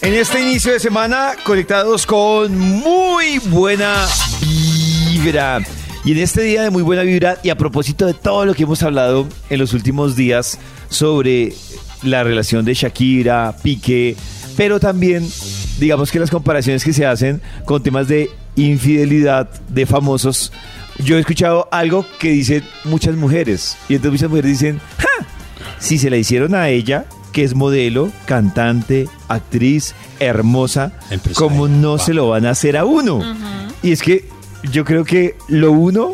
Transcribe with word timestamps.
En 0.00 0.14
este 0.14 0.42
inicio 0.42 0.72
de 0.72 0.80
semana, 0.80 1.34
conectados 1.44 2.04
con 2.04 2.58
muy 2.58 3.38
buena 3.38 4.08
vibra. 4.40 5.60
Y 6.04 6.12
en 6.12 6.18
este 6.18 6.42
día 6.42 6.62
de 6.62 6.70
muy 6.70 6.82
buena 6.82 7.02
vibra, 7.02 7.38
y 7.44 7.50
a 7.50 7.56
propósito 7.56 8.06
de 8.06 8.14
todo 8.14 8.44
lo 8.44 8.54
que 8.54 8.64
hemos 8.64 8.82
hablado 8.82 9.28
en 9.50 9.60
los 9.60 9.72
últimos 9.72 10.16
días 10.16 10.58
sobre 10.88 11.52
la 12.02 12.24
relación 12.24 12.64
de 12.64 12.74
Shakira, 12.74 13.54
Piqué, 13.62 14.16
pero 14.56 14.80
también, 14.80 15.24
digamos 15.78 16.10
que 16.10 16.18
las 16.18 16.30
comparaciones 16.32 16.82
que 16.82 16.92
se 16.92 17.06
hacen 17.06 17.40
con 17.66 17.84
temas 17.84 18.08
de 18.08 18.30
infidelidad 18.56 19.48
de 19.68 19.86
famosos, 19.86 20.52
yo 20.98 21.16
he 21.16 21.20
escuchado 21.20 21.68
algo 21.70 22.04
que 22.18 22.30
dicen 22.30 22.64
muchas 22.82 23.14
mujeres, 23.14 23.76
y 23.88 23.94
entonces 23.94 24.12
muchas 24.12 24.30
mujeres 24.30 24.50
dicen, 24.50 24.80
¡ja! 24.98 25.11
Si 25.82 25.98
se 25.98 26.10
la 26.10 26.16
hicieron 26.16 26.54
a 26.54 26.68
ella, 26.68 27.06
que 27.32 27.42
es 27.42 27.54
modelo, 27.56 28.10
cantante, 28.24 29.08
actriz, 29.28 29.94
hermosa, 30.20 30.92
Empresaria. 31.10 31.34
¿cómo 31.36 31.66
no 31.66 31.98
se 31.98 32.14
lo 32.14 32.28
van 32.28 32.46
a 32.46 32.50
hacer 32.50 32.76
a 32.76 32.84
uno? 32.84 33.20
Y 33.82 33.90
es 33.92 34.00
que 34.02 34.28
yo 34.70 34.84
creo 34.84 35.04
que 35.04 35.34
lo 35.48 35.72
uno, 35.72 36.12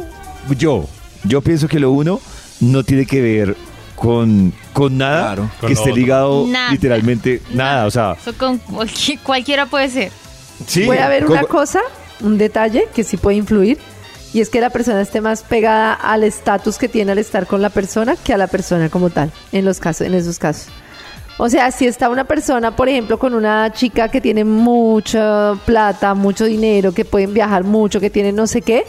yo, 0.56 0.88
yo 1.24 1.42
pienso 1.42 1.68
que 1.68 1.78
lo 1.80 1.90
uno 1.92 2.18
no 2.60 2.82
tiene 2.82 3.04
que 3.04 3.20
ver 3.20 3.56
con, 3.94 4.54
con 4.72 4.96
nada 4.96 5.20
Claro. 5.34 5.50
que 5.60 5.66
Con 5.66 5.72
esté 5.72 5.92
ligado 5.92 6.46
Nada. 6.48 6.70
literalmente 6.70 7.42
nada, 7.52 7.84
o 7.86 7.90
sea, 7.90 8.12
Eso 8.18 8.32
con 8.38 8.58
cualqui- 8.62 9.18
cualquiera 9.22 9.66
puede 9.66 9.90
ser. 9.90 10.12
sí. 10.66 10.84
Puede 10.84 11.00
haber 11.02 11.26
una 11.26 11.42
cosa, 11.42 11.80
un 12.20 12.38
detalle 12.38 12.86
que 12.94 13.04
sí 13.04 13.16
puede 13.18 13.36
influir, 13.36 13.76
y 14.32 14.40
es 14.40 14.50
que 14.50 14.60
la 14.60 14.70
persona 14.70 15.00
esté 15.00 15.20
más 15.20 15.42
pegada 15.42 15.94
al 15.94 16.24
estatus 16.24 16.78
que 16.78 16.88
tiene 16.88 17.12
al 17.12 17.18
estar 17.18 17.46
con 17.46 17.62
la 17.62 17.70
persona 17.70 18.16
que 18.16 18.34
a 18.34 18.36
la 18.36 18.46
persona 18.46 18.88
como 18.88 19.10
tal, 19.10 19.32
en 19.52 19.64
los 19.64 19.80
casos, 19.80 20.06
en 20.06 20.14
esos 20.14 20.38
casos. 20.38 20.68
O 21.38 21.48
sea, 21.48 21.70
si 21.70 21.86
está 21.86 22.08
una 22.08 22.24
persona, 22.24 22.74
por 22.74 22.88
ejemplo, 22.88 23.18
con 23.18 23.32
una 23.32 23.72
chica 23.72 24.08
que 24.08 24.20
tiene 24.20 24.44
mucha 24.44 25.54
plata, 25.64 26.14
mucho 26.14 26.44
dinero, 26.44 26.92
que 26.92 27.04
pueden 27.04 27.32
viajar 27.32 27.62
mucho, 27.62 28.00
que 28.00 28.10
tiene 28.10 28.32
no 28.32 28.48
sé 28.48 28.60
qué, 28.60 28.84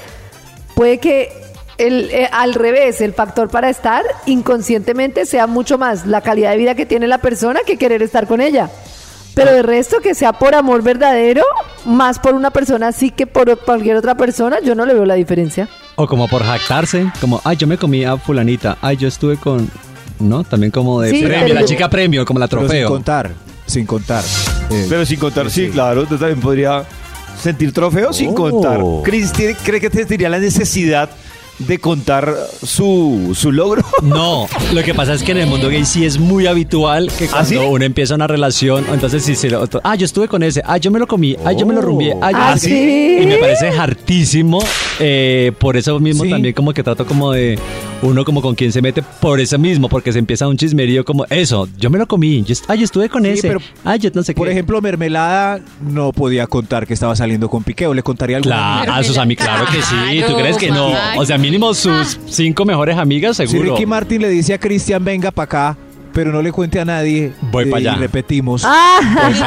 puede 0.74 0.98
que 0.98 1.30
el, 1.78 2.10
eh, 2.12 2.28
al 2.32 2.56
revés, 2.56 3.02
el 3.02 3.14
factor 3.14 3.50
para 3.50 3.70
estar 3.70 4.04
inconscientemente 4.26 5.28
sea 5.28 5.46
mucho 5.46 5.78
más 5.78 6.08
la 6.08 6.22
calidad 6.22 6.52
de 6.52 6.58
vida 6.58 6.76
que 6.76 6.88
tiene 6.88 7.08
la 7.08 7.20
persona 7.20 7.60
que 7.66 7.78
querer 7.78 8.02
estar 8.02 8.28
con 8.28 8.42
ella. 8.42 8.70
Pero 9.36 9.54
de 9.54 9.62
resto, 9.62 9.98
que 10.02 10.16
sea 10.16 10.34
por 10.34 10.54
amor 10.56 10.82
verdadero, 10.84 11.44
más 11.86 12.20
por 12.20 12.34
una 12.34 12.52
persona 12.52 12.88
así 12.90 13.12
que 13.12 13.26
por 13.28 13.58
cualquier 13.60 13.96
otra 13.96 14.16
persona, 14.16 14.58
yo 14.64 14.76
no 14.76 14.86
le 14.86 14.94
veo 14.94 15.06
la 15.06 15.14
diferencia. 15.16 15.70
O 15.96 16.08
como 16.08 16.28
por 16.28 16.44
jactarse, 16.44 17.12
como, 17.22 17.42
ay, 17.44 17.56
yo 17.58 17.68
me 17.68 17.78
comí 17.78 18.04
a 18.06 18.18
fulanita, 18.18 18.78
ay, 18.82 18.98
yo 18.98 19.08
estuve 19.08 19.38
con, 19.38 19.70
¿no? 20.20 20.44
También 20.44 20.72
como 20.72 21.02
de 21.02 21.12
Sí, 21.12 21.24
premio, 21.24 21.54
la 21.54 21.64
chica 21.66 21.90
premio, 21.90 22.26
como 22.26 22.40
la 22.40 22.48
Pero 22.48 22.62
sin 22.62 22.68
trofeo. 22.70 22.90
contar, 22.90 23.32
sin 23.66 23.86
contar. 23.86 24.24
Eh, 24.72 24.86
Pero 24.90 25.06
sin 25.06 25.20
contar, 25.20 25.50
sí, 25.50 25.66
Sí. 25.68 25.72
claro, 25.72 26.06
tú 26.06 26.18
también 26.18 26.40
podría 26.42 26.84
sentir 27.42 27.72
trofeo 27.74 28.12
sin 28.14 28.32
Oh. 28.32 28.36
contar. 28.36 28.80
Chris, 29.04 29.32
¿tiene- 29.32 29.56
¿cree 29.56 29.80
que 29.80 29.90
tendría 29.90 30.30
la 30.30 30.40
necesidad 30.40 31.10
de 31.60 31.78
contar 31.80 32.34
su, 32.64 33.34
su 33.36 33.52
logro? 33.52 33.84
No, 34.02 34.48
lo 34.74 34.82
que 34.84 34.94
pasa 34.94 35.14
es 35.14 35.24
que 35.24 35.34
en 35.34 35.40
el 35.40 35.48
mundo 35.48 35.68
gay 35.70 35.86
sí 35.86 36.06
es 36.06 36.18
muy 36.18 36.48
habitual 36.48 37.12
que 37.18 37.28
cuando 37.28 37.40
¿Ah, 37.40 37.46
sí? 37.46 37.56
uno 37.58 37.84
empieza 37.86 38.16
una 38.16 38.28
relación, 38.28 38.86
entonces 38.92 39.24
si 39.24 39.36
se 39.36 39.50
lo, 39.50 39.68
ah, 39.84 39.96
yo 39.96 40.06
estuve 40.06 40.28
con 40.28 40.42
ese, 40.42 40.62
ah, 40.66 40.78
yo 40.78 40.90
me 40.90 41.00
lo 41.00 41.06
comí, 41.08 41.36
ah, 41.46 41.52
yo 41.52 41.66
me 41.66 41.74
lo 41.74 41.82
rumbié, 41.82 42.16
ah, 42.22 42.32
yo 42.32 42.38
¿Ah, 42.40 42.54
qué". 42.56 42.60
sí? 42.60 43.18
Y 43.22 43.26
me 43.28 43.38
parece 43.38 43.68
hartísimo, 43.70 44.60
eh, 45.00 45.52
por 45.60 45.76
eso 45.78 46.00
mismo 46.00 46.24
Sí. 46.24 46.30
también 46.30 46.54
como 46.54 46.74
que 46.74 46.82
trato 46.82 47.06
como 47.06 47.32
de 47.34 47.60
uno 48.02 48.24
como 48.24 48.42
con 48.42 48.56
quien 48.56 48.72
se 48.72 48.82
mete 48.82 49.04
por 49.20 49.40
eso 49.42 49.58
mismo, 49.60 49.90
porque 49.90 50.14
se 50.14 50.20
empieza 50.20 50.48
un 50.48 50.58
chismerío 50.58 51.04
como 51.04 51.26
eso, 51.30 51.68
yo 51.78 51.90
me 51.90 51.98
lo 52.00 52.08
comí, 52.08 52.42
yo, 52.44 52.56
ah, 52.70 52.76
yo 52.76 52.86
estuve 52.86 53.10
con 53.10 53.24
Sí, 53.24 53.30
ese, 53.32 53.48
pero, 53.50 53.60
ah, 53.84 53.98
yo 53.98 54.10
no 54.14 54.24
sé 54.24 54.34
qué. 54.34 54.38
Por 54.38 54.50
ejemplo, 54.50 54.82
Mermelada 54.82 55.60
no 55.82 56.14
podía 56.14 56.48
contar 56.48 56.88
que 56.88 56.94
estaba 56.94 57.16
saliendo 57.16 57.50
con 57.50 57.64
Piqué 57.64 57.86
o 57.88 57.94
le 57.94 58.02
contaría 58.02 58.38
algo. 58.38 58.48
Claro, 58.50 58.94
a 58.94 59.04
sus 59.04 59.18
amigos, 59.18 59.46
claro 59.46 59.66
que 59.72 59.82
sí. 59.82 60.24
¿Tú 60.28 60.36
crees 60.36 60.58
que 60.58 60.72
no? 60.72 60.94
O 61.18 61.26
sea, 61.26 61.38
mínimo 61.52 61.74
sus 61.74 62.20
cinco 62.30 62.66
mejores 62.66 62.98
amigas, 62.98 63.38
Si 63.38 63.48
seguro. 63.48 63.72
Ricky 63.74 63.86
Martin 63.86 64.22
le 64.22 64.30
dice 64.30 64.54
a 64.54 64.60
Cristian, 64.60 65.04
venga 65.04 65.32
para 65.32 65.44
acá, 65.46 65.78
pero 66.14 66.32
no 66.32 66.42
le 66.42 66.52
cuente 66.52 66.80
a 66.80 66.86
nadie. 66.86 67.32
Voy 67.52 67.66
eh, 67.66 67.68
pa' 67.72 67.78
allá. 67.78 67.94
Y 67.96 68.00
repetimos. 68.00 68.64
Ah, 68.66 69.00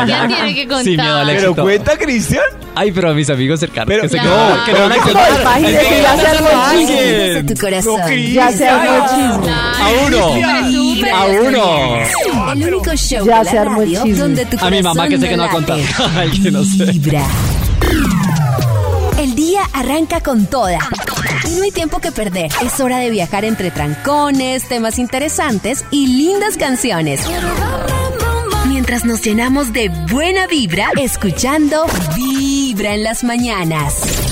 Ya 0.06 0.26
tiene 0.28 0.54
que 0.54 0.66
contar. 0.66 0.84
Sin 0.84 0.96
miedo 0.96 1.16
al 1.18 1.26
Pero 1.26 1.38
éxito. 1.48 1.62
cuenta, 1.62 1.96
Cristian. 1.98 2.42
Ay, 2.74 2.90
pero 2.90 3.10
a 3.10 3.14
mis 3.14 3.28
amigos 3.28 3.60
cercanos. 3.60 3.86
Pero- 3.88 4.02
que 4.02 4.08
se 4.08 4.16
No, 4.16 4.22
quedan- 4.22 4.64
que 4.64 4.72
no 4.72 4.78
van 4.80 4.92
a 4.92 4.96
no, 4.96 5.02
contar. 5.02 5.40
imagínese, 5.42 5.76
Es 5.82 5.86
que 5.88 6.02
ya 6.02 6.16
no 6.16 6.20
se 6.22 6.26
armó 6.28 6.48
a 6.48 6.74
el 6.74 6.86
chisme. 6.86 7.54
tu 7.54 7.60
corazón. 7.60 8.00
ya 8.32 8.52
se 8.52 8.68
armó 8.68 8.94
el 8.96 9.02
chisme. 9.10 9.52
A 9.52 9.88
uno. 10.06 11.14
A 11.14 11.26
uno. 11.26 12.52
El 12.52 12.74
único 12.74 12.96
show 12.96 13.26
Ya 13.26 13.44
se 13.44 13.58
armó 13.58 13.84
chisme. 13.84 14.14
donde 14.14 14.46
tu 14.46 14.56
A 14.64 14.70
mi 14.70 14.82
mamá 14.82 15.06
que 15.08 15.18
sé 15.18 15.28
que 15.28 15.36
no 15.36 15.42
va 15.42 15.48
a 15.50 15.52
contar. 15.52 15.78
Ay, 16.16 16.30
que 16.40 16.50
no 16.50 16.64
sé. 16.64 16.84
Vibra. 16.86 17.24
El 19.18 19.34
día 19.34 19.60
arranca 19.74 20.20
con 20.20 20.46
toda. 20.46 20.78
Y 21.48 21.56
no 21.56 21.62
hay 21.62 21.70
tiempo 21.70 22.00
que 22.00 22.12
perder. 22.12 22.50
Es 22.62 22.80
hora 22.80 22.98
de 22.98 23.10
viajar 23.10 23.44
entre 23.44 23.70
trancones, 23.70 24.68
temas 24.68 24.98
interesantes 24.98 25.84
y 25.90 26.06
lindas 26.06 26.56
canciones. 26.56 27.20
Mientras 28.68 29.04
nos 29.04 29.22
llenamos 29.22 29.72
de 29.72 29.88
buena 30.10 30.46
vibra, 30.46 30.88
escuchando 31.00 31.86
Vibra 32.16 32.94
en 32.94 33.04
las 33.04 33.22
mañanas. 33.22 34.22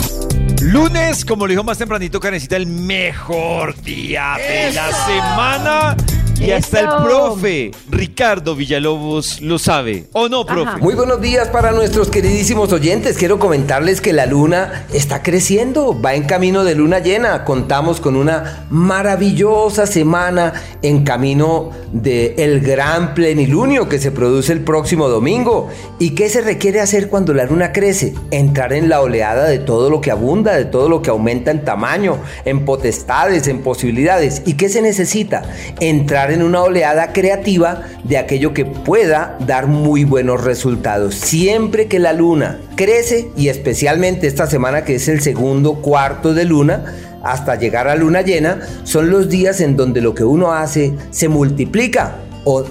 Lunes, 0.61 1.25
como 1.25 1.47
lo 1.47 1.51
dijo 1.53 1.65
más 1.65 1.79
tempranito, 1.79 2.21
Canecita, 2.21 2.57
el 2.57 2.67
mejor 2.67 3.81
día 3.83 4.37
de 4.39 4.73
la 4.73 4.93
semana. 5.07 5.97
Y 6.41 6.53
hasta 6.53 6.81
el 6.81 6.89
profe 7.05 7.71
Ricardo 7.91 8.57
Villalobos 8.57 9.43
lo 9.43 9.59
sabe. 9.59 10.07
¿O 10.13 10.31
no, 10.31 10.47
profe? 10.47 10.71
Ajá. 10.71 10.79
Muy 10.79 10.95
buenos 10.95 11.21
días 11.21 11.49
para 11.49 11.71
nuestros 11.71 12.09
queridísimos 12.09 12.73
oyentes. 12.73 13.19
Quiero 13.19 13.39
comentarles 13.39 14.01
que 14.01 14.15
la 14.15 14.25
luna 14.25 14.87
está 14.91 15.23
creciendo, 15.23 16.01
va 16.01 16.15
en 16.15 16.23
camino 16.23 16.65
de 16.65 16.75
luna 16.75 17.01
llena. 17.01 17.45
Contamos 17.45 18.01
con 18.01 18.17
una 18.17 18.67
maravillosa 18.71 19.87
semana 19.87 20.55
en 20.81 21.05
camino 21.05 21.73
del 21.93 22.39
el 22.39 22.61
gran 22.61 23.13
plenilunio 23.13 23.91
que 23.91 23.99
se 23.99 24.11
produce 24.11 24.55
el 24.55 24.61
próximo 24.61 25.11
domingo. 25.11 25.69
¿Y 25.99 26.11
qué 26.15 26.31
se 26.31 26.41
requiere 26.41 26.81
hacer 26.81 27.09
cuando 27.09 27.35
la 27.35 27.45
luna 27.45 27.73
crece? 27.73 28.15
Entrar 28.31 28.73
en 28.73 28.89
la 28.89 29.03
oleada 29.03 29.47
de 29.47 29.59
todo 29.59 29.91
lo 29.91 30.01
que 30.01 30.11
abunda, 30.11 30.57
de 30.57 30.65
todo 30.65 30.89
lo 30.89 31.03
que 31.03 31.11
aumenta 31.11 31.51
en 31.51 31.67
tamaño, 31.67 32.17
en 32.47 32.65
potestades, 32.65 33.47
en 33.47 33.61
posibilidades. 33.61 34.41
¿Y 34.47 34.55
qué 34.55 34.71
se 34.71 34.81
necesita? 34.81 35.43
Entrar 35.81 36.30
en 36.33 36.43
una 36.43 36.63
oleada 36.63 37.13
creativa 37.13 37.83
de 38.05 38.19
aquello 38.19 38.55
que 38.55 38.65
pueda 38.65 39.37
dar 39.47 39.67
muy 39.67 40.05
buenos 40.05 40.43
resultados. 40.43 41.15
Siempre 41.15 41.87
que 41.89 41.99
la 41.99 42.13
luna 42.13 42.61
crece 42.77 43.31
y 43.37 43.49
especialmente 43.49 44.27
esta 44.27 44.47
semana 44.47 44.85
que 44.85 44.97
es 44.97 45.09
el 45.09 45.21
segundo 45.21 45.77
cuarto 45.77 46.35
de 46.35 46.45
luna, 46.45 46.85
hasta 47.23 47.57
llegar 47.57 47.89
a 47.89 47.97
luna 47.97 48.23
llena, 48.23 48.61
son 48.85 49.11
los 49.11 49.29
días 49.29 49.61
en 49.61 49.77
donde 49.77 50.01
lo 50.01 50.15
que 50.15 50.25
uno 50.25 50.53
hace 50.53 50.95
se 51.11 51.29
multiplica 51.29 52.17
o 52.45 52.65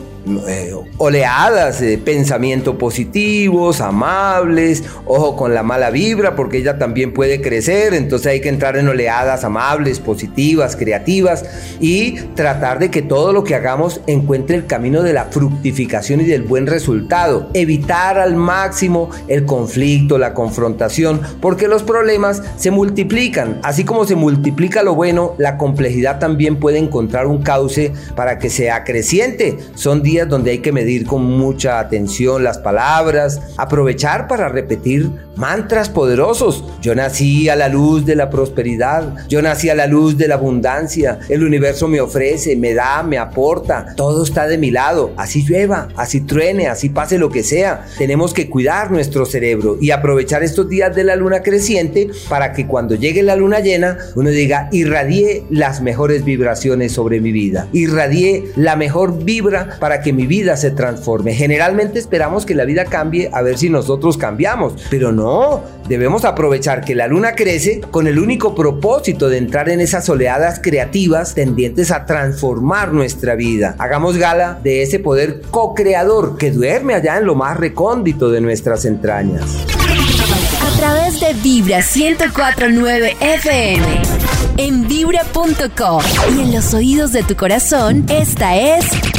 eh, 0.47 0.73
oleadas 0.97 1.79
de 1.79 1.97
pensamiento 1.97 2.77
positivos, 2.77 3.81
amables, 3.81 4.83
ojo 5.05 5.35
con 5.35 5.53
la 5.53 5.63
mala 5.63 5.89
vibra 5.89 6.35
porque 6.35 6.57
ella 6.57 6.77
también 6.77 7.13
puede 7.13 7.41
crecer, 7.41 7.93
entonces 7.93 8.27
hay 8.27 8.41
que 8.41 8.49
entrar 8.49 8.77
en 8.77 8.87
oleadas 8.87 9.43
amables, 9.43 9.99
positivas, 9.99 10.75
creativas 10.75 11.45
y 11.79 12.19
tratar 12.35 12.79
de 12.79 12.91
que 12.91 13.01
todo 13.01 13.33
lo 13.33 13.43
que 13.43 13.55
hagamos 13.55 14.01
encuentre 14.07 14.57
el 14.57 14.65
camino 14.65 15.03
de 15.03 15.13
la 15.13 15.25
fructificación 15.25 16.21
y 16.21 16.25
del 16.25 16.43
buen 16.43 16.67
resultado, 16.67 17.49
evitar 17.53 18.19
al 18.19 18.35
máximo 18.35 19.09
el 19.27 19.45
conflicto, 19.45 20.17
la 20.17 20.33
confrontación, 20.33 21.21
porque 21.41 21.67
los 21.67 21.83
problemas 21.83 22.43
se 22.57 22.71
multiplican, 22.71 23.59
así 23.63 23.83
como 23.83 24.05
se 24.05 24.15
multiplica 24.15 24.83
lo 24.83 24.95
bueno, 24.95 25.35
la 25.37 25.57
complejidad 25.57 26.19
también 26.19 26.57
puede 26.57 26.77
encontrar 26.77 27.27
un 27.27 27.41
cauce 27.41 27.93
para 28.15 28.39
que 28.39 28.49
sea 28.49 28.83
creciente. 28.83 29.57
Son 29.75 30.03
días 30.09 30.27
donde 30.27 30.49
hay 30.49 30.57
que 30.57 30.71
medir 30.71 31.05
con 31.05 31.23
mucha 31.23 31.79
atención 31.79 32.43
las 32.43 32.57
palabras, 32.57 33.39
aprovechar 33.57 34.27
para 34.27 34.49
repetir 34.49 35.07
mantras 35.35 35.87
poderosos. 35.87 36.63
Yo 36.81 36.95
nací 36.95 37.47
a 37.47 37.55
la 37.55 37.69
luz 37.69 38.05
de 38.07 38.15
la 38.15 38.31
prosperidad, 38.31 39.27
yo 39.27 39.41
nací 39.43 39.69
a 39.69 39.75
la 39.75 39.85
luz 39.85 40.17
de 40.17 40.27
la 40.27 40.35
abundancia, 40.35 41.19
el 41.29 41.43
universo 41.43 41.87
me 41.87 42.01
ofrece, 42.01 42.55
me 42.55 42.73
da, 42.73 43.03
me 43.03 43.19
aporta, 43.19 43.93
todo 43.95 44.23
está 44.23 44.47
de 44.47 44.57
mi 44.57 44.71
lado, 44.71 45.11
así 45.15 45.43
llueva, 45.43 45.89
así 45.95 46.21
truene, 46.21 46.67
así 46.67 46.89
pase 46.89 47.19
lo 47.19 47.29
que 47.29 47.43
sea. 47.43 47.85
Tenemos 47.97 48.33
que 48.33 48.49
cuidar 48.49 48.91
nuestro 48.91 49.27
cerebro 49.27 49.77
y 49.79 49.91
aprovechar 49.91 50.41
estos 50.41 50.67
días 50.67 50.95
de 50.95 51.03
la 51.03 51.15
luna 51.15 51.43
creciente 51.43 52.09
para 52.27 52.51
que 52.51 52.65
cuando 52.65 52.95
llegue 52.95 53.21
la 53.21 53.35
luna 53.35 53.59
llena 53.59 53.97
uno 54.15 54.31
diga, 54.31 54.69
irradié 54.71 55.43
las 55.51 55.81
mejores 55.81 56.25
vibraciones 56.25 56.93
sobre 56.93 57.21
mi 57.21 57.31
vida, 57.31 57.67
irradié 57.73 58.51
la 58.55 58.75
mejor 58.75 59.23
vibra 59.23 59.77
para 59.79 59.98
que 60.01 60.13
mi 60.13 60.27
vida 60.27 60.57
se 60.57 60.71
transforme. 60.71 61.33
Generalmente 61.33 61.99
esperamos 61.99 62.45
que 62.45 62.55
la 62.55 62.65
vida 62.65 62.85
cambie 62.85 63.29
a 63.33 63.41
ver 63.41 63.57
si 63.57 63.69
nosotros 63.69 64.17
cambiamos, 64.17 64.73
pero 64.89 65.11
no, 65.11 65.63
debemos 65.87 66.25
aprovechar 66.25 66.81
que 66.81 66.95
la 66.95 67.07
luna 67.07 67.33
crece 67.33 67.81
con 67.91 68.07
el 68.07 68.19
único 68.19 68.55
propósito 68.55 69.29
de 69.29 69.37
entrar 69.37 69.69
en 69.69 69.81
esas 69.81 70.07
oleadas 70.09 70.59
creativas 70.61 71.33
tendientes 71.33 71.91
a 71.91 72.05
transformar 72.05 72.93
nuestra 72.93 73.35
vida. 73.35 73.75
Hagamos 73.79 74.17
gala 74.17 74.59
de 74.63 74.83
ese 74.83 74.99
poder 74.99 75.41
co-creador 75.51 76.37
que 76.37 76.51
duerme 76.51 76.93
allá 76.93 77.17
en 77.17 77.25
lo 77.25 77.35
más 77.35 77.57
recóndito 77.57 78.29
de 78.29 78.41
nuestras 78.41 78.85
entrañas. 78.85 79.43
A 80.61 80.77
través 80.77 81.19
de 81.19 81.33
Vibra 81.33 81.79
1049 81.79 83.17
FM. 83.19 83.85
En 84.57 84.87
vibra.com. 84.87 86.01
Y 86.37 86.41
en 86.41 86.53
los 86.53 86.73
oídos 86.73 87.11
de 87.11 87.23
tu 87.23 87.35
corazón, 87.35 88.05
esta 88.09 88.57
es. 88.57 89.18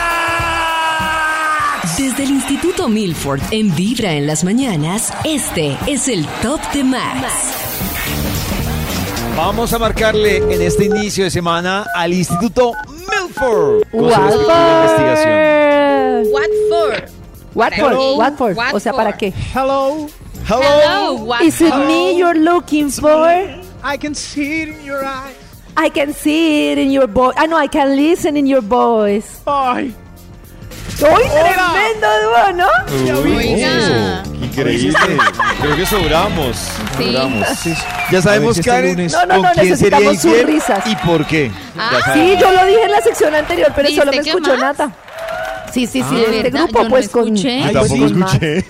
Desde 2.01 2.23
el 2.23 2.31
Instituto 2.31 2.89
Milford 2.89 3.41
en 3.51 3.75
Vibra 3.75 4.13
en 4.13 4.25
las 4.25 4.43
mañanas, 4.43 5.13
este 5.23 5.77
es 5.85 6.07
el 6.07 6.25
Top 6.41 6.59
de 6.73 6.83
Max. 6.83 7.27
Vamos 9.37 9.71
a 9.71 9.77
marcarle 9.77 10.37
en 10.37 10.63
este 10.63 10.85
inicio 10.85 11.25
de 11.25 11.29
semana 11.29 11.85
al 11.95 12.11
Instituto 12.11 12.71
Milford 12.89 13.83
con 13.91 14.11
su 14.11 14.19
respectiva 14.19 14.81
investigación. 14.81 16.33
What 16.33 16.47
for? 16.71 17.71
Hello. 17.71 18.17
Watford. 18.17 18.57
What 18.57 18.73
O 18.73 18.79
sea, 18.79 18.93
¿para 18.93 19.11
for? 19.11 19.19
qué? 19.19 19.33
Hello, 19.53 20.07
Hello, 20.49 21.13
what 21.23 21.41
Is 21.43 21.61
it 21.61 21.69
for? 21.69 21.85
me 21.85 22.17
you're 22.17 22.33
looking 22.33 22.89
for? 22.89 23.29
I 23.83 23.97
can 23.99 24.15
see 24.15 24.63
it 24.63 24.69
in 24.69 24.83
your 24.83 25.05
eyes. 25.05 25.35
I 25.77 25.89
can 25.91 26.15
see 26.15 26.71
it 26.71 26.79
in 26.79 26.91
your 26.91 27.05
voice. 27.07 27.35
Ah, 27.37 27.45
no, 27.45 27.57
I 27.61 27.67
can 27.67 27.95
listen 27.95 28.37
in 28.37 28.47
your 28.47 28.63
voice. 28.63 29.43
Ay, 29.45 29.93
¡Uy, 31.01 31.23
tremendo 31.29 32.07
dúo, 32.23 32.53
¿no? 32.53 33.29
Oiga. 33.35 34.23
Increíble. 34.41 34.97
Creo 35.61 35.75
que 35.75 35.85
sobramos. 35.85 36.57
Sí. 36.97 37.05
sobramos. 37.13 37.47
Ya 38.11 38.21
sabemos, 38.21 38.31
A 38.31 38.33
ver 38.33 38.59
este 38.59 38.61
Karen, 38.69 38.91
lunes- 38.97 39.11
No, 39.13 39.25
no, 39.25 39.33
con 39.35 39.43
no, 39.43 39.51
quién 39.53 39.77
sería 39.77 39.97
necesitamos 39.99 40.15
sus 40.15 40.25
infiel 40.25 40.47
risas. 40.47 40.87
y 40.87 40.95
por 40.97 41.25
qué. 41.25 41.49
Ya 41.49 41.53
Ah, 41.77 41.99
sabemos. 42.05 42.29
Sí, 42.31 42.37
yo 42.41 42.51
lo 42.51 42.65
dije 42.65 42.83
en 42.83 42.91
la 42.91 43.01
sección 43.01 43.35
anterior, 43.35 43.71
pero 43.75 43.87
¿Viste 43.87 44.01
solo 44.01 44.11
me 44.11 44.17
escuchó 44.21 44.51
más? 44.51 44.59
Nata. 44.59 44.91
Sí, 45.73 45.87
sí, 45.87 46.03
sí, 46.03 46.05
Ah, 46.11 46.13
de 46.13 46.21
este 46.21 46.43
¿verdad? 46.43 46.59
grupo, 46.65 46.77
Yo 46.79 46.83
no 46.83 46.89
pues 46.89 47.09
con. 47.09 47.23
escuché. 47.27 47.63
Ay, 47.63 47.73
tampoco 47.73 47.95
sí. 47.95 48.03
escuché. 48.03 48.65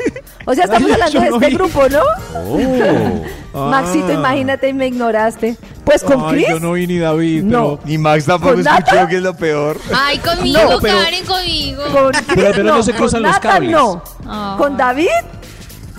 O 0.45 0.53
sea, 0.53 0.63
estamos 0.65 0.87
Ay, 0.87 0.93
hablando 0.93 1.19
de 1.19 1.29
no 1.29 1.35
este 1.37 1.47
vi. 1.47 1.55
grupo, 1.55 1.89
¿no? 1.89 2.01
Oh. 3.53 3.67
Maxito, 3.69 4.11
imagínate 4.11 4.69
y 4.69 4.73
me 4.73 4.87
ignoraste. 4.87 5.57
Pues 5.85 6.03
con 6.03 6.21
Ay, 6.25 6.31
Chris. 6.35 6.47
yo 6.49 6.59
no 6.59 6.73
vi 6.73 6.85
ni 6.87 6.99
David, 6.99 7.43
No. 7.43 7.79
Ni 7.85 7.97
Max 7.97 8.25
tampoco 8.25 8.53
¿Con 8.53 8.63
Nata? 8.63 8.77
escuchó, 8.91 9.07
que 9.07 9.15
es 9.17 9.21
lo 9.23 9.35
peor. 9.35 9.79
Ay, 9.93 10.19
conmigo, 10.19 10.59
No, 10.69 10.79
pero- 10.79 10.97
Karen, 10.99 11.25
conmigo. 11.25 11.83
Con 11.91 12.11
Pero- 12.35 12.51
pero 12.51 12.63
no 12.63 12.83
se 12.83 12.93
cruzan 12.93 13.21
con 13.21 13.23
los 13.23 13.31
Nata, 13.31 13.49
cables. 13.53 13.71
no. 13.71 14.03
Ah. 14.27 14.55
Con 14.57 14.77
David, 14.77 15.07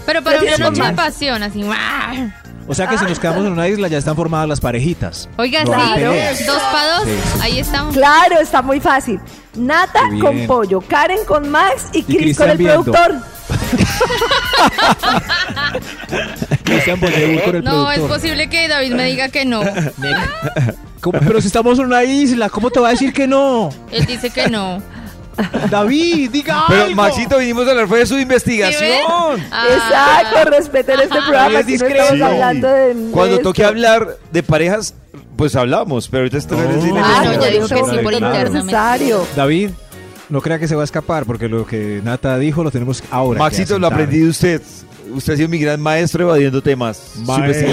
Pero 0.07 0.23
para 0.23 0.37
una 0.39 0.47
Prefiero 0.47 0.71
noche 0.71 0.83
de 0.85 0.93
pasión, 0.95 1.43
así. 1.43 1.65
O 2.69 2.75
sea 2.75 2.87
que 2.89 2.97
si 2.99 3.05
nos 3.05 3.19
quedamos 3.19 3.45
en 3.45 3.53
una 3.53 3.67
isla 3.69 3.89
ya 3.89 3.99
están 3.99 4.15
formadas 4.17 4.49
las 4.49 4.61
parejitas. 4.61 5.29
Oiga, 5.37 5.65
No 5.65 5.73
sí, 5.73 6.45
dos 6.45 6.63
para 6.73 6.97
dos. 6.99 7.05
Sí, 7.05 7.11
sí. 7.35 7.39
Ahí 7.43 7.59
estamos. 7.59 7.95
claro, 7.95 8.39
está 8.41 8.63
muy 8.63 8.81
fácil. 8.81 9.21
Nata 9.55 10.01
con. 10.21 10.47
Pollo, 10.47 10.81
Karen 10.81 11.25
con 11.27 11.51
Max 11.51 11.87
y 11.93 12.03
Chris 12.05 12.17
Cristian 12.19 12.37
con 12.37 12.51
el 12.51 12.59
viendo. 12.59 12.83
productor. 12.85 13.21
El 16.67 17.65
No, 17.65 17.91
es 17.91 18.01
posible 18.01 18.49
que 18.49 18.69
David 18.69 18.93
me 18.93 19.05
diga 19.07 19.29
que 19.29 19.45
no. 19.45 19.63
¿Cómo? 21.01 21.19
Pero 21.19 21.41
si 21.41 21.49
estamos 21.49 21.79
en 21.79 21.87
una 21.87 22.05
isla, 22.05 22.49
¿cómo 22.49 22.71
te 22.71 22.81
va 22.81 22.89
a 22.89 22.93
decir 22.93 23.13
que 23.13 23.27
no? 23.27 23.71
Él 23.91 24.07
dice 24.07 24.31
que 24.31 24.49
no. 24.49 24.81
David, 25.71 26.31
diga 26.31 26.65
Pero 26.69 26.85
algo. 26.85 26.97
Maxito, 26.97 27.39
vinimos 27.39 27.67
a 27.67 27.71
hablar 27.71 27.89
fue 27.89 28.01
de 28.01 28.07
su 28.07 28.19
investigación. 28.19 29.43
Ah. 29.51 29.67
Exacto, 29.71 30.51
respeten 30.51 31.01
este 31.01 31.17
programa. 31.17 31.61
es 31.61 31.67
no 31.67 31.87
estamos 31.87 32.21
hablando 32.23 32.69
de. 32.69 33.11
Cuando 33.11 33.37
de 33.39 33.43
toque 33.43 33.63
esto. 33.63 33.69
hablar 33.69 34.19
de 34.31 34.43
parejas, 34.43 34.95
pues 35.37 35.57
hablamos, 35.57 36.09
pero 36.09 36.23
ahorita 36.23 36.39
esto 36.39 36.57
no 36.57 36.63
es 36.63 36.85
de 36.85 36.91
Ah, 37.01 37.23
no, 37.25 37.33
en 37.33 37.53
dijo 37.53 37.65
este 37.65 37.75
que 37.75 37.85
sí 37.91 37.99
por 38.03 38.13
interno, 38.13 38.63
necesario. 38.63 39.27
David, 39.35 39.71
no 40.33 40.41
crea 40.41 40.59
que 40.59 40.67
se 40.67 40.75
va 40.75 40.81
a 40.81 40.85
escapar 40.85 41.27
porque 41.27 41.47
lo 41.47 41.67
que 41.67 42.01
Nata 42.03 42.39
dijo 42.39 42.65
lo 42.65 42.71
tenemos 42.71 43.05
ahora. 43.11 43.39
Maxito, 43.39 43.79
lo 43.79 43.87
aprendí 43.87 44.21
de 44.21 44.31
usted. 44.31 44.63
Usted 45.13 45.35
ha 45.35 45.37
sido 45.37 45.49
mi 45.51 45.59
gran 45.59 45.79
maestro 45.79 46.25
evadiendo 46.25 46.63
temas. 46.63 47.17
Maestro. 47.19 47.69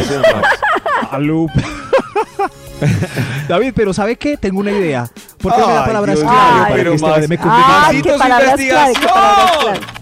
David, 3.47 3.71
pero 3.73 3.93
¿sabe 3.93 4.17
qué? 4.17 4.35
Tengo 4.35 4.59
una 4.59 4.71
idea. 4.71 5.09
¿Por 5.37 5.53
qué 5.53 5.61
no 5.61 5.67
me 5.67 5.73
da 5.73 5.85
palabras 5.85 6.19
clave 6.19 6.73
pero 6.75 6.93
este 6.93 7.27
me 7.29 7.39
Ah, 7.41 7.91
qué 7.91 8.11
palabras 8.17 8.55
clave, 8.55 8.63
qué 8.63 8.69
investigación. 8.69 9.13
palabras 9.13 9.57
clave. 9.57 9.98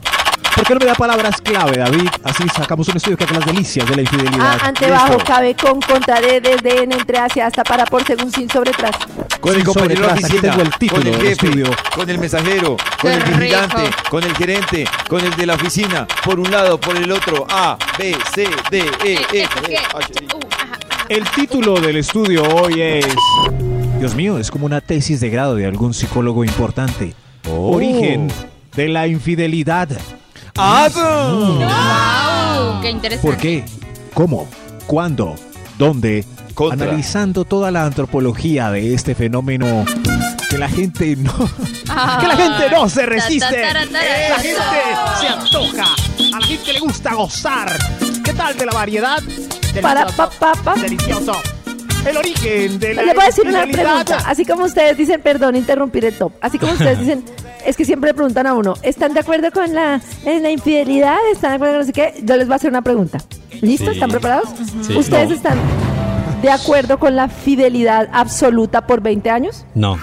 ¿Por 0.57 0.65
qué 0.65 0.73
no 0.73 0.79
me 0.79 0.85
da 0.87 0.95
palabras 0.95 1.39
clave, 1.41 1.77
David? 1.77 2.09
Así 2.23 2.43
sacamos 2.49 2.87
un 2.89 2.97
estudio 2.97 3.15
que 3.15 3.23
haga 3.25 3.35
las 3.35 3.45
delicias 3.45 3.87
de 3.87 3.95
la 3.95 4.01
infidelidad. 4.01 4.57
Ah, 4.61 4.67
antebajo, 4.67 5.13
Listo. 5.13 5.23
cabe 5.25 5.55
con, 5.55 5.79
contra, 5.81 6.19
de, 6.19 6.41
desde, 6.41 6.83
en, 6.83 6.91
entre, 6.91 7.19
hacia, 7.19 7.45
hasta, 7.45 7.63
para, 7.63 7.85
por, 7.85 8.03
según, 8.03 8.31
sin, 8.31 8.49
sobre, 8.49 8.71
tras. 8.71 8.95
Con 9.39 9.55
el 9.55 9.63
compañero 9.63 10.01
de 10.07 10.11
aquí 10.13 10.23
oficina, 10.23 10.41
tengo 10.41 10.61
el 10.63 10.71
título 10.77 11.01
con 11.03 11.07
el 11.13 11.15
jefe, 11.21 11.31
estudio. 11.47 11.65
con 11.95 12.09
el 12.09 12.17
mensajero, 12.17 12.77
con 12.99 13.11
Qué 13.11 13.17
el 13.17 13.23
vigilante, 13.23 13.77
rico. 13.77 13.97
con 14.09 14.23
el 14.23 14.35
gerente, 14.35 14.87
con 15.07 15.23
el 15.23 15.35
de 15.35 15.45
la 15.45 15.53
oficina, 15.53 16.07
por 16.25 16.39
un 16.39 16.49
lado, 16.49 16.79
por 16.79 16.97
el 16.97 17.11
otro, 17.11 17.45
A, 17.49 17.77
B, 17.99 18.17
C, 18.33 18.49
D, 18.71 18.79
E, 19.05 19.13
Eh, 19.13 19.43
F. 19.43 19.77
H, 19.95 20.11
I. 20.23 21.13
El 21.13 21.23
título 21.29 21.79
del 21.79 21.97
estudio 21.97 22.43
hoy 22.43 22.81
es... 22.81 23.05
Dios 23.99 24.15
mío, 24.15 24.37
es 24.39 24.49
como 24.51 24.65
una 24.65 24.81
tesis 24.81 25.19
de 25.21 25.29
grado 25.29 25.55
de 25.55 25.65
algún 25.67 25.93
psicólogo 25.93 26.43
importante. 26.43 27.13
Oh. 27.49 27.75
Origen 27.75 28.27
de 28.75 28.89
la 28.89 29.07
infidelidad. 29.07 29.87
Wow, 30.57 31.59
qué 32.81 32.89
interesante. 32.89 33.27
¿Por 33.27 33.37
qué? 33.37 33.63
¿Cómo? 34.13 34.47
¿Cuándo? 34.87 35.35
¿Dónde? 35.77 36.25
Contra. 36.55 36.87
Analizando 36.87 37.45
toda 37.45 37.69
la 37.69 37.85
antropología 37.85 38.71
de 38.71 38.95
este 38.95 39.13
fenómeno 39.13 39.85
que 40.49 40.57
la 40.57 40.67
gente 40.67 41.15
no... 41.15 41.31
Ah. 41.89 42.17
que 42.19 42.27
la 42.27 42.35
gente 42.35 42.71
no 42.71 42.89
se 42.89 43.01
Ta, 43.01 43.05
ta, 43.05 43.11
resiste. 43.13 43.61
Eh, 43.61 44.29
la 44.29 44.39
gente 44.39 44.61
se 45.19 45.27
antoja. 45.27 45.85
A 46.35 46.39
la 46.39 46.47
gente 46.47 46.73
le 46.73 46.79
gusta 46.79 47.13
gozar. 47.13 47.71
¿Qué 48.23 48.33
tal 48.33 48.57
de 48.57 48.65
la 48.65 48.71
variedad? 48.71 49.21
Para, 49.81 50.05
Delicioso. 50.05 50.31
pa, 50.39 50.53
pa, 50.53 50.63
pa. 50.63 50.73
Delicioso. 50.81 51.33
El 52.05 52.17
origen 52.17 52.79
de 52.79 52.93
la 52.93 53.03
Les 53.03 53.15
voy 53.15 53.23
a 53.23 53.27
decir 53.27 53.47
una 53.47 53.63
infidelidad. 53.65 54.05
pregunta. 54.05 54.29
Así 54.29 54.45
como 54.45 54.63
ustedes 54.65 54.97
dicen, 54.97 55.21
perdón, 55.21 55.55
interrumpir 55.55 56.05
el 56.05 56.13
top. 56.13 56.31
Así 56.41 56.57
como 56.57 56.71
ustedes 56.73 56.99
dicen, 57.01 57.23
es 57.65 57.75
que 57.75 57.83
siempre 57.85 58.09
le 58.09 58.13
preguntan 58.13 58.47
a 58.47 58.53
uno, 58.53 58.75
¿están 58.81 59.13
de 59.13 59.19
acuerdo 59.19 59.51
con 59.51 59.73
la, 59.73 59.99
en 60.25 60.43
la 60.43 60.49
infidelidad? 60.51 61.17
¿Están 61.31 61.51
de 61.51 61.55
acuerdo 61.55 61.73
con 61.73 61.79
no 61.81 61.85
sé 61.85 61.93
qué? 61.93 62.13
Yo 62.23 62.37
les 62.37 62.47
voy 62.47 62.53
a 62.53 62.55
hacer 62.55 62.69
una 62.69 62.81
pregunta. 62.81 63.17
¿Listo? 63.61 63.87
Sí. 63.87 63.91
¿Están 63.93 64.09
preparados? 64.09 64.49
Sí. 64.85 64.95
¿Ustedes 64.95 65.29
No. 65.29 65.35
están 65.35 65.57
de 66.41 66.51
acuerdo 66.51 66.99
con 66.99 67.15
la 67.15 67.27
fidelidad 67.27 68.07
absoluta 68.13 68.85
por 68.85 69.01
20 69.01 69.29
años? 69.29 69.65
No, 69.75 69.97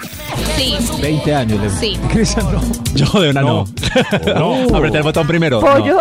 Sí. 0.56 0.74
20 1.00 1.34
años. 1.34 1.60
Le... 1.60 1.70
Sí. 1.70 1.98
Cristian, 2.12 2.46
no. 2.52 2.60
yo 2.94 3.20
de 3.20 3.30
una 3.30 3.40
no. 3.42 3.64
No. 4.36 4.54
Apreté 4.76 4.98
el 4.98 5.02
botón 5.02 5.26
primero. 5.26 5.60
no. 5.60 5.66
¿Pollo? 5.66 5.96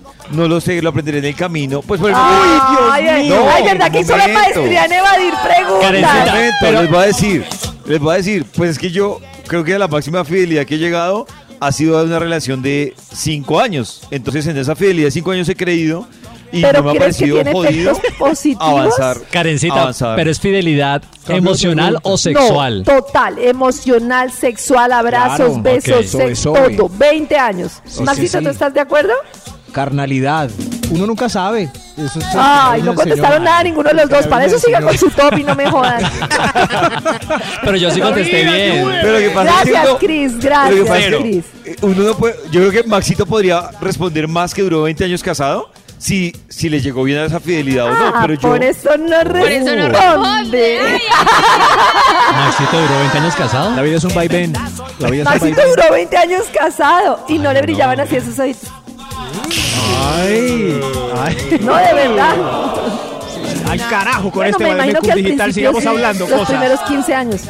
lo 0.31 0.61
sé, 0.61 0.81
lo 0.81 0.89
aprenderé 0.89 1.19
en 1.19 1.25
el 1.25 1.35
camino. 1.35 1.81
Pues 1.81 1.99
por 1.99 2.11
eso. 2.11 2.19
Ay, 2.21 3.07
ay, 3.07 3.23
mío! 3.29 3.43
ay, 3.51 3.63
¿verdad 3.63 3.91
que 3.91 3.99
hizo 4.01 4.15
la 4.17 4.27
maestría 4.27 4.85
en 4.85 4.91
evadir 4.93 5.33
preguntas? 5.43 5.91
Momento, 5.91 6.55
Pero- 6.61 6.81
les 6.81 6.89
voy 6.91 6.99
a 6.99 7.05
decir, 7.07 7.45
les 7.85 7.99
voy 7.99 8.13
a 8.13 8.17
decir, 8.17 8.45
pues 8.55 8.71
es 8.71 8.79
que 8.79 8.91
yo 8.91 9.19
creo 9.47 9.63
que 9.63 9.77
la 9.77 9.87
máxima 9.87 10.23
fidelidad 10.25 10.65
que 10.65 10.75
he 10.75 10.79
llegado 10.79 11.27
ha 11.59 11.71
sido 11.71 11.99
de 11.99 12.05
una 12.05 12.19
relación 12.19 12.61
de 12.61 12.95
cinco 13.13 13.59
años. 13.59 14.01
Entonces 14.11 14.47
en 14.47 14.57
esa 14.57 14.75
fidelidad 14.75 15.07
de 15.07 15.11
cinco 15.11 15.31
años 15.31 15.47
he 15.49 15.55
creído 15.55 16.07
y 16.53 16.61
¿Pero 16.61 16.79
no 16.81 16.91
me 16.91 16.97
ha 16.97 16.99
parecido 16.99 17.35
tiene 17.35 17.51
jodido 17.53 17.93
positivos? 18.19 18.63
avanzar. 18.67 19.17
Karencita, 19.31 19.81
avanzar. 19.81 20.15
pero 20.17 20.31
es 20.31 20.39
fidelidad 20.39 21.01
emocional 21.27 21.97
o 22.03 22.17
sexual. 22.17 22.79
No, 22.79 22.83
total, 23.01 23.37
emocional, 23.39 24.31
sexual, 24.31 24.91
abrazos, 24.91 25.37
Claro, 25.37 25.61
besos, 25.61 25.95
ok. 25.97 26.05
Sobe, 26.11 26.25
sexo, 26.35 26.53
todo. 26.53 26.89
20 26.97 27.37
años. 27.37 27.73
Sí, 27.85 28.03
Maxito, 28.03 28.39
sí, 28.39 28.43
¿tú 28.43 28.49
sí. 28.49 28.49
estás 28.53 28.73
de 28.73 28.79
acuerdo? 28.81 29.13
Carnalidad. 29.71 30.49
Uno 30.91 31.05
nunca 31.07 31.29
sabe. 31.29 31.69
Eso 31.97 32.19
es- 32.19 32.25
Ay, 32.35 32.81
no 32.81 32.93
contestaron 32.95 33.31
señor. 33.37 33.41
nada 33.49 33.63
ninguno 33.63 33.89
de 33.89 33.95
los 33.95 34.09
dos. 34.09 34.27
Para 34.27 34.45
eso 34.45 34.59
siga 34.59 34.81
con 34.81 34.97
su 34.97 35.09
top 35.09 35.37
y 35.37 35.43
no 35.43 35.55
me 35.55 35.69
jodan. 35.69 36.01
Pero 37.63 37.77
yo 37.77 37.91
sí 37.91 38.01
contesté 38.01 38.43
bien. 38.43 38.87
Pero 39.01 39.13
lo 39.13 39.19
que 39.19 39.29
pasa 39.29 39.49
es 39.59 39.63
que 39.65 39.71
Gracias, 39.71 39.89
uno- 39.89 39.97
que 39.99 40.29
Gracias, 40.39 40.89
que 41.09 41.17
Cris. 41.21 41.45
eh, 41.65 41.75
uno 41.81 42.03
no 42.03 42.13
puede, 42.17 42.35
yo 42.51 42.59
creo 42.61 42.71
que 42.71 42.83
Maxito 42.89 43.25
podría 43.25 43.69
responder 43.79 44.27
más 44.27 44.53
que 44.53 44.61
duró 44.61 44.83
20 44.83 45.03
años 45.05 45.21
casado. 45.23 45.69
si, 45.97 46.35
si 46.49 46.67
le 46.67 46.81
llegó 46.81 47.03
bien 47.03 47.19
a 47.19 47.25
esa 47.25 47.39
fidelidad 47.39 47.85
o 47.85 47.93
no, 47.93 48.07
Ah, 48.07 48.19
pero 48.23 48.33
yo... 48.33 48.41
por 48.49 48.63
eso 48.63 48.89
no 48.97 49.19
Por 49.19 49.37
eso 49.51 49.75
no 49.75 49.87
responde. 49.87 50.79
responde. 50.79 51.01
Maxito 52.33 52.81
duró 52.81 52.97
20 52.99 53.17
años 53.19 53.35
casado. 53.35 53.75
La 53.75 53.81
vida 53.83 53.97
es 53.97 54.03
un 54.03 54.13
vaivén. 54.15 54.53
Maxito 55.23 55.61
duró 55.69 55.91
20 55.91 56.17
años 56.17 56.43
casado 56.57 57.23
y 57.27 57.37
no 57.37 57.53
le 57.53 57.61
brillaban 57.61 57.99
así 57.99 58.15
esos 58.15 58.39
ojitos. 58.39 58.69
Ay, 60.17 60.79
ay. 61.17 61.59
No, 61.61 61.75
de 61.75 61.93
verdad. 61.93 62.35
Al 63.69 63.79
carajo 63.89 64.23
con 64.31 64.33
Bueno, 64.33 64.57
este 64.57 64.65
Bademecum 64.65 65.11
al 65.11 65.23
digital. 65.23 65.53
Sigamos 65.53 65.81
sí, 65.81 65.87
hablando 65.87 66.27
los 66.27 66.39
cosas. 66.39 66.49
primeros 66.49 66.79
15 66.81 67.13
años. 67.15 67.41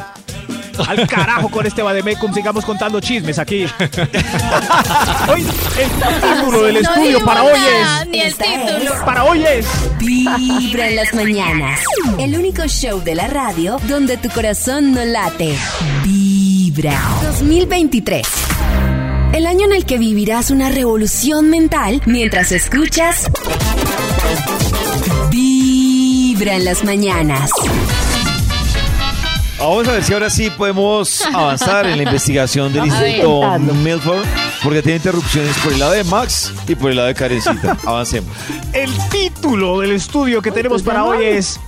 Al 0.88 1.06
carajo 1.06 1.48
con 1.50 1.66
este 1.66 1.82
Bademecum. 1.82 2.32
Sigamos 2.32 2.64
contando 2.64 3.00
chismes 3.00 3.38
aquí. 3.38 3.64
Hoy, 5.28 5.46
el 5.78 5.90
título 5.90 6.62
del 6.62 6.74
no 6.74 6.80
estudio 6.80 7.24
para 7.24 7.42
hoy 7.44 7.52
es. 7.52 8.08
Ni 8.08 8.20
el 8.20 8.34
título. 8.34 9.04
Para 9.04 9.24
hoy 9.24 9.44
es. 9.44 9.66
Vibra 9.98 10.88
en 10.88 10.96
las 10.96 11.12
mañanas. 11.14 11.80
El 12.18 12.36
único 12.38 12.66
show 12.66 13.00
de 13.02 13.14
la 13.14 13.26
radio 13.28 13.78
donde 13.88 14.16
tu 14.16 14.28
corazón 14.30 14.92
no 14.92 15.04
late. 15.04 15.54
Vibra. 16.04 16.98
2023. 17.22 18.26
El 19.32 19.46
año 19.46 19.64
en 19.64 19.72
el 19.72 19.86
que 19.86 19.96
vivirás 19.98 20.50
una 20.50 20.68
revolución 20.68 21.48
mental 21.48 22.02
mientras 22.04 22.52
escuchas 22.52 23.30
Vibra 25.30 26.56
en 26.56 26.64
las 26.66 26.84
mañanas. 26.84 27.50
Vamos 29.58 29.88
a 29.88 29.92
ver 29.92 30.04
si 30.04 30.12
ahora 30.12 30.28
sí 30.28 30.50
podemos 30.50 31.24
avanzar 31.32 31.86
en 31.86 31.96
la 31.96 32.02
investigación 32.02 32.72
del. 32.72 32.86
Instituto. 32.86 33.58
Milford, 33.58 34.24
porque 34.62 34.82
tiene 34.82 34.96
interrupciones 34.96 35.56
por 35.58 35.72
el 35.72 35.78
lado 35.78 35.92
de 35.92 36.04
Max 36.04 36.52
y 36.68 36.74
por 36.74 36.90
el 36.90 36.96
lado 36.96 37.08
de 37.08 37.14
Karencita. 37.14 37.78
Avancemos. 37.86 38.30
El 38.74 38.90
título 39.08 39.80
del 39.80 39.92
estudio 39.92 40.42
que 40.42 40.50
tenemos 40.50 40.82
para 40.82 41.04
hoy 41.04 41.24
es 41.24 41.58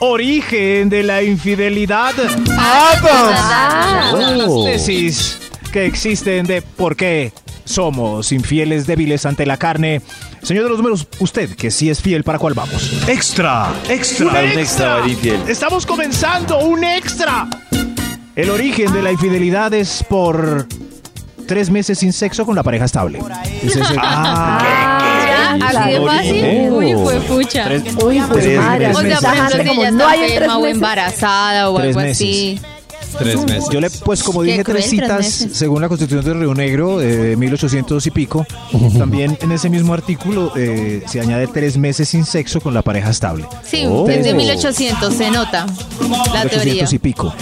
Origen 0.00 0.88
de 0.88 1.02
la 1.04 1.22
infidelidad. 1.22 2.14
Ah, 2.58 4.12
Las 4.16 4.64
tesis 4.64 5.38
que 5.68 5.86
existen 5.86 6.46
de 6.46 6.62
por 6.62 6.96
qué 6.96 7.32
somos 7.64 8.32
infieles 8.32 8.86
débiles 8.86 9.26
ante 9.26 9.44
la 9.46 9.56
carne. 9.56 10.00
Señor 10.42 10.64
de 10.64 10.70
los 10.70 10.78
números, 10.78 11.08
usted 11.18 11.54
que 11.56 11.70
sí 11.70 11.90
es 11.90 12.00
fiel, 12.00 12.22
¿para 12.24 12.38
cuál 12.38 12.54
vamos? 12.54 12.92
Extra, 13.08 13.68
extra, 13.88 14.26
un 14.28 14.36
extra, 14.58 14.96
para 14.98 15.08
infiel. 15.08 15.40
Estamos 15.48 15.84
comenzando 15.86 16.58
un 16.60 16.84
extra. 16.84 17.48
El 18.34 18.50
origen 18.50 18.92
de 18.92 19.02
la 19.02 19.12
infidelidad 19.12 19.72
es 19.74 20.04
por 20.08 20.66
tres 21.46 21.70
meses 21.70 21.98
sin 21.98 22.12
sexo 22.12 22.44
con 22.44 22.54
la 22.54 22.62
pareja 22.62 22.84
estable. 22.84 23.20
Ese 23.62 23.80
es 23.80 23.90
el- 23.90 23.96
Ya, 25.26 25.58
así 25.60 25.92
de 25.92 26.00
fácil. 26.00 26.44
Oh. 26.70 26.76
Uy, 26.76 26.92
fue 26.94 27.20
pucha. 27.20 27.68
Uy, 28.04 28.20
pues 28.28 28.44
Tres 28.44 28.58
madre, 28.60 28.88
meses. 28.88 29.16
O 29.16 29.20
sea, 29.20 29.48
por 29.48 29.60
ejemplo, 29.60 29.84
si 29.84 29.90
no 29.92 30.04
está 30.04 30.12
tres 30.12 30.30
enferma 30.32 30.58
o 30.58 30.66
embarazada 30.66 31.70
o 31.70 31.78
algo 31.78 32.00
así. 32.00 32.60
Tres 33.18 33.44
meses. 33.46 33.64
Yo 33.72 33.80
le, 33.80 33.90
pues 33.90 34.22
como 34.22 34.42
dije, 34.42 34.62
tres 34.64 34.86
cruel, 34.88 35.08
tres 35.08 35.26
citas, 35.34 35.56
según 35.58 35.80
la 35.82 35.88
Constitución 35.88 36.24
de 36.24 36.34
Río 36.34 36.54
Negro, 36.54 37.00
eh, 37.00 37.06
de 37.06 37.36
1800 37.36 38.06
y 38.06 38.10
pico, 38.10 38.46
también 38.98 39.36
en 39.40 39.52
ese 39.52 39.68
mismo 39.70 39.94
artículo 39.94 40.52
eh, 40.56 41.02
se 41.06 41.20
añade 41.20 41.46
tres 41.46 41.76
meses 41.78 42.08
sin 42.08 42.24
sexo 42.24 42.60
con 42.60 42.74
la 42.74 42.82
pareja 42.82 43.10
estable. 43.10 43.46
Sí, 43.64 43.84
Oh. 43.88 44.04
desde 44.06 44.34
1800 44.34 45.14
se 45.14 45.30
nota 45.30 45.66
la 46.32 46.42
teoría. 46.48 46.84
1800 46.84 46.92
y 46.92 46.98
pico. 46.98 47.34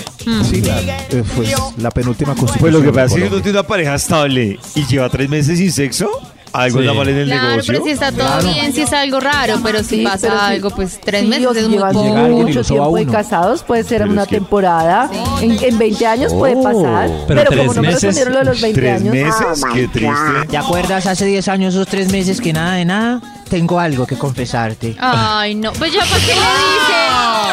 Sí, 0.51 0.61
la, 0.63 0.81
eh, 0.81 1.23
pues, 1.37 1.51
la 1.79 1.91
penúltima 1.91 2.35
constitución. 2.35 2.61
Pues 2.61 2.73
lo 2.73 2.83
que 2.83 2.93
pasa 2.93 3.15
es 3.17 3.23
que 3.23 3.29
uno 3.29 3.43
tiene 3.43 3.59
una 3.59 3.67
pareja 3.67 3.95
estable 3.95 4.59
y 4.75 4.87
lleva 4.87 5.09
tres 5.11 5.29
meses 5.29 5.59
sin 5.59 5.71
sexo, 5.73 6.09
algo 6.55 6.79
Sí. 6.81 6.89
anda 6.89 6.95
mal 6.99 7.09
en 7.09 7.17
el 7.19 7.27
Claro, 7.27 7.49
negocio. 7.51 7.73
pero 7.75 7.85
si 7.85 7.91
está 7.91 8.13
todo 8.13 8.53
bien, 8.53 8.73
si 8.73 8.83
es 8.83 8.93
algo 8.93 9.21
raro, 9.21 9.61
pero 9.63 9.81
si 9.81 9.97
Sí, 9.99 10.03
pasa 10.05 10.19
pero 10.29 10.41
algo, 10.41 10.71
pues 10.71 11.01
tres 11.01 11.21
Sí, 11.23 11.27
meses 11.27 11.57
es 11.57 11.69
muy 11.69 11.79
poco. 11.79 12.05
mucho 12.05 12.63
tiempo 12.63 12.97
de 12.97 13.07
casados, 13.07 13.63
puede 13.63 13.83
ser 13.85 13.99
Pero 14.03 14.13
una 14.13 14.23
es 14.23 14.29
que- 14.29 14.37
temporada. 14.37 15.11
En, 15.41 15.63
en 15.63 15.79
20 15.79 16.07
años 16.07 16.33
puede 16.33 16.57
pasar. 16.57 17.09
Pero 17.27 17.41
Pero, 17.41 17.51
tres 17.51 17.59
como 17.61 17.75
no 17.75 17.83
me 17.83 17.89
meses. 17.89 18.03
respondieron 18.03 18.33
lo 18.33 18.39
de 18.39 18.45
los 18.47 18.61
20 18.61 18.81
Tres 18.81 19.01
años. 19.01 19.13
meses, 19.15 19.65
qué 19.75 19.89
triste. 19.89 20.47
¿Te 20.49 20.57
acuerdas 20.57 21.07
hace 21.07 21.27
10 21.27 21.49
años, 21.49 21.75
esos 21.75 21.87
tres 21.89 22.11
meses 22.13 22.41
que 22.41 22.53
nada 22.53 22.75
de 22.75 22.85
nada? 22.85 23.21
Tengo 23.51 23.79
algo 23.79 24.07
que 24.07 24.17
confesarte. 24.17 24.97
Ay, 24.99 25.55
no. 25.55 25.73
Pues 25.75 25.93
ya, 25.93 26.01
¿para 26.01 26.21
qué 26.21 26.27
le 26.35 26.41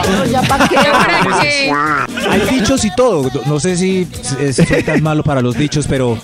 Pero 0.03 0.25
ya 0.25 0.41
para 0.41 0.67
qué. 0.67 0.75
dice? 0.77 0.91
¿Para 0.91 1.41
qué? 1.41 2.29
Hay 2.29 2.59
dichos 2.59 2.85
y 2.85 2.95
todo. 2.95 3.29
No 3.45 3.59
sé 3.59 3.75
si 3.77 4.07
es- 4.39 4.55
soy 4.55 4.83
tan 4.83 5.03
malo 5.03 5.23
para 5.23 5.41
los 5.41 5.55
dichos, 5.55 5.85
pero 5.87 6.17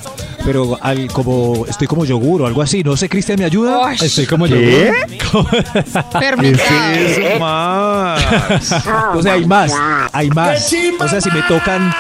pero 0.46 0.78
al, 0.82 1.08
como 1.12 1.66
estoy 1.68 1.88
como 1.88 2.06
yogur 2.06 2.42
o 2.42 2.48
algo 2.48 2.62
así. 2.62 2.84
No 2.84 2.96
sé, 2.98 3.10
Cristian, 3.10 3.40
¿me 3.40 3.46
ayuda? 3.46 3.94
Estoy 3.94 4.26
como. 4.26 4.46
¿Qué? 4.46 4.92
Fermentado. 6.20 6.94
¿Qué 6.94 7.06
es 7.06 7.18
eso, 7.18 7.40
Max? 7.40 8.76
O 9.16 9.22
sea, 9.22 9.34
hay 9.34 9.46
más, 9.46 9.74
hay 10.12 10.30
más. 10.30 10.74
O 11.00 11.08
sea, 11.08 11.22
si 11.22 11.32
me 11.32 11.42
tocan 11.44 11.94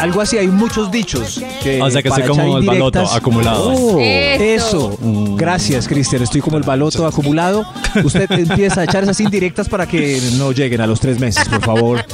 algo 0.00 0.20
así, 0.20 0.38
hay 0.38 0.48
muchos 0.48 0.90
dichos. 0.90 1.40
Que 1.62 1.80
O 1.80 1.90
sea 1.90 2.02
que 2.02 2.10
soy 2.10 2.22
como 2.24 2.58
el 2.58 2.66
baloto 2.66 3.00
acumulado. 3.10 3.72
Oh, 3.72 3.98
Eso. 4.00 4.92
eso. 4.92 5.36
Gracias, 5.36 5.88
Cristian. 5.88 6.22
Estoy 6.22 6.40
como 6.40 6.56
el 6.56 6.62
baloto 6.62 7.06
acumulado. 7.06 7.64
Usted 8.02 8.30
empieza 8.30 8.82
a 8.82 8.84
echar 8.84 9.02
esas 9.04 9.20
indirectas 9.20 9.68
para 9.68 9.86
que 9.86 10.20
no 10.36 10.52
lleguen 10.52 10.80
a 10.80 10.86
los 10.86 11.00
tres 11.00 11.18
meses, 11.18 11.48
por 11.48 11.62
favor. 11.62 12.04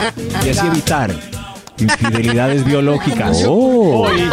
Y 0.44 0.48
así 0.50 0.66
evitar 0.66 1.12
infidelidades 1.78 2.64
biológicas. 2.64 3.44
Hoy, 3.46 4.30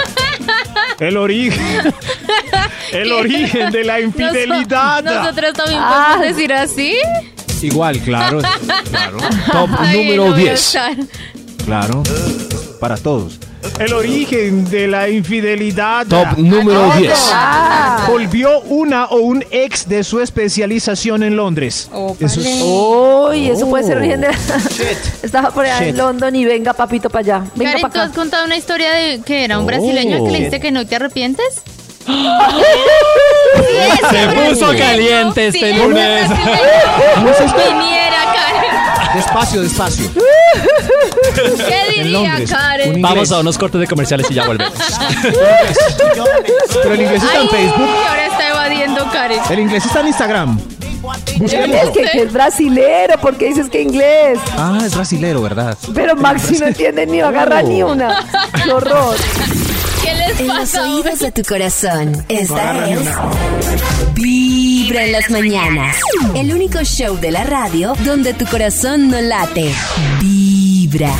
el 0.99 1.17
origen. 1.17 1.93
El 2.91 3.11
origen 3.11 3.71
de 3.71 3.83
la 3.83 3.99
infidelidad. 4.01 5.03
Noso- 5.03 5.15
Nosotros 5.23 5.53
también 5.53 5.79
Ah. 5.79 6.13
podemos 6.15 6.35
decir 6.35 6.53
así. 6.53 6.95
Igual, 7.61 7.99
claro. 7.99 8.39
Claro. 8.89 9.17
Top 9.51 9.69
Ay, 9.77 9.97
número 9.97 10.25
no 10.25 10.31
voy 10.31 10.41
a 10.41 10.43
10. 10.45 10.59
estar. 10.59 10.95
Claro. 11.65 12.01
Para 12.79 12.97
todos. 12.97 13.39
El 13.79 13.93
origen 13.93 14.69
de 14.69 14.87
la 14.87 15.07
infidelidad. 15.09 16.05
Top 16.07 16.37
número 16.37 16.91
10. 16.97 17.13
Ah, 17.33 18.05
Volvió 18.09 18.59
una 18.61 19.05
o 19.05 19.17
un 19.21 19.43
ex 19.51 19.87
de 19.87 20.03
su 20.03 20.19
especialización 20.19 21.23
en 21.23 21.35
Londres. 21.37 21.89
Ópale. 21.93 22.25
Eso 22.25 22.41
es- 22.41 22.61
Uy, 22.61 23.49
eso 23.49 23.69
puede 23.69 23.85
ser 23.85 23.97
origen 23.97 24.21
de. 24.21 24.27
Shit. 24.27 24.97
Estaba 25.23 25.51
por 25.51 25.65
allá 25.65 25.79
Shit. 25.79 25.89
en 25.89 25.97
London 25.97 26.35
y 26.35 26.43
venga, 26.45 26.73
papito, 26.73 27.09
para 27.09 27.21
allá. 27.21 27.41
Venga 27.55 27.71
Karen, 27.73 27.89
¿tú 27.91 27.99
has 27.99 28.11
contado 28.11 28.45
una 28.45 28.57
historia 28.57 28.91
de 28.91 29.21
que 29.21 29.45
era 29.45 29.57
un 29.59 29.65
brasileño 29.65 30.23
que 30.25 30.31
le 30.31 30.39
dice 30.45 30.59
que 30.59 30.71
no 30.71 30.85
te 30.85 30.95
arrepientes? 30.97 31.61
Se 34.09 34.27
puso 34.49 34.67
caliente 34.77 35.47
este 35.47 35.73
Sí, 35.73 35.77
lunes. 35.79 36.29
Viniera, 36.29 38.21
Karen. 38.33 38.58
Despacio, 39.15 39.61
despacio. 39.61 40.09
¿Qué 41.35 41.83
diría 41.95 42.05
Londres. 42.11 42.49
Karen? 42.51 43.01
Vamos 43.01 43.31
a 43.31 43.39
unos 43.39 43.57
cortes 43.57 43.81
de 43.81 43.87
comerciales 43.87 44.27
y 44.29 44.33
ya 44.35 44.45
volvemos. 44.45 44.73
Pero 46.83 46.93
el 46.93 47.01
inglés 47.01 47.23
está 47.23 47.41
en 47.41 47.49
Facebook. 47.49 47.89
ahora 48.07 48.25
está 48.27 48.49
evadiendo 48.49 49.09
Karen. 49.11 49.39
El 49.49 49.59
inglés 49.59 49.85
está 49.85 50.01
en 50.01 50.07
Instagram. 50.07 50.59
Es 51.41 51.51
que, 51.91 52.03
que 52.11 52.21
es 52.23 52.33
brasilero, 52.33 53.17
porque 53.21 53.45
dices 53.47 53.69
que 53.69 53.81
inglés. 53.81 54.37
Ah, 54.57 54.79
es 54.85 54.93
brasilero, 54.93 55.41
¿verdad? 55.41 55.77
Pero 55.95 56.15
Maxi 56.15 56.57
no 56.59 56.67
entiende 56.67 57.05
ni 57.07 57.21
agarra 57.21 57.61
ni 57.63 57.81
una. 57.81 58.25
Qué 58.63 58.71
horror. 58.71 59.15
¿Qué 60.03 60.13
les 60.13 60.39
En 60.39 60.47
los 60.47 60.57
pasa? 60.57 60.83
oídos 60.83 61.19
de 61.19 61.31
tu 61.31 61.41
corazón. 61.43 62.25
Esta 62.27 62.89
es 62.89 62.99
Vibra 64.89 65.05
en 65.05 65.11
las 65.11 65.29
mañanas. 65.29 65.97
El 66.33 66.51
único 66.51 66.79
show 66.83 67.15
de 67.15 67.29
la 67.29 67.43
radio 67.43 67.93
donde 68.03 68.33
tu 68.33 68.47
corazón 68.47 69.07
no 69.07 69.21
late. 69.21 69.71
Vibra. 70.19 71.13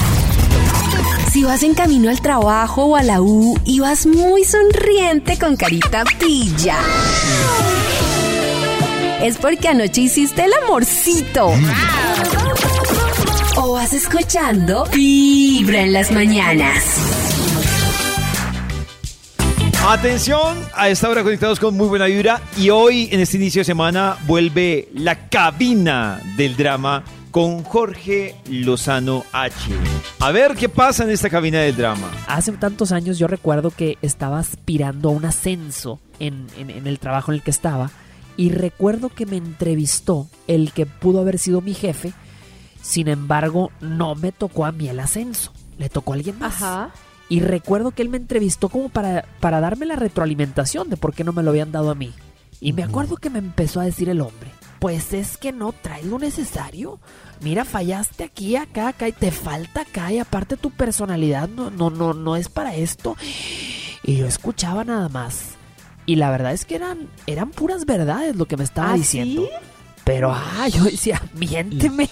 Si 1.32 1.44
vas 1.44 1.62
en 1.62 1.76
camino 1.76 2.10
al 2.10 2.20
trabajo 2.20 2.86
o 2.86 2.96
a 2.96 3.04
la 3.04 3.22
U 3.22 3.56
y 3.66 3.80
vas 3.80 4.08
muy 4.08 4.44
sonriente 4.44 5.38
con 5.38 5.56
carita 5.56 6.04
pilla. 6.18 6.78
Es 9.22 9.38
porque 9.38 9.68
anoche 9.68 10.02
hiciste 10.02 10.46
el 10.46 10.52
amorcito. 10.64 11.54
O 13.58 13.74
vas 13.74 13.94
escuchando 13.94 14.86
Vibra 14.92 15.82
en 15.82 15.94
las 15.94 16.10
mañanas. 16.10 16.86
Atención, 19.94 20.56
a 20.76 20.88
esta 20.90 21.10
hora 21.10 21.24
conectados 21.24 21.60
con 21.60 21.76
muy 21.76 21.88
buena 21.88 22.06
vibra 22.06 22.40
y 22.56 22.70
hoy 22.70 23.10
en 23.12 23.22
este 23.22 23.38
inicio 23.38 23.62
de 23.62 23.66
semana 23.66 24.18
vuelve 24.28 24.88
la 24.94 25.30
cabina 25.30 26.22
del 26.38 26.56
drama 26.56 27.04
con 27.32 27.64
Jorge 27.64 28.36
Lozano 28.48 29.24
H. 29.34 29.56
A 30.20 30.30
ver 30.30 30.54
qué 30.56 30.70
pasa 30.70 31.06
en 31.06 31.10
esta 31.10 31.32
cabina 31.32 31.62
del 31.62 31.76
drama. 31.76 32.08
Hace 32.28 32.52
tantos 32.52 32.92
años 32.92 33.18
yo 33.18 33.26
recuerdo 33.26 33.72
que 33.72 33.98
estaba 34.04 34.38
aspirando 34.38 35.10
a 35.10 35.12
un 35.12 35.26
ascenso 35.26 36.00
en, 36.20 36.46
en- 36.56 36.70
en 36.70 36.86
el 36.86 37.00
trabajo 37.00 37.32
en 37.32 37.38
el 37.38 37.44
que 37.44 37.50
estaba 37.50 37.90
y 38.38 38.52
recuerdo 38.52 39.10
que 39.10 39.26
me 39.26 39.38
entrevistó 39.38 40.28
el 40.48 40.72
que 40.72 40.86
pudo 40.86 41.20
haber 41.22 41.40
sido 41.40 41.62
mi 41.62 41.74
jefe, 41.74 42.14
sin 42.84 43.08
embargo 43.08 43.72
no 43.82 44.14
me 44.14 44.32
tocó 44.32 44.68
a 44.68 44.72
mí 44.72 44.88
el 44.88 45.00
ascenso, 45.00 45.52
le 45.80 45.90
tocó 45.90 46.14
a 46.14 46.16
alguien 46.18 46.38
más. 46.38 46.62
Ajá. 46.62 46.92
Y 47.30 47.42
recuerdo 47.42 47.92
que 47.92 48.02
él 48.02 48.10
me 48.10 48.18
entrevistó 48.18 48.70
como 48.70 48.90
para, 48.90 49.26
para 49.40 49.62
darme 49.62 49.86
la 49.86 49.96
retroalimentación 49.96 50.90
de 50.90 50.98
por 50.98 51.14
qué 51.14 51.24
no 51.24 51.32
me 51.32 51.44
lo 51.44 51.52
habían 51.52 51.72
dado 51.72 51.92
a 51.92 51.96
mí. 51.96 52.12
Y 52.60 52.74
me 52.74 52.84
acuerdo 52.84 53.16
que 53.18 53.30
me 53.30 53.40
empezó 53.40 53.80
a 53.80 53.86
decir 53.86 54.10
el 54.10 54.20
hombre, 54.20 54.50
pues 54.80 55.14
es 55.14 55.38
que 55.38 55.52
no 55.54 55.72
traes 55.72 56.06
lo 56.06 56.20
necesario. 56.20 57.00
Mira, 57.42 57.64
fallaste 57.64 58.24
aquí, 58.26 58.56
acá, 58.56 58.90
acá, 58.90 59.08
y 59.08 59.14
te 59.14 59.32
falta 59.32 59.82
acá, 59.82 60.12
y 60.12 60.20
aparte 60.20 60.58
tu 60.58 60.72
personalidad 60.72 61.48
no, 61.48 61.70
no, 61.70 61.90
no, 61.90 62.14
no 62.14 62.36
es 62.36 62.50
para 62.50 62.76
esto. 62.76 63.16
Y 64.04 64.18
yo 64.18 64.26
escuchaba 64.26 64.84
nada 64.84 65.08
más. 65.08 65.52
Y 66.06 66.16
la 66.16 66.32
verdad 66.32 66.54
es 66.54 66.66
que 66.66 66.76
eran, 66.76 67.08
eran 67.28 67.52
puras 67.52 67.86
verdades 67.86 68.36
lo 68.36 68.46
que 68.46 68.58
me 68.58 68.64
estaba 68.64 68.92
¿Ah, 68.94 68.96
diciendo. 68.96 69.44
sí? 69.44 69.50
Pero, 70.04 70.32
ah, 70.34 70.68
yo 70.68 70.84
decía, 70.86 71.22
miénteme. 71.36 72.10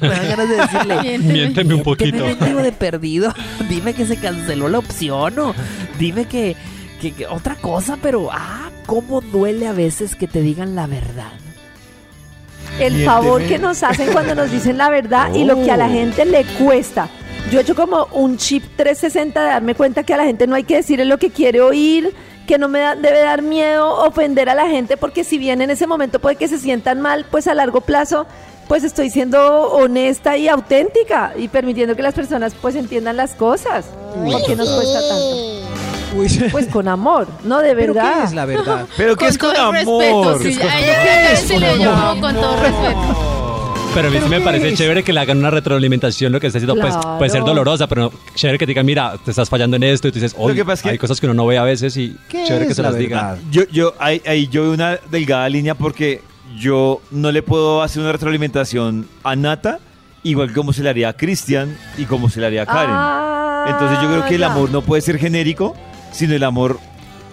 Me 0.00 0.08
dan 0.08 0.28
ganas 0.28 0.48
de 0.48 0.56
decirle, 0.56 1.18
Miénteme 1.18 1.74
un 1.74 1.80
¿Qué 1.80 1.84
poquito. 1.84 2.16
me 2.24 2.34
mendigo 2.34 2.62
de 2.62 2.72
perdido? 2.72 3.32
Dime 3.68 3.94
que 3.94 4.06
se 4.06 4.16
canceló 4.16 4.68
la 4.68 4.78
opción 4.78 5.38
o 5.38 5.54
dime 5.98 6.26
que, 6.26 6.56
que- 7.00 7.12
que 7.12 7.26
otra 7.26 7.54
cosa, 7.56 7.96
pero 8.02 8.28
ah, 8.32 8.70
cómo 8.86 9.20
duele 9.20 9.66
a 9.66 9.72
veces 9.72 10.14
que 10.16 10.26
te 10.28 10.40
digan 10.40 10.74
la 10.74 10.86
verdad. 10.86 11.32
El 12.78 12.94
Miénteme. 12.94 13.04
favor 13.04 13.42
que 13.42 13.58
nos 13.58 13.82
hacen 13.82 14.12
cuando 14.12 14.34
nos 14.34 14.50
dicen 14.50 14.78
la 14.78 14.90
verdad 14.90 15.32
y 15.34 15.44
lo 15.44 15.62
que 15.62 15.70
a 15.70 15.76
la 15.76 15.86
Oh. 15.86 15.90
gente 15.90 16.24
le 16.24 16.44
cuesta. 16.44 17.08
Yo 17.50 17.58
he 17.58 17.62
hecho 17.62 17.74
como 17.76 18.06
un 18.12 18.36
chip 18.38 18.64
360 18.76 19.40
de 19.42 19.46
darme 19.48 19.74
cuenta 19.74 20.02
que 20.02 20.14
a 20.14 20.16
la 20.16 20.24
gente 20.24 20.46
no 20.46 20.56
hay 20.56 20.64
que 20.64 20.76
decirle 20.76 21.04
lo 21.04 21.18
que 21.18 21.30
quiere 21.30 21.60
oír, 21.60 22.12
que 22.48 22.58
no 22.58 22.68
me 22.68 22.80
da- 22.80 22.96
debe 22.96 23.20
dar 23.20 23.42
miedo 23.42 23.86
ofender 24.04 24.48
a 24.48 24.54
la 24.54 24.66
gente, 24.68 24.96
porque 24.96 25.24
si 25.24 25.38
bien 25.38 25.60
en 25.62 25.70
ese 25.70 25.86
momento 25.86 26.18
puede 26.20 26.36
que 26.36 26.48
se 26.48 26.58
sientan 26.58 27.00
mal, 27.00 27.26
pues 27.30 27.46
a 27.46 27.54
largo 27.54 27.80
plazo, 27.82 28.26
pues 28.68 28.84
estoy 28.84 29.10
siendo 29.10 29.70
honesta 29.72 30.36
y 30.36 30.48
auténtica 30.48 31.32
y 31.36 31.48
permitiendo 31.48 31.94
que 31.96 32.02
las 32.02 32.14
personas 32.14 32.54
pues 32.60 32.74
entiendan 32.76 33.16
las 33.16 33.32
cosas. 33.34 33.86
¿Por 34.14 34.44
qué 34.44 34.56
nos 34.56 34.68
cuesta 34.70 35.00
tanto? 35.00 35.54
Uy, 36.16 36.48
Pues 36.52 36.66
con 36.68 36.86
amor, 36.86 37.26
no 37.44 37.60
de 37.60 37.74
¿Pero 37.74 37.92
verdad. 37.94 38.18
qué 38.20 38.24
es 38.24 38.32
la 38.34 38.44
verdad? 38.44 38.86
Pero 38.96 39.16
que 39.16 39.26
es 39.26 39.36
con 39.38 39.56
amor. 39.56 40.38
sí, 40.42 40.54
se 41.46 41.58
le 41.58 41.78
llamó 41.78 42.20
con 42.20 42.34
todo 42.34 42.56
respeto. 42.62 43.30
Pero 43.94 44.08
a 44.08 44.10
mí 44.10 44.18
sí 44.20 44.28
me 44.28 44.40
parece 44.40 44.70
es? 44.70 44.78
chévere 44.78 45.04
que 45.04 45.12
le 45.12 45.20
hagan 45.20 45.38
una 45.38 45.50
retroalimentación, 45.50 46.32
lo 46.32 46.40
que 46.40 46.48
está 46.48 46.58
haciendo 46.58 46.74
pues, 46.80 46.94
puede 47.18 47.30
ser 47.30 47.44
dolorosa, 47.44 47.86
pero 47.86 48.12
chévere 48.34 48.58
que 48.58 48.66
te 48.66 48.70
digan, 48.70 48.84
mira, 48.86 49.14
te 49.24 49.30
estás 49.30 49.48
fallando 49.48 49.76
en 49.76 49.84
esto, 49.84 50.08
y 50.08 50.10
tú 50.10 50.18
dices, 50.18 50.34
oye, 50.36 50.56
que 50.56 50.64
pasa 50.64 50.74
es 50.74 50.82
que- 50.82 50.88
hay 50.90 50.98
cosas 50.98 51.20
que 51.20 51.26
uno 51.26 51.34
no 51.34 51.46
ve 51.46 51.58
a 51.58 51.62
veces 51.62 51.96
y 51.96 52.16
¿Qué 52.28 52.42
chévere 52.44 52.66
que 52.66 52.74
se 52.74 52.82
la 52.82 52.90
las 52.90 52.98
digan. 52.98 53.38
Yo, 53.52 53.62
yo, 53.70 53.94
ahí, 54.00 54.20
ahí 54.26 54.48
yo 54.48 54.62
veo 54.62 54.72
una 54.72 54.98
delgada 55.10 55.48
línea 55.48 55.76
porque 55.76 56.22
yo 56.58 57.00
no 57.10 57.32
le 57.32 57.42
puedo 57.42 57.82
hacer 57.82 58.02
una 58.02 58.12
retroalimentación 58.12 59.08
a 59.22 59.36
Nata, 59.36 59.78
igual 60.22 60.52
como 60.52 60.72
se 60.72 60.82
le 60.82 60.90
haría 60.90 61.08
a 61.10 61.12
Cristian 61.12 61.76
y 61.98 62.04
como 62.04 62.28
se 62.28 62.40
le 62.40 62.46
haría 62.46 62.62
a 62.62 62.66
Karen. 62.66 62.90
Ah, 62.94 63.66
Entonces 63.68 63.98
yo 64.02 64.08
creo 64.08 64.24
que 64.26 64.34
el 64.34 64.40
ya. 64.40 64.52
amor 64.52 64.70
no 64.70 64.82
puede 64.82 65.02
ser 65.02 65.18
genérico, 65.18 65.74
sino 66.12 66.34
el 66.34 66.44
amor 66.44 66.78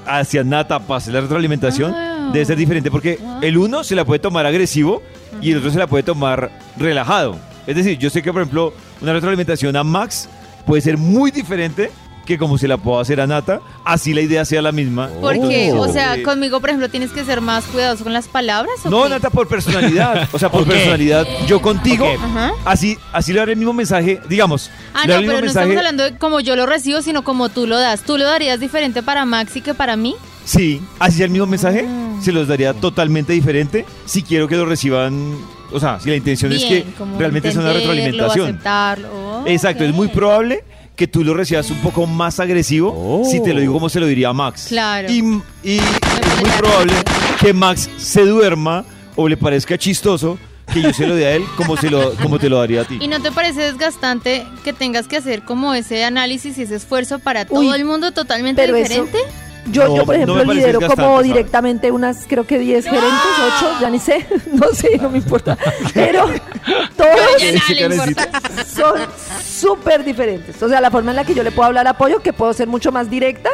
hacia 0.06 0.44
Nata 0.44 0.80
para 0.80 0.98
hacer 0.98 1.14
la 1.14 1.22
retroalimentación 1.22 1.94
Ah. 1.96 2.30
debe 2.34 2.46
ser 2.46 2.58
diferente 2.58 2.90
porque 2.92 3.20
el 3.42 3.58
uno 3.58 3.84
se 3.84 3.96
la 3.96 4.06
puede 4.06 4.20
tomar 4.20 4.46
agresivo 4.46 5.02
y 5.42 5.52
el 5.52 5.58
otro 5.58 5.72
se 5.72 5.80
la 5.80 5.88
puede 5.88 6.04
tomar 6.04 6.52
relajado. 6.78 7.36
Es 7.68 7.76
decir, 7.76 7.98
yo 7.98 8.10
sé 8.10 8.22
que 8.24 8.32
por 8.34 8.42
ejemplo 8.42 8.74
una 9.02 9.14
retroalimentación 9.14 9.76
a 9.76 9.84
Max 9.84 10.30
puede 10.66 10.82
ser 10.82 10.98
muy 10.98 11.32
diferente 11.32 11.92
que 12.32 12.38
como 12.38 12.58
se 12.58 12.68
la 12.68 12.78
puedo 12.78 13.00
hacer 13.00 13.20
a 13.22 13.28
Nata, 13.28 13.62
así 13.84 14.14
la 14.14 14.22
idea 14.22 14.46
sea 14.46 14.62
la 14.62 14.72
misma. 14.72 15.10
Porque, 15.20 15.74
o 15.74 15.92
sea, 15.92 16.22
conmigo, 16.24 16.60
por 16.60 16.70
ejemplo, 16.70 16.90
tienes 16.90 17.12
que 17.12 17.24
ser 17.26 17.42
más 17.42 17.66
cuidadoso 17.66 18.04
con 18.04 18.14
las 18.14 18.28
palabras. 18.28 18.74
¿o 18.86 18.90
no, 18.90 19.04
qué? 19.04 19.10
Nata, 19.10 19.30
por 19.30 19.48
personalidad. 19.48 20.30
O 20.32 20.40
sea, 20.40 20.50
por 20.50 20.62
Ok. 20.62 20.70
personalidad. 20.70 21.26
Yo 21.48 21.62
contigo, 21.62 22.06
Ok. 22.06 22.20
Ajá. 22.24 22.52
así, 22.66 22.98
así 23.12 23.34
le 23.34 23.40
daré 23.40 23.52
el 23.54 23.58
mismo 23.58 23.74
mensaje, 23.74 24.20
digamos. 24.30 24.70
Ah, 24.94 25.02
le 25.02 25.08
no, 25.08 25.14
daré 25.14 25.14
el 25.14 25.20
pero 25.20 25.20
mismo 25.20 25.34
no 25.34 25.42
mensaje. 25.42 25.66
estamos 25.66 25.78
hablando 25.78 26.04
de 26.04 26.18
como 26.18 26.40
yo 26.40 26.56
lo 26.56 26.66
recibo, 26.66 27.02
sino 27.02 27.24
como 27.24 27.50
tú 27.50 27.68
lo 27.68 27.78
das. 27.80 28.02
¿Tú 28.04 28.18
lo 28.18 28.24
darías 28.26 28.60
diferente 28.60 29.04
para 29.04 29.26
Maxi 29.26 29.62
que 29.62 29.74
para 29.74 29.96
mí? 29.96 30.16
Sí, 30.46 30.82
así 31.00 31.18
sea 31.18 31.26
el 31.26 31.32
mismo 31.32 31.46
mensaje, 31.48 31.86
Ah. 31.88 32.20
se 32.22 32.32
los 32.32 32.48
daría 32.48 32.74
totalmente 32.74 33.34
diferente 33.34 33.86
si 34.06 34.24
quiero 34.24 34.48
que 34.48 34.56
lo 34.56 34.66
reciban. 34.66 35.36
O 35.74 35.80
sea, 35.80 36.00
si 36.02 36.10
la 36.10 36.16
intención 36.18 36.52
es 36.52 36.68
Bien, 36.68 36.84
que 36.84 36.92
como 36.96 37.18
realmente 37.18 37.50
sea 37.52 37.62
una 37.62 37.70
entenderlo, 37.72 37.94
retroalimentación. 37.94 38.50
aceptarlo. 38.50 39.31
Oh, 39.44 39.48
Exacto, 39.48 39.84
es 39.84 39.90
ok. 39.92 39.96
muy 39.96 40.08
probable 40.10 40.64
que 40.96 41.08
tú 41.08 41.24
lo 41.24 41.34
recibas 41.34 41.70
un 41.72 41.78
poco 41.80 42.06
más 42.06 42.40
agresivo 42.40 42.94
Oh. 42.96 43.26
si 43.30 43.42
te 43.42 43.54
lo 43.54 43.60
digo 43.60 43.74
como 43.74 43.90
se 43.90 44.00
lo 44.00 44.06
diría 44.08 44.30
a 44.30 44.34
Max. 44.34 44.66
Claro. 44.70 45.10
Y, 45.12 45.20
y 45.64 45.78
es 45.78 46.42
muy 46.42 46.50
probable 46.58 46.94
que 47.40 47.54
Max 47.54 47.90
se 47.98 48.26
duerma 48.26 48.86
o 49.16 49.28
le 49.28 49.38
parezca 49.38 49.78
chistoso 49.78 50.38
que 50.72 50.82
yo 50.82 50.94
se 50.94 51.06
lo 51.06 51.16
dé 51.16 51.26
a 51.26 51.32
él 51.36 51.44
como, 51.58 51.76
se 51.76 51.90
lo, 51.90 52.14
como 52.16 52.40
te 52.40 52.48
lo 52.48 52.58
daría 52.60 52.82
a 52.82 52.86
ti. 52.86 52.98
¿Y 53.02 53.08
no 53.10 53.20
te 53.22 53.32
parece 53.32 53.62
desgastante 53.62 54.46
que 54.64 54.72
tengas 54.72 55.08
que 55.08 55.18
hacer 55.18 55.44
como 55.44 55.74
ese 55.74 56.04
análisis 56.06 56.58
y 56.58 56.62
ese 56.62 56.76
esfuerzo 56.76 57.20
para 57.20 57.42
Uy, 57.50 57.66
todo 57.66 57.76
el 57.76 57.84
mundo 57.84 58.12
totalmente 58.14 58.62
pero 58.62 58.78
eso- 58.78 59.04
diferente? 59.04 59.18
Yo, 59.68 59.88
No, 59.88 59.96
yo, 59.98 60.06
por 60.06 60.16
no 60.18 60.24
ejemplo, 60.24 60.54
lidero 60.54 60.82
como 60.82 60.96
¿sabes? 60.96 61.24
directamente 61.28 61.92
unas, 61.92 62.26
creo 62.28 62.46
que 62.48 62.58
10 62.58 62.84
gerentes, 62.86 63.12
8, 63.60 63.68
ya 63.82 63.90
ni 63.92 64.00
sé, 64.00 64.26
no 64.54 64.68
sé, 64.74 64.98
no 65.00 65.10
me 65.10 65.20
importa. 65.20 65.56
Pero 65.94 66.26
todos 66.98 67.10
son 68.74 68.96
súper 69.44 70.04
diferentes. 70.04 70.62
O 70.64 70.68
sea, 70.70 70.82
la 70.82 70.90
forma 70.92 71.12
en 71.12 71.18
la 71.18 71.26
que 71.26 71.34
yo 71.34 71.44
le 71.44 71.52
puedo 71.52 71.68
hablar 71.68 71.88
a 71.88 71.92
apoyo, 71.92 72.22
que 72.22 72.34
puedo 72.34 72.54
ser 72.54 72.68
mucho 72.68 72.92
más 72.92 73.10
directa, 73.10 73.50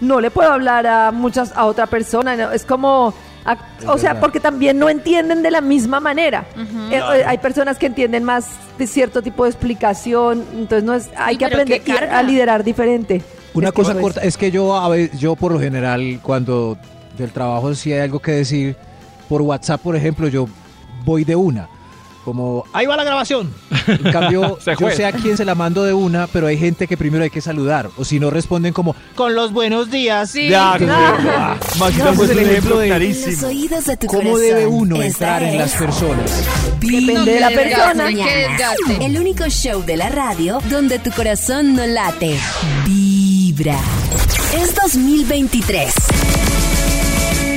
no 0.00 0.20
le 0.20 0.30
puedo 0.30 0.50
hablar 0.52 0.86
a 0.86 1.12
muchas, 1.12 1.52
a 1.54 1.64
otra 1.66 1.86
persona. 1.86 2.34
¿no? 2.36 2.50
Es 2.50 2.64
como, 2.64 3.14
a- 3.44 3.56
o 3.86 3.98
sea, 3.98 4.10
verdad. 4.14 4.20
porque 4.20 4.40
también 4.40 4.78
no 4.78 4.88
entienden 4.88 5.42
de 5.42 5.50
la 5.52 5.60
misma 5.60 6.00
manera. 6.00 6.44
Eh, 6.90 6.96
eh, 6.96 7.24
hay 7.24 7.38
personas 7.38 7.78
que 7.78 7.86
entienden 7.86 8.24
más 8.24 8.46
de 8.78 8.86
cierto 8.88 9.22
tipo 9.22 9.44
de 9.44 9.50
explicación, 9.50 10.44
entonces 10.54 10.82
no 10.82 10.94
es, 10.94 11.08
hay 11.16 11.34
Sí, 11.34 11.38
que 11.38 11.44
aprender 11.44 12.04
a 12.10 12.22
liderar 12.24 12.64
diferente. 12.64 13.22
Una 13.54 13.68
Es 13.68 13.74
cosa 13.74 13.94
corta, 13.94 14.20
es 14.22 14.36
que 14.36 14.50
yo, 14.50 14.74
a 14.76 14.88
ve- 14.88 15.10
yo 15.18 15.36
por 15.36 15.52
lo 15.52 15.60
general, 15.60 16.20
cuando 16.22 16.76
del 17.18 17.30
trabajo 17.32 17.74
si 17.74 17.92
hay 17.92 18.00
algo 18.00 18.18
que 18.20 18.32
decir, 18.32 18.76
por 19.28 19.42
WhatsApp, 19.42 19.80
por 19.80 19.94
ejemplo, 19.96 20.28
yo 20.28 20.48
voy 21.04 21.24
de 21.24 21.36
una. 21.36 21.68
Como, 22.24 22.62
ahí 22.72 22.86
va 22.86 22.96
la 22.96 23.02
grabación. 23.02 23.52
En 23.88 23.98
cambio, 24.12 24.56
yo 24.78 24.90
sé 24.90 25.04
a 25.04 25.10
quién 25.10 25.36
se 25.36 25.44
la 25.44 25.56
mando 25.56 25.82
de 25.82 25.92
una, 25.92 26.28
pero 26.28 26.46
hay 26.46 26.56
gente 26.56 26.86
que 26.86 26.96
primero 26.96 27.24
hay 27.24 27.30
que 27.30 27.40
saludar. 27.40 27.90
O 27.98 28.04
si 28.04 28.20
no 28.20 28.30
responden 28.30 28.72
como, 28.72 28.94
con 29.16 29.34
los 29.34 29.52
buenos 29.52 29.90
días. 29.90 30.30
Sí. 30.30 30.54
Acuerdo. 30.54 30.94
Ah. 30.94 31.56
No, 31.80 31.88
es 31.88 31.98
un 32.18 32.30
el 32.30 32.38
ejemplo 32.38 32.78
de- 32.78 32.84
En 32.86 32.90
clarísimo. 32.90 33.32
los 33.32 33.42
oídos 33.42 33.84
de 33.86 33.96
tu 33.96 34.06
¿Cómo 34.06 34.20
corazón. 34.22 34.40
debe 34.40 34.66
uno 34.68 34.96
Esta 35.02 35.06
entrar 35.08 35.42
en 35.42 35.58
las 35.58 35.74
personas? 35.74 36.44
Depende 36.80 37.32
de 37.32 37.40
la 37.40 37.50
persona. 37.50 38.08
El 39.00 39.18
único 39.18 39.44
show 39.48 39.82
de 39.84 39.96
la 39.96 40.08
radio 40.08 40.60
donde 40.70 41.00
tu 41.00 41.10
corazón 41.10 41.74
no 41.74 41.84
late. 41.86 42.38
Vibra. 43.54 43.78
Es 44.54 44.74
2023. 44.74 45.94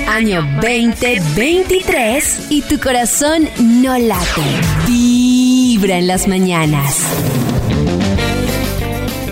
Año 0.09 0.45
2023 0.61 2.47
y 2.49 2.61
tu 2.63 2.77
corazón 2.79 3.47
no 3.59 3.97
late. 3.97 4.41
Vibra 4.87 5.97
en 5.99 6.07
las 6.07 6.27
mañanas. 6.27 6.99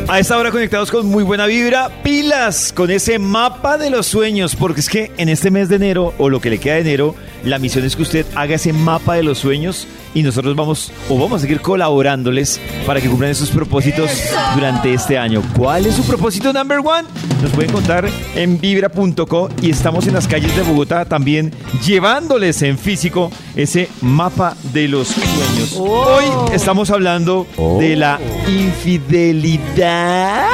A 0.07 0.19
esta 0.19 0.37
hora 0.37 0.51
conectados 0.51 0.89
con 0.89 1.07
muy 1.07 1.23
buena 1.23 1.47
vibra, 1.47 1.89
pilas 2.01 2.71
con 2.71 2.91
ese 2.91 3.19
mapa 3.19 3.77
de 3.77 3.89
los 3.89 4.05
sueños, 4.07 4.55
porque 4.55 4.79
es 4.79 4.87
que 4.89 5.11
en 5.17 5.27
este 5.27 5.51
mes 5.51 5.67
de 5.67 5.75
enero, 5.77 6.13
o 6.17 6.29
lo 6.29 6.39
que 6.39 6.49
le 6.49 6.59
queda 6.59 6.75
de 6.75 6.81
enero, 6.81 7.15
la 7.43 7.59
misión 7.59 7.83
es 7.83 7.97
que 7.97 8.03
usted 8.03 8.25
haga 8.35 8.55
ese 8.55 8.71
mapa 8.71 9.15
de 9.15 9.23
los 9.23 9.39
sueños 9.39 9.87
y 10.13 10.23
nosotros 10.23 10.55
vamos, 10.55 10.91
o 11.09 11.17
vamos 11.17 11.37
a 11.37 11.39
seguir 11.39 11.61
colaborándoles 11.61 12.59
para 12.85 13.01
que 13.01 13.09
cumplan 13.09 13.31
esos 13.31 13.49
propósitos 13.49 14.09
durante 14.55 14.93
este 14.93 15.17
año. 15.17 15.41
¿Cuál 15.57 15.85
es 15.85 15.95
su 15.95 16.03
propósito 16.03 16.53
number 16.53 16.79
one? 16.79 17.07
Nos 17.41 17.51
pueden 17.51 17.71
contar 17.71 18.07
en 18.35 18.59
vibra.co 18.59 19.49
y 19.61 19.71
estamos 19.71 20.07
en 20.07 20.13
las 20.13 20.27
calles 20.27 20.55
de 20.55 20.61
Bogotá 20.61 21.05
también 21.05 21.51
llevándoles 21.85 22.61
en 22.61 22.77
físico 22.77 23.31
ese 23.55 23.89
mapa 24.01 24.55
de 24.71 24.87
los 24.87 25.09
sueños. 25.09 25.75
Hoy 25.77 26.25
estamos 26.53 26.89
hablando 26.89 27.47
de 27.79 27.95
la 27.95 28.19
infidelidad. 28.47 30.47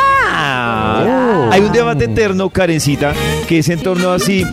Hay 1.51 1.61
un 1.61 1.71
debate 1.71 2.05
eterno, 2.05 2.49
Karencita, 2.49 3.13
que 3.47 3.59
es 3.59 3.69
en 3.69 3.81
torno 3.81 4.11
a 4.11 4.19
si, 4.19 4.45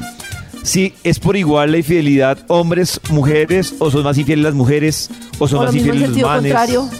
si 0.67 0.95
es 1.05 1.19
por 1.21 1.37
igual 1.37 1.71
la 1.73 1.79
infidelidad 1.79 2.39
hombres, 2.49 3.01
mujeres, 3.11 3.75
o 3.79 3.91
son 3.91 4.03
más 4.03 4.19
infieles 4.19 4.45
las 4.45 4.55
mujeres, 4.55 5.09
o 5.39 5.47
son 5.47 5.59
O 5.59 5.63
lo 5.63 5.67
más 5.69 5.75
mismo 5.75 5.93
en 5.93 5.99
infieles 6.03 6.23
los 6.25 6.29
sentido 6.29 6.29
manes. 6.29 6.53
contrario. 6.53 6.91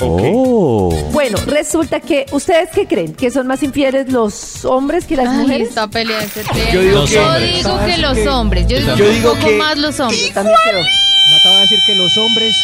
Ok. 0.00 1.12
Bueno, 1.12 1.38
resulta 1.46 2.00
que, 2.00 2.26
¿ustedes 2.32 2.70
qué 2.74 2.86
creen? 2.86 3.14
¿Que 3.14 3.30
son 3.30 3.46
más 3.46 3.62
infieles 3.62 4.10
los 4.10 4.64
hombres 4.64 5.04
que 5.04 5.16
las 5.16 5.28
Ay, 5.28 5.36
mujeres? 5.38 5.68
esta 5.68 5.86
pelea 5.86 6.20
ese 6.22 6.42
tema. 6.42 6.70
Yo 6.72 6.80
digo 6.80 6.94
Los 7.00 7.10
que- 7.10 7.16
digo 7.56 7.78
que 7.86 7.96
los 7.98 8.26
hombres. 8.26 8.66
Yo 8.66 8.78
digo 8.78 8.96
Yo 8.96 9.04
que 9.04 9.10
digo 9.12 9.32
un 9.32 9.38
poco 9.38 9.50
que- 9.50 9.56
más 9.56 9.78
los 9.78 10.00
hombres. 10.00 10.28
Yo 10.28 10.34
también 10.34 10.56
creo. 10.64 10.80
Nata 10.82 11.50
va 11.50 11.56
a 11.56 11.60
decir 11.60 11.78
que 11.86 11.94
los 11.94 12.16
hombres... 12.18 12.54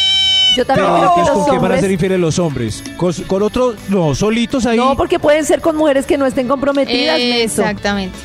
Yo 0.57 0.65
también 0.65 0.89
creo 0.89 1.15
que 1.15 1.21
los 1.21 1.29
¿con 1.29 1.45
quién 1.45 1.61
van 1.61 1.71
a 1.71 1.79
ser 1.79 1.91
infieles 1.91 2.19
los 2.19 2.37
hombres? 2.37 2.83
¿Con, 2.97 3.13
con 3.13 3.41
otro? 3.43 3.73
No, 3.87 4.13
solitos 4.13 4.65
ahí. 4.65 4.75
No, 4.75 4.97
porque 4.97 5.17
pueden 5.17 5.45
ser 5.45 5.61
con 5.61 5.77
mujeres 5.77 6.05
que 6.05 6.17
no 6.17 6.25
estén 6.25 6.49
comprometidas, 6.49 7.17
menso. 7.17 7.61
Exactamente. 7.61 8.17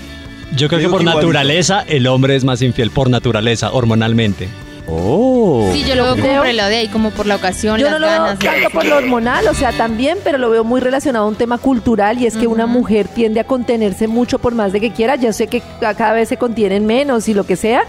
Yo 0.55 0.69
creo 0.69 0.81
que 0.81 0.89
por 0.89 1.03
naturaleza 1.05 1.85
el 1.89 2.07
hombre 2.07 2.37
es 2.37 2.45
más 2.45 2.63
infiel 2.63 2.91
por 2.91 3.11
naturaleza, 3.11 3.73
hormonalmente. 3.73 4.49
Oh. 4.89 5.69
Sí, 5.73 5.83
yo 5.85 5.97
lo 5.97 6.05
veo 6.05 6.15
como 6.17 6.37
por 6.39 6.47
el 6.47 6.57
lado 6.57 6.69
de 6.71 6.77
ahí, 6.77 6.89
como 6.89 7.11
por 7.11 7.27
la 7.27 7.35
ocasión, 7.35 7.77
Yo 7.79 7.87
las 7.87 7.95
no 7.95 7.99
lo 7.99 8.07
veo 8.07 8.23
ganas. 8.23 8.39
tanto 8.39 8.71
por 8.71 8.85
lo 8.87 8.97
hormonal, 8.97 9.49
o 9.49 9.55
sea, 9.55 9.73
también, 9.73 10.19
pero 10.23 10.39
lo 10.39 10.49
veo 10.49 10.63
muy 10.63 10.81
relacionado 10.81 11.25
a 11.25 11.29
un 11.29 11.35
tema 11.35 11.59
cultural 11.59 12.19
y 12.23 12.27
es 12.27 12.37
que 12.37 12.47
una 12.47 12.67
mujer 12.67 13.09
tiende 13.09 13.41
a 13.41 13.45
contenerse 13.45 14.07
mucho 14.07 14.39
por 14.39 14.55
más 14.55 14.73
de 14.73 14.81
que 14.81 14.93
quiera. 14.93 15.17
Ya 15.17 15.33
sé 15.33 15.49
que 15.49 15.61
ca- 15.81 15.95
cada 15.95 16.13
vez 16.13 16.29
se 16.29 16.37
contienen 16.37 16.87
menos 16.87 17.29
y 17.29 17.35
lo 17.35 17.45
que 17.45 17.57
sea, 17.57 17.83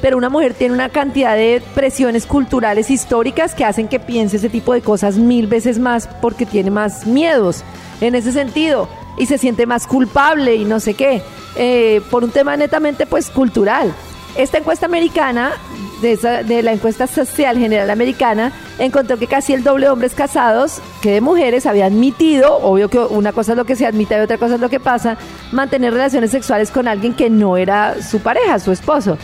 pero 0.00 0.16
una 0.16 0.28
mujer 0.28 0.54
tiene 0.54 0.72
una 0.74 0.90
cantidad 0.90 1.34
de 1.34 1.60
presiones 1.74 2.24
culturales 2.24 2.88
históricas 2.88 3.52
que 3.56 3.64
hacen 3.64 3.88
que 3.88 3.98
piense 3.98 4.36
ese 4.36 4.48
tipo 4.48 4.74
de 4.74 4.80
cosas 4.80 5.16
mil 5.16 5.48
veces 5.48 5.80
más 5.80 6.08
porque 6.22 6.46
tiene 6.46 6.70
más 6.70 7.04
miedos 7.04 7.64
en 8.00 8.14
ese 8.14 8.30
sentido 8.30 8.88
y 9.16 9.26
se 9.26 9.38
siente 9.38 9.66
más 9.66 9.86
culpable 9.86 10.54
y 10.56 10.64
no 10.64 10.80
sé 10.80 10.94
qué, 10.94 11.22
eh, 11.56 12.00
por 12.10 12.24
un 12.24 12.30
tema 12.30 12.56
netamente 12.56 13.06
pues 13.06 13.30
cultural. 13.30 13.92
Esta 14.36 14.58
encuesta 14.58 14.86
americana, 14.86 15.52
de, 16.02 16.10
esa- 16.12 16.42
de 16.42 16.64
la 16.64 16.72
encuesta 16.72 17.06
social 17.06 17.56
general 17.56 17.88
americana, 17.88 18.50
encontró 18.80 19.16
que 19.16 19.28
casi 19.28 19.52
el 19.52 19.62
doble 19.62 19.86
de 19.86 19.92
hombres 19.92 20.12
casados 20.12 20.80
que 21.00 21.12
de 21.12 21.20
mujeres 21.20 21.66
había 21.66 21.86
admitido, 21.86 22.56
obvio 22.56 22.88
que 22.90 22.98
una 22.98 23.30
cosa 23.32 23.52
es 23.52 23.56
lo 23.58 23.64
que 23.64 23.76
se 23.76 23.86
admite 23.86 24.16
y 24.16 24.18
otra 24.18 24.36
cosa 24.36 24.56
es 24.56 24.60
lo 24.60 24.68
que 24.68 24.80
pasa, 24.80 25.16
mantener 25.52 25.92
relaciones 25.92 26.32
sexuales 26.32 26.72
con 26.72 26.88
alguien 26.88 27.14
que 27.14 27.30
no 27.30 27.56
era 27.56 27.94
su 28.02 28.18
pareja, 28.18 28.58
su 28.58 28.72
esposo. 28.72 29.16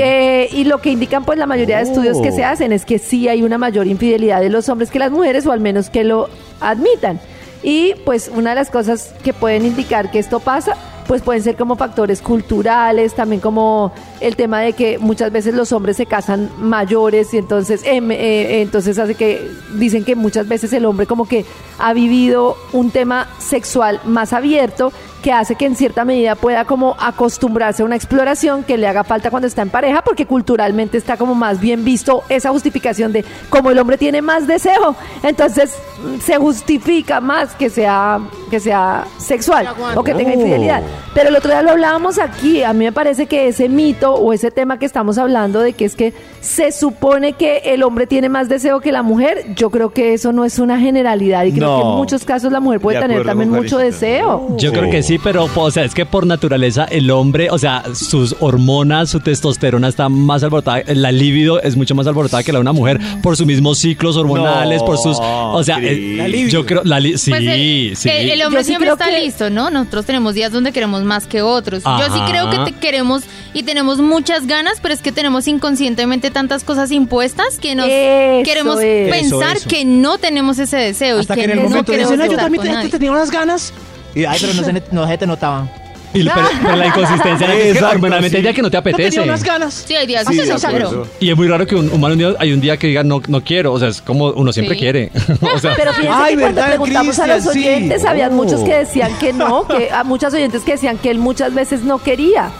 Eh, 0.00 0.48
y 0.52 0.64
lo 0.64 0.78
que 0.80 0.88
indican 0.88 1.22
pues 1.26 1.38
la 1.38 1.44
mayoría 1.46 1.76
de 1.76 1.82
estudios 1.82 2.16
que 2.22 2.32
se 2.32 2.42
hacen 2.44 2.72
es 2.72 2.86
que 2.86 2.98
sí 2.98 3.28
hay 3.28 3.42
una 3.42 3.58
mayor 3.58 3.86
infidelidad 3.86 4.40
de 4.40 4.48
los 4.48 4.70
hombres 4.70 4.90
que 4.90 4.98
las 4.98 5.10
mujeres, 5.10 5.44
o 5.46 5.52
al 5.52 5.60
menos 5.60 5.90
que 5.90 6.02
lo 6.02 6.30
admitan. 6.62 7.20
Y 7.66 7.94
pues 8.04 8.30
una 8.32 8.50
de 8.50 8.54
las 8.54 8.70
cosas 8.70 9.12
que 9.24 9.32
pueden 9.32 9.66
indicar 9.66 10.12
que 10.12 10.20
esto 10.20 10.38
pasa, 10.38 10.76
pues 11.08 11.20
pueden 11.20 11.42
ser 11.42 11.56
como 11.56 11.74
factores 11.74 12.22
culturales, 12.22 13.14
también 13.14 13.40
como 13.40 13.92
el 14.20 14.36
tema 14.36 14.60
de 14.60 14.72
que 14.72 14.98
muchas 14.98 15.32
veces 15.32 15.52
los 15.52 15.72
hombres 15.72 15.96
se 15.96 16.06
casan 16.06 16.48
mayores 16.60 17.34
y 17.34 17.38
entonces, 17.38 17.80
em, 17.84 18.12
eh, 18.12 18.62
entonces 18.62 19.00
hace 19.00 19.16
que 19.16 19.50
dicen 19.74 20.04
que 20.04 20.14
muchas 20.14 20.46
veces 20.46 20.72
el 20.74 20.84
hombre 20.84 21.06
como 21.06 21.26
que 21.26 21.44
ha 21.80 21.92
vivido 21.92 22.56
un 22.72 22.92
tema 22.92 23.26
sexual 23.40 24.00
más 24.04 24.32
abierto 24.32 24.92
que 25.22 25.32
hace 25.32 25.56
que 25.56 25.66
en 25.66 25.74
cierta 25.76 26.04
medida 26.04 26.34
pueda 26.36 26.64
como 26.64 26.96
acostumbrarse 26.98 27.82
a 27.82 27.84
una 27.86 27.96
exploración 27.96 28.62
que 28.62 28.76
le 28.76 28.86
haga 28.86 29.02
falta 29.04 29.30
cuando 29.30 29.48
está 29.48 29.62
en 29.62 29.70
pareja, 29.70 30.02
porque 30.02 30.26
culturalmente 30.26 30.98
está 30.98 31.16
como 31.16 31.34
más 31.34 31.60
bien 31.60 31.84
visto 31.84 32.22
esa 32.28 32.50
justificación 32.50 33.12
de 33.12 33.24
como 33.48 33.70
el 33.70 33.78
hombre 33.78 33.98
tiene 33.98 34.22
más 34.22 34.46
deseo, 34.46 34.94
entonces 35.22 35.76
mm, 36.04 36.20
se 36.20 36.36
justifica 36.36 37.20
más 37.20 37.54
que 37.54 37.70
sea 37.70 38.20
que 38.50 38.60
sea 38.60 39.04
sexual 39.18 39.68
o 39.96 40.04
que 40.04 40.14
tenga 40.14 40.30
Oh. 40.30 40.34
infidelidad. 40.34 40.82
Pero 41.14 41.30
el 41.30 41.36
otro 41.36 41.50
día 41.50 41.62
lo 41.62 41.70
hablábamos 41.72 42.18
aquí, 42.18 42.62
a 42.62 42.72
mí 42.72 42.84
me 42.84 42.92
parece 42.92 43.26
que 43.26 43.48
ese 43.48 43.68
mito 43.68 44.14
o 44.14 44.32
ese 44.32 44.50
tema 44.50 44.78
que 44.78 44.86
estamos 44.86 45.18
hablando 45.18 45.60
de 45.60 45.72
que 45.72 45.84
es 45.84 45.96
que 45.96 46.12
se 46.46 46.70
supone 46.70 47.32
que 47.32 47.58
el 47.66 47.82
hombre 47.82 48.06
tiene 48.06 48.28
más 48.28 48.48
deseo 48.48 48.80
que 48.80 48.92
la 48.92 49.02
mujer, 49.02 49.44
yo 49.56 49.70
creo 49.70 49.90
que 49.90 50.14
eso 50.14 50.32
no 50.32 50.44
es 50.44 50.58
una 50.60 50.78
generalidad 50.78 51.44
y 51.44 51.52
creo 51.52 51.66
No. 51.68 51.76
que 51.82 51.88
en 51.88 51.94
muchos 51.96 52.24
casos 52.24 52.52
la 52.52 52.60
mujer 52.60 52.80
puede 52.80 52.98
De 52.98 53.02
tener 53.02 53.24
también 53.26 53.50
mucho 53.50 53.78
deseo. 53.78 54.56
Yo 54.56 54.72
creo 54.72 54.88
que 54.90 55.02
sí, 55.02 55.18
pero 55.18 55.48
o 55.54 55.70
sea, 55.70 55.84
es 55.84 55.92
que 55.94 56.06
por 56.06 56.24
naturaleza 56.26 56.84
el 56.84 57.10
hombre, 57.10 57.50
o 57.50 57.58
sea, 57.58 57.82
sus 57.94 58.36
hormonas, 58.40 59.10
su 59.10 59.18
testosterona 59.20 59.88
está 59.88 60.08
más 60.08 60.42
alborotada, 60.44 60.82
la 60.94 61.10
libido 61.10 61.60
es 61.60 61.76
mucho 61.76 61.94
más 61.96 62.06
alborotada 62.06 62.42
que 62.44 62.52
la 62.52 62.58
de 62.58 62.62
una 62.62 62.72
mujer 62.72 63.00
por 63.22 63.36
sus 63.36 63.46
mismos 63.46 63.78
ciclos 63.78 64.16
hormonales, 64.16 64.80
No, 64.80 64.86
por 64.86 64.98
sus, 64.98 65.18
o 65.20 65.64
sea, 65.64 65.78
el- 65.78 66.16
La 66.18 66.28
libido. 66.28 66.50
yo 66.50 66.64
creo 66.66 66.82
la 66.84 67.00
li- 67.00 67.18
sí, 67.18 67.30
Pues 67.30 67.42
el, 67.42 67.96
sí. 67.96 68.08
el- 68.08 68.30
el 68.30 68.42
hombre 68.42 68.60
Yo 68.60 68.64
sí 68.64 68.68
siempre 68.70 68.90
está 68.90 69.06
que- 69.10 69.20
listo, 69.20 69.50
¿no? 69.50 69.70
Nosotros 69.70 70.06
tenemos 70.06 70.34
días 70.34 70.52
donde 70.52 70.70
queremos 70.72 71.02
más 71.02 71.26
que 71.26 71.42
otros. 71.42 71.82
Yo 71.82 72.14
sí 72.14 72.20
creo 72.30 72.50
que 72.50 72.58
te 72.70 72.72
queremos 72.78 73.24
y 73.52 73.64
tenemos 73.64 73.98
muchas 73.98 74.46
ganas, 74.46 74.78
pero 74.80 74.94
es 74.94 75.00
que 75.02 75.10
tenemos 75.10 75.48
inconscientemente 75.48 76.30
tantas 76.36 76.64
cosas 76.64 76.90
impuestas 76.90 77.56
que 77.58 77.74
nos 77.74 77.86
Eso 77.88 78.44
queremos 78.44 78.78
es. 78.82 79.10
pensar 79.10 79.56
Eso, 79.56 79.60
eso. 79.60 79.68
que 79.70 79.86
no 79.86 80.18
tenemos 80.18 80.58
ese 80.58 80.76
deseo 80.76 81.18
Hasta 81.18 81.32
y 81.32 81.36
que 81.36 81.40
que, 81.40 81.44
en 81.46 81.50
el 81.52 81.56
no 81.64 81.70
momento 81.70 81.92
dicen, 81.92 82.18
no, 82.18 82.26
yo 82.26 82.36
también 82.36 82.62
te- 82.82 82.88
tenía 82.90 83.10
unas 83.10 83.30
ganas. 83.30 83.72
Y, 84.14 84.26
ay, 84.26 84.36
pero 84.38 84.52
no 84.52 84.62
se, 84.62 84.82
no 84.92 85.06
se 85.08 85.16
te 85.16 85.26
notaban. 85.26 85.70
Y- 86.14 86.24
pero, 86.24 86.46
pero 86.62 86.76
la 86.76 86.86
inconsistencia 86.86 87.46
es 87.46 87.78
que 87.78 87.84
hay 87.86 88.30
sí. 88.30 88.36
días 88.42 88.54
que 88.54 88.62
no 88.62 88.70
te 88.70 88.76
Yo 88.76 88.82
tenía 88.82 88.96
apetece. 88.96 89.20
unas 89.22 89.42
ganas. 89.42 89.84
Sí, 89.86 89.94
hay 89.96 90.06
días 90.06 90.26
Sí, 90.28 90.38
que 90.38 90.78
no. 90.78 91.04
Y 91.20 91.30
es 91.30 91.36
muy 91.36 91.48
raro 91.48 91.66
que 91.66 91.74
un 91.74 91.90
humano 91.90 92.12
un 92.12 92.18
día- 92.18 92.34
hay 92.38 92.52
un 92.52 92.60
día 92.60 92.76
que 92.76 92.86
diga 92.88 93.02
no, 93.02 93.22
no 93.28 93.42
quiero, 93.42 93.72
o 93.72 93.78
sea, 93.78 93.88
es 93.88 94.00
como 94.02 94.26
uno 94.28 94.52
siempre 94.52 94.74
Sí. 94.76 94.80
quiere. 94.80 95.10
o 95.54 95.58
sea, 95.58 95.74
Pero 95.76 95.92
fíjense 95.94 96.10
Ay, 96.14 96.34
que 96.34 96.40
cuando 96.42 96.56
¿verdad, 96.60 96.68
preguntamos 96.68 97.18
a 97.18 97.26
los 97.26 97.46
oyentes, 97.46 98.04
habían 98.04 98.32
Oh. 98.32 98.36
muchos 98.36 98.60
que 98.62 98.74
decían 98.74 99.12
que 99.18 99.32
no, 99.32 99.66
que 99.66 99.90
a 99.90 100.04
muchas 100.04 100.32
oyentes 100.34 100.62
que 100.62 100.72
decían 100.72 100.98
que 100.98 101.10
él 101.10 101.18
muchas 101.18 101.52
veces 101.54 101.82
no 101.82 101.98
quería. 101.98 102.50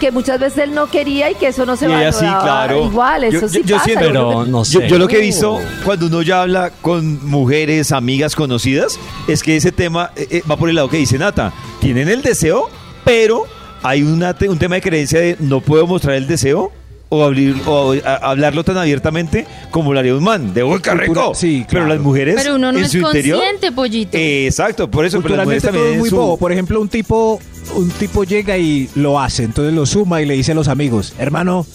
Que 0.00 0.10
muchas 0.10 0.38
veces 0.38 0.58
él 0.64 0.74
no 0.74 0.86
quería 0.88 1.30
y 1.30 1.34
que 1.36 1.46
eso 1.48 1.64
no 1.64 1.74
se 1.76 1.86
Y 1.86 1.88
va 1.88 2.00
ella 2.02 2.12
sí, 2.12 2.18
claro. 2.26 2.84
igual, 2.84 3.24
eso 3.24 3.40
Yo- 3.42 3.48
sí 3.48 3.62
yo- 3.64 3.76
pasa. 3.76 3.84
siento- 3.86 4.04
pero 4.06 4.44
no 4.46 4.64
sé. 4.64 4.72
Yo, 4.74 4.80
yo 4.86 4.98
lo 4.98 5.08
que 5.08 5.16
he 5.18 5.22
visto 5.22 5.58
cuando 5.84 6.06
uno 6.06 6.20
ya 6.22 6.42
habla 6.42 6.70
con 6.82 7.26
mujeres, 7.26 7.92
amigas 7.92 8.34
conocidas, 8.36 8.98
es 9.26 9.42
que 9.42 9.56
ese 9.56 9.72
tema 9.72 10.10
eh, 10.16 10.26
eh, 10.30 10.42
va 10.50 10.56
por 10.56 10.68
el 10.68 10.74
lado 10.76 10.88
que 10.90 10.98
dice 10.98 11.16
Nata. 11.18 11.52
Tienen 11.80 12.08
el 12.08 12.20
deseo, 12.22 12.68
pero 13.04 13.44
hay 13.82 14.02
una, 14.02 14.34
te- 14.34 14.48
un 14.50 14.58
tema 14.58 14.74
de 14.74 14.82
creencia 14.82 15.18
de 15.20 15.36
no 15.40 15.60
puedo 15.60 15.86
mostrar 15.86 16.16
el 16.16 16.26
deseo 16.26 16.72
o, 17.08 17.24
abrir- 17.24 17.60
o, 17.66 17.94
a- 18.04 18.14
hablarlo 18.30 18.64
tan 18.64 18.76
abiertamente 18.78 19.46
como 19.70 19.92
lo 19.92 20.00
haría 20.00 20.14
un 20.14 20.24
man. 20.24 20.52
De 20.54 20.62
Cultura- 20.64 20.94
rico. 20.94 21.32
sí, 21.34 21.64
Pero 21.68 21.82
claro. 21.82 21.94
las 21.94 22.00
mujeres 22.00 22.34
Pero 22.36 22.56
uno 22.56 22.72
no 22.72 22.78
en 22.78 22.84
es 22.84 22.90
su 22.90 22.98
interior. 22.98 23.38
consciente, 23.38 23.72
pollito. 23.72 24.16
Eh, 24.16 24.46
exacto, 24.46 24.90
por 24.90 25.04
eso. 25.04 25.20
Pero 25.22 25.36
las 25.36 25.44
mujeres 25.46 25.62
Culturalmente 25.62 25.68
todo 25.68 25.72
también 25.72 25.94
es 25.94 25.98
muy 26.00 26.10
su- 26.10 26.16
bobo. 26.16 26.36
Por 26.36 26.52
ejemplo, 26.52 26.80
un 26.80 26.88
tipo, 26.88 27.40
un 27.74 27.90
tipo 27.90 28.24
llega 28.24 28.56
y 28.58 28.88
lo 28.96 29.20
hace, 29.20 29.44
entonces 29.44 29.72
lo 29.74 29.86
suma 29.86 30.20
y 30.22 30.26
le 30.26 30.34
dice 30.34 30.52
a 30.52 30.54
los 30.56 30.68
amigos, 30.68 31.14
hermano, 31.18 31.66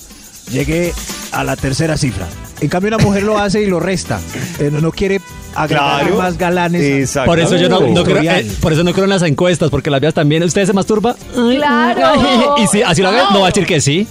llegué 0.52 0.94
a 1.32 1.44
la 1.44 1.56
tercera 1.56 1.98
cifra. 1.98 2.28
En 2.60 2.68
cambio, 2.68 2.90
una 2.96 3.04
mujer 3.04 3.24
lo 3.24 3.38
hace 3.40 3.62
y 3.62 3.68
lo 3.68 3.80
resta. 3.80 4.20
Eh, 4.60 4.70
no, 4.72 4.82
no 4.82 4.92
quiere 4.92 5.20
agregar 5.56 6.02
Claro. 6.02 6.18
más 6.18 6.38
galanes. 6.38 6.82
a- 6.82 6.98
Exacto. 7.00 7.30
por 7.32 7.40
eso 7.40 7.56
yo 7.58 7.70
no, 7.70 7.80
no 7.82 8.04
creo, 8.04 8.22
eh, 8.22 8.46
por 8.62 8.74
eso 8.74 8.84
no 8.84 8.92
creo 8.94 9.06
en 9.06 9.10
las 9.10 9.22
encuestas, 9.24 9.70
porque 9.70 9.90
las 9.90 10.00
vías 10.02 10.14
también, 10.14 10.44
¿ustedes 10.44 10.68
se 10.68 10.74
masturba? 10.74 11.16
Claro. 11.34 12.56
y 12.58 12.68
si 12.68 12.82
así 12.82 13.02
lo 13.02 13.10
hagan, 13.10 13.34
no 13.34 13.40
va 13.42 13.48
a 13.48 13.50
decir 13.50 13.66
que 13.66 13.80
sí. 13.82 14.08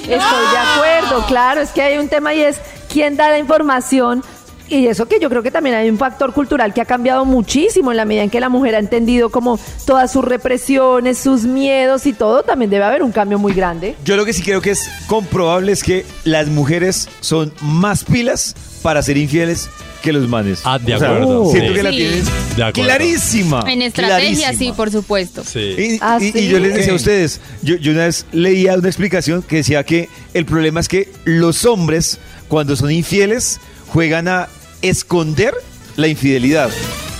Estoy 0.00 0.10
de 0.16 0.58
acuerdo, 0.58 1.26
claro, 1.26 1.60
es 1.60 1.70
que 1.70 1.82
hay 1.82 1.98
un 1.98 2.08
tema 2.08 2.34
y 2.34 2.40
es 2.40 2.60
quién 2.92 3.16
da 3.16 3.30
la 3.30 3.38
información. 3.38 4.22
Y 4.70 4.86
eso 4.86 5.06
que 5.06 5.18
yo 5.18 5.30
creo 5.30 5.42
que 5.42 5.50
también 5.50 5.76
hay 5.76 5.88
un 5.88 5.96
factor 5.96 6.34
cultural 6.34 6.74
que 6.74 6.82
ha 6.82 6.84
cambiado 6.84 7.24
muchísimo 7.24 7.90
en 7.90 7.96
la 7.96 8.04
medida 8.04 8.22
en 8.22 8.30
que 8.30 8.38
la 8.38 8.50
mujer 8.50 8.74
ha 8.74 8.78
entendido 8.78 9.30
como 9.30 9.58
todas 9.86 10.12
sus 10.12 10.22
represiones, 10.22 11.18
sus 11.18 11.44
miedos 11.44 12.04
y 12.04 12.12
todo, 12.12 12.42
también 12.42 12.70
debe 12.70 12.84
haber 12.84 13.02
un 13.02 13.10
cambio 13.10 13.38
muy 13.38 13.54
grande. 13.54 13.96
Yo 14.04 14.16
lo 14.16 14.26
que 14.26 14.34
sí 14.34 14.42
creo 14.42 14.60
que 14.60 14.72
es 14.72 14.90
comprobable 15.06 15.72
es 15.72 15.82
que 15.82 16.04
las 16.24 16.48
mujeres 16.48 17.08
son 17.20 17.52
más 17.62 18.04
pilas 18.04 18.54
para 18.78 19.02
ser 19.02 19.16
infieles 19.16 19.68
que 20.02 20.12
los 20.12 20.28
manes. 20.28 20.60
Ah, 20.64 20.78
de 20.78 20.94
O 20.94 20.98
sea, 20.98 21.08
acuerdo. 21.10 21.50
siento 21.50 21.68
Sí. 21.70 21.74
que 21.74 21.82
la 21.82 21.90
Sí. 21.90 21.96
tienes 21.96 22.24
De 22.56 22.62
acuerdo. 22.64 22.72
clarísima. 22.88 23.64
En 23.68 23.82
estrategia, 23.82 24.18
clarísima. 24.48 24.52
sí, 24.54 24.72
por 24.76 24.90
supuesto. 24.90 25.42
Sí. 25.44 25.58
Y, 25.58 25.98
¿Ah, 26.00 26.18
y- 26.20 26.32
sí? 26.32 26.38
y 26.38 26.48
yo 26.48 26.58
les 26.58 26.74
decía 26.74 26.92
a 26.92 26.96
ustedes, 26.96 27.40
yo, 27.62 27.76
yo 27.76 27.92
una 27.92 28.04
vez 28.06 28.26
leía 28.32 28.74
una 28.76 28.88
explicación 28.88 29.42
que 29.42 29.56
decía 29.56 29.82
que 29.84 30.08
el 30.34 30.44
problema 30.46 30.80
es 30.80 30.88
que 30.88 31.10
los 31.24 31.64
hombres, 31.64 32.18
cuando 32.48 32.76
son 32.76 32.90
infieles, 32.90 33.60
juegan 33.88 34.28
a 34.28 34.48
esconder 34.82 35.52
la 35.96 36.06
infidelidad. 36.08 36.70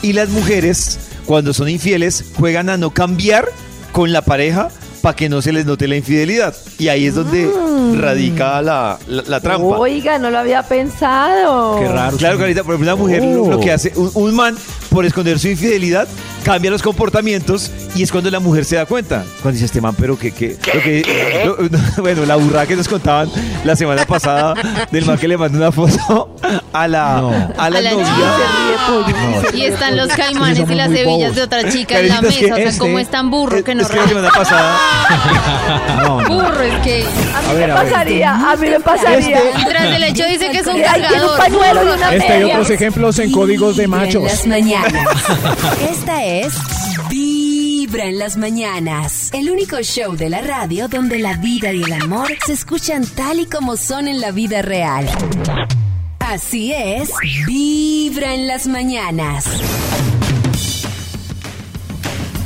Y 0.03 0.13
las 0.13 0.29
mujeres, 0.29 0.99
cuando 1.27 1.53
son 1.53 1.69
infieles, 1.69 2.25
juegan 2.37 2.69
a 2.71 2.77
no 2.77 2.91
cambiar 2.91 3.49
con 3.93 4.13
la 4.13 4.23
pareja 4.23 4.69
para 5.01 5.15
que 5.17 5.29
no 5.29 5.41
se 5.43 5.53
les 5.53 5.65
note 5.67 5.87
la 5.89 5.97
infidelidad. 5.97 6.55
Y 6.79 6.89
ahí 6.89 7.07
es 7.07 7.15
donde 7.15 7.51
radica 7.97 8.61
la, 8.63 8.99
la- 9.07 9.23
la 9.27 9.41
trampa. 9.41 9.79
Oiga, 9.79 10.19
no 10.19 10.31
lo 10.31 10.39
había 10.39 10.63
pensado. 10.63 11.79
Qué 11.81 11.89
raro. 11.89 12.17
Claro, 12.17 12.39
Carita, 12.39 12.63
por 12.65 12.75
ejemplo, 12.75 12.93
una 12.95 13.03
mujer 13.03 13.23
lo, 13.25 13.45
Oh. 13.45 13.51
lo 13.51 13.61
que 13.61 13.73
hace, 13.73 13.93
un, 13.97 14.11
un 14.15 14.35
man, 14.35 14.57
por 14.91 15.05
esconder 15.05 15.39
su 15.39 15.49
infidelidad, 15.49 16.09
cambia 16.45 16.71
los 16.71 16.83
comportamientos 16.83 17.71
y 17.95 18.03
es 18.03 18.11
cuando 18.11 18.31
la 18.31 18.41
mujer 18.41 18.65
se 18.65 18.77
da 18.77 18.87
cuenta. 18.87 19.25
Cuando 19.43 19.53
dice 19.53 19.67
este 19.67 19.81
man, 19.81 19.95
pero 19.99 20.19
que, 20.19 20.33
que, 20.33 20.57
lo 20.75 20.83
que 20.83 21.43
lo- 21.45 21.79
bueno, 22.03 22.25
la 22.27 22.37
burrada 22.37 22.67
que 22.67 22.77
nos 22.77 22.89
contaban 22.89 23.31
la 23.65 23.77
semana 23.77 24.05
pasada 24.07 24.55
del 24.91 25.05
man 25.05 25.19
que 25.19 25.29
le 25.29 25.37
mandó 25.37 25.59
una 25.59 25.73
foto 25.73 26.35
a 26.73 26.89
la, 26.89 27.21
No. 27.21 27.31
a 27.57 27.71
la 27.71 27.79
A 27.79 27.83
la 27.83 27.91
novia. 27.93 28.07
Y 29.55 29.63
están 29.63 29.97
los 29.97 30.09
caimanes 30.09 30.69
y 30.69 30.75
las 30.75 31.05
bobos. 31.05 31.35
de 31.35 31.43
otra 31.43 31.71
chica 31.71 31.99
en 32.01 32.09
la 32.09 32.15
Carita, 32.21 32.29
es 32.31 32.37
que 32.39 32.43
mesa. 32.45 32.55
O 32.55 32.57
sea, 32.57 32.65
este- 32.69 32.79
como 32.79 32.99
es 32.99 33.09
tan 33.09 33.31
burro 33.31 33.63
que 33.65 33.75
no 33.75 33.83
es 33.83 33.89
que 33.89 33.97
la 33.97 34.09
semana 34.09 34.31
pasada, 34.35 34.79
No, 36.03 36.21
no. 36.23 36.29
Burro 36.29 36.63
es 36.63 36.75
que. 36.83 37.03
A 37.05 37.41
mí 37.43 37.49
A 37.49 37.53
ver, 37.53 37.69
me 37.69 37.75
ver. 37.75 37.85
pasaría, 37.85 38.35
a 38.53 38.57
mí 38.57 38.69
me 38.69 38.81
pasaría. 38.81 39.39
Este- 39.39 39.65
Tras 39.69 39.83
del 39.91 40.03
hecho 40.05 40.25
dice 40.27 40.51
que 40.51 40.59
es 40.59 40.67
un 40.67 40.81
cargador. 40.81 41.39
pañuelo 41.39 41.85
y 41.85 41.89
una 41.97 42.15
Este 42.15 42.27
y 42.27 42.29
media. 42.41 42.55
otros 42.55 42.71
ejemplos 42.71 43.19
en 43.19 43.33
códigos 43.33 43.77
de 43.77 43.87
Vibra 43.87 43.99
en 44.03 44.07
machos. 44.07 44.23
las 44.23 44.47
mañanas. 44.47 44.93
Esta 45.91 46.25
es 46.25 46.55
Vibra 47.09 48.05
en 48.05 48.19
las 48.19 48.37
mañanas. 48.37 49.31
El 49.33 49.51
único 49.51 49.79
show 49.83 50.15
de 50.17 50.31
la 50.31 50.41
radio 50.41 50.89
donde 50.89 51.19
la 51.19 51.35
vida 51.35 51.73
y 51.73 51.83
el 51.83 51.93
amor 51.93 52.29
se 52.47 52.53
escuchan 52.53 53.05
tal 53.07 53.41
y 53.41 53.47
como 53.47 53.77
son 53.77 54.09
en 54.09 54.21
la 54.21 54.31
vida 54.31 54.63
real. 54.63 55.09
Así 56.21 56.73
es, 56.73 57.11
Vibra 57.47 58.35
en 58.35 58.47
las 58.47 58.67
mañanas. 58.67 59.47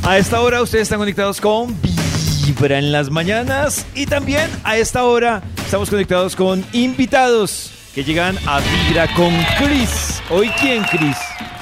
a 0.05 0.19
esta 0.19 0.41
hora 0.41 0.63
ustedes 0.63 0.83
están 0.83 0.99
conectados 0.99 1.41
con 1.41 1.77
Vibra 2.45 2.79
en 2.79 2.91
las 2.93 3.11
mañanas 3.11 3.87
y 3.95 4.07
también 4.07 4.51
a 4.65 4.77
esta 4.77 5.05
hora 5.05 5.43
estamos 5.65 5.91
conectados 5.91 6.35
con 6.35 6.65
invitados 6.73 7.71
que 7.95 8.03
llegan 8.03 8.37
a 8.47 8.61
Vibra 8.61 9.07
con 9.15 9.33
Chris. 9.59 10.21
¿Hoy 10.31 10.49
quién, 10.61 10.83
Chris? 10.85 11.17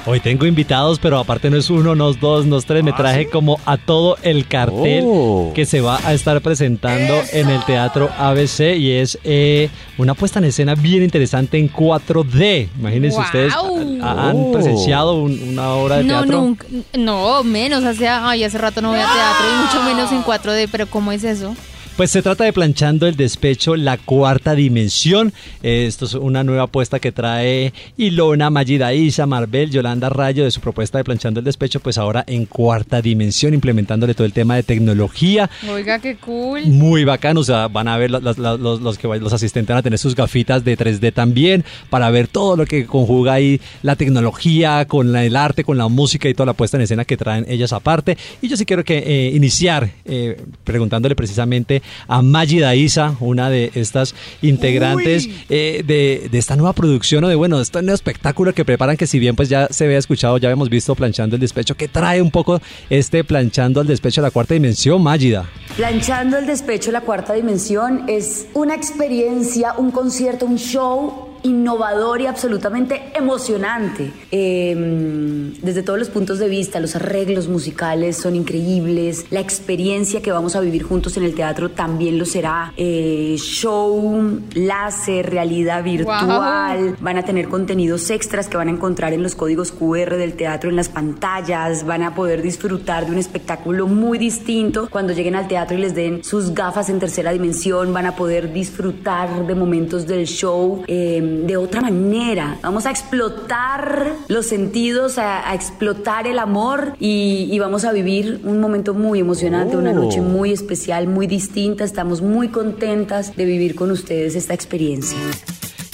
Hoy 0.07 0.19
tengo 0.19 0.47
invitados, 0.47 0.97
pero 0.97 1.19
aparte 1.19 1.51
no 1.51 1.57
es 1.57 1.69
uno, 1.69 1.93
no 1.93 2.09
es 2.09 2.19
dos, 2.19 2.47
no 2.47 2.57
es 2.57 2.65
tres. 2.65 2.83
Me 2.83 2.91
traje 2.91 3.27
como 3.29 3.59
a 3.67 3.77
todo 3.77 4.17
el 4.23 4.47
cartel 4.47 5.03
Oh. 5.05 5.51
que 5.53 5.63
se 5.67 5.79
va 5.79 5.99
a 6.03 6.13
estar 6.13 6.41
presentando 6.41 7.13
en 7.31 7.49
el 7.51 7.63
Teatro 7.65 8.09
ABC 8.17 8.75
y 8.77 8.93
es 8.93 9.19
eh, 9.23 9.69
una 9.99 10.15
puesta 10.15 10.39
en 10.39 10.45
escena 10.45 10.73
bien 10.73 11.03
interesante 11.03 11.59
en 11.59 11.67
4D. 11.71 12.69
Imagínense 12.79 13.17
Wow. 13.17 13.25
ustedes, 13.25 13.53
¿ha- 13.53 14.29
¿han 14.29 14.37
Oh. 14.37 14.51
presenciado 14.51 15.21
un- 15.21 15.39
una 15.49 15.69
obra 15.75 15.97
de 15.97 16.03
No, 16.05 16.17
teatro? 16.21 16.41
nunca. 16.41 16.65
No, 16.97 17.43
menos. 17.43 17.83
Hace, 17.83 18.07
ay, 18.07 18.43
hace 18.43 18.57
rato 18.57 18.81
no 18.81 18.89
voy 18.89 18.99
a 18.99 19.05
teatro 19.05 19.45
y 19.53 19.65
mucho 19.65 19.83
menos 19.83 20.11
en 20.11 20.23
4D. 20.23 20.67
Pero 20.71 20.87
¿cómo 20.87 21.11
es 21.11 21.23
eso? 21.23 21.55
Pues 21.97 22.09
se 22.09 22.23
trata 22.23 22.45
de 22.45 22.53
Planchando 22.53 23.05
el 23.05 23.15
Despecho, 23.15 23.75
la 23.75 23.95
cuarta 23.97 24.55
dimensión. 24.55 25.31
Eh, 25.61 25.85
Esto 25.87 26.05
es 26.05 26.15
una 26.15 26.43
nueva 26.43 26.63
apuesta 26.63 26.99
que 26.99 27.11
trae 27.11 27.73
Ilona, 27.95 28.49
Magida 28.49 28.91
Isa, 28.93 29.27
Marbel, 29.27 29.69
Yolanda 29.69 30.09
Rayo 30.09 30.43
de 30.43 30.49
su 30.49 30.61
propuesta 30.61 30.97
de 30.97 31.03
Planchando 31.03 31.41
el 31.41 31.43
Despecho, 31.43 31.79
pues 31.79 31.99
ahora 31.99 32.23
en 32.25 32.45
cuarta 32.47 33.03
dimensión, 33.03 33.53
implementándole 33.53 34.15
todo 34.15 34.25
el 34.25 34.33
tema 34.33 34.55
de 34.55 34.63
tecnología. 34.63 35.47
Oiga, 35.71 35.99
qué 35.99 36.15
cool. 36.15 36.61
Muy 36.65 37.03
bacano, 37.03 37.41
o 37.41 37.43
sea, 37.43 37.67
van 37.67 37.87
a 37.87 37.97
ver 37.97 38.09
los, 38.09 38.23
los- 38.23 38.59
los- 38.59 38.81
los 38.81 38.97
que 38.97 39.07
los 39.07 39.33
asistentes 39.33 39.69
van 39.71 39.77
a 39.79 39.83
tener 39.83 39.99
sus 39.99 40.15
gafitas 40.15 40.63
de 40.65 40.75
3D 40.77 41.11
también 41.13 41.63
para 41.91 42.09
ver 42.09 42.27
todo 42.27 42.55
lo 42.57 42.65
que 42.65 42.87
conjuga 42.87 43.33
ahí 43.33 43.61
la 43.83 43.95
tecnología 43.95 44.85
con 44.87 45.11
la- 45.11 45.23
el 45.23 45.35
arte, 45.35 45.63
con 45.63 45.77
la 45.77 45.87
música 45.87 46.27
y 46.27 46.33
toda 46.33 46.47
la 46.47 46.53
puesta 46.53 46.77
en 46.77 46.83
escena 46.83 47.05
que 47.05 47.17
traen 47.17 47.45
ellas 47.47 47.73
aparte. 47.73 48.17
Y 48.41 48.47
yo 48.47 48.57
sí 48.57 48.65
quiero 48.65 48.83
que 48.83 48.97
eh, 49.05 49.31
iniciar 49.35 49.91
eh, 50.05 50.41
preguntándole 50.63 51.15
precisamente 51.15 51.80
a 52.07 52.21
Magida 52.21 52.75
Isa, 52.75 53.15
una 53.19 53.49
de 53.49 53.71
estas 53.75 54.15
integrantes 54.41 55.27
eh, 55.49 55.83
de, 55.85 56.29
de 56.31 56.37
esta 56.37 56.55
nueva 56.55 56.73
producción 56.73 57.23
o 57.23 57.27
de 57.27 57.35
bueno, 57.35 57.57
de 57.57 57.63
este 57.63 57.81
nuevo 57.81 57.95
espectáculo 57.95 58.53
que 58.53 58.65
preparan 58.65 58.97
que 58.97 59.07
si 59.07 59.19
bien 59.19 59.35
pues 59.35 59.49
ya 59.49 59.67
se 59.69 59.85
había 59.85 59.97
escuchado, 59.97 60.37
ya 60.37 60.49
habíamos 60.49 60.69
visto 60.69 60.95
planchando 60.95 61.35
el 61.35 61.39
despecho, 61.39 61.75
que 61.75 61.87
trae 61.87 62.21
un 62.21 62.31
poco 62.31 62.61
este 62.89 63.23
planchando 63.23 63.81
el 63.81 63.87
despecho 63.87 64.21
a 64.21 64.23
la 64.23 64.31
cuarta 64.31 64.53
dimensión, 64.53 65.01
Magida. 65.01 65.49
Planchando 65.75 66.37
el 66.37 66.45
despecho, 66.45 66.91
la 66.91 67.01
cuarta 67.01 67.33
dimensión, 67.33 68.03
es 68.07 68.47
una 68.53 68.75
experiencia, 68.75 69.73
un 69.77 69.91
concierto, 69.91 70.45
un 70.45 70.57
show 70.57 71.30
innovador 71.43 72.21
y 72.21 72.25
absolutamente 72.25 73.11
emocionante. 73.15 74.11
Eh, 74.31 75.51
desde 75.61 75.83
todos 75.83 75.99
los 75.99 76.09
puntos 76.09 76.39
de 76.39 76.47
vista, 76.47 76.79
los 76.79 76.95
arreglos 76.95 77.47
musicales 77.47 78.17
son 78.17 78.35
increíbles, 78.35 79.25
la 79.29 79.39
experiencia 79.39 80.21
que 80.21 80.31
vamos 80.31 80.55
a 80.55 80.59
vivir 80.59 80.83
juntos 80.83 81.17
en 81.17 81.23
el 81.23 81.35
teatro 81.35 81.71
también 81.71 82.17
lo 82.17 82.25
será. 82.25 82.73
Eh, 82.77 83.35
show, 83.37 84.41
láser, 84.53 85.29
realidad 85.29 85.83
virtual, 85.83 86.95
van 86.99 87.17
a 87.17 87.23
tener 87.23 87.47
contenidos 87.47 88.09
extras 88.09 88.47
que 88.47 88.57
van 88.57 88.67
a 88.67 88.71
encontrar 88.71 89.13
en 89.13 89.23
los 89.23 89.35
códigos 89.35 89.71
QR 89.71 90.17
del 90.17 90.33
teatro, 90.33 90.69
en 90.69 90.75
las 90.75 90.89
pantallas, 90.89 91.85
van 91.85 92.03
a 92.03 92.15
poder 92.15 92.41
disfrutar 92.41 93.05
de 93.05 93.11
un 93.11 93.17
espectáculo 93.17 93.87
muy 93.87 94.17
distinto 94.17 94.87
cuando 94.89 95.13
lleguen 95.13 95.35
al 95.35 95.47
teatro 95.47 95.77
y 95.77 95.81
les 95.81 95.95
den 95.95 96.23
sus 96.23 96.53
gafas 96.53 96.89
en 96.89 96.99
tercera 96.99 97.31
dimensión, 97.31 97.93
van 97.93 98.05
a 98.05 98.15
poder 98.15 98.53
disfrutar 98.53 99.45
de 99.45 99.55
momentos 99.55 100.07
del 100.07 100.25
show 100.25 100.83
eh, 100.87 101.21
de 101.47 101.57
otra 101.57 101.81
manera. 101.81 102.57
Vamos 102.61 102.85
a 102.85 102.91
explotar 102.91 104.13
los 104.27 104.45
sentidos, 104.45 105.17
a, 105.17 105.49
a 105.49 105.55
explotar 105.55 106.27
el 106.27 106.39
amor 106.39 106.95
y, 106.99 107.49
y 107.51 107.59
vamos 107.59 107.85
a 107.85 107.91
vivir 107.91 108.41
un 108.43 108.59
momento 108.59 108.93
muy 108.93 109.19
emocionante, 109.19 109.77
una 109.77 109.93
noche 109.93 110.21
muy 110.21 110.51
especial, 110.51 111.07
muy 111.07 111.27
distinta. 111.27 111.83
Estamos 111.83 112.21
muy 112.21 112.49
contentas 112.49 113.35
de 113.35 113.45
vivir 113.45 113.75
con 113.75 113.91
ustedes 113.91 114.35
esta 114.35 114.53
experiencia. 114.53 115.17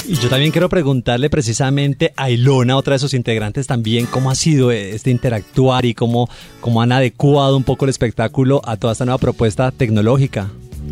Y 0.08 0.15
yo 0.15 0.30
también 0.30 0.52
quiero 0.52 0.69
preguntarle 0.69 1.30
precisamente 1.30 2.13
a 2.15 2.30
Ilona, 2.30 2.78
otra 2.78 2.93
de 2.93 3.00
sus 3.00 3.13
integrantes 3.13 3.67
también, 3.67 4.06
cómo 4.06 4.32
ha 4.32 4.36
sido 4.36 4.71
este 4.71 5.12
interactuar 5.12 5.86
y 5.86 5.93
cómo, 5.93 6.30
cómo 6.62 6.82
han 6.82 6.93
adecuado 6.93 7.58
un 7.58 7.65
poco 7.65 7.84
el 7.84 7.89
espectáculo 7.89 8.62
a 8.63 8.78
toda 8.78 8.93
esta 8.93 9.04
nueva 9.04 9.17
propuesta 9.17 9.69
tecnológica. 9.71 10.50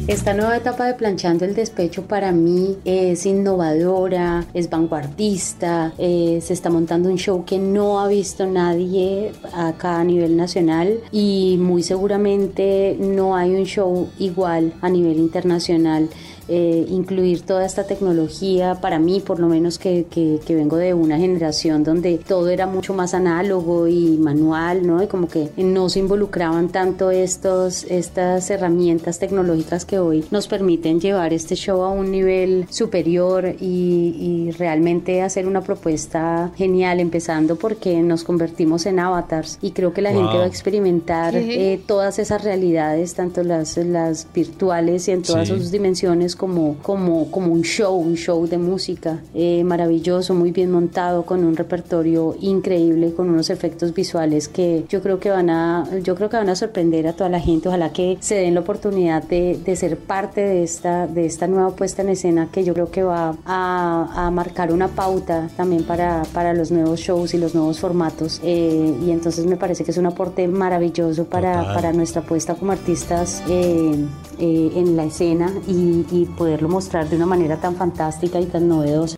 Esta 0.08 0.36
nueva 0.36 0.58
etapa 0.58 0.86
de 0.86 0.94
Planchando 0.94 1.46
el 1.46 1.56
Despecho 1.56 2.04
para 2.04 2.32
mí 2.32 2.78
es 2.86 3.26
innovadora, 3.26 4.46
es 4.54 4.70
vanguardista, 4.70 5.94
eh, 5.98 6.40
se 6.44 6.54
está 6.54 6.70
montando 6.70 7.10
un 7.10 7.18
show 7.18 7.44
que 7.44 7.58
no 7.58 8.00
ha 8.00 8.08
visto 8.08 8.46
nadie 8.46 9.32
acá 9.52 10.00
a 10.00 10.04
nivel 10.04 10.38
nacional 10.38 11.00
y 11.12 11.58
muy 11.60 11.82
seguramente 11.82 12.96
no 13.00 13.36
hay 13.36 13.56
un 13.56 13.66
show 13.66 14.08
igual 14.20 14.74
a 14.82 14.90
nivel 14.90 15.18
internacional. 15.18 16.08
Eh, 16.48 16.86
incluir 16.90 17.42
toda 17.42 17.66
esta 17.66 17.86
tecnología, 17.86 18.76
para 18.76 19.00
mí 19.00 19.20
por 19.20 19.40
lo 19.40 19.48
menos 19.48 19.80
que, 19.80 20.06
que, 20.10 20.40
que, 20.46 20.54
vengo 20.54 20.78
de 20.78 20.94
una 20.94 21.18
generación 21.18 21.84
donde 21.84 22.20
todo 22.20 22.50
era 22.50 22.68
mucho 22.68 22.94
más 22.94 23.16
análogo 23.16 23.88
y 23.88 24.18
manual, 24.18 24.86
¿no? 24.86 25.02
Y 25.02 25.08
como 25.08 25.28
que 25.28 25.50
no 25.58 25.90
se 25.90 26.00
involucraban 26.00 26.70
tanto 26.70 27.10
estos, 27.10 27.86
estas 27.86 28.48
herramientas 28.52 29.18
tecnológicas 29.18 29.86
que 29.86 29.98
hoy 29.98 30.24
nos 30.30 30.48
permiten 30.48 31.00
llevar 31.00 31.34
este 31.34 31.56
show 31.56 31.82
a 31.82 31.90
un 31.90 32.12
nivel 32.12 32.68
superior 32.70 33.56
y, 33.60 34.46
y 34.48 34.52
realmente 34.52 35.24
hacer 35.24 35.48
una 35.48 35.62
propuesta 35.62 36.52
genial, 36.56 37.00
empezando 37.00 37.56
porque 37.56 38.02
nos 38.04 38.24
convertimos 38.24 38.86
en 38.86 39.00
avatars 39.00 39.58
y 39.62 39.72
creo 39.72 39.94
que 39.94 40.02
la 40.02 40.12
wow. 40.12 40.22
gente 40.22 40.38
va 40.38 40.44
a 40.44 40.48
experimentar 40.48 41.36
eh, 41.36 41.80
todas 41.88 42.20
esas 42.20 42.44
realidades, 42.44 43.16
tanto 43.16 43.44
las, 43.44 43.78
las 43.78 44.28
virtuales 44.34 45.08
y 45.08 45.12
en 45.12 45.24
todas 45.24 45.48
sí. 45.48 45.56
sus 45.56 45.72
dimensiones 45.72 46.35
como, 46.36 46.78
como, 46.82 47.32
como 47.32 47.52
un 47.52 47.64
show, 47.64 47.96
un 47.96 48.16
show 48.16 48.46
de 48.48 48.58
música 48.58 49.22
eh, 49.34 49.64
maravilloso, 49.64 50.34
muy 50.34 50.52
bien 50.52 50.72
montado, 50.72 51.24
con 51.24 51.44
un 51.44 51.56
repertorio 51.56 52.36
increíble, 52.42 53.14
con 53.14 53.30
unos 53.30 53.50
efectos 53.50 53.94
visuales 53.94 54.48
que 54.48 54.86
yo 54.90 55.02
creo 55.02 55.20
que 55.20 55.30
van 55.30 55.50
a, 55.50 55.88
yo 56.04 56.16
creo 56.16 56.30
que 56.30 56.38
van 56.38 56.50
a 56.50 56.56
sorprender 56.56 57.08
a 57.08 57.14
toda 57.14 57.30
la 57.30 57.40
gente. 57.40 57.70
Ojalá 57.70 57.92
que 57.92 58.18
se 58.20 58.36
den 58.36 58.54
la 58.54 58.62
oportunidad 58.62 59.24
de, 59.24 59.60
de 59.64 59.76
ser 59.76 59.98
parte 59.98 60.42
de 60.42 60.64
esta, 60.64 61.08
de 61.08 61.26
esta 61.26 61.48
nueva 61.48 61.72
puesta 61.72 62.02
en 62.02 62.10
escena 62.10 62.50
que 62.52 62.64
yo 62.64 62.74
creo 62.74 62.92
que 62.92 63.04
va 63.04 63.36
a, 63.46 64.28
a 64.28 64.32
marcar 64.32 64.72
una 64.72 64.88
pauta 64.88 65.50
también 65.56 65.84
para, 65.84 66.24
para 66.34 66.54
los 66.54 66.72
nuevos 66.72 67.00
shows 67.00 67.34
y 67.34 67.38
los 67.38 67.56
nuevos 67.56 67.80
formatos. 67.80 68.42
Eh, 68.44 68.96
y 69.06 69.12
entonces 69.12 69.46
me 69.46 69.58
parece 69.58 69.84
que 69.84 69.92
es 69.92 69.98
un 69.98 70.06
aporte 70.06 70.48
maravilloso 70.48 71.26
para, 71.26 71.74
para 71.74 71.94
nuestra 71.94 72.22
puesta 72.22 72.56
como 72.56 72.72
artistas 72.72 73.44
eh, 73.48 74.06
en 74.38 74.98
la 74.98 75.06
escena 75.06 75.52
y, 75.68 76.06
y 76.12 76.25
poderlo 76.26 76.70
mostrar 76.70 77.10
de 77.10 77.16
una 77.16 77.26
manera 77.26 77.58
tan 77.58 77.76
fantástica 77.76 78.40
y 78.40 78.46
tan 78.46 78.68
novedosa. 78.68 79.18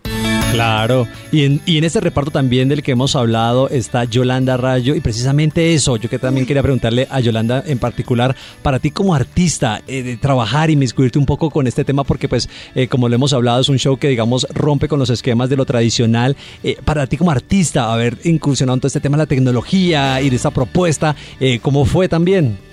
Claro, 0.52 1.06
y 1.30 1.44
en, 1.44 1.60
y 1.66 1.76
en 1.76 1.84
este 1.84 2.00
reparto 2.00 2.30
también 2.30 2.70
del 2.70 2.82
que 2.82 2.92
hemos 2.92 3.14
hablado 3.14 3.68
está 3.68 4.04
Yolanda 4.04 4.56
Rayo 4.56 4.94
y 4.94 5.00
precisamente 5.00 5.74
eso, 5.74 5.96
yo 5.96 6.08
que 6.08 6.18
también 6.18 6.46
quería 6.46 6.62
preguntarle 6.62 7.06
a 7.10 7.20
Yolanda 7.20 7.62
en 7.66 7.78
particular, 7.78 8.34
para 8.62 8.78
ti 8.78 8.90
como 8.90 9.14
artista, 9.14 9.82
eh, 9.86 10.02
de 10.02 10.16
trabajar 10.16 10.70
y 10.70 10.76
miscuirte 10.76 11.18
un 11.18 11.26
poco 11.26 11.50
con 11.50 11.66
este 11.66 11.84
tema 11.84 12.02
porque 12.02 12.28
pues 12.28 12.48
eh, 12.74 12.88
como 12.88 13.10
lo 13.10 13.14
hemos 13.14 13.34
hablado 13.34 13.60
es 13.60 13.68
un 13.68 13.78
show 13.78 13.98
que 13.98 14.08
digamos 14.08 14.46
rompe 14.54 14.88
con 14.88 14.98
los 14.98 15.10
esquemas 15.10 15.50
de 15.50 15.56
lo 15.56 15.66
tradicional, 15.66 16.34
eh, 16.64 16.78
para 16.82 17.06
ti 17.06 17.18
como 17.18 17.30
artista 17.30 17.92
haber 17.92 18.16
incursionado 18.24 18.74
en 18.74 18.80
todo 18.80 18.88
este 18.88 19.00
tema 19.00 19.18
la 19.18 19.26
tecnología 19.26 20.22
y 20.22 20.30
de 20.30 20.36
esta 20.36 20.50
propuesta, 20.50 21.14
¿cómo 21.62 21.84
fue 21.84 22.08
también? 22.08 22.67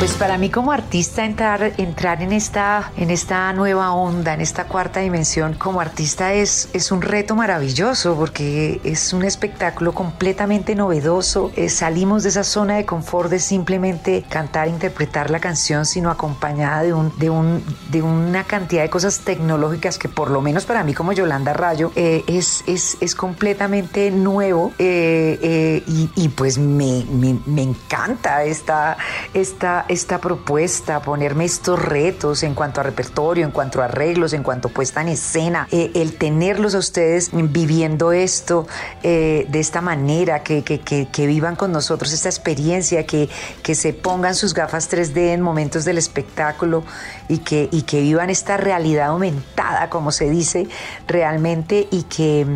Pues 0.00 0.14
para 0.14 0.38
mí 0.38 0.48
como 0.48 0.72
artista 0.72 1.26
entrar, 1.26 1.74
entrar 1.76 2.22
en, 2.22 2.32
esta, 2.32 2.90
en 2.96 3.10
esta 3.10 3.52
nueva 3.52 3.92
onda, 3.92 4.32
en 4.32 4.40
esta 4.40 4.64
cuarta 4.64 5.00
dimensión, 5.00 5.52
como 5.52 5.78
artista 5.78 6.32
es, 6.32 6.70
es 6.72 6.90
un 6.90 7.02
reto 7.02 7.36
maravilloso 7.36 8.16
porque 8.16 8.80
es 8.82 9.12
un 9.12 9.24
espectáculo 9.24 9.92
completamente 9.92 10.74
novedoso. 10.74 11.52
Eh, 11.54 11.68
salimos 11.68 12.22
de 12.22 12.30
esa 12.30 12.44
zona 12.44 12.76
de 12.76 12.86
confort 12.86 13.28
de 13.28 13.40
simplemente 13.40 14.24
cantar, 14.26 14.68
interpretar 14.68 15.30
la 15.30 15.38
canción, 15.38 15.84
sino 15.84 16.10
acompañada 16.10 16.82
de, 16.82 16.94
un, 16.94 17.12
de, 17.18 17.28
un, 17.28 17.62
de 17.90 18.00
una 18.00 18.44
cantidad 18.44 18.80
de 18.80 18.88
cosas 18.88 19.18
tecnológicas 19.18 19.98
que 19.98 20.08
por 20.08 20.30
lo 20.30 20.40
menos 20.40 20.64
para 20.64 20.82
mí 20.82 20.94
como 20.94 21.12
Yolanda 21.12 21.52
Rayo 21.52 21.92
eh, 21.94 22.24
es, 22.26 22.64
es, 22.66 22.96
es 23.02 23.14
completamente 23.14 24.10
nuevo 24.10 24.72
eh, 24.78 25.82
y, 25.86 26.10
y, 26.16 26.28
pues 26.30 26.56
me, 26.56 27.04
me, 27.12 27.38
me 27.44 27.60
encanta 27.64 28.44
esta... 28.44 28.96
esta 29.34 29.84
esta 29.90 30.18
propuesta, 30.18 31.02
ponerme 31.02 31.44
estos 31.44 31.76
retos 31.76 32.44
en 32.44 32.54
cuanto 32.54 32.80
a 32.80 32.84
repertorio, 32.84 33.44
en 33.44 33.50
cuanto 33.50 33.82
a 33.82 33.86
arreglos, 33.86 34.32
en 34.32 34.44
cuanto 34.44 34.68
a 34.68 34.70
puesta 34.70 35.00
en 35.00 35.08
escena, 35.08 35.66
eh, 35.72 35.90
el 35.96 36.16
tenerlos 36.16 36.76
a 36.76 36.78
ustedes 36.78 37.30
viviendo 37.32 38.12
esto 38.12 38.68
eh, 39.02 39.46
de 39.48 39.58
esta 39.58 39.80
manera, 39.80 40.44
que, 40.44 40.62
que, 40.62 40.78
que, 40.78 41.08
que, 41.08 41.26
vivan 41.26 41.56
con 41.56 41.72
nosotros 41.72 42.12
esta 42.12 42.28
experiencia, 42.28 43.04
que, 43.04 43.28
que 43.64 43.74
se 43.74 43.92
pongan 43.92 44.36
sus 44.36 44.54
gafas 44.54 44.88
3D 44.88 45.32
en 45.32 45.40
momentos 45.40 45.84
del 45.84 45.98
espectáculo 45.98 46.84
y 47.28 47.38
que, 47.38 47.68
y 47.72 47.82
que 47.82 48.00
vivan 48.00 48.30
esta 48.30 48.56
realidad 48.56 49.08
aumentada, 49.08 49.90
como 49.90 50.12
se 50.12 50.30
dice 50.30 50.68
realmente, 51.08 51.88
y 51.90 52.04
que 52.04 52.46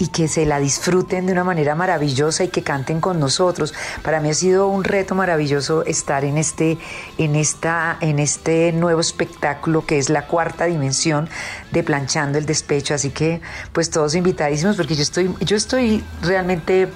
y 0.00 0.08
que 0.08 0.26
se 0.28 0.46
la 0.46 0.58
disfruten 0.58 1.26
de 1.26 1.32
una 1.32 1.44
manera 1.44 1.74
maravillosa 1.74 2.42
y 2.42 2.48
que 2.48 2.62
canten 2.62 3.00
con 3.00 3.20
nosotros. 3.20 3.74
Para 4.02 4.18
mí 4.20 4.30
ha 4.30 4.34
sido 4.34 4.66
un 4.66 4.82
reto 4.82 5.14
maravilloso 5.14 5.84
estar 5.84 6.24
en 6.24 6.38
este, 6.38 6.78
en 7.18 7.36
esta, 7.36 7.98
en 8.00 8.18
este 8.18 8.72
nuevo 8.72 9.00
espectáculo 9.00 9.84
que 9.84 9.98
es 9.98 10.08
la 10.08 10.26
cuarta 10.26 10.64
dimensión 10.64 11.28
de 11.70 11.82
Planchando 11.82 12.38
el 12.38 12.46
Despecho. 12.46 12.94
Así 12.94 13.10
que, 13.10 13.42
pues 13.72 13.90
todos 13.90 14.14
invitadísimos 14.14 14.76
porque 14.76 14.96
yo 14.96 15.02
estoy, 15.02 15.34
yo 15.40 15.54
estoy 15.54 16.02
realmente 16.22 16.88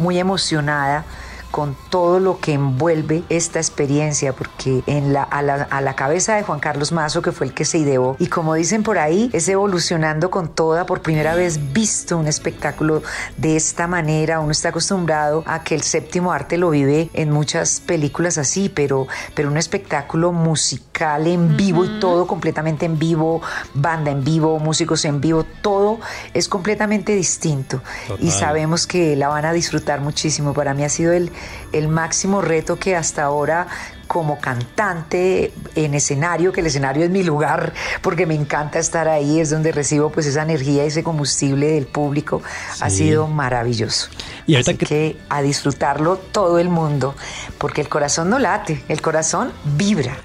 muy 0.00 0.18
emocionada 0.18 1.04
con 1.52 1.76
todo 1.90 2.18
lo 2.18 2.40
que 2.40 2.54
envuelve 2.54 3.22
esta 3.28 3.60
experiencia, 3.60 4.32
porque 4.32 4.82
en 4.86 5.12
la, 5.12 5.22
a, 5.22 5.42
la, 5.42 5.54
a 5.62 5.80
la 5.80 5.94
cabeza 5.94 6.34
de 6.34 6.42
Juan 6.42 6.58
Carlos 6.58 6.90
Mazo, 6.90 7.22
que 7.22 7.30
fue 7.30 7.46
el 7.46 7.54
que 7.54 7.64
se 7.64 7.78
ideó, 7.78 8.16
y 8.18 8.26
como 8.26 8.54
dicen 8.54 8.82
por 8.82 8.98
ahí, 8.98 9.30
es 9.32 9.48
evolucionando 9.48 10.30
con 10.30 10.48
toda, 10.48 10.86
por 10.86 11.02
primera 11.02 11.34
vez 11.36 11.72
visto 11.72 12.18
un 12.18 12.26
espectáculo 12.26 13.02
de 13.36 13.54
esta 13.54 13.86
manera, 13.86 14.40
uno 14.40 14.50
está 14.50 14.70
acostumbrado 14.70 15.44
a 15.46 15.62
que 15.62 15.74
el 15.74 15.82
séptimo 15.82 16.32
arte 16.32 16.56
lo 16.56 16.70
vive 16.70 17.10
en 17.12 17.30
muchas 17.30 17.80
películas 17.80 18.38
así, 18.38 18.68
pero, 18.68 19.06
pero 19.34 19.48
un 19.48 19.58
espectáculo 19.58 20.32
musical 20.32 21.26
en 21.26 21.56
vivo 21.56 21.84
y 21.84 22.00
todo 22.00 22.26
completamente 22.26 22.86
en 22.86 22.98
vivo, 22.98 23.42
banda 23.74 24.10
en 24.10 24.24
vivo, 24.24 24.58
músicos 24.58 25.04
en 25.04 25.20
vivo, 25.20 25.44
todo 25.60 26.00
es 26.32 26.48
completamente 26.48 27.14
distinto. 27.14 27.82
Y 28.20 28.30
sabemos 28.30 28.86
que 28.86 29.16
la 29.16 29.28
van 29.28 29.44
a 29.44 29.52
disfrutar 29.52 30.00
muchísimo. 30.00 30.54
Para 30.54 30.72
mí 30.74 30.84
ha 30.84 30.88
sido 30.88 31.12
el, 31.12 31.30
el 31.72 31.88
máximo 31.88 32.40
reto 32.40 32.78
que 32.78 32.96
hasta 32.96 33.24
ahora 33.24 33.66
como 34.12 34.38
cantante 34.38 35.52
en 35.74 35.94
escenario, 35.94 36.52
que 36.52 36.60
el 36.60 36.66
escenario 36.66 37.02
es 37.02 37.08
mi 37.10 37.22
lugar 37.22 37.72
porque 38.02 38.26
me 38.26 38.34
encanta 38.34 38.78
estar 38.78 39.08
ahí, 39.08 39.40
es 39.40 39.48
donde 39.48 39.72
recibo 39.72 40.10
pues 40.10 40.26
esa 40.26 40.42
energía, 40.42 40.84
ese 40.84 41.02
combustible 41.02 41.68
del 41.68 41.86
público, 41.86 42.42
ha 42.80 42.90
sido 42.90 43.26
maravilloso. 43.26 44.08
Y 44.46 44.56
Así 44.56 44.74
que... 44.74 45.16
a 45.30 45.40
disfrutarlo 45.40 46.16
todo 46.16 46.58
el 46.58 46.68
mundo, 46.68 47.14
porque 47.56 47.80
el 47.80 47.88
corazón 47.88 48.28
no 48.28 48.38
late, 48.38 48.82
el 48.88 49.00
corazón 49.00 49.50
vibra. 49.76 50.18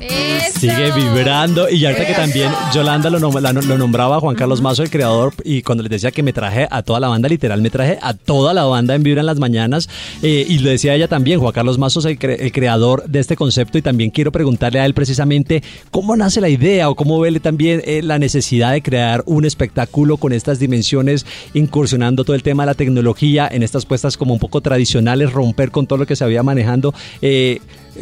Sigue 0.59 0.91
vibrando. 0.91 1.69
Y 1.69 1.85
ahorita 1.85 2.05
que 2.05 2.13
también 2.13 2.51
Yolanda 2.73 3.09
lo, 3.09 3.19
nom- 3.19 3.39
la- 3.39 3.53
lo 3.53 3.77
nombraba 3.77 4.19
Juan 4.19 4.35
Carlos 4.35 4.59
Mazo, 4.61 4.83
el 4.83 4.89
creador, 4.89 5.33
y 5.45 5.61
cuando 5.61 5.83
les 5.83 5.91
decía 5.91 6.11
que 6.11 6.23
me 6.23 6.33
traje 6.33 6.67
a 6.69 6.81
toda 6.83 6.99
la 6.99 7.07
banda, 7.07 7.29
literal, 7.29 7.61
me 7.61 7.69
traje 7.69 7.99
a 8.01 8.13
toda 8.15 8.53
la 8.53 8.65
banda 8.65 8.95
en 8.95 9.03
Vibra 9.03 9.21
en 9.21 9.27
las 9.27 9.37
mañanas. 9.39 9.87
eh, 10.23 10.45
y 10.47 10.59
lo 10.59 10.69
decía 10.69 10.93
ella 10.93 11.07
también, 11.07 11.39
Juan 11.39 11.53
Carlos 11.53 11.77
Mazo 11.77 11.99
es 11.99 12.05
el, 12.05 12.19
cre- 12.19 12.37
el 12.39 12.51
creador 12.51 13.05
de 13.07 13.19
este 13.19 13.35
concepto. 13.37 13.76
Y 13.77 13.81
también 13.81 14.09
quiero 14.09 14.31
preguntarle 14.31 14.79
a 14.79 14.85
él 14.85 14.93
precisamente 14.93 15.63
cómo 15.91 16.15
nace 16.15 16.41
la 16.41 16.49
idea 16.49 16.89
o 16.89 16.95
cómo 16.95 17.19
ve 17.19 17.29
él 17.29 17.41
también 17.41 17.81
eh, 17.85 18.01
la 18.01 18.19
necesidad 18.19 18.73
de 18.73 18.81
crear 18.81 19.23
un 19.25 19.45
espectáculo 19.45 20.17
con 20.17 20.33
estas 20.33 20.59
dimensiones, 20.59 21.25
incursionando 21.53 22.23
todo 22.23 22.35
el 22.35 22.43
tema 22.43 22.63
de 22.63 22.67
la 22.67 22.73
tecnología 22.73 23.47
en 23.51 23.63
estas 23.63 23.85
puestas 23.85 24.17
como 24.17 24.33
un 24.33 24.39
poco 24.39 24.61
tradicionales, 24.61 25.31
romper 25.31 25.71
con 25.71 25.87
todo 25.87 25.99
lo 25.99 26.05
que 26.05 26.15
se 26.15 26.23
había 26.23 26.43
manejando. 26.43 26.93
Eh, 27.21 27.59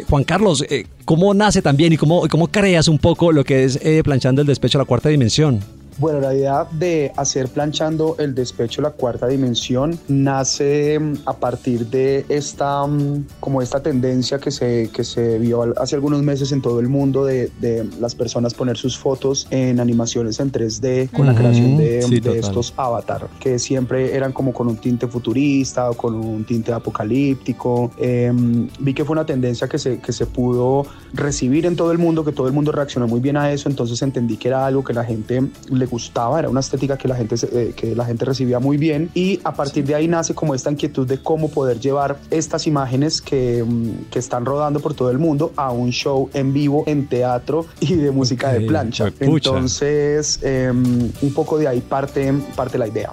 Juan 0.08 0.24
Carlos, 0.24 0.64
eh, 0.68 0.86
¿cómo 1.04 1.32
nace 1.34 1.62
también 1.62 1.92
y 1.92 1.96
cómo, 1.96 2.28
cómo 2.28 2.48
creas 2.48 2.88
un 2.88 2.98
poco 2.98 3.32
lo 3.32 3.44
que 3.44 3.64
es 3.64 3.78
planchando 4.04 4.42
el 4.42 4.46
despecho 4.46 4.78
a 4.78 4.82
la 4.82 4.84
cuarta 4.84 5.08
dimensión? 5.08 5.60
Bueno, 5.98 6.20
la 6.20 6.34
idea 6.34 6.66
de 6.72 7.12
hacer 7.16 7.48
planchando 7.48 8.16
el 8.18 8.34
despecho 8.34 8.82
la 8.82 8.90
cuarta 8.90 9.26
dimensión 9.26 9.98
nace 10.08 10.98
mm, 10.98 11.14
a 11.24 11.34
partir 11.34 11.86
de 11.86 12.26
esta 12.28 12.86
mm, 12.86 13.24
como 13.40 13.62
esta 13.62 13.82
tendencia 13.82 14.38
que 14.38 14.50
se, 14.50 14.90
que 14.92 15.04
se 15.04 15.38
vio 15.38 15.72
hace 15.80 15.94
algunos 15.94 16.22
meses 16.22 16.52
en 16.52 16.60
todo 16.60 16.80
el 16.80 16.88
mundo 16.88 17.24
de, 17.24 17.50
de 17.60 17.88
las 17.98 18.14
personas 18.14 18.54
poner 18.54 18.76
sus 18.76 18.98
fotos 18.98 19.46
en 19.50 19.80
animaciones 19.80 20.38
en 20.40 20.52
3D 20.52 21.10
con 21.12 21.26
la 21.26 21.32
Ujú. 21.32 21.40
creación 21.40 21.76
de, 21.76 22.02
Sí, 22.02 22.20
de 22.20 22.38
estos 22.38 22.74
avatar 22.76 23.28
que 23.40 23.58
siempre 23.58 24.14
eran 24.14 24.32
como 24.32 24.52
con 24.52 24.68
un 24.68 24.76
tinte 24.76 25.06
futurista 25.06 25.90
o 25.90 25.94
con 25.94 26.14
un 26.14 26.44
tinte 26.44 26.72
apocalíptico. 26.72 27.90
Eh, 27.98 28.32
vi 28.80 28.94
que 28.94 29.04
fue 29.04 29.14
una 29.14 29.24
tendencia 29.26 29.68
que 29.68 29.78
se, 29.78 29.98
que 30.00 30.12
se 30.12 30.26
pudo 30.26 30.86
recibir 31.14 31.66
en 31.66 31.76
todo 31.76 31.92
el 31.92 31.98
mundo, 31.98 32.24
que 32.24 32.32
todo 32.32 32.46
el 32.46 32.52
mundo 32.52 32.72
reaccionó 32.72 33.06
muy 33.06 33.20
bien 33.20 33.36
a 33.36 33.50
eso, 33.52 33.68
entonces 33.68 34.00
entendí 34.02 34.36
que 34.36 34.48
era 34.48 34.66
algo 34.66 34.84
que 34.84 34.92
la 34.92 35.04
gente 35.04 35.42
le 35.70 35.85
gustaba, 35.86 36.38
era 36.38 36.48
una 36.48 36.60
estética 36.60 36.96
que 36.96 37.08
la 37.08 37.16
gente, 37.16 37.36
eh, 37.52 37.72
que 37.74 37.94
la 37.94 38.04
gente 38.04 38.24
recibía 38.24 38.58
muy 38.58 38.76
bien 38.76 39.10
y 39.14 39.40
a 39.44 39.54
partir 39.54 39.84
de 39.84 39.94
ahí 39.94 40.08
nace 40.08 40.34
como 40.34 40.54
esta 40.54 40.70
inquietud 40.70 41.06
de 41.06 41.18
cómo 41.18 41.48
poder 41.48 41.80
llevar 41.80 42.18
estas 42.30 42.66
imágenes 42.66 43.22
que, 43.22 43.64
mm, 43.64 44.10
que 44.10 44.18
están 44.18 44.44
rodando 44.44 44.80
por 44.80 44.94
todo 44.94 45.10
el 45.10 45.18
mundo 45.18 45.52
a 45.56 45.70
un 45.72 45.90
show 45.90 46.28
en 46.34 46.52
vivo, 46.52 46.84
en 46.86 47.06
teatro 47.06 47.66
y 47.80 47.94
de 47.94 48.10
música 48.10 48.52
de 48.52 48.62
plancha. 48.62 49.12
Entonces, 49.20 50.40
eh, 50.42 50.70
un 50.72 51.34
poco 51.34 51.58
de 51.58 51.68
ahí 51.68 51.80
parte, 51.80 52.32
parte 52.54 52.78
la 52.78 52.88
idea. 52.88 53.12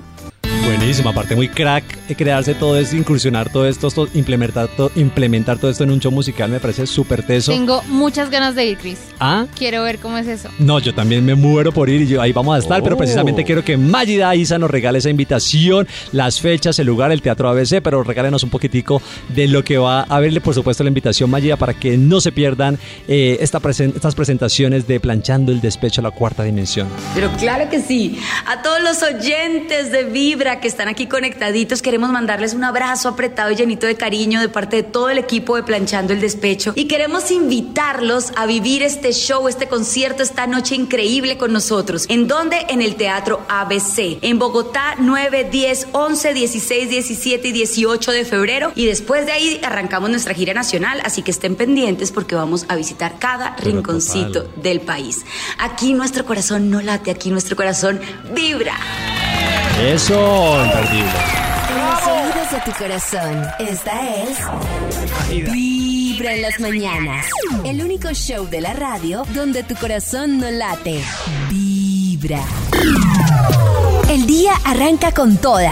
Buenísimo, 0.65 1.09
aparte 1.09 1.35
muy 1.35 1.49
crack 1.49 1.83
eh, 2.07 2.15
crearse 2.15 2.53
todo 2.55 2.77
esto, 2.79 2.95
incursionar 2.95 3.49
todo 3.51 3.67
esto, 3.67 3.87
esto, 3.87 4.07
implementar, 4.13 4.67
to- 4.69 4.91
implementar 4.95 5.57
todo 5.57 5.69
esto 5.69 5.83
en 5.83 5.91
un 5.91 5.99
show 5.99 6.11
musical 6.11 6.49
me 6.49 6.59
parece 6.59 6.87
súper 6.87 7.21
teso. 7.23 7.51
Tengo 7.51 7.81
muchas 7.89 8.29
ganas 8.29 8.55
de 8.55 8.65
ir, 8.65 8.77
Chris. 8.77 8.97
Ah, 9.19 9.45
Quiero 9.57 9.83
ver 9.83 9.99
cómo 9.99 10.17
es 10.17 10.27
eso. 10.27 10.49
No, 10.59 10.79
yo 10.79 10.93
también 10.93 11.25
me 11.25 11.35
muero 11.35 11.71
por 11.73 11.89
ir 11.89 12.01
y 12.03 12.07
yo, 12.07 12.21
ahí 12.21 12.31
vamos 12.31 12.55
a 12.55 12.59
estar, 12.59 12.81
pero 12.81 12.95
Oh. 12.95 12.97
precisamente 12.97 13.43
quiero 13.43 13.63
que 13.63 13.75
Magida 13.77 14.33
Isa 14.35 14.57
nos 14.57 14.71
regale 14.71 14.99
esa 14.99 15.09
invitación, 15.09 15.87
las 16.13 16.39
fechas, 16.39 16.79
el 16.79 16.87
lugar, 16.87 17.11
el 17.11 17.21
Teatro 17.21 17.49
ABC, 17.49 17.81
pero 17.81 18.01
regálenos 18.03 18.43
un 18.43 18.49
poquitico 18.49 19.01
de 19.35 19.47
lo 19.47 19.63
que 19.65 19.77
va 19.77 20.01
a 20.03 20.19
verle, 20.21 20.39
por 20.41 20.53
supuesto, 20.53 20.83
la 20.83 20.89
invitación 20.89 21.29
Magida 21.29 21.57
para 21.57 21.73
que 21.73 21.97
no 21.97 22.21
se 22.21 22.31
pierdan 22.31 22.79
eh, 23.07 23.37
esta 23.41 23.59
presen- 23.61 23.93
estas 23.95 24.15
presentaciones 24.15 24.87
de 24.87 24.99
Planchando 25.01 25.51
el 25.51 25.59
Despecho 25.61 25.99
a 26.01 26.03
la 26.03 26.11
Cuarta 26.11 26.43
Dimensión. 26.43 26.87
Pero 27.15 27.29
claro 27.37 27.69
que 27.69 27.81
sí. 27.81 28.17
A 28.47 28.61
todos 28.61 28.81
los 28.81 29.03
oyentes 29.03 29.91
de 29.91 30.03
Vibra 30.05 30.52
que 30.59 30.67
están 30.67 30.87
aquí 30.87 31.07
conectaditos, 31.07 31.81
queremos 31.81 32.11
mandarles 32.11 32.53
un 32.53 32.63
abrazo 32.63 33.09
apretado 33.09 33.51
y 33.51 33.55
llenito 33.55 33.87
de 33.87 33.95
cariño 33.95 34.41
de 34.41 34.49
parte 34.49 34.77
de 34.77 34.83
todo 34.83 35.09
el 35.09 35.17
equipo 35.17 35.55
de 35.55 35.63
Planchando 35.63 36.13
el 36.13 36.21
Despecho. 36.21 36.73
Y 36.75 36.85
queremos 36.85 37.31
invitarlos 37.31 38.31
a 38.35 38.45
vivir 38.45 38.83
este 38.83 39.11
show, 39.13 39.47
este 39.47 39.67
concierto, 39.67 40.23
esta 40.23 40.47
noche 40.47 40.75
increíble 40.75 41.37
con 41.37 41.53
nosotros. 41.53 42.05
¿En 42.09 42.27
dónde? 42.27 42.65
En 42.69 42.81
el 42.81 42.95
Teatro 42.95 43.41
ABC. 43.49 44.19
En 44.21 44.39
Bogotá, 44.39 44.95
9, 44.97 45.49
10, 45.51 45.87
11, 45.91 46.33
16, 46.33 46.89
17 46.89 47.47
y 47.47 47.51
18 47.51 48.11
de 48.11 48.25
febrero. 48.25 48.71
Y 48.75 48.85
después 48.85 49.25
de 49.25 49.31
ahí 49.31 49.59
arrancamos 49.63 50.09
nuestra 50.09 50.33
gira 50.33 50.53
nacional. 50.53 51.01
Así 51.03 51.21
que 51.21 51.31
estén 51.31 51.55
pendientes 51.55 52.11
porque 52.11 52.35
vamos 52.35 52.65
a 52.67 52.75
visitar 52.75 53.19
cada 53.19 53.55
Pero 53.55 53.71
rinconcito 53.71 54.43
del 54.55 54.81
país. 54.81 55.25
Aquí 55.57 55.93
nuestro 55.93 56.25
corazón 56.25 56.69
no 56.69 56.81
late, 56.81 57.11
aquí 57.11 57.29
nuestro 57.29 57.55
corazón 57.55 57.99
vibra. 58.33 58.75
Eso, 59.81 60.42
En 60.45 60.49
los 60.49 62.05
oídos 62.05 62.51
de 62.51 62.59
tu 62.65 62.77
corazón, 62.77 63.47
esta 63.59 63.93
es 64.13 64.37
Vibra 65.29 66.33
en 66.33 66.41
las 66.41 66.59
mañanas. 66.59 67.27
El 67.63 67.81
único 67.81 68.09
show 68.09 68.45
de 68.49 68.59
la 68.59 68.73
radio 68.73 69.23
donde 69.33 69.63
tu 69.63 69.73
corazón 69.75 70.39
no 70.39 70.51
late. 70.51 71.01
Vibra. 71.49 72.41
El 74.09 74.25
día 74.25 74.51
arranca 74.65 75.13
con 75.13 75.37
toda. 75.37 75.69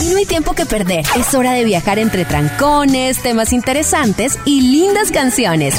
Y 0.00 0.04
no 0.10 0.18
hay 0.18 0.24
tiempo 0.24 0.52
que 0.52 0.66
perder. 0.66 1.04
Es 1.16 1.34
hora 1.34 1.50
de 1.50 1.64
viajar 1.64 1.98
entre 1.98 2.24
trancones, 2.24 3.20
temas 3.20 3.52
interesantes 3.52 4.38
y 4.44 4.60
lindas 4.60 5.10
canciones. 5.10 5.74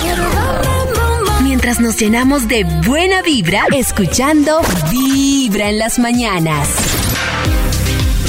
Mientras 1.44 1.80
nos 1.80 1.96
llenamos 1.98 2.50
de 2.50 2.66
buena 2.86 3.22
vibra, 3.22 3.64
escuchando 3.74 4.60
Vibra 4.92 5.70
en 5.70 5.80
las 5.80 5.98
mañanas. 5.98 6.68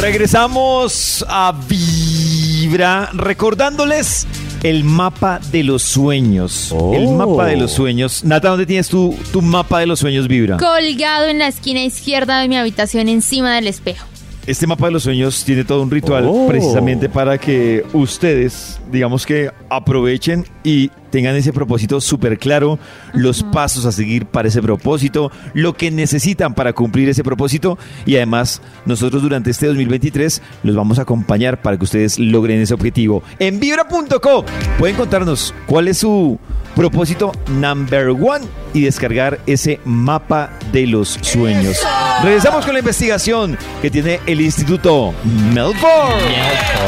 Regresamos 0.00 1.24
a 1.28 1.52
Vibra 1.68 3.10
recordándoles 3.14 4.28
el 4.62 4.84
mapa 4.84 5.40
de 5.50 5.64
los 5.64 5.82
sueños. 5.82 6.72
El 6.92 7.08
mapa 7.08 7.46
de 7.46 7.56
los 7.56 7.72
sueños. 7.72 8.22
Nata, 8.24 8.50
¿dónde 8.50 8.64
tienes 8.64 8.88
tu, 8.88 9.16
tu 9.32 9.42
mapa 9.42 9.80
de 9.80 9.86
los 9.86 9.98
sueños 9.98 10.28
Vibra? 10.28 10.56
Colgado 10.56 11.26
en 11.26 11.40
la 11.40 11.48
esquina 11.48 11.82
izquierda 11.82 12.40
de 12.40 12.46
mi 12.48 12.56
habitación 12.56 13.08
encima 13.08 13.54
del 13.56 13.66
espejo. 13.66 14.06
Este 14.46 14.66
mapa 14.66 14.86
de 14.86 14.92
los 14.92 15.02
sueños 15.02 15.44
tiene 15.44 15.64
todo 15.64 15.82
un 15.82 15.90
ritual 15.90 16.24
Oh. 16.26 16.46
precisamente 16.48 17.08
para 17.08 17.36
que 17.36 17.84
ustedes, 17.92 18.80
digamos 18.90 19.26
que 19.26 19.50
aprovechen 19.68 20.46
y 20.64 20.90
tengan 21.10 21.36
ese 21.36 21.52
propósito 21.52 22.00
súper 22.00 22.38
claro, 22.38 22.78
los 23.12 23.42
pasos 23.42 23.84
a 23.86 23.92
seguir 23.92 24.26
para 24.26 24.48
ese 24.48 24.62
propósito, 24.62 25.30
lo 25.54 25.74
que 25.74 25.90
necesitan 25.90 26.54
para 26.54 26.72
cumplir 26.72 27.08
ese 27.08 27.24
propósito 27.24 27.78
y 28.06 28.16
además 28.16 28.60
nosotros 28.86 29.22
durante 29.22 29.50
este 29.50 29.66
2023 29.66 30.42
los 30.62 30.76
vamos 30.76 30.98
a 30.98 31.02
acompañar 31.02 31.62
para 31.62 31.76
que 31.76 31.84
ustedes 31.84 32.18
logren 32.18 32.60
ese 32.60 32.74
objetivo. 32.74 33.22
En 33.38 33.60
vibra.co 33.60 34.44
pueden 34.78 34.96
contarnos 34.96 35.54
cuál 35.66 35.88
es 35.88 35.98
su 35.98 36.38
propósito 36.74 37.32
number 37.48 38.08
one 38.10 38.46
y 38.72 38.82
descargar 38.82 39.40
ese 39.46 39.80
mapa 39.84 40.50
de 40.72 40.86
los 40.86 41.18
sueños. 41.22 41.76
Regresamos 42.22 42.64
con 42.64 42.74
la 42.74 42.80
investigación 42.80 43.58
que 43.82 43.90
tiene 43.90 44.20
el 44.26 44.40
Instituto 44.40 45.14
Melbourne. 45.52 46.22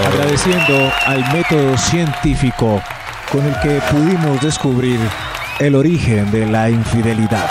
Agradeciendo 0.06 0.92
al 1.06 1.32
método 1.32 1.76
científico 1.76 2.80
con 3.32 3.44
el 3.46 3.54
que 3.60 3.80
pudimos 3.90 4.40
descubrir 4.40 4.98
el 5.58 5.74
origen 5.74 6.30
de 6.30 6.46
la 6.46 6.70
infidelidad. 6.70 7.48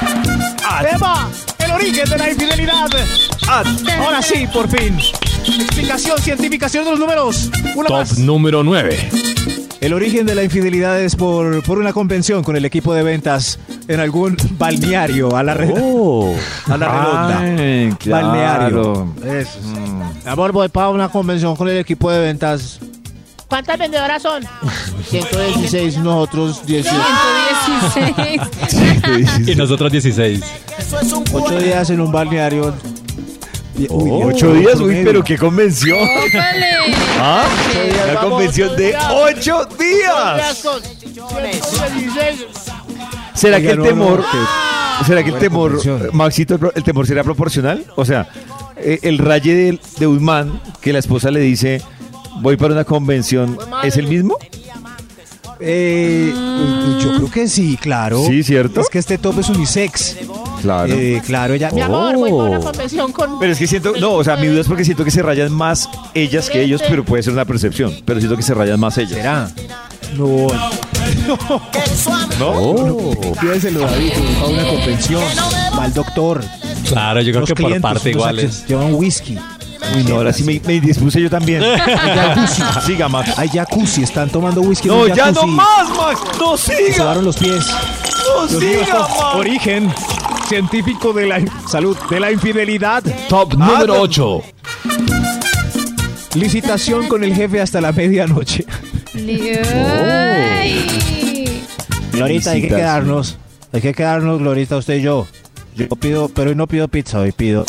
¡Eva! 0.93 1.29
¡El 1.59 1.71
origen 1.71 2.09
de 2.09 2.17
la 2.17 2.29
infidelidad! 2.29 2.89
Ahora 3.99 4.21
sí, 4.21 4.47
por 4.51 4.67
fin. 4.69 4.97
Explicación 5.45 6.17
científica, 6.19 6.67
de 6.67 6.83
los 6.83 6.99
números. 6.99 7.49
Una 7.75 7.89
más. 7.89 8.17
número 8.19 8.63
9. 8.63 9.09
El 9.81 9.93
origen 9.93 10.25
de 10.25 10.35
la 10.35 10.43
infidelidad 10.43 10.99
es 10.99 11.15
por, 11.15 11.63
por 11.63 11.77
una 11.79 11.93
convención 11.93 12.43
con 12.43 12.57
el 12.57 12.65
equipo 12.65 12.93
de 12.93 13.01
ventas 13.03 13.59
en 13.87 13.99
algún 14.01 14.35
balneario 14.57 15.35
a 15.37 15.43
la, 15.43 15.53
red- 15.53 15.69
a 16.67 16.77
la 16.77 16.87
redonda. 16.89 17.39
Ay, 17.39 17.93
claro. 17.97 18.27
Balneario. 18.27 19.13
Eso. 19.25 19.59
Amor, 20.25 20.51
voy 20.51 20.67
para 20.67 20.89
una 20.89 21.07
convención 21.09 21.55
con 21.55 21.69
el 21.69 21.77
equipo 21.77 22.11
de 22.11 22.19
ventas. 22.19 22.79
¿Cuántas 23.49 23.79
vendedoras 23.79 24.21
son? 24.21 24.43
116, 25.09 25.97
nosotros 25.97 26.65
18. 26.67 26.95
116. 27.93 29.47
Y 29.49 29.55
nosotros 29.55 29.91
16. 29.91 30.41
Ocho 31.33 31.57
días 31.59 31.89
en 31.89 32.01
un 32.01 32.11
balneario. 32.11 32.73
Uy, 33.75 33.87
Oh, 33.89 34.25
ocho 34.27 34.53
días, 34.53 34.79
uy, 34.81 35.01
pero 35.05 35.23
qué 35.23 35.37
convención. 35.37 35.97
¡Ópale! 35.97 36.93
¿Ah? 37.17 37.45
La 38.07 38.13
Vamos, 38.15 38.29
convención 38.31 38.75
de 38.75 38.93
ocho 39.13 39.65
días. 39.79 40.61
Con 40.61 40.81
116. 40.83 42.45
¿Será 43.33 43.61
que 43.61 43.71
el 43.71 43.81
temor, 43.81 44.23
será 45.07 45.23
que 45.23 45.29
el 45.29 45.39
temor. 45.39 45.81
Maxito, 46.13 46.59
el 46.75 46.83
temor 46.83 47.07
será 47.07 47.23
proporcional? 47.23 47.85
O 47.95 48.03
sea, 48.03 48.27
eh, 48.75 48.99
el 49.03 49.17
raye 49.17 49.55
de, 49.55 49.79
de 49.97 50.07
un 50.07 50.21
man 50.23 50.61
que 50.81 50.91
la 50.91 50.99
esposa 50.99 51.31
le 51.31 51.39
dice, 51.39 51.81
voy 52.41 52.57
para 52.57 52.73
una 52.73 52.83
convención, 52.83 53.57
¿es 53.83 53.97
el 53.97 54.07
mismo? 54.07 54.35
Eh, 55.61 56.31
yo 57.01 57.15
creo 57.15 57.29
que 57.31 57.47
sí, 57.49 57.77
claro. 57.81 58.23
Sí, 58.25 58.43
¿cierto? 58.43 58.79
Es 58.79 58.87
que 58.89 58.97
este 58.99 59.17
top 59.17 59.39
es 59.39 59.49
unisex. 59.49 60.15
Claro. 60.61 60.93
Eh, 60.93 61.21
claro, 61.25 61.53
ella. 61.53 61.69
Mi 61.71 61.81
amor, 61.81 62.15
voy 62.15 62.31
para 62.31 62.43
una 62.43 62.59
Oh. 62.59 62.63
convención 62.63 63.11
con... 63.11 63.39
Pero 63.39 63.51
es 63.51 63.59
que 63.59 63.67
siento, 63.67 63.93
no, 63.99 64.13
o 64.13 64.23
sea, 64.23 64.37
mi 64.37 64.47
duda 64.47 64.61
es 64.61 64.67
porque 64.67 64.85
siento 64.85 65.03
que 65.03 65.11
se 65.11 65.21
rayan 65.21 65.51
más 65.51 65.89
ellas 66.13 66.49
que 66.49 66.61
ellos, 66.61 66.81
pero 66.87 67.03
puede 67.03 67.23
ser 67.23 67.33
una 67.33 67.43
percepción. 67.45 67.93
Pero 68.05 68.19
siento 68.19 68.37
que 68.37 68.43
se 68.43 68.53
rayan 68.53 68.79
más 68.79 68.97
ellas. 68.97 69.11
¿Será? 69.13 69.51
No. 70.17 70.47
¿No? 72.39 73.11
Pídeselo, 73.41 73.81
David, 73.81 74.11
a 74.41 74.45
una 74.47 74.63
convención. 74.67 75.23
Va 75.77 75.83
al 75.83 75.93
doctor. 75.93 76.41
Claro, 76.87 77.21
yo 77.21 77.31
creo 77.31 77.41
Los 77.41 77.49
que 77.49 77.55
por 77.55 77.81
parte 77.81 78.09
iguales. 78.11 78.65
Llevan 78.67 78.93
whisky. 78.95 79.37
Uy, 79.95 80.03
no, 80.03 80.15
ahora 80.15 80.33
sí 80.33 80.43
me, 80.43 80.59
me 80.65 80.79
dispuse 80.79 81.21
yo 81.21 81.29
también. 81.29 81.63
Hay 81.63 82.15
jacuzzi. 82.15 82.61
Siga, 82.85 83.09
Max. 83.09 83.33
Hay 83.37 83.49
jacuzzi, 83.49 84.03
están 84.03 84.29
tomando 84.29 84.61
whisky. 84.61 84.87
en 84.87 84.93
No, 84.95 85.01
un 85.03 85.13
ya 85.13 85.31
no 85.31 85.41
jacuzzi. 85.41 85.55
más, 85.55 85.89
Max. 85.97 86.19
No 86.39 86.57
Se 86.57 86.75
siga. 86.91 86.97
lavaron 86.99 87.25
los 87.25 87.37
pies. 87.37 87.65
No 87.67 88.47
siga, 88.59 88.99
Max. 88.99 89.13
Origen 89.35 89.93
científico 90.47 91.13
de 91.13 91.27
la 91.27 91.41
salud, 91.67 91.97
de 92.09 92.19
la 92.19 92.31
infidelidad. 92.31 93.03
Top 93.27 93.53
Ah, 93.59 93.65
número 93.65 94.01
8. 94.01 94.41
Licitación 96.35 97.07
con 97.07 97.23
el 97.23 97.33
jefe 97.33 97.59
hasta 97.61 97.81
la 97.81 97.91
medianoche. 97.91 98.65
Ay. 99.15 100.85
Glorita, 102.11 102.51
hay 102.51 102.61
que 102.61 102.67
quedarnos. 102.67 103.37
Hay 103.73 103.81
que 103.81 103.93
quedarnos, 103.93 104.39
Glorita, 104.39 104.77
usted 104.77 104.95
y 104.97 105.01
yo. 105.01 105.27
Yo 105.75 105.87
pido, 105.89 106.29
pero 106.29 106.49
hoy 106.49 106.55
no 106.55 106.67
pido 106.67 106.87
pizza, 106.87 107.19
hoy 107.19 107.31
pido 107.31 107.65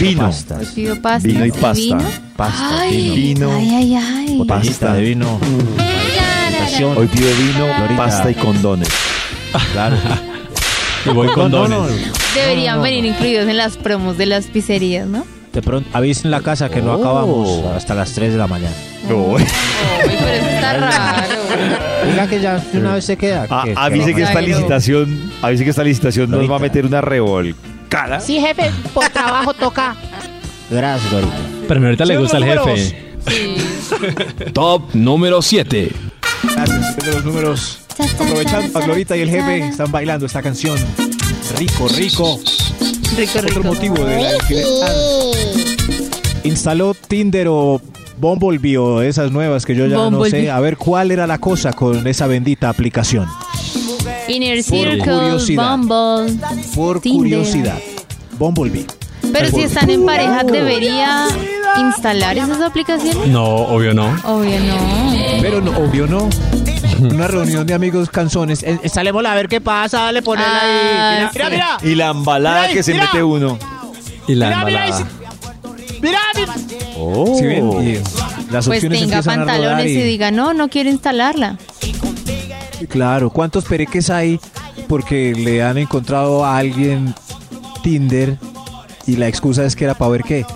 Vino. 0.00 0.20
pasta. 0.22 0.58
Pido 0.74 1.00
pasta. 1.00 1.26
Vino 1.28 1.46
y 1.46 1.50
pasta. 1.52 1.72
¿Vino? 1.74 2.02
Pasta, 2.36 2.80
Ay, 2.80 2.96
vino. 3.16 3.48
Vino. 3.48 3.56
ay, 3.56 3.74
ay, 3.74 3.94
ay. 4.28 4.36
Botellita 4.38 4.94
de 4.94 5.02
vino. 5.02 5.38
Hoy 6.96 7.06
pido 7.06 7.28
vino, 7.36 7.66
Glorita. 7.76 7.96
pasta 7.96 8.30
y 8.30 8.34
condones. 8.34 8.88
Claro. 9.72 9.96
Y 11.06 11.10
voy 11.10 11.28
con 11.28 11.50
No, 11.52 11.68
no, 11.68 11.80
dones. 11.82 12.06
no. 12.08 12.12
Deberían 12.34 12.72
No, 12.74 12.76
no, 12.78 12.82
venir 12.82 13.04
no. 13.04 13.10
incluidos 13.10 13.48
en 13.48 13.56
las 13.56 13.76
promos 13.76 14.18
de 14.18 14.26
las 14.26 14.46
pizzerías, 14.46 15.06
¿no? 15.06 15.24
De 15.52 15.62
pronto, 15.62 15.88
avisen 15.92 16.32
la 16.32 16.40
casa 16.40 16.68
que 16.68 16.82
no 16.82 16.94
Oh. 16.94 17.00
acabamos 17.00 17.64
hasta 17.76 17.94
las 17.94 18.12
3 18.12 18.32
de 18.32 18.38
la 18.38 18.48
mañana. 18.48 18.74
Ay, 19.04 19.08
pero 20.08 20.28
eso 20.28 20.46
está 20.48 20.72
raro. 20.78 21.28
Diga 22.10 22.26
que 22.26 22.40
ya 22.40 22.60
una 22.72 22.94
vez 22.94 23.04
se 23.04 23.16
queda. 23.16 23.46
Ah, 23.50 23.62
que- 23.64 23.74
avise 23.76 24.12
que 24.14 24.22
esta 24.22 24.40
licitación, 24.40 25.30
avise 25.42 25.62
que 25.62 25.70
esta 25.70 25.84
licitación 25.84 26.30
nos 26.30 26.50
va 26.50 26.56
a 26.56 26.58
meter 26.58 26.84
una 26.84 27.00
Sí, 28.20 28.40
jefe, 28.40 28.70
por 28.92 29.08
trabajo 29.08 29.54
toca. 29.54 29.96
Gracias. 30.70 31.24
Pero 31.68 31.80
ahorita 31.84 32.04
le 32.04 32.18
gusta 32.18 32.38
el 32.38 32.44
los 32.44 32.66
jefe. 32.66 33.04
Top 34.52 34.94
número 34.94 35.40
7. 35.40 35.92
Gracias. 36.54 36.96
De 36.96 37.12
los 37.12 37.24
números. 37.24 37.80
Aprovechando 38.18 38.78
a 38.78 38.82
Glorita 38.82 39.16
y 39.16 39.20
el 39.20 39.30
jefe 39.30 39.68
están 39.68 39.92
bailando 39.92 40.26
esta 40.26 40.42
canción. 40.42 40.76
Rico, 41.56 41.88
rico. 41.88 42.40
Rico, 43.16 43.38
Otro 43.38 43.62
motivo 43.62 44.04
de 44.04 44.22
la 44.22 44.34
infidelidad. 44.34 44.94
Instaló 46.42 46.94
Tinder 46.94 47.46
o 47.48 47.80
Bumblebee 48.16 48.76
o 48.76 49.02
esas 49.02 49.30
nuevas 49.30 49.64
que 49.64 49.76
yo 49.76 49.86
ya 49.86 50.10
no 50.10 50.24
sé. 50.24 50.50
A 50.50 50.58
ver 50.60 50.76
cuál 50.76 51.10
era 51.12 51.26
la 51.26 51.38
cosa 51.38 51.72
con 51.72 52.06
esa 52.06 52.26
bendita 52.26 52.68
aplicación. 52.68 53.28
Inner 54.28 54.62
Circle, 54.62 54.98
curiosidad. 54.98 55.76
Bumble. 55.78 56.38
Por 56.74 57.00
Tinder. 57.00 57.18
curiosidad. 57.18 57.78
Bumblebee. 58.38 58.86
Pero 59.32 59.48
si 59.48 59.62
están 59.62 59.90
en 59.90 60.04
pareja, 60.04 60.42
¿debería 60.44 61.26
instalar 61.80 62.36
esas 62.36 62.60
aplicaciones? 62.60 63.26
No, 63.28 63.44
obvio 63.44 63.94
no. 63.94 64.14
Obvio 64.24 64.60
no. 64.60 65.12
Pero 65.40 65.60
no, 65.60 65.70
obvio 65.78 66.06
no. 66.06 66.28
Una 67.00 67.26
reunión 67.26 67.66
de 67.66 67.74
amigos 67.74 68.08
canzones. 68.10 68.62
Eh, 68.62 68.78
eh, 68.82 68.88
Salémosla 68.88 69.32
a 69.32 69.34
ver 69.34 69.48
qué 69.48 69.60
pasa, 69.60 70.02
dale, 70.02 70.22
ponela 70.22 70.46
Ah, 70.48 71.16
ahí. 71.18 71.26
Mira, 71.34 71.50
mira, 71.50 71.78
Y 71.82 71.94
la 71.96 72.10
embalada 72.10 72.56
Mira 72.56 72.68
ahí, 72.68 72.74
que 72.74 72.82
se 72.82 72.92
mira. 72.92 73.04
mete 73.06 73.22
uno. 73.22 73.58
Y 74.28 74.34
la 74.36 74.46
mira, 74.48 74.64
mira, 74.64 74.84
embalada. 74.84 75.08
mira, 76.02 76.18
mira. 76.36 76.54
Oh. 76.96 77.36
¿Sí 77.38 77.46
ven? 77.46 77.70
Y 77.88 78.52
las 78.52 78.66
Pues 78.66 78.78
opciones 78.78 79.00
tenga 79.00 79.16
empiezan 79.16 79.40
a 79.40 79.44
rodar 79.44 79.56
pantalones 79.60 79.90
y 79.90 79.98
y- 79.98 80.02
diga, 80.02 80.30
no, 80.30 80.54
no 80.54 80.68
quiero 80.68 80.88
instalarla. 80.90 81.58
Claro, 82.88 83.30
¿cuántos 83.30 83.64
pereques 83.64 84.10
hay 84.10 84.40
porque 84.88 85.32
le 85.34 85.62
han 85.62 85.78
encontrado 85.78 86.44
a 86.44 86.58
alguien 86.58 87.14
Tinder 87.82 88.36
y 89.06 89.16
la 89.16 89.28
excusa 89.28 89.64
es 89.64 89.76
que 89.76 89.84
era 89.84 89.94
para 89.94 90.10
ver 90.10 90.22
qué? 90.22 90.46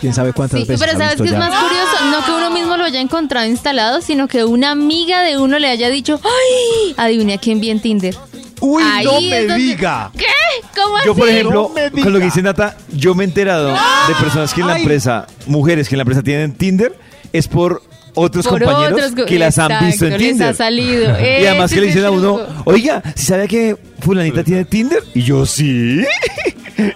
¿Quién 0.00 0.14
sabe 0.14 0.32
cuántas 0.32 0.60
Sí, 0.60 0.66
veces 0.66 0.80
pero 0.84 0.98
¿sabes 0.98 1.16
qué 1.16 1.24
es 1.24 1.30
ya? 1.32 1.38
más 1.38 1.50
curioso? 1.50 2.04
No 2.10 2.24
que 2.24 2.32
uno 2.32 2.50
mismo 2.50 2.76
lo 2.76 2.84
haya 2.84 3.00
encontrado 3.00 3.46
instalado, 3.46 4.00
sino 4.00 4.28
que 4.28 4.44
una 4.44 4.70
amiga 4.70 5.22
de 5.22 5.38
uno 5.38 5.58
le 5.58 5.68
haya 5.68 5.88
dicho, 5.90 6.20
¡ay! 6.24 6.94
Adivine 6.96 7.34
a 7.34 7.38
quién 7.38 7.60
vi 7.60 7.70
en 7.70 7.80
Tinder. 7.80 8.14
¡Uy, 8.60 8.82
Ahí 8.82 9.04
no 9.06 9.20
me 9.20 9.46
donde- 9.46 9.54
diga! 9.56 10.10
¿Qué? 10.16 10.26
¿Cómo 10.74 10.96
Yo, 11.04 11.14
por 11.14 11.28
ejemplo, 11.28 11.70
No 11.74 12.02
con 12.02 12.12
lo 12.12 12.18
que 12.18 12.26
dice 12.26 12.42
Nata, 12.42 12.76
yo 12.92 13.14
me 13.14 13.24
he 13.24 13.26
enterado 13.26 13.68
de 13.72 14.14
personas 14.20 14.52
que 14.54 14.60
en 14.60 14.66
la 14.66 14.74
Ay. 14.74 14.82
empresa, 14.82 15.26
mujeres 15.46 15.88
que 15.88 15.94
en 15.94 15.98
la 15.98 16.02
empresa 16.02 16.22
tienen 16.22 16.52
Tinder, 16.54 16.98
es 17.32 17.48
por 17.48 17.82
otros 18.14 18.46
Por 18.46 18.62
compañeros 18.62 18.92
otros 18.92 19.12
co- 19.16 19.26
que 19.26 19.38
las 19.38 19.58
han 19.58 19.86
visto 19.86 20.06
en 20.06 20.12
Exacto, 20.14 20.18
les 20.18 20.28
Tinder. 20.32 20.48
ha 20.48 20.54
salido. 20.54 21.16
Y 21.42 21.46
además 21.46 21.72
que 21.72 21.80
le 21.80 21.86
dicen 21.86 22.04
a 22.04 22.10
uno, 22.10 22.40
oiga, 22.64 23.02
¿si 23.14 23.26
sabe 23.26 23.48
que 23.48 23.76
fulanita 24.00 24.42
tiene 24.44 24.64
Tinder? 24.64 25.02
Y 25.14 25.22
yo, 25.22 25.44
sí. 25.46 26.02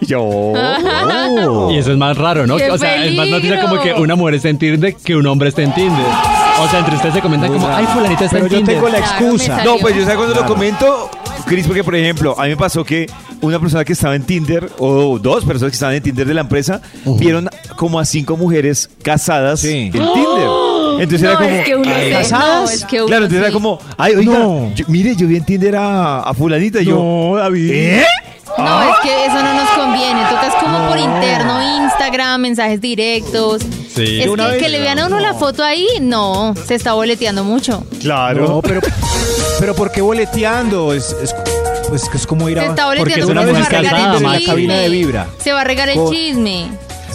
Yo, 0.00 0.22
oh. 0.22 1.70
Y 1.70 1.76
eso 1.76 1.92
es 1.92 1.98
más 1.98 2.16
raro, 2.16 2.46
¿no? 2.46 2.56
¡Qué 2.56 2.70
O 2.70 2.78
sea, 2.78 3.04
es 3.04 3.14
más 3.14 3.28
noticia 3.28 3.60
como 3.60 3.78
que 3.82 3.92
una 3.92 4.14
mujer 4.14 4.34
está 4.36 4.48
en 4.48 4.56
Tinder 4.58 4.94
que 4.94 5.14
un 5.14 5.26
hombre 5.26 5.50
está 5.50 5.60
en 5.62 5.74
Tinder. 5.74 6.06
O 6.62 6.68
sea, 6.70 6.78
entre 6.78 6.96
ustedes 6.96 7.14
se 7.16 7.20
comentan 7.20 7.52
como, 7.52 7.68
ay, 7.68 7.84
fulanita 7.92 8.24
está 8.24 8.36
Pero 8.36 8.46
en 8.46 8.50
yo 8.52 8.56
Tinder. 8.58 8.74
tengo 8.76 8.88
la 8.88 8.98
excusa. 8.98 9.62
No, 9.62 9.76
pues 9.76 9.94
yo 9.94 10.06
sé 10.06 10.14
cuando 10.14 10.34
lo 10.34 10.46
comento, 10.46 11.10
Cris, 11.46 11.66
porque 11.66 11.84
por 11.84 11.94
ejemplo, 11.96 12.34
a 12.38 12.44
mí 12.44 12.50
me 12.50 12.56
pasó 12.56 12.82
que 12.82 13.06
una 13.42 13.58
persona 13.60 13.84
que 13.84 13.92
estaba 13.92 14.14
en 14.14 14.22
Tinder, 14.22 14.70
o 14.78 15.18
dos 15.18 15.44
personas 15.44 15.72
que 15.72 15.74
estaban 15.74 15.96
en 15.96 16.02
Tinder 16.02 16.26
de 16.26 16.34
la 16.34 16.40
empresa, 16.42 16.80
vieron 17.18 17.50
como 17.76 17.98
a 18.00 18.06
cinco 18.06 18.38
mujeres 18.38 18.88
casadas 19.02 19.60
Sí. 19.60 19.90
en 19.92 19.92
Tinder. 19.92 20.48
Entonces 21.00 21.22
era 21.22 21.32
No, 21.34 21.38
como. 21.38 21.50
es 21.50 21.64
que 21.64 21.76
uno 21.76 21.94
se- 21.94 22.10
¿casadas? 22.10 22.62
no, 22.64 22.70
es 22.70 22.84
que 22.84 22.96
uno 22.98 23.06
Claro, 23.06 23.24
entonces 23.24 23.38
era 23.40 23.48
sí. 23.48 23.52
como, 23.54 23.78
ay, 23.96 24.14
oiga, 24.16 24.38
No. 24.38 24.72
yo- 24.74 24.84
mire, 24.88 25.16
yo 25.16 25.26
vi 25.26 25.36
en 25.36 25.44
Tinder 25.44 25.76
a, 25.76 26.20
a 26.20 26.34
fulanita 26.34 26.80
y 26.80 26.86
yo. 26.86 26.96
No, 26.96 27.36
David. 27.36 27.70
¿Eh? 27.72 28.06
No, 28.56 28.82
es 28.82 28.96
que 29.02 29.26
eso 29.26 29.34
no 29.42 29.54
nos 29.54 29.68
conviene. 29.70 30.20
Tocas 30.30 30.54
como 30.62 30.88
por 30.88 30.98
interno, 30.98 31.60
Instagram, 31.84 32.40
mensajes 32.40 32.80
directos. 32.80 33.62
Sí. 33.94 34.20
Es 34.22 34.28
Una 34.28 34.46
que, 34.46 34.52
vez- 34.52 34.62
que 34.62 34.68
le 34.68 34.80
vean 34.80 34.98
a 35.00 35.06
uno 35.06 35.18
la 35.20 35.34
foto 35.34 35.64
ahí, 35.64 35.86
no, 36.00 36.54
se 36.66 36.74
está 36.76 36.92
boleteando 36.92 37.42
mucho. 37.42 37.84
Claro. 38.00 38.46
No, 38.48 38.62
pero, 38.62 38.80
pero 39.58 39.74
¿por 39.74 39.90
qué 39.90 40.00
boleteando? 40.02 40.92
Es, 40.92 41.14
es, 41.22 41.34
pues, 41.88 42.08
que 42.08 42.16
es 42.16 42.26
como 42.26 42.48
ir 42.48 42.58
Se 42.58 42.64
a... 42.64 42.68
está 42.68 42.86
porque 42.86 43.00
boleteando 43.00 43.24
es 43.26 43.30
una 43.30 43.40
porque 43.42 43.54
se 43.54 43.60
va 43.60 43.64
mujer 43.64 43.76
a 43.76 43.80
regar 44.22 44.44
cabina 44.46 44.74
de 44.78 44.88
vibra. 44.88 45.26
Se 45.38 45.52
va 45.52 45.60
a 45.60 45.64
regar 45.64 45.88
el 45.88 45.96
Con- 45.96 46.12
chisme. 46.12 46.68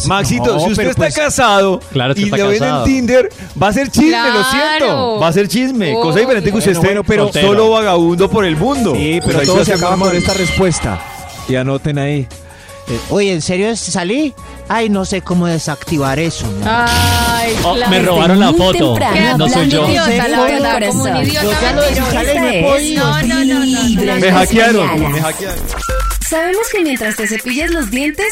Maxito, 0.07 0.53
No, 0.53 0.59
si 0.59 0.65
usted 0.71 0.75
pero 0.77 0.89
está 0.91 1.01
pues- 1.03 1.15
casado 1.15 1.79
Claro, 1.91 2.13
y 2.15 2.23
está 2.23 2.37
le 2.37 2.43
ven 2.47 2.63
en. 2.63 2.83
Tinder, 2.83 3.29
va 3.61 3.67
a 3.67 3.73
ser 3.73 3.89
chisme, 3.89 4.11
lo 4.33 4.43
siento. 4.45 5.19
Va 5.19 5.27
a 5.27 5.33
ser 5.33 5.47
chisme. 5.47 5.93
Cosa 5.93 6.19
diferente 6.19 6.51
que 6.51 6.57
usted 6.57 6.71
esté 6.71 6.85
bueno, 6.85 7.03
pero- 7.03 7.29
pero 7.31 7.47
solo 7.47 7.69
vagabundo 7.71 8.29
por 8.29 8.45
el 8.45 8.55
mundo. 8.55 8.93
Sí, 8.95 9.19
Pues 9.21 9.25
pero 9.27 9.39
ahí 9.39 9.45
todos 9.45 9.65
se 9.67 9.77
normal. 9.77 10.09
con 10.09 10.17
esta 10.17 10.33
respuesta. 10.33 10.99
Y 11.47 11.55
anoten 11.55 11.97
ahí. 11.97 12.27
Eh, 12.87 12.99
Oye, 13.11 13.33
¿en 13.33 13.41
serio 13.41 13.75
salí? 13.75 14.33
Ay, 14.67 14.89
no 14.89 15.05
sé 15.05 15.21
cómo 15.21 15.45
desactivar 15.47 16.17
eso. 16.19 16.45
¿no? 16.47 16.65
Ay, 16.67 17.55
Oh, 17.63 17.73
claro. 17.75 17.91
me 17.91 17.99
robaron 18.01 18.39
la 18.39 18.51
foto. 18.53 18.93
temprano, 18.93 19.37
No 19.37 19.49
soy 19.49 19.69
yo. 19.69 19.83
hablando 19.85 20.11
Idiota, 20.11 20.27
la 20.27 20.37
con 20.37 20.45
verdad, 20.47 20.73
corazón. 20.73 20.97
como 20.99 21.19
un 21.19 21.23
idiota 21.25 21.43
Yo 21.43 21.51
ya 21.51 21.71
lo 21.73 21.81
mentiroso. 21.81 22.11
desinstalé 22.11 22.81
y 22.81 22.95
no. 22.95 23.21
No, 23.23 23.45
no, 23.45 24.19
Me 24.19 24.31
hackearon, 24.31 25.11
me 25.11 25.21
hackearon. 25.21 25.59
Sabemos 26.29 26.69
que 26.71 26.81
mientras 26.81 27.15
te 27.15 27.25
cepillas 27.27 27.71
los 27.71 27.89
dientes, 27.89 28.27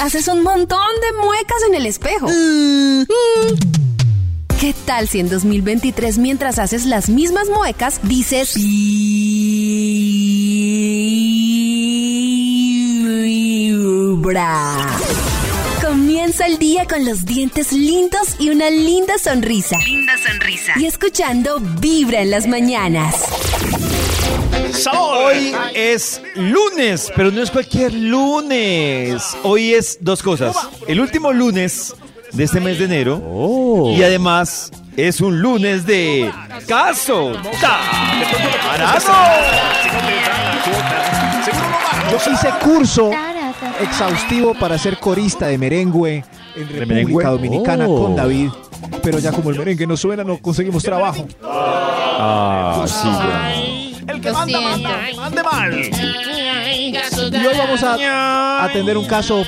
haces 0.00 0.26
un 0.26 0.42
montón 0.42 0.88
de 1.02 1.20
muecas 1.22 1.58
en 1.68 1.74
el 1.74 1.84
espejo. 1.84 2.28
Mm. 2.30 3.02
¿Qué 4.58 4.74
tal 4.86 5.06
si 5.06 5.20
en 5.20 5.28
2023 5.28 6.16
mientras 6.16 6.58
haces 6.58 6.86
las 6.86 7.10
mismas 7.10 7.50
muecas 7.50 8.00
dices 8.04 8.54
vibra? 8.54 9.26
Comienza 15.86 16.46
el 16.46 16.56
día 16.56 16.86
con 16.86 17.04
los 17.04 17.26
dientes 17.26 17.70
lindos 17.70 18.36
y 18.38 18.48
una 18.48 18.70
linda 18.70 19.18
sonrisa. 19.18 19.76
Linda 19.84 20.14
sonrisa. 20.16 20.72
Y 20.76 20.86
escuchando 20.86 21.60
Vibra 21.60 22.22
en 22.22 22.30
las 22.30 22.46
mañanas. 22.46 23.26
Hoy 24.92 25.52
es 25.74 26.22
lunes, 26.34 27.12
pero 27.14 27.30
no 27.30 27.42
es 27.42 27.50
cualquier 27.50 27.92
lunes. 27.92 29.36
Hoy 29.42 29.74
es 29.74 29.98
dos 30.00 30.22
cosas. 30.22 30.56
El 30.86 31.00
último 31.00 31.32
lunes 31.32 31.94
de 32.32 32.44
este 32.44 32.60
mes 32.60 32.78
de 32.78 32.84
enero. 32.86 33.90
Y 33.94 34.02
además 34.02 34.70
es 34.96 35.20
un 35.20 35.40
lunes 35.40 35.86
de 35.86 36.30
caso. 36.66 37.32
Yo 42.10 42.32
hice 42.32 42.48
curso 42.62 43.10
exhaustivo 43.80 44.54
para 44.54 44.78
ser 44.78 44.98
corista 44.98 45.46
de 45.48 45.58
merengue 45.58 46.24
en 46.54 46.68
República 46.68 46.86
merengue? 46.86 47.24
Dominicana 47.24 47.86
Oh. 47.88 48.02
con 48.04 48.16
David. 48.16 48.50
Pero 49.02 49.18
ya 49.18 49.32
como 49.32 49.50
el 49.50 49.58
merengue 49.58 49.86
no 49.86 49.96
suena, 49.96 50.22
no 50.24 50.38
conseguimos 50.38 50.82
trabajo. 50.82 51.26
Ah, 51.42 52.84
sí, 52.86 53.08
ya. 53.08 53.65
El 54.16 54.22
que 54.22 54.32
manda, 54.32 54.60
manda, 54.60 54.98
mande 55.16 55.42
mal. 55.42 55.74
Y 55.74 57.46
hoy 57.46 57.54
vamos 57.56 57.82
a 57.82 58.64
atender 58.64 58.96
un 58.96 59.06
caso, 59.06 59.44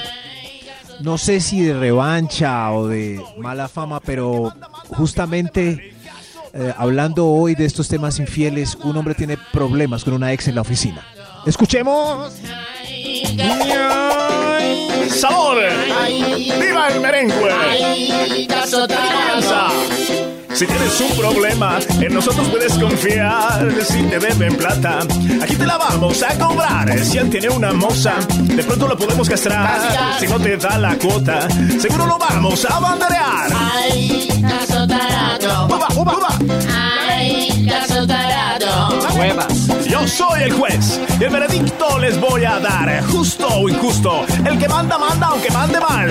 no 1.01 1.17
sé 1.19 1.41
si 1.41 1.61
de 1.63 1.75
revancha 1.75 2.71
o 2.73 2.87
de 2.87 3.21
mala 3.39 3.69
fama, 3.69 4.01
pero 4.01 4.53
justamente 4.89 5.95
eh, 6.53 6.75
hablando 6.77 7.27
hoy 7.27 7.55
de 7.55 7.65
estos 7.65 7.89
temas 7.89 8.19
infieles, 8.19 8.77
un 8.83 8.97
hombre 8.97 9.15
tiene 9.15 9.39
problemas 9.53 10.05
con 10.05 10.15
una 10.15 10.33
ex 10.33 10.49
en 10.49 10.55
la 10.55 10.61
oficina. 10.61 11.05
Escuchemos. 11.47 12.33
Sabor. 15.09 15.59
¡Viva 16.61 16.89
el 16.89 17.01
merengue! 17.01 17.35
Comienza. 18.71 20.38
Si 20.59 20.67
tienes 20.67 21.01
un 21.01 21.17
problema, 21.17 21.79
en 22.01 22.13
nosotros 22.13 22.49
puedes 22.49 22.73
confiar. 22.73 23.73
Si 23.81 24.03
te 24.03 24.19
deben 24.19 24.57
plata, 24.57 25.07
aquí 25.41 25.55
te 25.55 25.65
la 25.65 25.79
vamos 25.79 26.21
a 26.25 26.37
cobrar. 26.37 26.99
Si 26.99 27.17
él 27.17 27.31
tiene 27.31 27.49
una 27.49 27.73
moza, 27.73 28.15
de 28.37 28.65
pronto 28.65 28.89
lo 28.89 28.99
podemos 28.99 29.29
castrar. 29.29 30.19
Si 30.19 30.27
no 30.27 30.41
te 30.41 30.57
da 30.57 30.77
la 30.79 30.97
cuota, 30.97 31.47
seguro 31.79 32.07
lo 32.07 32.19
vamos 32.19 32.65
a 32.69 32.81
banderear. 32.81 33.53
Ay, 33.55 34.29
caso 34.43 34.85
tarado. 34.85 35.67
¡Uba, 35.67 35.89
uba, 35.95 36.17
uba! 36.17 36.39
Ay, 37.09 37.65
caso 37.71 38.05
tarado. 38.05 38.99
Yo 39.87 40.09
soy 40.09 40.43
el 40.43 40.53
juez 40.53 41.01
y 41.21 41.25
el 41.25 41.31
veredicto 41.31 41.99
les 42.01 42.21
voy 42.21 42.45
a 42.45 42.59
dar, 42.59 43.05
justo 43.05 43.47
o 43.47 43.69
injusto. 43.69 44.27
El 44.45 44.59
que 44.59 44.69
manda, 44.69 44.99
manda, 44.99 45.29
aunque 45.29 45.51
mande 45.53 45.79
mal. 45.79 46.09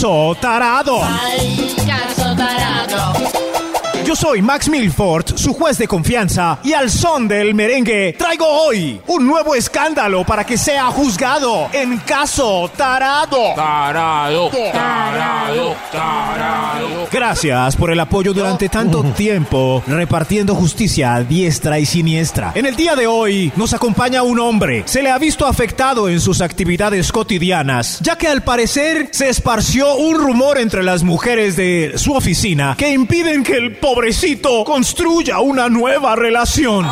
Caso 0.00 0.34
tarado. 0.40 0.98
Yo 4.10 4.16
soy 4.16 4.42
Max 4.42 4.68
Milford, 4.68 5.36
su 5.36 5.54
juez 5.54 5.78
de 5.78 5.86
confianza, 5.86 6.58
y 6.64 6.72
al 6.72 6.90
son 6.90 7.28
del 7.28 7.54
merengue 7.54 8.16
traigo 8.18 8.44
hoy 8.44 9.00
un 9.06 9.24
nuevo 9.24 9.54
escándalo 9.54 10.24
para 10.24 10.42
que 10.42 10.58
sea 10.58 10.86
juzgado 10.86 11.68
en 11.72 11.96
caso 11.98 12.68
tarado. 12.76 13.54
Tarado, 13.54 14.50
tarado, 14.72 15.76
tarado. 15.92 17.08
Gracias 17.12 17.76
por 17.76 17.92
el 17.92 18.00
apoyo 18.00 18.32
durante 18.32 18.68
tanto 18.68 19.04
tiempo, 19.12 19.80
repartiendo 19.86 20.56
justicia 20.56 21.14
a 21.14 21.22
diestra 21.22 21.78
y 21.78 21.86
siniestra. 21.86 22.50
En 22.56 22.66
el 22.66 22.74
día 22.74 22.96
de 22.96 23.06
hoy 23.06 23.52
nos 23.54 23.74
acompaña 23.74 24.24
un 24.24 24.40
hombre. 24.40 24.82
Se 24.86 25.04
le 25.04 25.10
ha 25.10 25.18
visto 25.18 25.46
afectado 25.46 26.08
en 26.08 26.18
sus 26.18 26.40
actividades 26.40 27.12
cotidianas, 27.12 28.00
ya 28.00 28.18
que 28.18 28.26
al 28.26 28.42
parecer 28.42 29.08
se 29.12 29.28
esparció 29.28 29.94
un 29.94 30.18
rumor 30.18 30.58
entre 30.58 30.82
las 30.82 31.04
mujeres 31.04 31.54
de 31.54 31.92
su 31.94 32.14
oficina 32.14 32.74
que 32.76 32.90
impiden 32.90 33.44
que 33.44 33.54
el 33.54 33.76
pobrecito 34.00 34.64
construya 34.64 35.40
una 35.40 35.68
nueva 35.68 36.16
relación. 36.16 36.90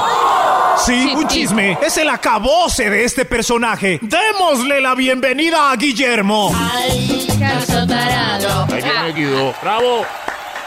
Sí, 0.84 1.10
un 1.16 1.26
chisme. 1.26 1.78
Es 1.80 1.96
el 1.96 2.10
acabose 2.10 2.90
de 2.90 3.04
este 3.04 3.24
personaje. 3.24 3.98
Démosle 4.02 4.82
la 4.82 4.94
bienvenida 4.94 5.70
a 5.70 5.76
Guillermo. 5.76 6.54
Ay, 6.54 7.26
caso 7.40 7.86
tarado. 7.86 8.66
Ahí 8.70 8.82
viene 8.82 9.12
Guido. 9.14 9.54
Bravo. 9.62 10.04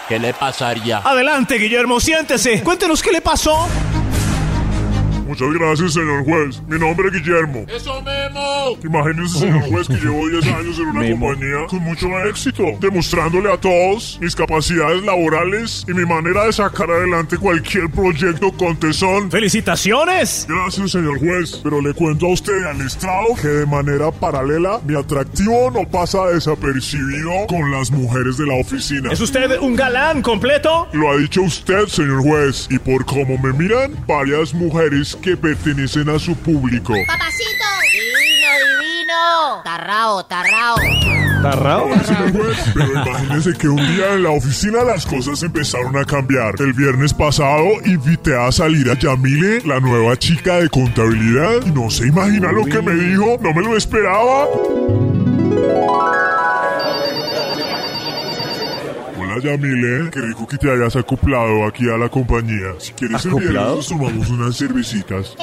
¿Qué 0.10 0.18
le 0.18 0.34
pasaría? 0.34 0.98
Adelante, 1.04 1.60
Guillermo, 1.60 2.00
siéntese. 2.00 2.64
Cuéntenos 2.64 3.04
qué 3.04 3.12
le 3.12 3.22
pasó. 3.22 3.68
Muchas 5.32 5.54
gracias, 5.54 5.94
señor 5.94 6.26
juez. 6.26 6.62
Mi 6.68 6.78
nombre 6.78 7.08
es 7.08 7.14
Guillermo. 7.14 7.64
¡Eso 7.74 8.02
Memo! 8.02 8.78
Imagínense, 8.84 9.40
señor 9.40 9.62
juez, 9.62 9.88
que 9.88 9.94
llevo 9.94 10.28
10 10.28 10.46
años 10.48 10.78
en 10.78 10.88
una 10.90 11.00
Memo. 11.00 11.28
compañía 11.28 11.68
con 11.70 11.80
mucho 11.80 12.08
éxito, 12.28 12.66
demostrándole 12.82 13.50
a 13.50 13.56
todos 13.56 14.20
mis 14.20 14.36
capacidades 14.36 15.02
laborales 15.04 15.86
y 15.88 15.94
mi 15.94 16.06
manera 16.06 16.48
de 16.48 16.52
sacar 16.52 16.92
adelante 16.92 17.38
cualquier 17.38 17.90
proyecto 17.90 18.52
con 18.52 18.76
tesón. 18.76 19.32
¡Felicitaciones! 19.32 20.48
Gracias, 20.50 20.92
señor 20.92 21.18
juez. 21.20 21.62
Pero 21.64 21.80
le 21.80 21.94
cuento 21.94 22.26
a 22.26 22.34
usted 22.34 22.66
al 22.66 22.82
estrado 22.82 23.28
que 23.42 23.48
de 23.48 23.66
manera 23.66 24.12
paralela 24.12 24.82
mi 24.86 25.00
atractivo 25.00 25.72
no 25.72 25.90
pasa 25.90 26.28
desapercibido 26.28 27.48
con 27.48 27.72
las 27.72 27.90
mujeres 27.90 28.36
de 28.36 28.48
la 28.48 28.56
oficina. 28.56 29.14
¿Es 29.14 29.22
usted 29.22 29.62
un 29.62 29.78
galán 29.78 30.22
completo? 30.22 30.90
Lo 30.92 31.10
ha 31.10 31.16
dicho 31.16 31.42
usted, 31.42 31.86
señor 31.88 32.22
juez, 32.22 32.68
y 32.70 32.78
por 32.80 33.06
cómo 33.06 33.38
me 33.38 33.54
miran, 33.54 33.96
varias 34.06 34.54
mujeres 34.54 35.18
que 35.22 35.38
pertenecen 35.38 36.10
a 36.10 36.20
su 36.20 36.36
público. 36.36 36.94
Papacito. 37.08 37.66
Divino, 37.94 38.82
divino. 38.82 39.62
Tarrao, 39.64 40.26
tarrao. 40.26 40.76
¿Tarrao? 41.42 41.90
Pero 42.74 42.92
imagínese 42.92 43.54
que 43.58 43.68
un 43.68 43.78
día 43.96 44.14
en 44.14 44.24
la 44.24 44.32
oficina 44.32 44.84
las 44.84 45.06
cosas 45.06 45.42
empezaron 45.44 45.96
a 45.98 46.06
cambiar. 46.06 46.56
El 46.60 46.74
viernes 46.74 47.14
pasado 47.14 47.66
invité 47.86 48.36
a 48.36 48.52
salir 48.52 48.90
a 48.90 48.98
Yamile, 48.98 49.62
la 49.62 49.80
nueva 49.80 50.18
chica 50.18 50.58
de 50.58 50.70
contabilidad, 50.70 51.66
y 51.66 51.72
no 51.72 51.90
se 51.90 52.08
imagina 52.08 52.52
lo 52.52 52.66
que 52.66 52.82
me 52.82 52.94
dijo, 52.94 53.38
no 53.42 53.54
me 53.54 53.62
lo 53.62 53.78
esperaba. 53.78 54.48
Yamile, 59.42 60.10
qué 60.12 60.22
rico 60.22 60.48
que 60.48 60.58
te 60.58 60.70
hayas 60.72 60.96
acoplado 60.96 61.66
aquí 61.66 61.90
a 61.90 61.98
la 61.98 62.10
compañía. 62.10 62.74
Si 62.80 62.94
quieres 62.94 63.26
el 63.26 63.32
viernes 63.32 63.58
¿Acoplado? 63.58 63.84
tomamos 63.84 64.30
unas 64.30 64.58
cervecitas. 64.58 65.36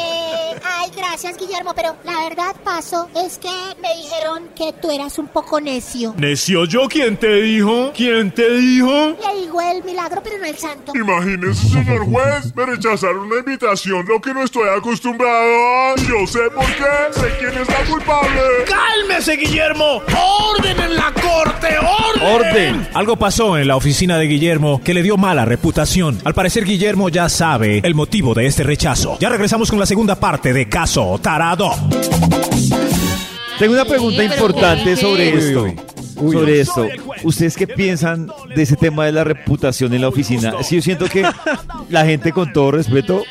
Ay, 0.80 0.92
gracias, 0.96 1.36
Guillermo, 1.36 1.72
pero 1.74 1.96
la 2.04 2.28
verdad, 2.28 2.54
paso, 2.62 3.08
es 3.16 3.36
que 3.38 3.48
me 3.82 3.96
dijeron 3.96 4.48
que 4.54 4.72
tú 4.80 4.92
eras 4.92 5.18
un 5.18 5.26
poco 5.26 5.60
necio. 5.60 6.14
¿Necio 6.16 6.66
yo? 6.66 6.86
¿Quién 6.88 7.16
te 7.16 7.42
dijo? 7.42 7.90
¿Quién 7.96 8.30
te 8.30 8.48
dijo? 8.58 8.92
Le 8.92 9.40
digo 9.40 9.60
el 9.60 9.82
milagro, 9.82 10.22
pero 10.22 10.38
no 10.38 10.44
el 10.44 10.56
santo. 10.56 10.92
Imagínese, 10.94 11.68
señor 11.68 12.06
juez, 12.06 12.54
me 12.54 12.64
rechazaron 12.64 13.26
una 13.26 13.38
invitación, 13.40 14.06
lo 14.06 14.20
que 14.20 14.32
no 14.32 14.44
estoy 14.44 14.68
acostumbrado. 14.68 15.96
Yo 15.96 16.24
sé 16.28 16.48
por 16.54 16.66
qué, 16.66 17.20
sé 17.20 17.26
quién 17.40 17.60
es 17.60 17.68
la 17.68 17.84
culpable. 17.90 18.40
¡Cálmese, 18.68 19.36
Guillermo! 19.36 20.00
¡Orden 20.16 20.78
en 20.78 20.94
la 20.94 21.12
corte! 21.12 21.76
¡Orden! 21.76 22.36
¡Orden! 22.36 22.88
Algo 22.94 23.16
pasó 23.16 23.58
en 23.58 23.66
la 23.66 23.74
oficina 23.74 24.16
de 24.16 24.26
Guillermo 24.26 24.80
que 24.84 24.94
le 24.94 25.02
dio 25.02 25.16
mala 25.16 25.44
reputación. 25.44 26.20
Al 26.24 26.34
parecer, 26.34 26.64
Guillermo 26.64 27.08
ya 27.08 27.28
sabe 27.28 27.80
el 27.82 27.96
motivo 27.96 28.32
de 28.32 28.46
este 28.46 28.62
rechazo. 28.62 29.16
Ya 29.18 29.28
regresamos 29.28 29.70
con 29.70 29.80
la 29.80 29.86
segunda 29.86 30.20
parte 30.20 30.52
de 30.52 30.67
Caso 30.70 31.18
Tarado. 31.22 31.70
Tengo 33.58 33.74
una 33.74 33.84
pregunta 33.84 34.18
pero 34.18 34.34
importante 34.34 34.84
¿qué? 34.84 34.96
sobre 34.96 35.32
Uy, 35.32 35.38
esto. 35.38 35.62
uy, 35.62 35.76
uy. 36.20 36.32
sobre 36.32 36.60
esto. 36.60 36.86
¿Ustedes 37.24 37.56
qué 37.56 37.66
piensan 37.66 38.30
de 38.54 38.62
ese 38.62 38.76
tema 38.76 39.04
de 39.06 39.12
la 39.12 39.24
reputación 39.24 39.92
en 39.94 40.02
la 40.02 40.08
oficina? 40.08 40.54
Sí, 40.62 40.76
yo 40.76 40.82
siento 40.82 41.06
que 41.06 41.26
la 41.88 42.04
gente, 42.04 42.32
con 42.32 42.52
todo 42.52 42.70
respeto, 42.70 43.24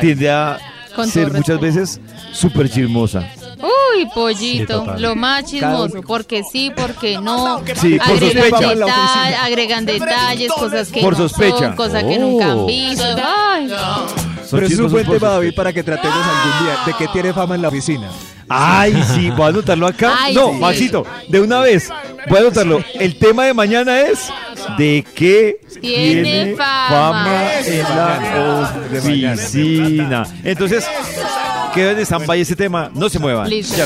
tiende 0.00 0.30
a 0.30 0.58
Con 0.96 1.08
ser 1.08 1.28
muchas 1.32 1.60
respeto. 1.60 1.60
veces 1.60 2.00
súper 2.32 2.68
chismosa. 2.70 3.28
Uy, 3.60 4.06
pollito, 4.14 4.80
total. 4.80 5.02
lo 5.02 5.16
más 5.16 5.44
chismoso, 5.44 6.00
porque 6.06 6.42
sí, 6.50 6.72
porque 6.76 7.18
no. 7.20 7.60
Sí, 7.80 7.98
por 7.98 8.10
agregan, 8.16 8.50
sospecha. 8.50 8.74
deta- 8.74 9.44
agregan 9.44 9.84
detalles, 9.86 10.52
cosas 10.52 10.88
que 10.88 11.00
Por 11.00 11.12
no 11.18 11.28
sospecha. 11.28 11.58
son, 11.58 11.76
cosas 11.76 12.04
que 12.04 12.18
nunca 12.18 12.46
han 12.52 12.58
Oh. 12.58 12.66
visto. 12.66 13.04
Ay, 13.04 13.68
Pero 14.50 14.66
es 14.66 14.78
un 14.78 14.90
buen 14.90 15.06
tema, 15.06 15.28
David, 15.28 15.54
para 15.54 15.72
que 15.72 15.82
tratemos 15.82 16.16
algún 16.16 16.66
día 16.66 16.76
de 16.86 16.92
que 16.94 17.08
tiene 17.08 17.32
fama 17.32 17.54
en 17.54 17.62
la 17.62 17.68
oficina. 17.68 18.08
Ay, 18.48 19.02
sí, 19.14 19.30
voy 19.30 19.46
a 19.46 19.48
anotarlo 19.48 19.86
acá. 19.86 20.14
Ay, 20.18 20.34
no, 20.34 20.52
sí. 20.52 20.58
Maxito, 20.58 21.06
de 21.28 21.40
una 21.40 21.60
vez, 21.60 21.90
voy 22.28 22.38
a 22.38 22.40
anotarlo. 22.40 22.82
El 22.94 23.18
tema 23.18 23.44
de 23.44 23.52
mañana 23.54 24.00
es 24.00 24.30
de 24.78 25.04
qué 25.14 25.60
Tiene 25.80 26.22
tiene 26.22 26.56
fama. 26.56 26.88
fama 26.88 27.60
en 27.66 27.82
la 27.82 28.88
De 28.90 28.98
oficina. 29.32 30.26
Entonces, 30.44 30.86
queden 31.74 31.98
en 31.98 32.06
stand-by 32.06 32.40
ese 32.40 32.56
tema, 32.56 32.90
no 32.94 33.08
se 33.10 33.18
muevan. 33.18 33.50
Listo. 33.50 33.76
Ya. 33.76 33.84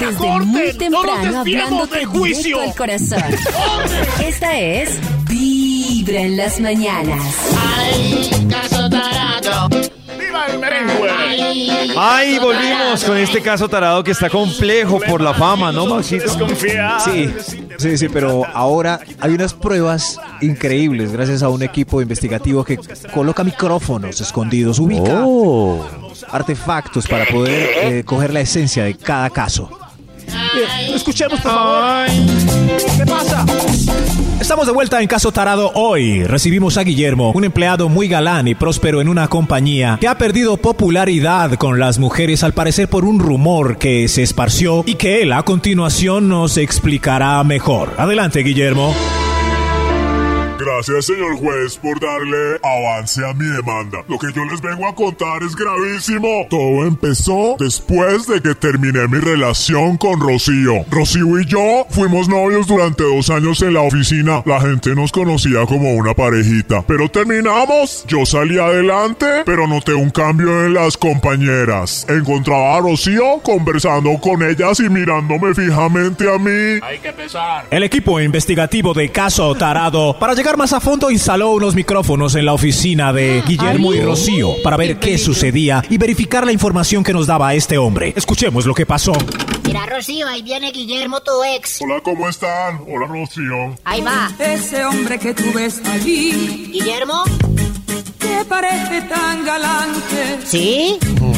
Desde 0.00 0.40
muy 0.40 0.72
temprano 0.72 1.40
hablándote 1.40 2.06
directo 2.12 2.60
al 2.60 2.74
corazón. 2.74 3.22
Esta 4.24 4.58
es 4.58 4.98
Vibra 6.04 6.22
en 6.22 6.36
las 6.36 6.58
mañanas. 6.58 7.22
Ay, 7.78 8.28
caso 8.50 8.90
tarado. 8.90 9.68
¡Viva 10.18 10.46
el 10.48 10.58
merengue! 10.58 11.08
Ay, 11.08 11.70
Ay, 11.96 12.38
volvimos 12.40 13.04
con 13.04 13.16
este 13.18 13.40
caso 13.40 13.68
tarado 13.68 14.02
que 14.02 14.10
está 14.10 14.28
complejo 14.28 14.98
por 14.98 15.20
la 15.20 15.32
fama, 15.32 15.70
¿no, 15.70 15.86
Maxito? 15.86 16.48
Sí, 17.04 17.32
sí, 17.78 17.98
sí, 17.98 18.08
pero 18.08 18.44
ahora 18.52 18.98
hay 19.20 19.32
unas 19.32 19.54
pruebas 19.54 20.18
increíbles 20.40 21.12
gracias 21.12 21.44
a 21.44 21.48
un 21.48 21.62
equipo 21.62 22.02
investigativo 22.02 22.64
que 22.64 22.80
coloca 23.14 23.44
micrófonos 23.44 24.20
escondidos, 24.20 24.80
ubica 24.80 25.24
artefactos 26.30 27.06
para 27.06 27.26
poder 27.26 27.70
eh, 27.80 28.04
coger 28.04 28.32
la 28.32 28.40
esencia 28.40 28.82
de 28.82 28.96
cada 28.96 29.30
caso. 29.30 29.70
Bien, 30.26 30.96
escuchemos, 30.96 31.40
por 31.40 31.52
favor. 31.52 32.06
¿Qué 32.96 33.06
pasa? 33.06 33.46
Estamos 34.42 34.66
de 34.66 34.72
vuelta 34.72 35.00
en 35.00 35.06
Caso 35.06 35.30
Tarado 35.30 35.70
hoy. 35.76 36.24
Recibimos 36.24 36.76
a 36.76 36.82
Guillermo, 36.82 37.30
un 37.32 37.44
empleado 37.44 37.88
muy 37.88 38.08
galán 38.08 38.48
y 38.48 38.56
próspero 38.56 39.00
en 39.00 39.08
una 39.08 39.28
compañía 39.28 39.98
que 40.00 40.08
ha 40.08 40.18
perdido 40.18 40.56
popularidad 40.56 41.52
con 41.54 41.78
las 41.78 42.00
mujeres 42.00 42.42
al 42.42 42.52
parecer 42.52 42.88
por 42.88 43.04
un 43.04 43.20
rumor 43.20 43.78
que 43.78 44.08
se 44.08 44.24
esparció 44.24 44.82
y 44.84 44.96
que 44.96 45.22
él 45.22 45.32
a 45.32 45.44
continuación 45.44 46.28
nos 46.28 46.56
explicará 46.56 47.44
mejor. 47.44 47.94
Adelante, 47.98 48.40
Guillermo. 48.40 48.92
Gracias, 50.64 51.06
señor 51.06 51.36
juez, 51.38 51.76
por 51.76 51.98
darle 51.98 52.60
avance 52.62 53.24
a 53.26 53.34
mi 53.34 53.46
demanda. 53.46 54.04
Lo 54.06 54.16
que 54.16 54.32
yo 54.32 54.44
les 54.44 54.60
vengo 54.60 54.86
a 54.86 54.94
contar 54.94 55.42
es 55.42 55.56
gravísimo. 55.56 56.46
Todo 56.48 56.86
empezó 56.86 57.56
después 57.58 58.28
de 58.28 58.40
que 58.40 58.54
terminé 58.54 59.08
mi 59.08 59.18
relación 59.18 59.96
con 59.96 60.20
Rocío. 60.20 60.84
Rocío 60.88 61.40
y 61.40 61.46
yo 61.46 61.84
fuimos 61.90 62.28
novios 62.28 62.68
durante 62.68 63.02
dos 63.02 63.28
años 63.30 63.60
en 63.62 63.74
la 63.74 63.80
oficina. 63.80 64.42
La 64.46 64.60
gente 64.60 64.94
nos 64.94 65.10
conocía 65.10 65.66
como 65.66 65.94
una 65.94 66.14
parejita. 66.14 66.82
Pero 66.86 67.08
terminamos. 67.08 68.04
Yo 68.06 68.24
salí 68.24 68.56
adelante, 68.58 69.26
pero 69.44 69.66
noté 69.66 69.94
un 69.94 70.10
cambio 70.10 70.64
en 70.64 70.74
las 70.74 70.96
compañeras. 70.96 72.06
Encontraba 72.08 72.76
a 72.76 72.80
Rocío 72.80 73.40
conversando 73.42 74.16
con 74.20 74.42
ellas 74.44 74.78
y 74.78 74.88
mirándome 74.88 75.54
fijamente 75.54 76.32
a 76.32 76.38
mí. 76.38 76.78
Hay 76.82 77.00
que 77.02 77.08
empezar. 77.08 77.66
El 77.68 77.82
equipo 77.82 78.20
investigativo 78.20 78.94
de 78.94 79.10
Caso 79.10 79.52
Tarado, 79.56 80.16
para 80.20 80.34
llegar 80.34 80.51
más 80.56 80.72
a 80.72 80.80
fondo, 80.80 81.10
instaló 81.10 81.50
unos 81.52 81.74
micrófonos 81.74 82.34
en 82.34 82.44
la 82.46 82.52
oficina 82.52 83.12
de 83.12 83.42
Guillermo 83.46 83.92
y 83.94 84.00
Rocío 84.00 84.54
para 84.62 84.76
ver 84.76 84.98
qué 84.98 85.18
sucedía 85.18 85.82
y 85.88 85.98
verificar 85.98 86.44
la 86.44 86.52
información 86.52 87.02
que 87.04 87.12
nos 87.12 87.26
daba 87.26 87.54
este 87.54 87.78
hombre. 87.78 88.12
Escuchemos 88.16 88.66
lo 88.66 88.74
que 88.74 88.86
pasó. 88.86 89.12
Mira, 89.64 89.86
Rocío, 89.86 90.26
ahí 90.28 90.42
viene 90.42 90.70
Guillermo, 90.72 91.20
tu 91.20 91.30
ex. 91.56 91.80
Hola, 91.82 92.00
¿cómo 92.02 92.28
están? 92.28 92.80
Hola, 92.88 93.06
Rocío. 93.06 93.76
Ahí 93.84 94.00
va. 94.02 94.30
Ese 94.38 94.84
hombre 94.84 95.18
que 95.18 95.34
tú 95.34 95.44
ves 95.54 95.80
allí, 95.86 96.68
Guillermo. 96.72 97.22
que 98.18 98.44
parece 98.48 99.02
tan 99.02 99.44
galante, 99.44 100.38
¿Sí? 100.44 100.98
tan 101.00 101.31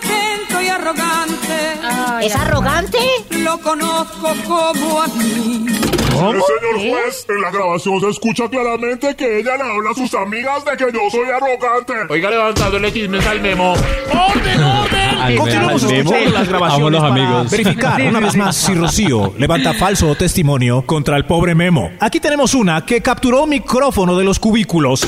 atento 0.00 0.62
y 0.62 0.68
arrogante. 0.68 1.80
¿Es 2.22 2.34
arrogante? 2.34 2.98
Lo 3.30 3.58
conozco 3.58 4.32
como 4.46 5.02
a 5.02 5.06
mí. 5.08 5.66
El 6.10 6.42
señor 6.42 6.74
juez, 6.74 7.26
en 7.28 7.40
la 7.40 7.50
grabación 7.50 8.00
se 8.00 8.08
escucha 8.10 8.48
claramente 8.48 9.14
que 9.16 9.38
ella 9.38 9.56
le 9.56 9.62
habla 9.62 9.90
a 9.90 9.94
sus 9.94 10.12
amigas 10.14 10.64
de 10.64 10.76
que 10.76 10.92
yo 10.92 11.00
soy 11.10 11.30
arrogante. 11.30 11.94
Oiga, 12.10 12.30
levantándole 12.30 12.92
chismes 12.92 13.26
al 13.26 13.40
memo. 13.40 13.72
¡Orden, 13.72 14.62
orden! 14.62 15.36
Continuamos 15.38 15.82
escuchando 15.82 16.30
las 16.30 16.48
grabaciones 16.48 17.00
para 17.00 17.42
verificar 17.44 18.02
una 18.02 18.20
vez 18.20 18.36
más 18.36 18.56
si 18.56 18.74
Rocío 18.74 19.32
levanta 19.38 19.72
falso 19.74 20.14
testimonio 20.14 20.82
contra 20.82 21.16
el 21.16 21.24
pobre 21.24 21.54
Memo. 21.54 21.90
Aquí 22.00 22.20
tenemos 22.20 22.54
una 22.54 22.84
que 22.84 23.00
capturó 23.00 23.46
micrófono 23.46 24.16
de 24.16 24.24
los 24.24 24.38
cubículos. 24.38 25.06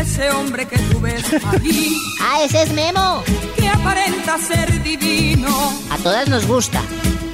Ese 0.00 0.30
hombre 0.30 0.66
que 0.66 0.78
tú 0.78 1.00
ves 1.00 1.24
allí, 1.52 1.96
Ah, 2.20 2.42
ese 2.44 2.62
es 2.62 2.72
Memo. 2.72 3.22
que 3.56 3.68
aparenta 3.68 4.38
ser 4.38 4.82
divino, 4.82 5.48
A 5.90 5.96
todas 5.98 6.28
nos 6.28 6.46
gusta. 6.46 6.80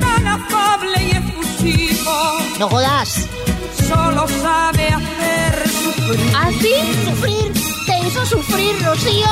tan 0.01 0.27
afable 0.27 1.03
y 1.03 1.11
efusivo, 1.13 2.39
No 2.59 2.69
jodas. 2.69 3.27
solo 3.89 4.27
sabe 4.43 4.89
hacer 4.89 5.69
sufrir. 5.69 6.33
¿Ah, 6.37 6.51
sí? 6.61 6.75
¿Sufrir? 7.05 7.53
¿Te 7.87 7.99
hizo 8.07 8.25
sufrir, 8.27 8.75
Rocío? 8.85 9.27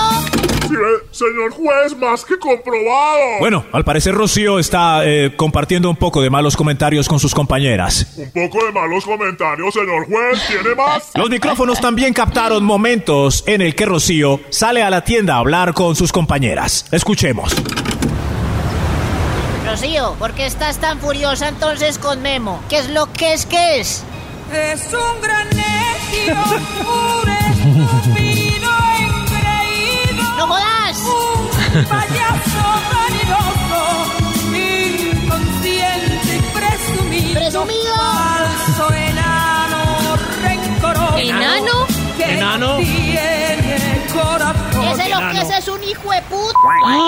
Sí, 0.69 0.75
eh, 0.75 1.07
señor 1.11 1.53
juez, 1.53 1.97
más 1.99 2.25
que 2.25 2.39
comprobado. 2.39 3.39
Bueno, 3.41 3.65
al 3.73 3.85
parecer 3.85 4.15
Rocío 4.15 4.59
está 4.59 5.05
eh, 5.05 5.35
compartiendo 5.37 5.89
un 5.91 5.97
poco 5.97 6.21
de 6.23 6.31
malos 6.31 6.57
comentarios 6.57 7.09
con 7.09 7.19
sus 7.19 7.35
compañeras. 7.35 8.07
Un 8.17 8.31
poco 8.31 8.65
de 8.65 8.73
malos 8.73 9.05
comentarios, 9.05 9.75
señor 9.75 10.07
juez. 10.07 10.41
¿Tiene 10.49 10.75
más? 10.75 11.11
Los 11.15 11.31
micrófonos 11.31 11.81
también 11.81 12.13
captaron 12.13 12.65
momentos 12.65 13.45
en 13.47 13.63
el 13.63 13.75
que 13.75 13.87
Rocío 13.87 14.41
sale 14.51 14.83
a 14.83 14.91
la 14.91 15.03
tienda 15.05 15.35
a 15.35 15.39
hablar 15.39 15.75
con 15.75 15.97
sus 15.97 16.13
compañeras. 16.13 16.87
Escuchemos. 16.91 17.55
Rocío, 19.67 20.15
¿por 20.19 20.33
qué 20.33 20.47
estás 20.47 20.79
tan 20.79 20.99
furiosa 20.99 21.49
entonces 21.49 21.99
con 21.99 22.21
Memo? 22.21 22.63
¿Qué 22.69 22.79
es 22.79 22.91
lo 22.91 23.11
que 23.13 23.33
es 23.33 23.47
que 23.47 23.81
es? 23.81 24.05
Es 24.53 24.89
un 24.93 25.21
gran 25.23 25.49
necio, 25.49 26.35
un 26.85 27.31
estúpido 27.31 27.63
engreído, 27.63 28.13
¡No 28.15 28.22
jodas! 30.53 30.99
un 31.75 31.85
payaso 31.87 32.65
vanidoso, 32.93 33.83
inconsciente 34.55 36.33
y 36.37 36.43
presumido. 36.59 37.35
¿Presumido? 37.41 37.95
Falso 37.97 38.95
enano, 38.95 40.17
rencoroso. 40.43 41.17
¿Enano? 41.17 41.87
¿Enano? 42.19 42.79
Ese 44.93 45.09
lo 45.09 45.19
que 45.31 45.57
es 45.59 45.69
un 45.69 45.83
hijo 45.85 46.11
de 46.11 46.23
puta. 46.23 46.59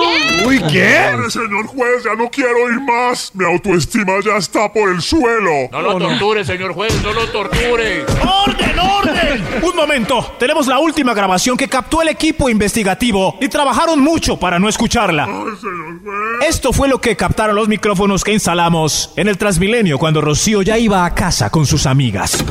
¿Qué? 0.03 0.47
Uy, 0.47 0.63
¿qué? 0.71 1.11
Señor 1.31 1.67
juez, 1.67 2.05
ya 2.05 2.15
no 2.15 2.31
quiero 2.31 2.65
oír 2.65 2.81
más. 2.81 3.31
Mi 3.35 3.45
autoestima 3.45 4.13
ya 4.25 4.37
está 4.37 4.73
por 4.73 4.91
el 4.91 5.01
suelo. 5.03 5.69
No 5.71 5.83
lo 5.83 5.99
torture, 5.99 6.45
señor 6.45 6.73
juez, 6.75 6.95
no 7.03 7.13
lo 7.13 7.27
torture. 7.29 8.05
¡Orden, 8.47 8.79
orden! 8.79 9.45
Un 9.63 9.77
momento, 9.77 10.35
tenemos 10.39 10.67
la 10.67 10.79
última 10.79 11.15
grabación 11.15 11.57
que 11.57 11.69
captó 11.69 12.03
el 12.03 12.09
equipo 12.09 12.49
investigativo 12.49 13.37
y 13.41 13.49
trabajaron 13.49 14.01
mucho 14.01 14.39
para 14.39 14.59
no 14.59 14.69
escucharla. 14.69 15.25
Ay, 15.25 15.57
señor 15.61 16.03
juez. 16.03 16.49
Esto 16.49 16.73
fue 16.73 16.89
lo 16.89 17.01
que 17.01 17.17
captaron 17.17 17.57
los 17.57 17.69
micrófonos 17.69 18.25
que 18.25 18.33
instalamos 18.33 19.13
en 19.17 19.29
el 19.29 19.39
Transmilenio 19.39 19.99
cuando 19.99 20.21
Rocío 20.21 20.63
ya 20.63 20.79
iba 20.79 21.05
a 21.05 21.15
casa 21.15 21.51
con 21.51 21.67
sus 21.67 21.87
amigas. 21.87 22.45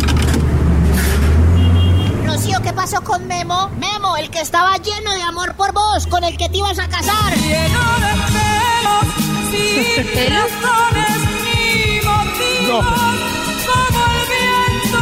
¿Qué 2.63 2.73
pasó 2.73 3.01
con 3.03 3.27
Memo? 3.27 3.69
Memo, 3.77 4.15
el 4.17 4.29
que 4.29 4.39
estaba 4.41 4.77
lleno 4.77 5.13
de 5.13 5.21
amor 5.21 5.53
por 5.55 5.71
vos, 5.73 6.07
con 6.07 6.23
el 6.23 6.37
que 6.37 6.49
te 6.49 6.57
ibas 6.57 6.79
a 6.79 6.87
casar. 6.87 7.35
Lleno 7.37 7.79
de 8.03 8.13
pelos, 8.33 9.07
sin 9.51 10.05
razones 10.33 11.17
ni 11.43 11.99
motivos, 12.07 12.85
como 13.67 13.99
el 14.11 14.21
viento 14.33 15.01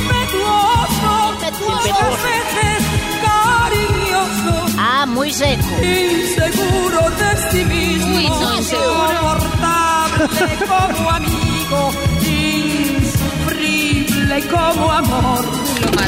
impetuoso, 0.00 1.10
Impetuoso. 1.32 2.22
veces 2.24 2.82
cariñoso, 3.24 4.54
Ah, 4.78 5.04
muy 5.06 5.30
seco. 5.32 5.68
inseguro 5.82 7.10
de 7.10 7.50
sí 7.50 7.64
mismo, 7.64 8.16
Uy, 8.16 8.28
no, 8.28 8.56
inseguro. 8.56 9.38
como 10.68 11.10
amigo, 11.10 11.29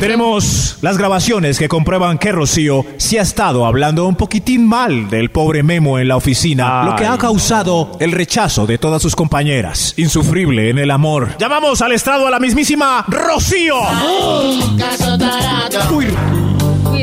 Tenemos 0.03 0.79
las 0.81 0.99
grabaciones 0.99 1.61
que 1.61 1.69
comprueban 1.69 2.19
que 2.19 2.33
Rocío 2.33 2.85
sí 2.97 3.19
ha 3.19 3.23
estado 3.23 3.67
hablando 3.67 4.05
un 4.09 4.17
poquitín 4.17 4.67
mal 4.67 5.09
del 5.09 5.31
pobre 5.31 5.63
Memo 5.63 6.01
en 6.01 6.09
la 6.09 6.17
oficina, 6.17 6.83
lo 6.83 6.97
que 6.97 7.07
ha 7.07 7.17
causado 7.17 7.93
el 8.01 8.11
rechazo 8.11 8.67
de 8.67 8.79
todas 8.79 9.01
sus 9.01 9.15
compañeras. 9.15 9.95
Insufrible 9.97 10.71
en 10.71 10.79
el 10.79 10.91
amor. 10.91 11.37
Llamamos 11.39 11.83
al 11.83 11.93
estrado 11.93 12.27
a 12.27 12.31
la 12.33 12.41
mismísima 12.41 13.05
Rocío. 13.07 13.77
Uy, 15.93 16.17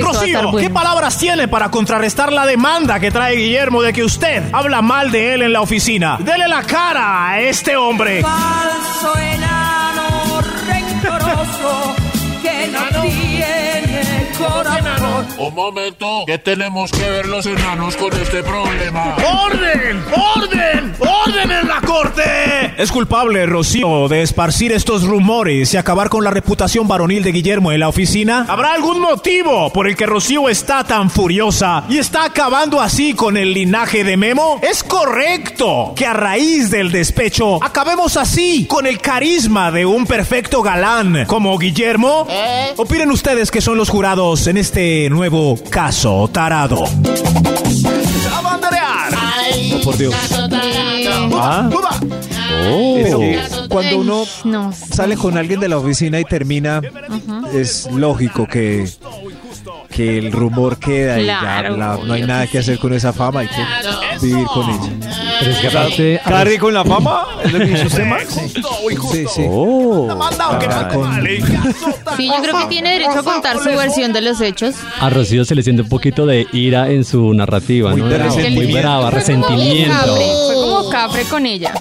Rocío, 0.01 0.41
bueno. 0.51 0.57
¿qué 0.57 0.69
palabras 0.69 1.17
tiene 1.17 1.47
para 1.47 1.71
contrarrestar 1.71 2.33
la 2.33 2.45
demanda 2.45 2.99
que 2.99 3.11
trae 3.11 3.37
Guillermo 3.37 3.81
de 3.81 3.93
que 3.93 4.03
usted 4.03 4.43
habla 4.51 4.81
mal 4.81 5.09
de 5.09 5.35
él 5.35 5.43
en 5.43 5.53
la 5.53 5.61
oficina? 5.61 6.17
Dele 6.19 6.49
la 6.49 6.63
cara 6.63 7.29
a 7.29 7.39
este 7.39 7.77
hombre. 7.77 8.21
Falso 8.21 9.13
rencoroso, 9.13 9.58
que 12.41 12.67
no 12.67 13.01
tiene 13.01 13.28
corazón. 14.39 15.27
Un 15.37 15.53
momento, 15.53 16.23
¿qué 16.25 16.37
tenemos 16.37 16.91
que 16.91 17.09
ver 17.09 17.27
los 17.27 17.45
enanos 17.45 17.95
con 17.95 18.11
este 18.13 18.43
problema? 18.43 19.15
¡Orden! 19.45 20.03
¡Orden! 20.35 20.95
¡Orden 20.99 21.51
en 21.51 21.67
la 21.67 21.81
corte! 21.81 22.23
Es 22.77 22.91
culpable 22.91 23.45
Rocío 23.45 24.07
de 24.07 24.21
esparcir 24.21 24.71
estos 24.71 25.03
rumores 25.03 25.73
y 25.73 25.77
acabar 25.77 26.09
con 26.09 26.23
la 26.23 26.31
reputación 26.31 26.87
varonil 26.87 27.23
de 27.23 27.31
Guillermo 27.31 27.71
en 27.71 27.81
la 27.81 27.89
oficina. 27.89 28.45
¿Habrá 28.47 28.73
algún 28.73 29.01
motivo 29.01 29.71
por 29.71 29.87
el 29.87 29.95
que 29.95 30.05
Rocío 30.05 30.49
está 30.49 30.83
tan 30.83 31.09
furiosa 31.09 31.83
y 31.89 31.97
está 31.97 32.25
acabando 32.25 32.79
así 32.79 33.13
con 33.13 33.37
el 33.37 33.53
linaje 33.53 34.03
de 34.03 34.17
Memo? 34.17 34.59
¿Es 34.61 34.83
correcto 34.83 35.93
que 35.95 36.05
a 36.05 36.13
raíz 36.13 36.69
del 36.71 36.91
despecho 36.91 37.63
acabemos 37.63 38.17
así 38.17 38.65
con 38.67 38.85
el 38.85 38.99
carisma 38.99 39.71
de 39.71 39.85
un 39.85 40.05
perfecto 40.05 40.61
galán 40.61 41.25
como 41.25 41.57
Guillermo? 41.57 42.27
¿Eh? 42.29 42.73
Opinen 42.77 43.11
ustedes 43.11 43.51
que 43.51 43.61
son 43.61 43.77
los 43.77 43.89
jurados 43.89 44.28
En 44.29 44.57
este 44.57 45.09
nuevo 45.09 45.57
caso 45.71 46.29
tarado. 46.31 46.83
¡A 46.85 48.41
banderear! 48.41 49.11
Oh, 49.73 49.81
por 49.83 49.97
Dios. 49.97 50.13
Ah. 51.33 51.67
Es 51.71 53.13
Oh. 53.15 53.19
que 53.19 53.39
cuando 53.69 53.97
uno 53.97 54.23
No. 54.43 54.71
sale 54.71 55.17
con 55.17 55.35
alguien 55.35 55.59
de 55.59 55.67
la 55.67 55.77
oficina 55.79 56.19
y 56.19 56.25
termina, 56.25 56.79
es 57.51 57.89
lógico 57.91 58.45
que, 58.45 58.87
que 59.99 60.17
el 60.17 60.31
rumor 60.31 60.77
queda 60.77 61.19
y 61.19 61.25
ya 61.25 61.61
la- 61.63 61.97
no 62.01 62.13
hay 62.13 62.21
nada 62.23 62.47
que 62.47 62.59
hacer 62.59 62.79
con 62.79 62.93
esa 62.93 63.11
fama, 63.11 63.41
hay 63.41 63.47
que 63.49 63.61
vivir 64.25 64.45
con 64.45 64.69
ella. 64.69 65.09
Pero 65.39 65.51
es 65.51 65.57
que 65.57 65.67
aparte... 65.67 66.21
¿Cargue 66.23 66.57
con 66.57 66.73
la 66.73 66.85
fama? 66.85 67.27
¿Es 67.43 67.51
lo 67.51 67.59
que 67.59 67.65
hizo 67.73 67.87
usted, 67.87 68.05
Max? 68.05 68.33
Sí, 69.11 69.25
sí. 69.35 69.45
Oh. 69.49 70.07
Ah, 70.09 70.87
con- 70.93 71.21
Sí, 72.15 72.27
yo 72.27 72.41
creo 72.41 72.57
que 72.59 72.65
tiene 72.69 72.93
derecho 72.93 73.19
a 73.19 73.23
contar 73.23 73.57
su 73.59 73.69
versión 73.71 74.13
de 74.13 74.21
los 74.21 74.39
hechos. 74.39 74.75
A 75.01 75.09
Rocío 75.09 75.43
se 75.43 75.53
le 75.55 75.63
siente 75.63 75.81
un 75.81 75.89
poquito 75.89 76.25
de 76.25 76.47
ira 76.53 76.89
en 76.89 77.03
su 77.03 77.33
narrativa, 77.33 77.91
Muy 77.91 77.99
¿no? 78.01 78.07
de 78.07 78.19
Muy 78.19 78.27
resentimiento. 78.29 78.77
brava, 78.79 79.09
Fue 79.11 79.19
resentimiento. 79.19 79.93
capre, 79.97 80.25
fue 80.45 80.55
como 80.55 80.89
capre 80.89 81.23
con 81.23 81.45
ella. 81.45 81.73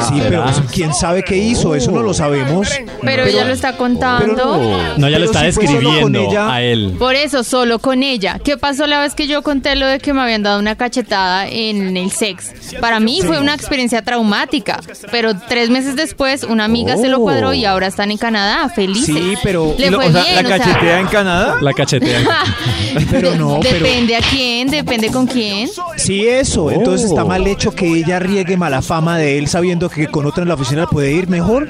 Sí, 0.00 0.20
pero 0.22 0.52
¿será? 0.52 0.66
quién 0.72 0.94
sabe 0.94 1.22
qué 1.22 1.36
hizo, 1.36 1.74
eso 1.74 1.90
no 1.90 2.02
lo 2.02 2.14
sabemos. 2.14 2.68
Pero 3.02 3.24
ella 3.24 3.44
lo 3.44 3.52
está 3.52 3.76
contando. 3.76 4.58
No, 4.96 5.06
ella 5.06 5.18
lo 5.18 5.24
está 5.26 5.40
si 5.44 5.52
fue 5.52 5.66
solo 5.66 5.78
con 5.78 6.12
describiendo 6.12 6.30
ella- 6.30 6.52
a 6.54 6.62
él. 6.62 6.94
Por 6.98 7.14
eso, 7.14 7.44
solo 7.44 7.78
con 7.78 8.02
ella. 8.02 8.38
¿Qué 8.42 8.56
pasó 8.56 8.86
la 8.86 9.00
vez 9.00 9.14
que 9.14 9.26
yo 9.26 9.42
conté 9.42 9.76
lo 9.76 9.86
de 9.86 9.98
que 9.98 10.12
me 10.12 10.20
habían 10.20 10.42
dado 10.42 10.58
una 10.58 10.76
cachetada 10.76 11.46
en 11.48 11.96
el 11.96 12.10
sex? 12.10 12.52
Para 12.80 13.00
mí 13.00 13.20
fue 13.24 13.38
una 13.40 13.54
experiencia 13.54 14.02
traumática, 14.02 14.80
pero 15.10 15.36
tres 15.36 15.70
meses 15.70 15.96
después 15.96 16.44
una 16.44 16.64
amiga 16.64 16.96
se 16.96 17.08
lo 17.08 17.20
cuadró 17.20 17.52
y 17.54 17.64
ahora 17.64 17.86
están 17.86 18.10
en 18.10 18.18
Canadá, 18.18 18.68
felices. 18.68 19.14
Sí, 19.14 19.34
pero- 19.42 19.74
Le 19.78 19.90
Lo- 19.90 19.98
fue 19.98 20.08
o 20.08 20.12
sea, 20.12 20.22
bien, 20.22 20.34
¿La 20.36 20.40
o 20.42 20.46
sea, 20.46 20.58
cachetea 20.58 21.00
en 21.00 21.06
Canadá? 21.06 21.56
La 21.60 21.72
cachetea. 21.72 22.20
Pero 23.10 23.34
no, 23.36 23.58
pero 23.62 23.76
Depende 23.86 24.16
a 24.16 24.20
quién, 24.20 24.68
depende 24.68 25.08
con 25.10 25.26
quién. 25.26 25.68
sí 25.96 26.26
eso, 26.26 26.70
entonces 26.70 27.06
Oh. 27.10 27.14
está 27.14 27.24
mal 27.24 27.46
hecho 27.46 27.74
que 27.74 27.86
ella 27.86 28.18
riegue 28.18 28.56
mala 28.58 28.82
fama 28.82 29.16
de 29.16 29.38
él 29.38 29.48
sabiendo 29.48 29.81
que 29.88 30.08
con 30.08 30.26
otra 30.26 30.42
en 30.42 30.48
la 30.48 30.54
oficina 30.54 30.86
puede 30.86 31.12
ir 31.12 31.28
mejor. 31.28 31.68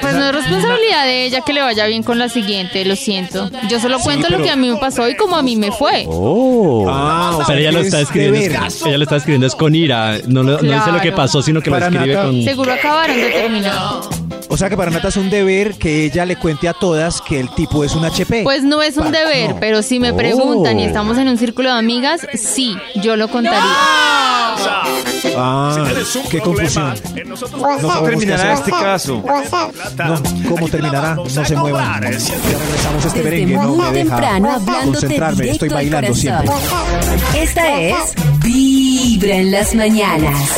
Pues 0.00 0.14
no 0.14 0.26
es 0.26 0.32
responsabilidad 0.34 1.04
de 1.04 1.26
ella 1.26 1.40
que 1.42 1.52
le 1.52 1.60
vaya 1.62 1.86
bien 1.86 2.02
con 2.02 2.18
la 2.18 2.28
siguiente, 2.28 2.84
lo 2.84 2.96
siento. 2.96 3.48
Yo 3.68 3.78
solo 3.78 4.00
cuento 4.00 4.28
lo 4.28 4.36
pero- 4.38 4.44
que 4.44 4.50
a 4.50 4.56
mí 4.56 4.68
me 4.68 4.76
pasó 4.78 5.08
y 5.08 5.14
como 5.14 5.36
a 5.36 5.42
mí 5.42 5.54
me 5.56 5.70
fue. 5.70 6.04
Oh. 6.08 6.86
Ah, 6.90 7.30
o 7.34 7.36
sea, 7.38 7.46
Pero 7.46 7.60
ella 7.60 7.72
lo 7.72 7.78
es 7.80 7.86
está 7.86 8.00
escribiendo, 8.00 8.66
es- 8.66 8.82
ella 8.84 8.98
lo 8.98 9.04
está 9.04 9.16
escribiendo 9.16 9.46
es 9.46 9.54
con 9.54 9.74
ira. 9.76 10.18
No, 10.26 10.42
lo- 10.42 10.60
no 10.60 10.72
dice 10.72 10.90
lo 10.92 11.00
que 11.00 11.12
pasó, 11.12 11.40
sino 11.40 11.60
que 11.62 11.70
lo 11.70 11.78
escribe 11.78 12.06
Nata- 12.14 12.24
con. 12.26 12.42
Seguro 12.42 12.72
acabaron 12.72 13.16
de 13.16 13.30
terminar. 13.30 13.78
O 14.48 14.56
sea 14.56 14.68
que 14.68 14.76
para 14.76 14.90
Nata 14.90 15.08
es 15.08 15.16
un 15.16 15.30
deber 15.30 15.74
que 15.74 16.04
ella 16.04 16.24
le 16.24 16.36
cuente 16.36 16.68
a 16.68 16.72
todas 16.72 17.20
que 17.22 17.38
el 17.38 17.48
tipo 17.50 17.84
es 17.84 17.94
un 17.94 18.04
HP. 18.04 18.42
Pues 18.42 18.64
no 18.64 18.82
es 18.82 18.96
un 18.96 19.12
deber, 19.12 19.50
no. 19.50 19.60
pero 19.60 19.82
si 19.82 20.00
me 20.00 20.10
Oh. 20.10 20.16
preguntan 20.16 20.80
y 20.80 20.84
estamos 20.84 21.16
en 21.18 21.28
un 21.28 21.38
círculo 21.38 21.72
de 21.72 21.78
amigas, 21.78 22.26
sí, 22.34 22.76
yo 22.96 23.16
lo 23.16 23.28
contaría. 23.28 23.60
Ah, 25.36 25.86
qué 26.30 26.40
confusión. 26.40 26.94
¿Cómo 27.24 27.36
sabemos 27.36 28.00
qué 28.00 28.08
terminará 28.08 28.54
este 28.54 28.70
caso? 28.70 29.24
No, 29.96 30.22
¿cómo 30.48 30.68
terminará? 30.68 31.14
No 31.14 31.44
se 31.44 31.56
muevan. 31.56 32.02
Ya 32.02 32.08
regresamos 32.08 33.04
a 33.04 33.08
este 33.08 33.22
Desde 33.22 33.30
merengue, 33.30 33.54
no 33.56 33.68
muy 33.68 33.86
me 33.86 33.92
deja 33.92 34.16
temprano 34.16 34.52
hablándote 34.52 34.84
concentrarme, 34.84 35.42
directo 35.42 35.52
estoy 35.64 35.68
al 35.68 35.74
bailando 35.74 36.14
siempre. 36.14 36.46
corazón. 36.46 37.20
Esta 37.36 37.80
es 37.80 38.14
Vibra 38.44 39.36
en 39.36 39.50
las 39.50 39.74
mañanas. 39.74 40.50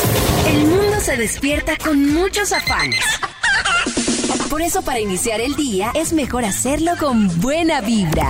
El 0.48 0.66
mundo 0.66 1.00
se 1.00 1.16
despierta 1.16 1.76
con 1.76 2.12
muchos 2.12 2.52
afanes. 2.52 3.04
Por 4.50 4.62
eso 4.62 4.82
para 4.82 4.98
iniciar 4.98 5.40
el 5.40 5.54
día 5.56 5.90
es 5.94 6.12
mejor 6.12 6.44
hacerlo 6.44 6.92
con 6.98 7.28
buena 7.40 7.80
vibra. 7.80 8.28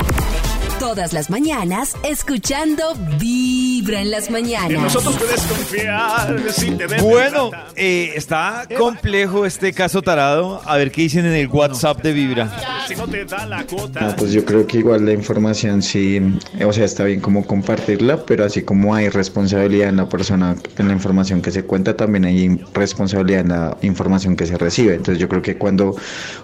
Todas 0.79 1.12
las 1.12 1.29
mañanas 1.29 1.97
escuchando 2.05 2.95
Vibra 3.18 4.01
en 4.01 4.12
las 4.12 4.31
mañanas. 4.31 4.97
puedes 4.97 5.41
confiar 5.43 6.41
si 6.53 6.70
te 6.70 6.87
ven 6.87 7.03
Bueno, 7.03 7.51
eh, 7.74 8.12
está 8.14 8.64
complejo 8.79 9.45
este 9.45 9.72
caso 9.72 10.03
tarado. 10.03 10.62
A 10.64 10.76
ver 10.76 10.93
qué 10.93 11.03
dicen 11.03 11.26
en 11.26 11.33
el 11.33 11.49
WhatsApp 11.49 12.01
de 12.03 12.12
Vibra. 12.12 12.49
Si 12.87 12.95
no 12.95 13.09
te 13.09 13.24
da 13.24 13.45
la 13.47 13.64
cuota. 13.64 14.14
Pues 14.16 14.33
yo 14.33 14.45
creo 14.45 14.68
que 14.68 14.79
igual 14.79 15.05
la 15.05 15.12
información 15.12 15.83
sí, 15.83 16.20
eh, 16.59 16.64
o 16.64 16.72
sea, 16.72 16.85
está 16.85 17.05
bien 17.05 17.20
como 17.20 17.45
compartirla, 17.45 18.24
pero 18.24 18.45
así 18.45 18.62
como 18.62 18.95
hay 18.95 19.09
responsabilidad 19.09 19.89
en 19.89 19.97
la 19.97 20.09
persona, 20.09 20.55
en 20.76 20.87
la 20.87 20.95
información 20.95 21.43
que 21.43 21.51
se 21.51 21.64
cuenta, 21.64 21.97
también 21.97 22.24
hay 22.24 22.61
responsabilidad 22.72 23.41
en 23.41 23.49
la 23.49 23.76
información 23.83 24.37
que 24.37 24.47
se 24.47 24.57
recibe. 24.57 24.95
Entonces 24.95 25.18
yo 25.18 25.29
creo 25.29 25.43
que 25.43 25.59
cuando 25.59 25.97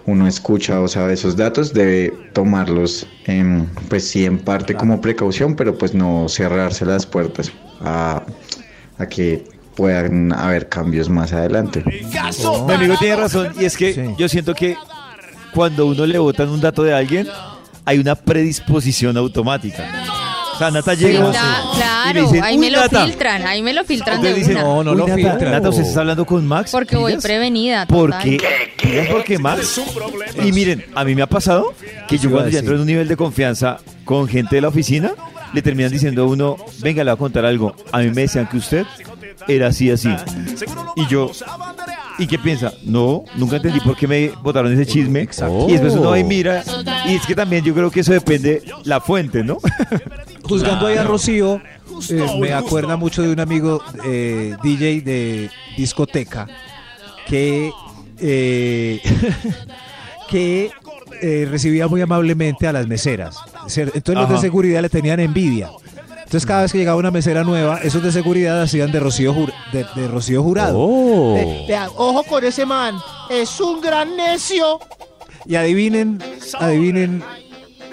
uno 0.06 0.26
escucha 0.26 0.80
o 0.80 0.88
sabe 0.88 1.14
esos 1.14 1.36
datos, 1.36 1.72
debe 1.72 2.12
tomarlos, 2.32 3.06
en, 3.26 3.70
pues 3.88 4.08
sí, 4.08 4.23
en 4.24 4.38
parte 4.38 4.74
como 4.74 5.00
precaución, 5.00 5.56
pero 5.56 5.76
pues 5.76 5.94
no 5.94 6.28
cerrarse 6.28 6.84
las 6.84 7.06
puertas 7.06 7.52
a, 7.80 8.22
a 8.98 9.06
que 9.06 9.44
puedan 9.74 10.32
haber 10.32 10.68
cambios 10.68 11.08
más 11.08 11.32
adelante. 11.32 11.82
Mi 11.86 12.72
amigo 12.72 12.94
tiene 12.98 13.16
razón 13.16 13.52
y 13.58 13.64
es 13.64 13.76
que 13.76 14.14
yo 14.16 14.28
siento 14.28 14.54
que 14.54 14.76
cuando 15.52 15.86
uno 15.86 16.06
le 16.06 16.18
botan 16.18 16.48
un 16.48 16.60
dato 16.60 16.82
de 16.82 16.94
alguien, 16.94 17.28
hay 17.84 17.98
una 17.98 18.14
predisposición 18.14 19.16
automática. 19.16 19.84
O 20.54 20.58
sea, 20.58 20.70
Nata 20.70 20.94
Sí, 20.96 21.04
llega 21.04 21.20
cla- 21.20 21.24
y 21.24 21.32
le 21.32 21.76
claro, 21.76 22.20
dicen, 22.22 22.44
ahí 22.44 22.54
"Uy, 22.54 22.60
me 22.60 22.70
lo 22.70 22.80
Nata". 22.80 23.04
filtran, 23.04 23.46
ahí 23.46 23.62
me 23.62 23.72
lo 23.72 23.84
filtran 23.84 24.20
de 24.22 24.28
Entonces 24.28 24.48
dicen, 24.48 24.64
una. 24.64 24.74
no, 24.74 24.84
no 24.84 24.90
"Uy, 24.92 24.96
lo 24.98 25.06
Nata, 25.08 25.16
filtran". 25.30 25.52
Nata, 25.52 25.68
¿usted 25.68 25.82
está 25.82 26.00
hablando 26.00 26.24
con 26.24 26.46
Max? 26.46 26.70
Porque 26.70 26.96
voy 26.96 27.12
¿Pillas? 27.12 27.22
prevenida. 27.24 27.86
total. 27.86 28.20
Porque, 28.22 28.38
¿pillas 28.82 29.08
porque 29.08 29.38
Max? 29.38 29.80
Y 30.44 30.52
miren, 30.52 30.84
a 30.94 31.04
mí 31.04 31.14
me 31.14 31.22
ha 31.22 31.26
pasado 31.28 31.74
que 32.08 32.18
yo 32.18 32.30
cuando 32.30 32.50
ya 32.50 32.58
entro 32.60 32.74
en 32.74 32.80
un 32.80 32.86
nivel 32.86 33.08
de 33.08 33.16
confianza 33.16 33.78
con 34.04 34.28
gente 34.28 34.56
de 34.56 34.62
la 34.62 34.68
oficina, 34.68 35.12
le 35.52 35.62
terminan 35.62 35.90
diciendo 35.92 36.22
a 36.22 36.26
uno, 36.26 36.56
venga, 36.80 37.02
le 37.04 37.10
voy 37.10 37.16
a 37.16 37.18
contar 37.18 37.44
algo. 37.44 37.74
A 37.92 37.98
mí 37.98 38.10
me 38.10 38.22
decían 38.22 38.46
que 38.48 38.56
usted 38.56 38.86
era 39.48 39.68
así, 39.68 39.90
así. 39.90 40.08
Y 40.96 41.06
yo, 41.06 41.30
¿y 42.18 42.26
qué 42.26 42.38
piensa? 42.38 42.72
No, 42.84 43.24
nunca 43.36 43.56
entendí 43.56 43.80
por 43.80 43.96
qué 43.96 44.06
me 44.08 44.28
botaron 44.42 44.72
ese 44.72 44.86
chisme. 44.86 45.28
Y 45.68 45.72
después 45.72 45.94
uno 45.94 46.10
va 46.10 46.18
y 46.18 46.24
mira. 46.24 46.62
Y 47.06 47.14
es 47.14 47.26
que 47.26 47.34
también 47.34 47.64
yo 47.64 47.72
creo 47.74 47.90
que 47.90 48.00
eso 48.00 48.12
depende 48.12 48.62
la 48.84 49.00
fuente, 49.00 49.42
¿no? 49.44 49.58
Juzgando 50.48 50.86
ahí 50.86 50.96
a 50.96 51.04
Rocío, 51.04 51.60
eh, 52.10 52.26
me 52.40 52.52
acuerda 52.52 52.96
mucho 52.96 53.22
de 53.22 53.30
un 53.32 53.40
amigo 53.40 53.82
eh, 54.04 54.56
DJ 54.62 55.00
de 55.02 55.50
discoteca 55.76 56.46
que, 57.26 57.70
eh, 58.18 59.00
que 60.28 60.70
eh, 61.22 61.48
recibía 61.50 61.88
muy 61.88 62.00
amablemente 62.00 62.66
a 62.66 62.72
las 62.72 62.86
meseras. 62.86 63.36
Ser- 63.66 63.92
Entonces 63.94 64.22
los 64.22 64.30
de 64.30 64.38
seguridad 64.38 64.82
le 64.82 64.88
tenían 64.88 65.20
envidia. 65.20 65.70
Entonces 66.18 66.46
cada 66.46 66.62
vez 66.62 66.72
que 66.72 66.78
llegaba 66.78 66.96
una 66.98 67.10
mesera 67.10 67.44
nueva, 67.44 67.78
esos 67.82 68.02
de 68.02 68.10
seguridad 68.10 68.60
hacían 68.62 68.90
de 68.90 68.98
Rocío, 69.00 69.34
Jur- 69.34 69.52
de, 69.72 69.86
de 69.94 70.08
Rocío 70.08 70.42
Jurado. 70.42 70.76
Oh. 70.78 71.38
Ojo 71.96 72.22
con 72.24 72.44
ese 72.44 72.66
man. 72.66 72.96
Es 73.30 73.60
un 73.60 73.80
gran 73.80 74.16
necio. 74.16 74.80
Y 75.46 75.56
adivinen, 75.56 76.18
adivinen 76.58 77.22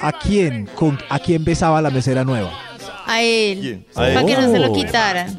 a 0.02 0.12
quién, 0.12 0.68
con, 0.76 0.98
a 1.10 1.20
quién 1.20 1.44
besaba 1.44 1.82
la 1.82 1.90
mesera 1.90 2.24
nueva. 2.24 2.52
A 3.06 3.22
él. 3.22 3.86
Para 3.94 4.26
que 4.26 4.36
no 4.36 4.52
se 4.52 4.60
lo 4.60 4.72
Oh. 4.72 4.74
quitaran. 4.74 5.38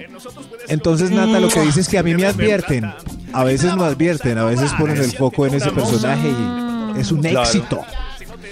Entonces, 0.68 1.10
Nata, 1.10 1.40
lo 1.40 1.48
que 1.48 1.60
dice 1.62 1.80
es 1.80 1.88
que 1.88 1.98
a 1.98 2.02
mí 2.02 2.14
me 2.14 2.26
advierten. 2.26 2.92
A 3.32 3.44
veces 3.44 3.74
no 3.76 3.84
advierten, 3.84 4.36
a 4.38 4.44
veces 4.44 4.72
ponen 4.74 4.98
el 4.98 5.10
foco 5.12 5.46
en 5.46 5.54
ese 5.54 5.70
personaje 5.72 6.28
y 6.96 7.00
es 7.00 7.10
un 7.12 7.20
Claro. 7.22 7.42
éxito. 7.42 7.80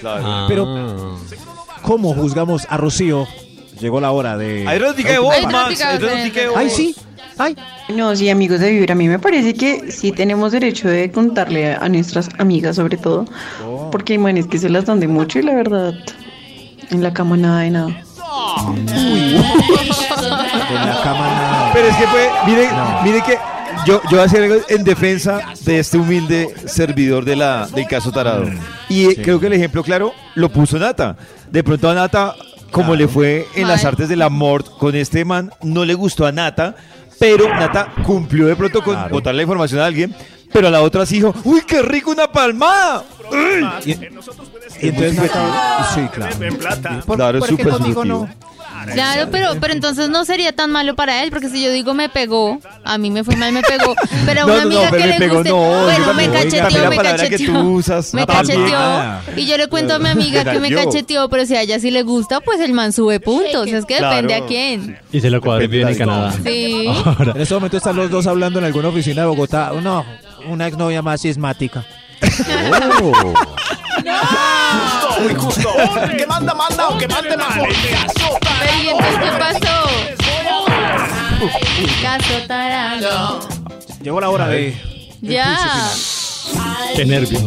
Ah. 0.03 0.45
Pero, 0.47 1.19
¿cómo 1.83 2.13
juzgamos 2.13 2.65
a 2.69 2.77
Rocío? 2.77 3.27
Llegó 3.79 3.99
la 4.01 4.11
hora 4.11 4.37
de. 4.37 4.65
Hay 4.67 4.77
erótica 4.77 5.11
de. 5.11 6.49
¡Ay, 6.55 6.69
sí! 6.69 6.95
¡Ay! 7.41 7.55
No, 7.89 8.15
sí, 8.15 8.29
amigos 8.29 8.59
de 8.59 8.69
Vibra, 8.71 8.93
a 8.93 8.95
mí 8.95 9.07
me 9.07 9.17
parece 9.19 9.53
que 9.55 9.91
sí 9.91 10.11
tenemos 10.11 10.51
derecho 10.51 10.87
de 10.87 11.11
contarle 11.11 11.73
a 11.73 11.89
nuestras 11.89 12.29
amigas 12.37 12.75
sobre 12.75 12.97
todo, 12.97 13.25
porque 13.91 14.13
hay 14.13 14.19
manes 14.19 14.45
que 14.47 14.57
se 14.59 14.69
las 14.69 14.85
dan 14.85 14.99
de 14.99 15.07
mucho 15.07 15.39
y 15.39 15.41
la 15.41 15.53
verdad, 15.55 15.93
en 16.91 17.01
la 17.01 17.11
cama 17.13 17.37
nada 17.37 17.61
de 17.61 17.71
nada. 17.71 17.89
En 17.89 19.35
la 20.85 21.01
cama 21.03 21.27
nada. 21.27 21.71
Pero 21.73 21.87
es 21.87 21.95
que 21.95 22.07
fue, 22.07 22.29
mire, 22.45 22.67
No. 22.71 23.01
mire 23.03 23.21
que 23.23 23.37
yo, 23.85 24.01
yo 24.03 24.09
voy 24.11 24.19
a 24.19 24.23
hacer 24.23 24.43
algo 24.43 24.55
en 24.69 24.83
defensa 24.83 25.39
de 25.65 25.79
este 25.79 25.97
humilde 25.97 26.53
servidor 26.67 27.25
de 27.25 27.35
la, 27.35 27.67
del 27.73 27.87
caso 27.87 28.11
tarado. 28.11 28.45
Y 28.89 29.05
eh, 29.05 29.15
creo 29.21 29.39
que 29.39 29.47
el 29.47 29.53
ejemplo 29.53 29.83
claro 29.83 30.13
lo 30.35 30.49
puso 30.49 30.77
Nata. 30.77 31.17
De 31.49 31.63
pronto 31.63 31.89
a 31.89 31.95
Nata, 31.95 32.35
como 32.71 32.95
le 32.95 33.07
fue 33.07 33.47
en 33.55 33.67
las 33.67 33.83
artes 33.83 34.07
del 34.09 34.21
amor 34.21 34.63
con 34.77 34.95
este 34.95 35.25
man, 35.25 35.51
no 35.63 35.83
le 35.85 35.93
gustó 35.95 36.25
a 36.27 36.31
Nata, 36.31 36.75
pero 37.21 37.47
Nata 37.47 37.93
cumplió 38.03 38.47
de 38.47 38.55
pronto 38.55 38.81
con 38.81 38.95
Claro. 38.95 39.13
botar 39.13 39.35
la 39.35 39.43
información 39.43 39.79
a 39.79 39.85
alguien, 39.85 40.11
pero 40.51 40.67
a 40.67 40.71
la 40.71 40.81
otra 40.81 41.05
sí 41.05 41.15
dijo, 41.15 41.33
¡Uy, 41.43 41.61
qué 41.67 41.81
rico 41.81 42.11
una 42.11 42.31
palmada! 42.31 43.03
Y, 43.85 43.91
y 43.91 44.89
entonces 44.89 45.15
Nata. 45.15 45.91
Sí, 45.93 46.01
claro. 46.13 46.35
¿Por, 47.05 47.15
Claro, 47.17 47.37
es 47.39 47.45
súper 47.45 47.67
no? 48.07 48.27
Claro, 48.93 49.29
pero, 49.31 49.49
pero 49.59 49.73
entonces 49.73 50.09
no 50.09 50.25
sería 50.25 50.53
tan 50.53 50.71
malo 50.71 50.95
para 50.95 51.23
él, 51.23 51.29
porque 51.29 51.49
si 51.49 51.63
yo 51.63 51.71
digo 51.71 51.93
me 51.93 52.09
pegó, 52.09 52.59
a 52.83 52.97
mí 52.97 53.11
me 53.11 53.23
fue 53.23 53.35
mal, 53.35 53.51
me 53.51 53.61
pegó, 53.61 53.93
pero 54.25 54.41
a 54.41 54.45
una 54.45 54.65
no, 54.65 54.69
no, 54.69 54.79
amiga 54.79 54.91
que 54.91 55.07
le 55.07 55.17
pegó, 55.17 55.35
guste, 55.35 55.49
no, 55.49 55.83
bueno, 55.83 56.13
me 56.15 56.29
cacheteó, 56.29 56.89
me 56.89 56.95
palabra 56.95 57.23
que 57.23 57.29
cacheteó, 57.29 57.53
tú 57.53 57.73
usas, 57.73 58.13
me 58.13 58.25
cacheteó, 58.25 58.79
y 59.35 59.45
yo 59.45 59.57
le 59.57 59.67
cuento 59.67 59.95
a 59.95 59.99
mi 59.99 60.09
amiga 60.09 60.43
que 60.43 60.59
me 60.59 60.73
cacheteó, 60.73 61.29
pero 61.29 61.45
si 61.45 61.55
a 61.55 61.61
ella 61.61 61.79
sí 61.79 61.91
le 61.91 62.03
gusta, 62.03 62.39
pues 62.41 62.59
el 62.59 62.73
man 62.73 62.91
sube 62.93 63.19
puntos, 63.19 63.67
es 63.67 63.85
que 63.85 63.95
depende 63.95 64.33
a 64.33 64.45
quién. 64.45 64.97
Y 65.11 65.19
se 65.21 65.29
lo 65.29 65.41
cuadré 65.41 65.67
bien 65.67 65.87
en 65.87 65.97
Canadá. 65.97 66.33
Sí. 66.43 66.87
Ahora, 67.05 67.33
En 67.35 67.41
este 67.41 67.53
momento 67.53 67.77
están 67.77 67.95
los 67.95 68.09
dos 68.09 68.27
hablando 68.27 68.59
en 68.59 68.65
alguna 68.65 68.87
oficina 68.89 69.21
de 69.21 69.27
Bogotá. 69.27 69.71
No, 69.81 70.05
una 70.47 70.67
exnovia 70.67 71.01
más 71.01 71.21
sismática. 71.21 71.85
Muy 75.19 75.35
justo. 75.35 75.69
Que 76.17 76.25
manda, 76.27 76.53
manda, 76.53 76.89
mande 76.89 77.37
mejor. 77.37 77.69
Pero 78.59 78.73
¿y 78.83 78.87
entonces 78.89 79.19
qué 79.19 79.31
pasó? 79.39 79.75
Caso 82.01 82.47
tarado. 82.47 83.39
Llegó 84.01 84.21
la 84.21 84.29
hora 84.29 84.47
de... 84.47 84.75
Ya. 85.21 85.57
qué 86.95 87.05
nervios. 87.05 87.43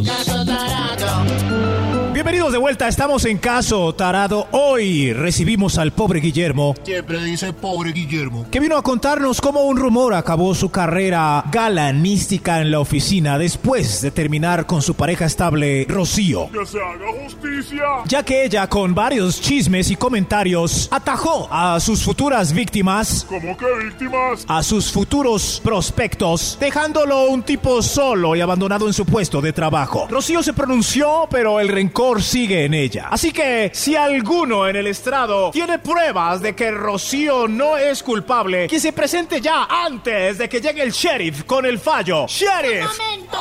Bienvenidos 2.24 2.52
de 2.52 2.58
vuelta, 2.58 2.88
estamos 2.88 3.26
en 3.26 3.36
caso 3.36 3.94
tarado. 3.94 4.48
Hoy 4.52 5.12
recibimos 5.12 5.76
al 5.76 5.92
pobre 5.92 6.20
Guillermo, 6.20 6.74
Siempre 6.82 7.22
dice 7.22 7.52
pobre 7.52 7.92
Guillermo. 7.92 8.46
que 8.50 8.60
vino 8.60 8.78
a 8.78 8.82
contarnos 8.82 9.42
cómo 9.42 9.60
un 9.64 9.76
rumor 9.76 10.14
acabó 10.14 10.54
su 10.54 10.70
carrera 10.70 11.44
galanística 11.52 12.62
en 12.62 12.70
la 12.70 12.80
oficina 12.80 13.36
después 13.36 14.00
de 14.00 14.10
terminar 14.10 14.64
con 14.64 14.80
su 14.80 14.94
pareja 14.94 15.26
estable, 15.26 15.84
Rocío. 15.86 16.48
Que 16.50 16.64
se 16.64 16.78
haga 16.80 17.04
justicia. 17.24 17.82
Ya 18.06 18.22
que 18.22 18.46
ella, 18.46 18.66
con 18.70 18.94
varios 18.94 19.38
chismes 19.42 19.90
y 19.90 19.96
comentarios, 19.96 20.88
atajó 20.90 21.46
a 21.52 21.78
sus 21.78 22.02
futuras 22.02 22.54
víctimas, 22.54 23.26
¿Cómo 23.28 23.54
que 23.54 23.66
víctimas? 23.84 24.46
a 24.48 24.62
sus 24.62 24.90
futuros 24.90 25.60
prospectos, 25.62 26.56
dejándolo 26.58 27.28
un 27.28 27.42
tipo 27.42 27.82
solo 27.82 28.34
y 28.34 28.40
abandonado 28.40 28.86
en 28.86 28.94
su 28.94 29.04
puesto 29.04 29.42
de 29.42 29.52
trabajo. 29.52 30.06
Rocío 30.08 30.42
se 30.42 30.54
pronunció, 30.54 31.28
pero 31.30 31.60
el 31.60 31.68
rencor 31.68 32.13
sigue 32.22 32.64
en 32.64 32.74
ella. 32.74 33.08
Así 33.10 33.32
que, 33.32 33.70
si 33.74 33.96
alguno 33.96 34.66
en 34.68 34.76
el 34.76 34.86
estrado 34.86 35.50
tiene 35.50 35.78
pruebas 35.78 36.40
de 36.40 36.54
que 36.54 36.70
Rocío 36.70 37.48
no 37.48 37.76
es 37.76 38.02
culpable, 38.02 38.66
que 38.68 38.80
se 38.80 38.92
presente 38.92 39.40
ya 39.40 39.64
antes 39.64 40.38
de 40.38 40.48
que 40.48 40.60
llegue 40.60 40.82
el 40.82 40.92
sheriff 40.92 41.44
con 41.44 41.66
el 41.66 41.78
fallo. 41.78 42.26
¡Sheriff! 42.26 42.86
momento! 42.98 43.38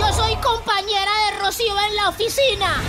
Yo 0.00 0.12
soy 0.12 0.34
compañera 0.36 1.10
de 1.30 1.44
Rocío 1.44 1.74
en 1.88 1.96
la 1.96 2.08
oficina 2.08 2.82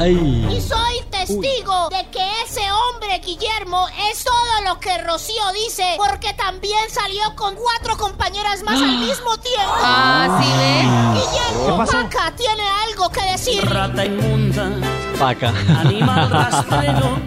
y 0.00 0.60
soy 0.60 1.00
testigo 1.26 1.88
de 1.90 2.06
que 2.10 2.42
ese 2.44 2.60
hombre, 2.70 3.18
Guillermo, 3.24 3.86
es 4.10 4.24
todo 4.24 4.60
lo 4.64 4.78
que 4.78 4.98
Rocío 4.98 5.42
dice 5.52 5.94
porque 5.96 6.32
también 6.34 6.90
salió 6.90 7.34
con 7.36 7.54
cuatro 7.56 7.96
compañeras 7.96 8.62
más 8.62 8.80
al 8.80 8.98
mismo 8.98 9.36
tiempo. 9.38 9.72
Ah, 9.76 10.40
¿sí 10.42 10.50
ve? 10.58 10.82
Guillermo. 11.20 11.84
Paca 11.86 12.34
tiene 12.36 12.62
algo 12.88 13.10
que 13.10 13.22
decir. 13.22 13.64
Rata 13.68 14.04
inmunda, 14.04 14.70
Paca. 15.18 15.48
animal 15.80 16.30
rastrero. 16.30 17.18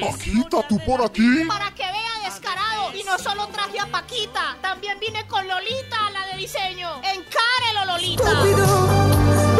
Paquita, 0.00 0.66
¿tú 0.68 0.78
por 0.86 1.02
aquí? 1.04 1.44
Para 1.46 1.70
que 1.72 1.82
vea 1.82 2.24
descarado. 2.24 2.94
Y 2.94 3.02
no 3.04 3.18
solo 3.18 3.46
traje 3.48 3.78
a 3.80 3.86
Paquita, 3.86 4.56
también 4.62 4.98
vine 4.98 5.26
con 5.26 5.46
Lolita, 5.46 6.10
la 6.12 6.26
de 6.32 6.38
diseño. 6.38 6.90
Encárelo, 7.02 7.84
Lolita. 7.92 8.32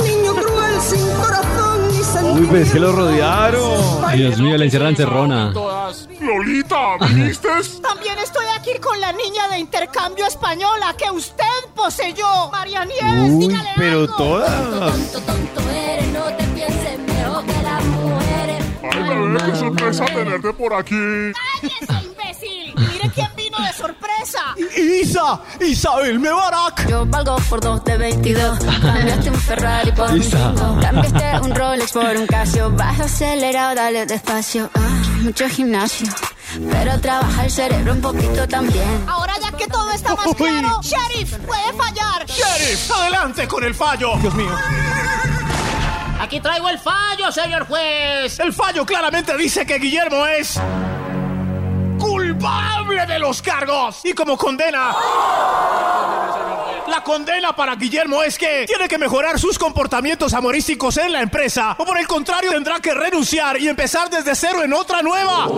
Niño 0.02 0.34
cruel 0.34 0.80
sin 0.80 1.12
corazón 1.14 1.55
Uy, 2.34 2.46
pero 2.50 2.58
es 2.64 2.72
que 2.72 2.80
lo 2.80 2.92
rodearon. 2.92 4.12
Dios 4.16 4.38
mío, 4.38 4.56
la 4.56 4.64
encierran 4.64 4.90
encerrona. 4.90 5.52
Lolita, 6.20 6.96
¿viniste? 7.08 7.48
También 7.82 8.18
estoy 8.18 8.46
aquí 8.58 8.72
con 8.80 9.00
la 9.00 9.12
niña 9.12 9.48
de 9.48 9.58
intercambio 9.58 10.26
española 10.26 10.94
que 10.98 11.10
usted 11.10 11.44
poseyó. 11.74 12.50
María 12.50 12.84
Nieves, 12.84 13.30
Uy, 13.32 13.48
dígale 13.48 13.70
pero 13.76 14.00
algo. 14.00 14.16
todas. 14.16 15.22
Ay, 18.92 19.02
bebé, 19.02 19.38
qué 19.46 19.56
sorpresa 19.56 20.04
tenerte 20.06 20.52
por 20.52 20.74
aquí. 20.74 20.94
¡Cállese, 21.60 22.06
imbécil! 22.06 22.74
Sorpresa. 23.76 24.54
Isa, 24.76 25.40
Isabel 25.60 26.18
Mebarak. 26.18 26.88
Yo 26.88 27.04
valgo 27.06 27.36
por 27.48 27.60
dos 27.60 27.84
de 27.84 27.96
22. 27.96 28.58
Cambiaste 28.82 29.30
un 29.30 29.40
Ferrari 29.40 29.92
por 29.92 30.10
un 30.10 30.18
Isa. 30.18 30.52
Twingo. 30.54 30.80
Cambiaste 30.80 31.40
un 31.42 31.54
Rolex 31.54 31.92
por 31.92 32.16
un 32.16 32.26
Casio. 32.26 32.70
Baja 32.70 33.04
acelerado, 33.04 33.74
dale 33.74 34.06
despacio. 34.06 34.70
Ah, 34.74 35.02
mucho 35.22 35.48
gimnasio. 35.48 36.08
Pero 36.70 36.98
trabaja 37.00 37.44
el 37.44 37.50
cerebro 37.50 37.92
un 37.92 38.00
poquito 38.00 38.48
también. 38.48 39.04
Ahora 39.06 39.34
ya 39.40 39.52
que 39.52 39.66
todo 39.66 39.90
está 39.90 40.14
más 40.14 40.34
claro, 40.34 40.80
Sheriff, 40.82 41.36
puede 41.38 41.72
fallar. 41.74 42.26
Sheriff, 42.26 42.90
adelante 42.90 43.46
con 43.46 43.64
el 43.64 43.74
fallo. 43.74 44.16
Dios 44.16 44.34
mío. 44.34 44.56
Aquí 46.20 46.40
traigo 46.40 46.68
el 46.70 46.78
fallo, 46.78 47.30
señor 47.30 47.66
juez. 47.66 48.38
El 48.40 48.52
fallo 48.52 48.86
claramente 48.86 49.36
dice 49.36 49.66
que 49.66 49.78
Guillermo 49.78 50.26
es 50.26 50.58
culpable 52.37 53.07
de 53.07 53.18
los 53.18 53.43
cargos. 53.43 54.01
Y 54.05 54.12
como 54.12 54.37
condena... 54.37 54.95
La 56.87 57.03
condena 57.03 57.55
para 57.55 57.74
Guillermo 57.74 58.22
es 58.22 58.39
que 58.39 58.64
tiene 58.64 58.87
que 58.87 58.97
mejorar 58.97 59.41
sus 59.41 59.59
comportamientos 59.59 60.32
amorísticos 60.32 60.97
en 60.99 61.12
la 61.12 61.20
empresa. 61.20 61.74
O 61.78 61.84
por 61.84 61.99
el 61.99 62.07
contrario, 62.07 62.53
tendrá 62.53 62.78
que 62.78 62.95
renunciar 62.95 63.61
y 63.61 63.68
empezar 63.68 64.09
desde 64.09 64.37
cero 64.37 64.62
en 64.62 64.72
otra 64.72 65.03
nueva. 65.03 65.49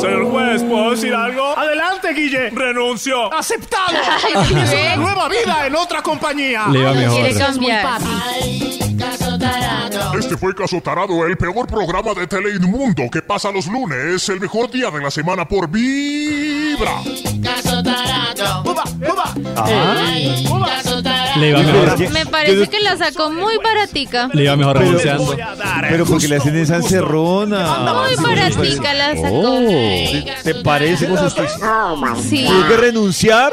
Señor 0.00 0.28
juez, 0.30 0.64
¿puedo 0.64 0.90
decir 0.90 1.14
algo? 1.14 1.56
Adelante, 1.56 2.12
Guille. 2.12 2.50
Renuncio. 2.50 3.32
Aceptado. 3.32 3.96
Ay, 4.24 4.32
¿sí? 4.66 4.76
una 4.76 4.96
nueva 4.96 5.28
vida 5.28 5.66
en 5.66 5.76
otra 5.76 6.02
compañía. 6.02 6.66
Le 6.68 6.80
iba 6.80 6.92
mejor. 6.92 7.20
Quiere 7.20 7.38
cambiar. 7.38 8.00
Este 10.18 10.36
fue 10.36 10.54
Caso 10.54 10.80
Tarado, 10.80 11.26
el 11.26 11.36
peor 11.36 11.66
programa 11.66 12.14
de 12.14 12.26
Teleinmundo 12.26 13.04
que 13.10 13.20
pasa 13.22 13.50
los 13.50 13.66
lunes, 13.66 14.28
el 14.28 14.40
mejor 14.40 14.70
día 14.70 14.90
de 14.90 15.00
la 15.00 15.10
semana 15.10 15.46
por 15.46 15.68
Vibra. 15.68 17.00
Uba, 18.64 18.84
uba. 19.10 19.34
Le 21.36 21.48
iba 21.50 21.58
Uy, 21.58 21.64
pero 21.66 21.78
mejor. 21.82 21.88
es 21.88 21.94
que- 21.94 22.08
Me 22.10 22.26
parece 22.26 22.68
que 22.68 22.80
la 22.80 22.96
sacó 22.96 23.30
muy 23.30 23.56
baratica. 23.58 24.30
Le 24.32 24.44
iba 24.44 24.56
mejor 24.56 24.78
renunciando. 24.78 25.36
Pero 25.88 26.06
porque 26.06 26.28
le 26.28 26.36
hacen 26.36 26.56
esa 26.56 26.76
encerrona. 26.76 27.94
Muy 27.94 28.14
baratica 28.16 28.94
la 28.94 29.16
sacó. 29.16 29.58
¿Te, 29.66 30.34
te 30.44 30.54
parece? 30.62 31.06
Sí, 32.28 32.44
Tuvo 32.46 32.68
que 32.68 32.76
renunciar. 32.76 33.52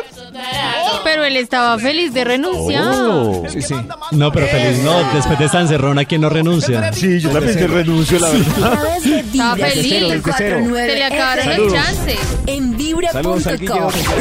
Pero 1.04 1.24
él 1.24 1.36
estaba 1.38 1.78
feliz 1.80 2.14
de 2.14 2.24
renunciar. 2.24 3.50
Sí, 3.50 3.62
sí. 3.62 3.76
No, 4.12 4.32
pero 4.32 4.48
feliz 4.48 4.84
no. 4.84 5.14
Después 5.14 5.40
de 5.40 5.46
esta 5.46 5.62
encerrona, 5.62 6.06
¿quién 6.06 6.22
no 6.22 6.30
renuncia? 6.30 6.94
Sí, 6.94 7.20
yo 7.20 7.30
también 7.30 7.58
te 7.58 7.68
renuncio, 7.68 8.20
la 8.20 8.30
verdad. 8.30 8.98
Estaba 9.06 9.56
feliz. 9.56 10.24
Se 10.38 10.96
le 10.96 11.04
acabaron 11.04 11.58
los 11.58 11.74
chances. 11.74 12.20
en 12.48 12.78
vibra.com. 12.78 13.42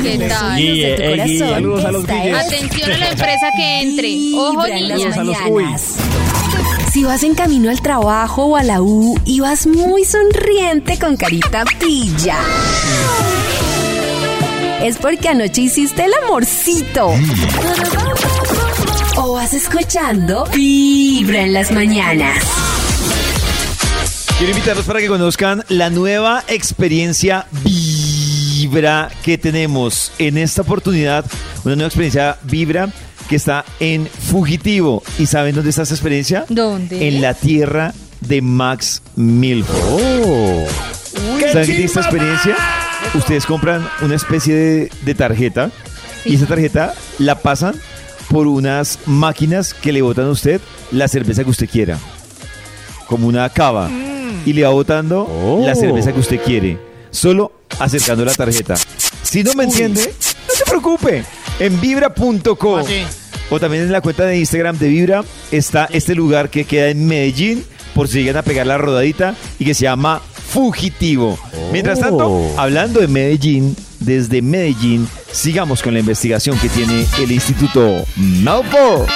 ¿Qué 0.03 0.29
tal? 0.29 0.57
Guille, 0.57 0.95
eh, 0.95 0.97
corazón. 0.97 1.27
Guille. 1.27 1.39
Saludos 1.39 1.85
a 1.85 1.93
los 1.93 2.05
Atención 2.05 2.93
a 2.93 2.99
la 2.99 3.09
empresa 3.11 3.51
que 3.57 3.81
entre. 3.81 4.39
Ojo, 4.39 4.67
niñas. 4.67 5.17
a 5.19 5.25
los. 5.25 5.37
Si 6.93 7.05
vas 7.05 7.23
en 7.23 7.35
camino 7.35 7.71
al 7.71 7.81
trabajo 7.81 8.47
o 8.47 8.57
a 8.57 8.65
la 8.65 8.83
U 8.83 9.17
y 9.25 9.41
vas 9.41 9.67
muy 9.67 10.05
sonriente 10.05 10.99
con 10.99 11.17
carita 11.17 11.65
pilla. 11.79 12.37
Es 14.83 14.97
porque 14.97 15.29
anoche 15.29 15.61
hiciste 15.61 16.05
el 16.07 16.13
amorcito. 16.25 17.13
O 19.17 19.35
vas 19.35 19.53
escuchando 19.53 20.47
Vibra 20.55 21.43
en 21.43 21.53
las 21.53 21.71
mañanas. 21.71 22.43
Quiero 24.39 24.53
invitarlos 24.53 24.87
para 24.87 25.01
que 25.01 25.09
conozcan 25.09 25.63
la 25.69 25.91
nueva 25.91 26.45
experiencia 26.49 27.47
Vibra 27.63 29.11
que 29.23 29.37
tenemos 29.37 30.13
en 30.19 30.39
esta 30.39 30.63
oportunidad. 30.63 31.27
Una 31.65 31.77
nueva 31.77 31.89
experiencia 31.89 32.39
Vibra 32.45 32.89
que 33.29 33.37
está 33.37 33.67
en 33.81 34.07
Fugitivo. 34.07 35.03
¿Y 35.19 35.27
saben 35.27 35.55
dónde 35.55 35.71
está 35.71 35.83
esta 35.83 35.95
experiencia? 35.95 36.47
¿Dónde? 36.49 37.07
En 37.07 37.21
la 37.21 37.35
tierra 37.35 37.93
de 38.21 38.41
Max 38.41 39.03
Milford. 39.15 40.71
¿Saben 41.39 41.67
qué 41.67 41.73
tiene 41.73 41.85
esta 41.85 42.01
experiencia? 42.01 42.57
Ustedes 43.15 43.45
compran 43.45 43.89
una 44.03 44.15
especie 44.15 44.55
de, 44.55 44.93
de 45.03 45.15
tarjeta 45.15 45.71
y 46.25 46.37
esa 46.37 46.47
tarjeta 46.47 46.95
la 47.19 47.37
pasan 47.37 47.75
por 48.29 48.47
unas 48.47 48.99
máquinas 49.07 49.75
que 49.75 49.93
le 49.93 50.03
botan 50.03 50.27
a 50.27 50.31
usted 50.31 50.61
la 50.93 51.09
cerveza 51.09 51.43
que 51.45 51.51
usted 51.51 51.69
quiera. 51.69 51.99
Como 53.07 53.27
una 53.27 53.49
cava. 53.49 53.91
Y 54.47 54.53
le 54.53 54.63
va 54.63 54.71
botando 54.71 55.61
la 55.65 55.75
cerveza 55.75 56.13
que 56.13 56.21
usted 56.21 56.41
quiere. 56.41 56.79
Solo 57.11 57.53
acercando 57.79 58.25
la 58.25 58.33
tarjeta. 58.33 58.77
Si 59.23 59.43
no 59.43 59.55
me 59.55 59.65
entiende, 59.65 60.15
no 60.49 60.55
se 60.55 60.65
preocupe. 60.65 61.25
En 61.59 61.81
vibra.com 61.81 62.85
o 63.51 63.59
también 63.59 63.83
en 63.83 63.93
la 63.93 64.01
cuenta 64.01 64.25
de 64.25 64.39
Instagram 64.39 64.79
de 64.79 64.89
Vibra 64.89 65.25
está 65.51 65.89
este 65.91 66.15
lugar 66.15 66.51
que 66.51 66.65
queda 66.65 66.89
en 66.89 67.07
Medellín, 67.07 67.65
por 67.95 68.07
si 68.07 68.21
llegan 68.21 68.37
a 68.37 68.43
pegar 68.43 68.67
la 68.67 68.79
rodadita, 68.79 69.35
y 69.59 69.65
que 69.65 69.75
se 69.75 69.83
llama 69.83 70.23
fugitivo. 70.51 71.39
Mientras 71.73 72.01
tanto, 72.01 72.53
hablando 72.57 73.01
de 73.01 73.07
Medellín, 73.07 73.77
desde 74.01 74.43
Medellín, 74.43 75.09
sigamos 75.31 75.81
con 75.81 75.95
la 75.95 76.01
investigación 76.01 76.59
que 76.59 76.69
tiene 76.69 77.07
el 77.23 77.31
Instituto 77.31 78.05
Melbourne. 78.17 79.07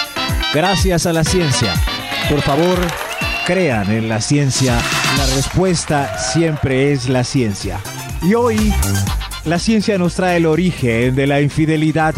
Gracias 0.55 1.07
a 1.07 1.13
la 1.13 1.25
ciencia. 1.25 1.75
Por 2.31 2.41
favor, 2.43 2.79
crean 3.47 3.91
en 3.91 4.09
la 4.09 4.21
ciencia. 4.21 4.79
La 5.19 5.27
respuesta 5.35 6.17
siempre 6.19 6.93
es 6.93 7.09
la 7.09 7.25
ciencia. 7.25 7.81
Y 8.23 8.35
hoy, 8.35 8.73
la 9.45 9.59
ciencia 9.59 9.99
nos 9.99 10.15
trae 10.15 10.37
el 10.37 10.47
origen 10.47 11.17
de 11.17 11.27
la 11.27 11.41
infidelidad. 11.41 12.15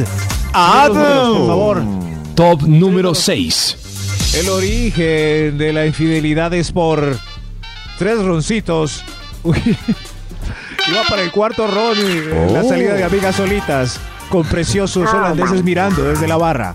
Números, 0.54 1.38
por 1.38 1.46
favor. 1.46 1.82
Top 2.34 2.62
número 2.62 3.14
6. 3.14 3.76
El 4.34 4.50
origen 4.50 5.56
de 5.56 5.72
la 5.72 5.86
infidelidad 5.86 6.52
es 6.52 6.70
por 6.70 7.18
tres 7.98 8.18
roncitos. 8.24 9.02
Uy, 9.42 9.56
Iba 10.88 11.02
para 11.08 11.22
el 11.22 11.32
cuarto 11.32 11.66
ron 11.66 11.96
y 11.98 12.52
la 12.52 12.62
Oh. 12.62 12.68
salida 12.68 12.94
de 12.94 13.04
amigas 13.04 13.34
solitas 13.36 13.98
con 14.28 14.44
preciosos 14.44 15.12
holandeses 15.12 15.62
mirando 15.64 16.02
desde 16.04 16.28
la 16.28 16.36
barra. 16.36 16.74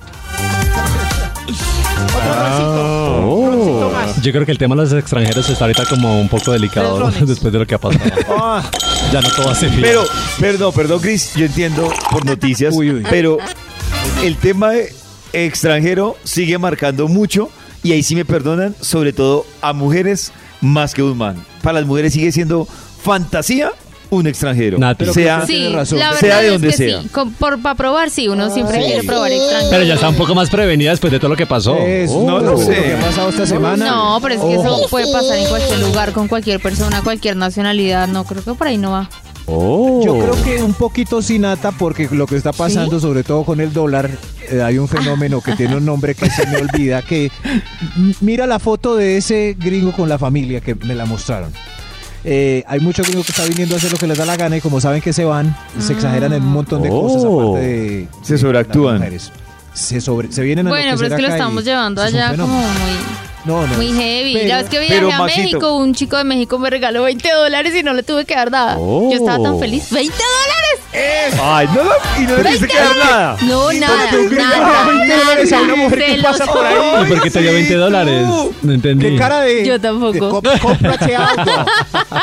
Oh. 3.23 3.91
Yo 4.21 4.31
creo 4.31 4.45
que 4.45 4.51
el 4.51 4.57
tema 4.57 4.75
de 4.75 4.81
los 4.83 4.93
extranjeros 4.93 5.49
está 5.49 5.65
ahorita 5.65 5.85
como 5.85 6.19
un 6.19 6.27
poco 6.29 6.51
delicado 6.51 7.09
después 7.21 7.51
de 7.53 7.59
lo 7.59 7.65
que 7.65 7.75
ha 7.75 7.77
pasado. 7.79 8.03
Ah, 8.29 8.63
Ya 9.11 9.21
no 9.21 9.29
todo 9.31 9.49
hace 9.49 9.67
bien. 9.67 9.81
Pero, 9.81 10.03
perdón, 10.39 10.73
perdón, 10.73 10.99
Chris, 11.01 11.33
yo 11.35 11.45
entiendo 11.45 11.91
por 12.11 12.25
noticias, 12.25 12.75
pero 13.09 13.37
el 14.23 14.35
tema 14.37 14.71
de 14.71 14.93
extranjero 15.33 16.17
sigue 16.23 16.57
marcando 16.57 17.07
mucho 17.07 17.49
y 17.83 17.93
ahí 17.93 18.03
sí 18.03 18.15
me 18.15 18.25
perdonan, 18.25 18.75
sobre 18.81 19.13
todo 19.13 19.45
a 19.61 19.73
mujeres 19.73 20.31
más 20.61 20.93
que 20.93 21.03
un 21.03 21.17
man. 21.17 21.35
Para 21.61 21.79
las 21.79 21.87
mujeres 21.87 22.13
sigue 22.13 22.31
siendo 22.31 22.67
fantasía 23.03 23.71
un 24.09 24.27
extranjero. 24.27 24.77
sea, 25.13 25.45
Sí, 25.45 25.69
la 25.69 25.77
verdad 25.85 26.19
sea 26.19 26.39
de 26.39 26.47
es 26.47 26.51
donde 26.53 26.67
que 26.69 26.73
sea. 26.77 27.01
sí. 27.01 27.07
Con- 27.09 27.31
por, 27.33 27.61
para 27.61 27.75
probar, 27.75 28.09
sí, 28.09 28.27
uno 28.27 28.53
siempre 28.53 28.79
Sí. 28.81 28.85
quiere 28.87 29.03
probar 29.07 29.31
extranjero. 29.31 29.69
Pero 29.71 29.83
ya 29.83 29.93
está 29.93 30.09
un 30.09 30.15
poco 30.15 30.35
más 30.35 30.49
prevenida 30.49 30.91
después 30.91 31.11
de 31.13 31.19
todo 31.19 31.29
lo 31.29 31.37
que 31.37 31.45
pasó. 31.45 31.77
Es- 31.77 32.11
Oh. 32.13 32.25
no, 32.27 32.41
no 32.41 32.57
sé 32.57 32.75
lo 32.75 32.83
que 32.83 32.93
ha 32.93 32.99
pasado 32.99 33.29
esta 33.29 33.45
semana. 33.45 33.85
No, 33.89 34.19
pero 34.21 34.35
es 34.35 34.41
que 34.41 34.57
Ojo. 34.57 34.77
eso 34.79 34.87
puede 34.89 35.09
pasar 35.11 35.37
en 35.37 35.47
cualquier 35.47 35.79
lugar, 35.79 36.11
con 36.11 36.27
cualquier 36.27 36.59
persona, 36.59 37.01
cualquier 37.03 37.37
nacionalidad. 37.37 38.07
No, 38.09 38.25
creo 38.25 38.43
que 38.43 38.53
por 38.53 38.67
ahí 38.67 38.77
no 38.77 38.91
va. 38.91 39.09
Yo 39.47 40.17
creo 40.19 40.43
que 40.43 40.63
un 40.63 40.73
poquito 40.73 41.21
sin 41.21 41.41
nata 41.41 41.71
porque 41.71 42.07
lo 42.11 42.25
que 42.27 42.35
está 42.35 42.53
pasando, 42.53 42.99
sobre 42.99 43.23
todo 43.23 43.43
con 43.43 43.59
el 43.59 43.73
dólar, 43.73 44.09
eh, 44.49 44.61
hay 44.61 44.77
un 44.77 44.87
fenómeno 44.87 45.41
que 45.41 45.55
tiene 45.55 45.75
un 45.75 45.85
nombre 45.85 46.15
que 46.15 46.29
se 46.29 46.47
me 46.47 46.57
olvida, 46.57 47.01
que 47.01 47.31
mira 48.21 48.47
la 48.47 48.59
foto 48.59 48.95
de 48.95 49.17
ese 49.17 49.55
gringo 49.59 49.91
con 49.91 50.07
la 50.09 50.17
familia 50.17 50.61
que 50.61 50.75
me 50.75 50.95
la 50.95 51.05
mostraron. 51.05 51.51
Eh, 52.23 52.63
hay 52.67 52.79
muchos 52.79 53.07
gringos 53.07 53.25
que 53.25 53.31
están 53.31 53.49
viniendo 53.49 53.75
a 53.75 53.77
hacer 53.79 53.91
lo 53.91 53.97
que 53.97 54.05
les 54.07 54.17
da 54.17 54.25
la 54.25 54.37
gana 54.37 54.55
y 54.57 54.61
como 54.61 54.79
saben 54.79 55.01
que 55.01 55.11
se 55.11 55.25
van, 55.25 55.55
se 55.79 55.93
exageran 55.93 56.31
en 56.33 56.43
un 56.43 56.51
montón 56.51 56.83
de 56.83 56.89
cosas 56.89 57.23
Oh. 57.25 57.55
aparte 57.55 57.67
de... 57.67 58.07
Se 58.21 58.33
de 58.33 58.39
sobreactúan. 58.39 58.97
mujeres. 58.97 59.31
Se, 59.73 60.01
sobre, 60.01 60.31
se 60.31 60.41
vienen 60.43 60.67
a 60.67 60.69
Bueno, 60.69 60.95
pero 60.97 61.07
es 61.07 61.15
que 61.15 61.21
lo 61.21 61.29
estamos 61.29 61.63
llevando 61.63 62.01
allá 62.01 62.35
como 62.35 62.59
muy, 62.59 62.67
No, 63.45 63.65
no. 63.65 63.73
muy 63.75 63.93
heavy. 63.93 64.33
Pero- 64.33 64.47
la 64.49 64.57
vez 64.57 64.69
que 64.69 64.79
viajé 64.79 64.95
pero, 64.95 65.11
a 65.11 65.17
Maxito. 65.19 65.41
México, 65.41 65.77
un 65.77 65.93
chico 65.93 66.17
de 66.17 66.23
México 66.23 66.59
me 66.59 66.69
regaló 66.69 67.03
20 67.03 67.29
dólares 67.31 67.73
y 67.75 67.83
no 67.83 67.93
le 67.93 68.03
tuve 68.03 68.25
que 68.25 68.35
dar 68.35 68.51
nada. 68.51 68.75
Oh. 68.77 69.09
Yo 69.11 69.17
estaba 69.17 69.41
tan 69.43 69.59
feliz. 69.59 69.89
¡20 69.91 70.11
dólares! 70.11 71.37
Ay, 71.41 71.67
no, 71.73 71.83
no, 71.85 71.91
y 72.19 72.21
no 72.27 72.35
le 72.37 72.43
tuviste 72.43 72.67
que 72.67 72.77
dar 72.77 72.95
nada. 72.97 73.37
No, 73.43 73.71
nada, 73.73 74.11
nada, 74.31 74.85
20 74.87 75.15
dólares 75.15 75.53
a 75.53 75.61
una 75.61 75.75
mujer 75.75 76.05
que 76.05 76.21
pasa 76.21 76.45
por 76.45 76.65
ahí. 76.65 76.75
juro. 76.75 77.03
¿Y 77.03 77.05
por 77.09 77.21
qué 77.21 77.31
te 77.31 77.41
dio 77.41 77.53
20 77.53 77.75
dólares? 77.75 78.27
No 78.61 78.73
entendí. 78.73 79.09
¿Qué 79.11 79.15
cara 79.17 79.39
de...? 79.41 79.65
Yo 79.65 79.79
tampoco. 79.79 80.41
Cómprate 80.61 81.15
algo. 81.15 81.43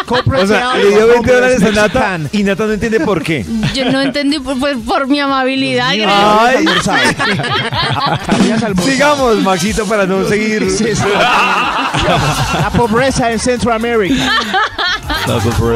Cómprate 0.07 0.45
O 0.45 0.47
sea, 0.47 0.73
algo. 0.73 0.85
le 0.85 0.91
dio 0.91 0.99
20 1.07 1.17
hombre, 1.17 1.33
dólares 1.35 1.63
a 1.63 1.71
Nata 1.71 2.19
y 2.33 2.43
Nata 2.43 2.67
no 2.67 2.73
entiende 2.75 3.01
por 3.01 3.23
qué. 3.23 3.45
Yo 3.75 3.91
no 3.91 4.03
entendí 4.03 4.39
por, 4.39 4.59
por, 4.61 4.79
por 4.83 5.07
mi 5.09 5.19
amabilidad. 5.21 5.89
Ay, 5.91 6.67
sigamos, 8.85 9.37
Maxito, 9.39 9.87
para 9.87 10.05
no 10.07 10.27
seguir. 10.29 10.71
La 11.15 12.71
pobreza 12.77 13.31
en 13.33 13.39
Centroamérica. 13.39 14.31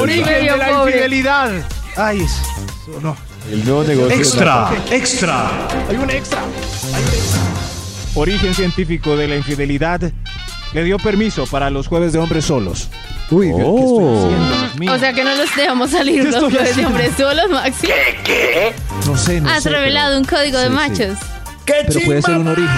Origen 0.00 0.24
Me 0.26 0.40
vio 0.40 0.52
de 0.52 0.58
la 0.58 0.70
infidelidad. 0.84 1.50
Ay, 1.96 2.20
eso 2.22 3.00
no. 3.02 3.16
El 3.50 3.64
nuevo 3.64 3.82
negocio. 3.82 4.16
Extra, 4.16 4.70
extra. 4.90 5.50
Hay 5.88 5.96
un 5.96 6.10
extra. 6.10 6.38
Hay 6.94 7.02
un 7.02 7.08
extra. 7.08 7.40
Origen 8.14 8.54
científico 8.54 9.16
de 9.16 9.26
la 9.28 9.36
infidelidad 9.36 10.00
le 10.72 10.84
dio 10.84 10.98
permiso 10.98 11.46
para 11.46 11.70
los 11.70 11.88
jueves 11.88 12.12
de 12.12 12.18
hombres 12.18 12.44
solos. 12.46 12.88
Uy, 13.30 13.46
¿qué 13.46 13.52
estoy 13.62 14.16
haciendo? 14.16 14.58
Dios 14.58 14.74
mío? 14.78 14.92
O 14.92 14.98
sea 14.98 15.12
que 15.12 15.24
no 15.24 15.34
los 15.34 15.54
dejamos 15.56 15.90
salir 15.90 16.22
¿Qué 16.24 16.30
los 16.30 16.40
jueves 16.40 16.62
de 16.62 16.70
haciendo? 16.70 16.88
hombres 16.90 17.12
solos, 17.16 17.50
Maxi. 17.50 17.88
no 19.06 19.16
sé, 19.16 19.40
no 19.40 19.50
Has 19.50 19.62
sé. 19.62 19.70
revelado 19.70 20.18
un 20.18 20.24
código 20.24 20.58
de 20.58 20.66
Sí, 20.66 20.70
sí. 20.70 20.74
machos. 20.76 21.18
Pero, 21.64 21.84
pero 21.88 22.00
puede 22.04 22.22
ser 22.22 22.36
un 22.38 22.48
origen. 22.48 22.70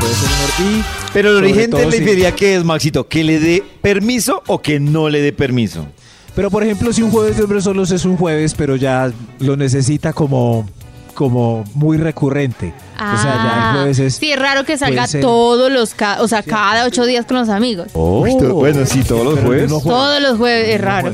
Puede 0.00 0.14
ser 0.14 0.28
un 0.28 0.66
origen. 0.72 0.84
Pero 1.12 1.30
el 1.30 1.36
origen 1.36 1.70
de 1.70 1.84
la 1.84 1.90
si- 1.90 1.98
infidelidad, 1.98 2.34
¿qué 2.34 2.56
es, 2.56 2.64
Maxito? 2.64 3.06
¿Que 3.08 3.22
le 3.24 3.38
dé 3.38 3.62
permiso 3.82 4.42
o 4.46 4.60
que 4.62 4.80
no 4.80 5.08
le 5.08 5.20
dé 5.20 5.32
permiso? 5.32 5.86
Pero 6.34 6.50
por 6.50 6.62
ejemplo, 6.62 6.92
si 6.92 7.02
un 7.02 7.10
jueves 7.10 7.36
de 7.36 7.42
hombres 7.42 7.64
solos 7.64 7.90
es 7.90 8.04
un 8.06 8.16
jueves, 8.16 8.54
pero 8.56 8.76
ya 8.76 9.12
lo 9.38 9.56
necesita 9.56 10.14
como, 10.14 10.66
como 11.12 11.62
muy 11.74 11.98
recurrente. 11.98 12.72
o 12.94 13.16
sea, 13.20 13.34
ya 13.34 13.68
el 13.72 13.76
jueves 13.76 13.98
es. 13.98 14.14
Ah, 14.16 14.18
sí, 14.20 14.32
es 14.32 14.38
raro 14.38 14.64
que 14.64 14.78
salga 14.78 15.06
todos 15.20 15.70
los, 15.70 15.92
ca- 15.92 16.22
o 16.22 16.28
sea, 16.28 16.42
cada 16.42 16.86
ocho 16.86 17.04
días 17.04 17.26
con 17.26 17.36
los 17.36 17.50
amigos. 17.50 17.88
Uy, 17.92 18.36
to- 18.38 18.54
bueno, 18.54 18.86
sí, 18.86 19.02
todos 19.02 19.24
los 19.26 19.40
jueves. 19.40 19.68
no 19.70 19.80
jueves. 19.80 19.98
Todos 20.00 20.22
los 20.22 20.38
jueves 20.38 20.68
es 20.74 20.80
raro. 20.80 21.12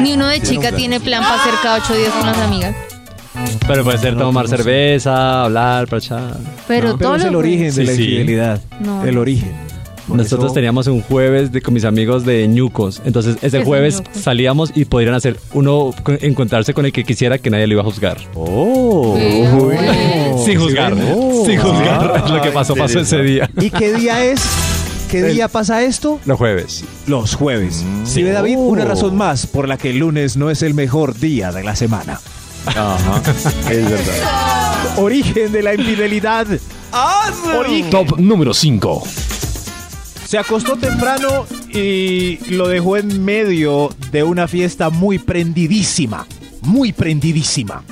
Ni 0.00 0.12
uno 0.12 0.28
de 0.28 0.36
Sí, 0.40 0.46
chica 0.54 0.70
no, 0.70 0.76
tiene 0.76 1.00
plan 1.00 1.22
para 1.22 1.34
hacer 1.40 1.54
cada 1.62 1.78
ocho 1.82 1.94
días 1.94 2.10
con 2.12 2.26
las 2.26 2.38
amigas. 2.38 2.76
Pero 3.66 3.84
puede 3.84 3.98
ser 3.98 4.16
tomar 4.16 4.48
cerveza, 4.48 5.44
hablar, 5.44 5.88
parchar. 5.88 6.36
Pero 6.68 6.88
No, 6.90 6.98
todos 6.98 7.18
es 7.20 7.24
el 7.26 7.34
origen 7.36 7.74
de 7.74 7.84
la 7.84 7.90
Sí, 7.92 7.96
sí. 7.96 8.02
infidelidad. 8.04 8.60
No. 8.80 9.04
El 9.04 9.18
origen. 9.18 9.52
Por 10.06 10.18
Nosotros 10.18 10.46
eso- 10.48 10.54
teníamos 10.54 10.86
un 10.86 11.00
jueves 11.00 11.50
de, 11.50 11.62
con 11.62 11.72
mis 11.72 11.84
amigos 11.86 12.26
de 12.26 12.46
ñucos. 12.46 13.00
Entonces, 13.06 13.36
ese 13.40 13.60
¿Qué 13.60 13.64
jueves 13.64 14.00
ñucos? 14.00 14.18
salíamos 14.22 14.70
y 14.74 14.84
podrían 14.84 15.14
hacer 15.14 15.38
uno 15.54 15.92
co- 16.02 16.12
encontrarse 16.20 16.74
con 16.74 16.84
el 16.84 16.92
que 16.92 17.04
quisiera 17.04 17.38
que 17.38 17.48
nadie 17.48 17.66
lo 17.66 17.72
iba 17.72 17.82
a 17.82 17.84
juzgar. 17.86 18.18
Oh. 18.34 19.16
Sin 20.44 20.60
juzgar. 20.60 20.94
Sin 21.46 21.58
juzgar. 21.58 22.22
Ah, 22.24 22.28
lo 22.28 22.42
que 22.42 22.50
pasó, 22.50 22.74
pasó 22.76 23.00
ese 23.00 23.22
día. 23.22 23.48
¿Y 23.60 23.70
qué 23.70 23.94
día 23.94 24.24
es? 24.24 24.42
¿Qué 25.10 25.20
El- 25.20 25.32
día 25.34 25.48
pasa 25.48 25.82
esto? 25.82 26.20
Los 26.26 26.36
jueves. 26.38 26.84
Los 27.06 27.34
jueves. 27.34 27.82
Si 28.04 28.22
ve 28.22 28.32
David, 28.32 28.56
una 28.58 28.84
razón 28.84 29.16
más 29.16 29.46
por 29.46 29.68
la 29.68 29.78
que 29.78 29.90
el 29.90 29.98
lunes 29.98 30.36
no 30.36 30.50
es 30.50 30.62
el 30.62 30.74
mejor 30.74 31.18
día 31.18 31.50
de 31.50 31.64
la 31.64 31.76
semana. 31.76 32.20
Ajá, 32.66 33.22
es 33.70 33.90
verdad. 33.90 34.98
Origen 34.98 35.52
de 35.52 35.62
la 35.62 35.74
infidelidad. 35.74 36.46
Origen. 37.58 37.90
Top 37.90 38.18
número 38.18 38.54
5. 38.54 39.02
Se 40.26 40.38
acostó 40.38 40.76
temprano 40.76 41.46
y 41.72 42.38
lo 42.50 42.68
dejó 42.68 42.96
en 42.96 43.24
medio 43.24 43.90
de 44.10 44.22
una 44.22 44.48
fiesta 44.48 44.90
muy 44.90 45.18
prendidísima. 45.18 46.26
Muy 46.62 46.92
prendidísima. 46.92 47.82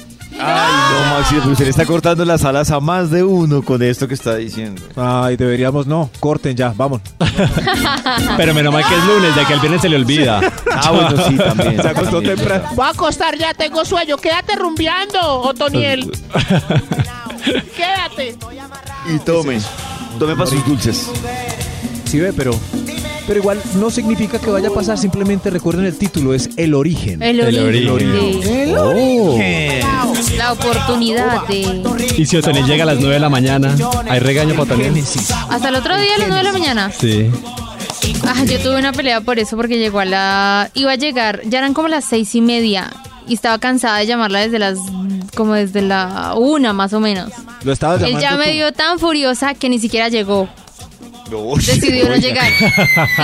Ay, 0.45 0.73
no, 0.93 1.15
Maxito, 1.15 1.41
pero 1.41 1.53
usted 1.53 1.65
le 1.65 1.71
está 1.71 1.87
cortando 1.87 2.25
las 2.25 2.45
alas 2.45 2.71
a 2.71 2.81
más 2.81 3.11
de 3.11 3.23
uno 3.23 3.63
con 3.63 3.83
esto 3.83 4.09
que 4.09 4.15
está 4.15 4.37
diciendo. 4.37 4.83
Ay, 4.97 5.37
deberíamos 5.37 5.87
no. 5.87 6.11
Corten 6.21 6.57
ya, 6.57 6.75
vamos. 6.77 7.01
Pero 8.37 8.55
menos 8.55 8.73
mal 8.73 8.85
que 8.87 8.95
es 8.95 9.05
lunes, 9.05 9.35
ya 9.37 9.47
que 9.47 9.55
el 9.55 9.61
viernes 9.61 9.83
se 9.83 9.89
le 9.89 9.97
olvida. 9.97 10.41
Ah, 10.71 10.91
bueno, 10.91 11.11
sí, 11.29 11.37
también. 11.37 11.81
Se 11.81 11.89
acostó 11.89 12.17
también, 12.17 12.37
temprano. 12.37 12.65
Voy 12.75 12.87
a 12.87 12.91
acostar 12.91 13.37
ya, 13.37 13.55
tengo 13.55 13.85
sueño. 13.85 14.17
Quédate 14.17 14.57
rumbeando, 14.57 15.41
Otoniel. 15.41 16.11
Quédate. 17.77 18.37
Y 19.07 19.19
tome. 19.21 19.61
Tome 20.19 20.35
para 20.37 20.51
sus 20.51 20.65
dulces. 20.67 21.11
Sí 22.05 22.21
ve, 22.21 22.33
pero 22.33 22.53
pero 23.27 23.41
igual 23.41 23.61
no 23.77 23.91
significa 23.91 24.39
que 24.39 24.51
vaya 24.51 24.69
a 24.69 24.73
pasar, 24.73 24.99
simplemente 24.99 25.51
recuerden 25.51 25.85
el 25.87 25.97
título, 25.97 26.35
es 26.35 26.51
el 26.57 26.75
origen. 26.75 27.23
El 27.23 27.41
El 27.41 27.59
origen. 27.59 27.89
origen. 27.91 28.51
El 28.51 28.75
Oh. 28.79 29.39
La 30.37 30.53
oportunidad 30.53 31.47
de... 31.47 31.83
Y 32.17 32.27
si 32.27 32.37
Otoniel 32.37 32.67
llega 32.67 32.83
a 32.85 32.87
las 32.87 32.99
9 32.99 33.15
de 33.15 33.21
la 33.21 33.29
mañana, 33.29 33.75
¿hay 34.09 34.19
regaño 34.21 34.51
para 34.55 34.75
Otoniel? 34.75 35.03
Hasta 35.51 35.69
el 35.69 35.75
otro 35.75 35.97
día 35.99 36.15
a 36.17 36.19
las 36.19 36.29
nueve 36.29 36.45
de 36.45 36.53
la 36.53 36.53
mañana. 36.53 36.91
Sí. 36.93 37.31
Ah, 38.27 38.45
yo 38.45 38.59
tuve 38.61 38.79
una 38.79 38.93
pelea 38.93 39.21
por 39.21 39.39
eso 39.39 39.57
porque 39.57 39.79
llegó 39.79 40.01
a 40.01 40.05
la... 40.05 40.71
Iba 40.75 40.93
a 40.93 40.97
llegar, 40.97 41.43
ya 41.45 41.59
eran 41.59 41.75
como 41.75 41.89
las 41.89 42.05
seis 42.05 42.35
y 42.35 42.41
media 42.41 42.91
y 43.29 43.35
estaba 43.35 43.59
cansada 43.59 43.99
de 43.99 44.07
llamarla 44.07 44.41
desde 44.41 44.59
las... 44.59 44.79
como 45.35 45.55
desde 45.55 45.83
la 45.83 46.35
una 46.37 46.73
más 46.73 46.93
o 46.93 47.01
menos. 47.01 47.31
Lo 47.65 47.73
estabas 47.73 48.01
Él 48.03 48.09
llamando 48.19 48.23
ya 48.23 48.37
me 48.37 48.47
tú. 48.47 48.53
vio 48.53 48.73
tan 48.73 48.99
furiosa 48.99 49.55
que 49.55 49.69
ni 49.69 49.79
siquiera 49.79 50.09
llegó. 50.09 50.49
Decidió 51.57 52.09
no 52.09 52.17
llegar. 52.17 52.47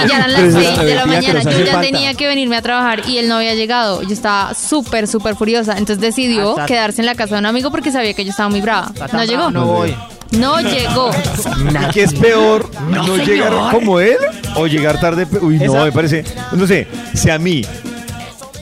Y 0.04 0.08
ya 0.08 0.16
eran 0.16 0.32
las 0.32 0.42
esa 0.42 0.60
6 0.60 0.78
de 0.78 0.94
la 0.94 1.06
mañana. 1.06 1.42
Yo 1.42 1.50
ya 1.50 1.72
falta. 1.72 1.80
tenía 1.80 2.14
que 2.14 2.26
venirme 2.26 2.56
a 2.56 2.62
trabajar 2.62 3.02
y 3.08 3.18
él 3.18 3.28
no 3.28 3.36
había 3.36 3.54
llegado. 3.54 4.02
Yo 4.02 4.12
estaba 4.12 4.54
súper, 4.54 5.06
súper 5.06 5.34
furiosa. 5.36 5.72
Entonces 5.72 6.00
decidió 6.00 6.50
Hasta- 6.50 6.66
quedarse 6.66 7.02
en 7.02 7.06
la 7.06 7.14
casa 7.14 7.34
de 7.34 7.40
un 7.40 7.46
amigo 7.46 7.70
porque 7.70 7.90
sabía 7.92 8.14
que 8.14 8.24
yo 8.24 8.30
estaba 8.30 8.48
muy 8.48 8.60
brava. 8.60 8.92
No 9.12 9.24
llegó. 9.24 9.50
No 9.50 9.66
voy. 9.66 9.94
No 10.32 10.60
llegó. 10.60 11.10
¿Y 11.10 11.92
qué 11.92 12.02
es 12.02 12.12
peor? 12.14 12.70
¿No, 12.90 13.16
llegar 13.16 13.52
como 13.72 13.98
él 14.00 14.16
o 14.56 14.66
llegar 14.66 15.00
tarde? 15.00 15.26
Uy, 15.40 15.58
no, 15.58 15.64
Esa- 15.64 15.84
me 15.84 15.92
parece. 15.92 16.24
No 16.52 16.66
sé, 16.66 16.86
si 17.14 17.30
a 17.30 17.38
mí 17.38 17.62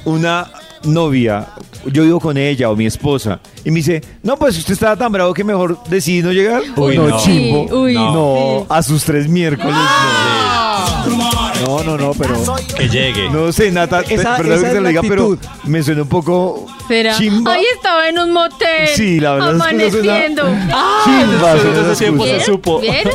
una 0.05 0.49
novia, 0.84 1.47
yo 1.91 2.03
vivo 2.05 2.20
con 2.20 2.37
ella 2.37 2.70
o 2.70 2.76
mi 2.76 2.87
esposa, 2.87 3.41
y 3.64 3.70
me 3.70 3.76
dice, 3.76 4.03
no, 4.22 4.37
pues 4.37 4.57
usted 4.59 4.72
estaba 4.74 4.97
tan 4.97 5.12
bravo 5.12 5.32
que 5.34 5.45
mejor 5.45 5.78
decidí 5.89 6.22
no 6.22 6.32
llegar. 6.32 6.62
Uy, 6.76 6.97
no, 6.97 7.09
no. 7.09 7.18
chimbo. 7.18 7.66
Sí, 7.68 7.74
uy, 7.74 7.95
no, 7.95 8.59
sí. 8.61 8.66
a 8.68 8.82
sus 8.82 9.05
tres 9.05 9.28
miércoles. 9.28 9.74
No, 11.64 11.82
no, 11.82 11.97
no, 11.97 12.12
pero. 12.12 12.37
Que 12.76 12.89
llegue. 12.89 13.28
No, 13.30 13.47
no 13.47 13.53
sé, 13.53 13.70
Nata, 13.70 14.03
Esa- 14.03 14.37
perdón 14.37 14.53
esa 14.55 14.62
que 14.62 14.68
es 14.68 14.72
te 14.74 14.80
lo 14.80 14.89
diga, 14.89 15.03
pero 15.03 15.39
me 15.64 15.82
suena 15.82 16.03
un 16.03 16.09
poco 16.09 16.66
¿Será? 16.87 17.16
chimba. 17.16 17.55
Ay, 17.55 17.64
estaba 17.74 18.09
en 18.09 18.18
un 18.18 18.32
motel. 18.32 18.89
Sí, 18.95 19.18
la 19.20 19.34
verdad 19.34 19.57
es 19.57 19.62
que 19.64 19.74
no 19.84 19.91
suena- 19.91 20.14
Amaneciendo. 20.14 20.43
Chimba, 21.05 21.55
ese 21.93 21.97
tiempo 22.05 22.24
se 22.24 22.41
supo. 22.41 22.80
¿Vieron? 22.80 23.14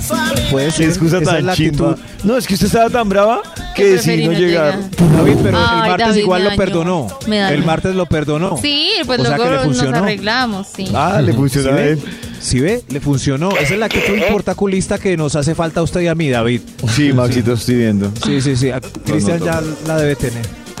Puede 0.50 0.70
ser. 0.70 0.88
excusa 0.88 1.18
esa 1.18 1.30
es 1.30 1.36
tan 1.36 1.46
la 1.46 1.54
chimba. 1.54 1.96
No, 2.24 2.36
es 2.36 2.46
que 2.46 2.54
usted 2.54 2.66
estaba 2.66 2.90
tan 2.90 3.08
brava 3.08 3.42
que 3.74 3.92
preferí 3.92 4.26
no 4.26 4.32
llegar. 4.32 4.78
David, 5.16 5.36
pero 5.42 5.58
Ay, 5.58 5.64
el 5.82 5.88
martes 5.88 6.06
David, 6.08 6.20
igual 6.22 6.44
lo 6.44 6.56
perdonó. 6.56 7.06
El 7.26 7.64
martes 7.64 7.94
lo 7.94 8.06
perdonó. 8.06 8.56
Sí, 8.60 8.90
pues 9.06 9.20
O 9.20 9.24
sea 9.24 9.32
que 9.32 9.38
luego 9.38 9.50
le 9.50 9.56
nos 9.56 9.64
funcionó. 9.66 9.98
arreglamos, 9.98 10.66
sí. 10.74 10.88
Ah, 10.94 11.20
le 11.22 11.32
¿Sí 11.32 11.38
funcionó 11.38 11.70
a 11.70 11.74
ve? 11.74 11.90
él. 11.92 12.00
¿Sí 12.40 12.58
ve? 12.60 12.82
Le 12.88 13.00
funcionó. 13.00 13.50
Esa 13.50 13.74
es 13.74 13.78
la 13.78 13.86
actitud 13.86 14.18
portaculista 14.30 14.98
que 14.98 15.16
nos 15.16 15.36
hace 15.36 15.54
falta 15.54 15.80
a 15.80 15.82
usted 15.82 16.00
y 16.00 16.08
a 16.08 16.14
mí, 16.14 16.30
David. 16.30 16.62
Sí, 16.94 17.12
Maxito, 17.12 17.52
estoy 17.52 17.74
viendo. 17.76 18.10
Sí, 18.24 18.40
sí, 18.40 18.56
sí. 18.56 18.70
A- 18.70 18.80
Cristian 18.80 19.40
no, 19.40 19.44
ya 19.46 19.62
la 19.86 19.96
debe 19.98 20.16
tener. 20.16 20.46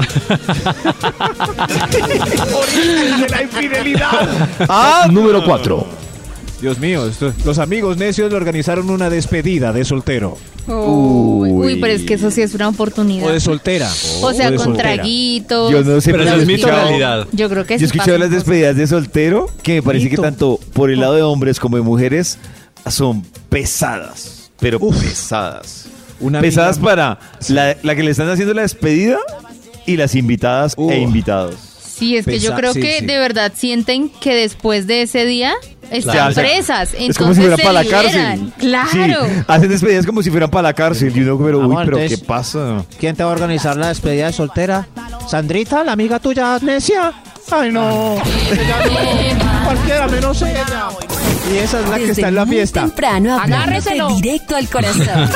de 3.20 3.28
la 3.28 3.42
infidelidad. 3.42 4.28
Ah, 4.68 5.06
número 5.10 5.44
4. 5.44 5.86
Dios 6.60 6.78
mío, 6.78 7.06
esto- 7.06 7.32
los 7.44 7.58
amigos 7.58 7.96
necios 7.96 8.30
le 8.30 8.36
organizaron 8.36 8.90
una 8.90 9.08
despedida 9.08 9.72
de 9.72 9.84
soltero. 9.84 10.36
Uy, 10.66 11.50
uy, 11.50 11.76
pero 11.80 11.92
es 11.94 12.02
que 12.02 12.14
eso 12.14 12.30
sí 12.30 12.42
es 12.42 12.54
una 12.54 12.68
oportunidad. 12.68 13.26
O 13.28 13.32
de 13.32 13.40
soltera. 13.40 13.90
O 14.20 14.32
sea, 14.32 14.50
de 14.50 14.56
con 14.56 14.66
soltera. 14.66 14.94
traguitos. 14.94 15.72
Yo 15.72 15.82
no 15.82 16.00
sé, 16.00 16.10
Pero 16.12 16.24
pero 16.24 16.34
eso 16.34 16.42
es 16.42 16.48
yo 16.48 16.54
mito 16.54 16.66
o 16.66 16.70
realidad. 16.70 17.26
Yo 17.32 17.48
creo 17.48 17.64
que 17.66 17.74
Yo 17.74 17.78
sí 17.78 17.84
he 17.84 17.86
escuchado 17.86 18.18
las 18.18 18.30
despedidas 18.30 18.76
de 18.76 18.86
soltero 18.86 19.50
que 19.62 19.74
me 19.76 19.82
parece 19.82 20.04
Mito. 20.10 20.16
que 20.22 20.28
tanto 20.28 20.60
por 20.74 20.90
el 20.90 21.00
lado 21.00 21.14
de 21.14 21.22
hombres 21.22 21.58
como 21.58 21.76
de 21.76 21.82
mujeres 21.82 22.38
son 22.88 23.24
pesadas, 23.48 24.50
pero 24.60 24.78
pesadas. 24.78 25.86
Una 26.20 26.40
pesadas 26.40 26.76
amiga- 26.76 26.90
para 26.90 27.18
la, 27.48 27.76
la 27.82 27.96
que 27.96 28.02
le 28.02 28.10
están 28.10 28.28
haciendo 28.28 28.52
la 28.52 28.62
despedida 28.62 29.18
y 29.86 29.96
las 29.96 30.14
invitadas 30.14 30.74
Uh. 30.76 30.90
e 30.90 30.98
invitados. 30.98 31.54
Sí, 31.96 32.16
es 32.16 32.24
que 32.26 32.38
yo 32.38 32.54
creo 32.54 32.72
sí, 32.72 32.80
que 32.80 33.00
sí. 33.00 33.06
de 33.06 33.18
verdad 33.18 33.52
sienten 33.54 34.08
que 34.08 34.34
después 34.34 34.86
de 34.86 35.02
ese 35.02 35.26
día 35.26 35.54
están 35.90 36.12
Claro. 36.14 36.34
presas. 36.34 36.94
es 36.96 37.16
como 37.18 37.34
si 37.34 37.40
entonces 37.42 37.44
fuera 37.44 37.56
se 37.56 37.62
para 37.62 37.72
la 37.72 37.82
liberan. 37.82 38.02
cárcel. 38.04 38.52
Claro. 38.58 39.26
Sí, 39.26 39.42
hacen 39.46 39.68
despedidas 39.68 40.06
como 40.06 40.22
si 40.22 40.30
fueran 40.30 40.50
para 40.50 40.62
la 40.68 40.72
cárcel. 40.74 41.12
Y 41.16 41.20
uno, 41.22 41.38
pero, 41.44 41.58
uy, 41.58 41.64
Amor, 41.64 41.84
pero 41.84 41.96
¿qué 41.98 42.02
entonces- 42.04 42.26
pasa? 42.26 42.84
¿Quién 42.98 43.16
te 43.16 43.22
va 43.24 43.30
a 43.30 43.32
organizar 43.32 43.76
la 43.76 43.88
despedida 43.88 44.26
de 44.26 44.32
soltera? 44.32 44.86
¿Sandrita, 45.28 45.84
la 45.84 45.92
amiga 45.92 46.18
tuya 46.18 46.58
necia? 46.60 47.12
Ay, 47.52 47.70
no. 47.72 48.14
Ella 48.50 49.38
no. 49.60 49.64
Cualquiera 49.64 50.08
menos 50.08 50.42
ella. 50.42 50.66
Y 51.52 51.56
esa 51.58 51.80
es 51.80 51.88
la 51.88 51.94
que 51.96 52.00
Desde 52.06 52.12
está 52.12 52.28
en 52.28 52.34
la 52.36 52.44
muy 52.44 52.56
fiesta. 52.56 52.80
temprano 52.82 53.34
hablándote 53.40 53.90
Agárreselo. 53.90 54.08
directo 54.20 54.56
al 54.56 54.68
corazón. 54.68 55.08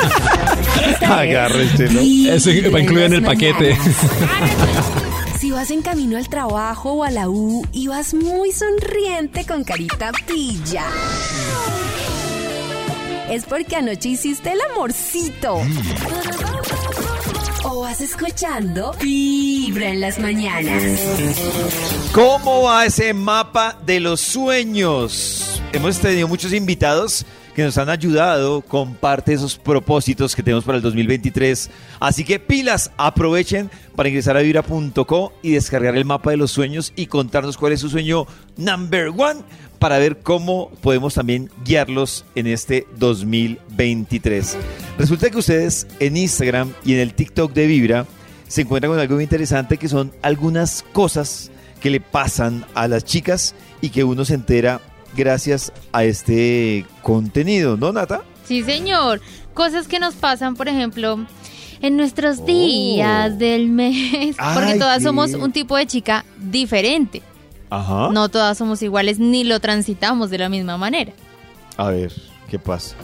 Agárrestelo. 1.09 1.99
Eso 1.99 2.49
va 2.73 2.79
incluido 2.79 3.05
en 3.07 3.13
el 3.13 3.23
paquete. 3.23 3.77
Si 5.39 5.51
vas 5.51 5.69
en 5.71 5.81
camino 5.81 6.17
al 6.17 6.29
trabajo 6.29 6.93
o 6.93 7.03
a 7.03 7.11
la 7.11 7.27
U 7.29 7.65
y 7.73 7.87
vas 7.87 8.13
muy 8.13 8.51
sonriente 8.51 9.45
con 9.45 9.63
carita 9.63 10.11
pilla. 10.25 10.85
Es 13.29 13.43
porque 13.45 13.75
anoche 13.75 14.09
hiciste 14.09 14.51
el 14.53 14.59
amorcito. 14.71 15.59
O 17.67 17.81
vas 17.81 17.99
escuchando 17.99 18.93
Vibra 19.01 19.89
en 19.89 19.99
las 19.99 20.19
mañanas. 20.19 20.83
¿Cómo 22.13 22.61
va 22.61 22.85
ese 22.85 23.11
mapa 23.15 23.75
de 23.83 23.99
los 23.99 24.21
sueños? 24.21 25.59
Hemos 25.73 25.97
tenido 25.97 26.27
muchos 26.27 26.53
invitados 26.53 27.25
que 27.55 27.63
nos 27.63 27.77
han 27.79 27.89
ayudado 27.89 28.61
con 28.61 28.93
parte 28.93 29.31
de 29.31 29.37
esos 29.37 29.57
propósitos 29.57 30.35
que 30.35 30.43
tenemos 30.43 30.63
para 30.63 30.75
el 30.75 30.83
2023. 30.83 31.71
Así 31.99 32.23
que 32.23 32.39
pilas, 32.39 32.91
aprovechen 32.97 33.71
para 33.95 34.09
ingresar 34.09 34.37
a 34.37 34.41
vibra.co 34.41 35.33
y 35.41 35.53
descargar 35.53 35.97
el 35.97 36.05
mapa 36.05 36.29
de 36.31 36.37
los 36.37 36.51
sueños 36.51 36.93
y 36.95 37.07
contarnos 37.07 37.57
cuál 37.57 37.71
es 37.73 37.79
su 37.79 37.89
sueño 37.89 38.27
number 38.57 39.07
one 39.07 39.41
para 39.79 39.97
ver 39.99 40.19
cómo 40.19 40.69
podemos 40.81 41.13
también 41.15 41.49
guiarlos 41.63 42.25
en 42.35 42.47
este 42.47 42.87
2023. 42.97 44.57
Resulta 44.97 45.29
que 45.29 45.37
ustedes 45.37 45.87
en 45.99 46.17
Instagram 46.17 46.73
y 46.85 46.93
en 46.93 46.99
el 46.99 47.13
TikTok 47.13 47.53
de 47.53 47.67
Vibra 47.67 48.05
se 48.47 48.61
encuentran 48.61 48.91
con 48.91 48.99
algo 48.99 49.15
muy 49.15 49.23
interesante 49.23 49.77
que 49.77 49.89
son 49.89 50.11
algunas 50.21 50.83
cosas 50.93 51.51
que 51.81 51.89
le 51.89 51.99
pasan 51.99 52.65
a 52.73 52.87
las 52.87 53.03
chicas 53.05 53.55
y 53.81 53.89
que 53.89 54.03
uno 54.03 54.25
se 54.25 54.35
entera 54.35 54.81
gracias 55.15 55.71
a 55.91 56.03
este 56.03 56.85
contenido, 57.01 57.77
¿no, 57.77 57.91
Nata? 57.91 58.23
Sí, 58.45 58.63
señor. 58.63 59.21
Cosas 59.53 59.87
que 59.87 59.99
nos 59.99 60.15
pasan, 60.15 60.55
por 60.55 60.67
ejemplo, 60.67 61.25
en 61.81 61.97
nuestros 61.97 62.45
días 62.45 63.37
del 63.39 63.67
mes. 63.69 64.35
Porque 64.53 64.71
Ay, 64.73 64.79
todas 64.79 64.97
qué- 64.99 65.03
somos 65.03 65.33
un 65.33 65.51
tipo 65.51 65.75
de 65.77 65.85
chica 65.87 66.25
diferente. 66.37 67.21
Ajá. 67.69 68.09
No 68.11 68.29
todas 68.29 68.57
somos 68.57 68.81
iguales 68.81 69.19
ni 69.19 69.43
lo 69.43 69.59
transitamos 69.59 70.29
de 70.29 70.37
la 70.37 70.49
misma 70.49 70.77
manera. 70.77 71.11
A 71.77 71.89
ver, 71.89 72.11
¿qué 72.49 72.59
pasa? 72.59 72.95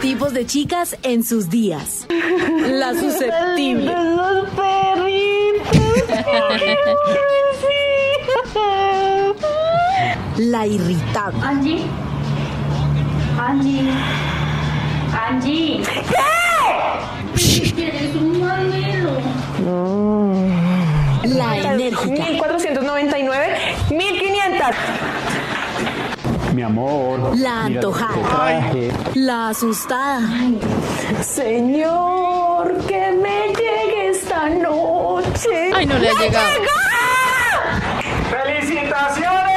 Tipos 0.00 0.32
de 0.32 0.46
chicas 0.46 0.96
en 1.02 1.24
sus 1.24 1.50
días. 1.50 2.06
La 2.68 2.94
susceptible. 2.94 3.92
La 10.38 10.66
irritable. 10.66 11.40
Angie. 11.42 11.84
Angie. 13.38 13.90
Angie. 15.12 15.82
¿Qué? 15.82 17.72
Tienes 17.74 18.14
un. 18.14 18.38
La 18.40 18.62
enérgica. 21.80 22.06
1499, 22.06 23.58
1500. 23.90 24.66
Mi 26.54 26.62
amor. 26.62 27.36
La 27.36 27.64
antojada. 27.64 28.72
La 29.14 29.48
asustada. 29.50 30.20
Señor, 31.22 32.78
que 32.86 33.12
me 33.12 33.48
llegue 33.48 34.08
esta 34.10 34.48
noche. 34.48 35.70
Ay, 35.74 35.86
no 35.86 35.98
le 35.98 36.08
ha 36.10 36.14
¡Me 36.14 36.20
llegado. 36.20 36.48
llega! 36.58 36.72
¡Felicitaciones! 38.30 39.47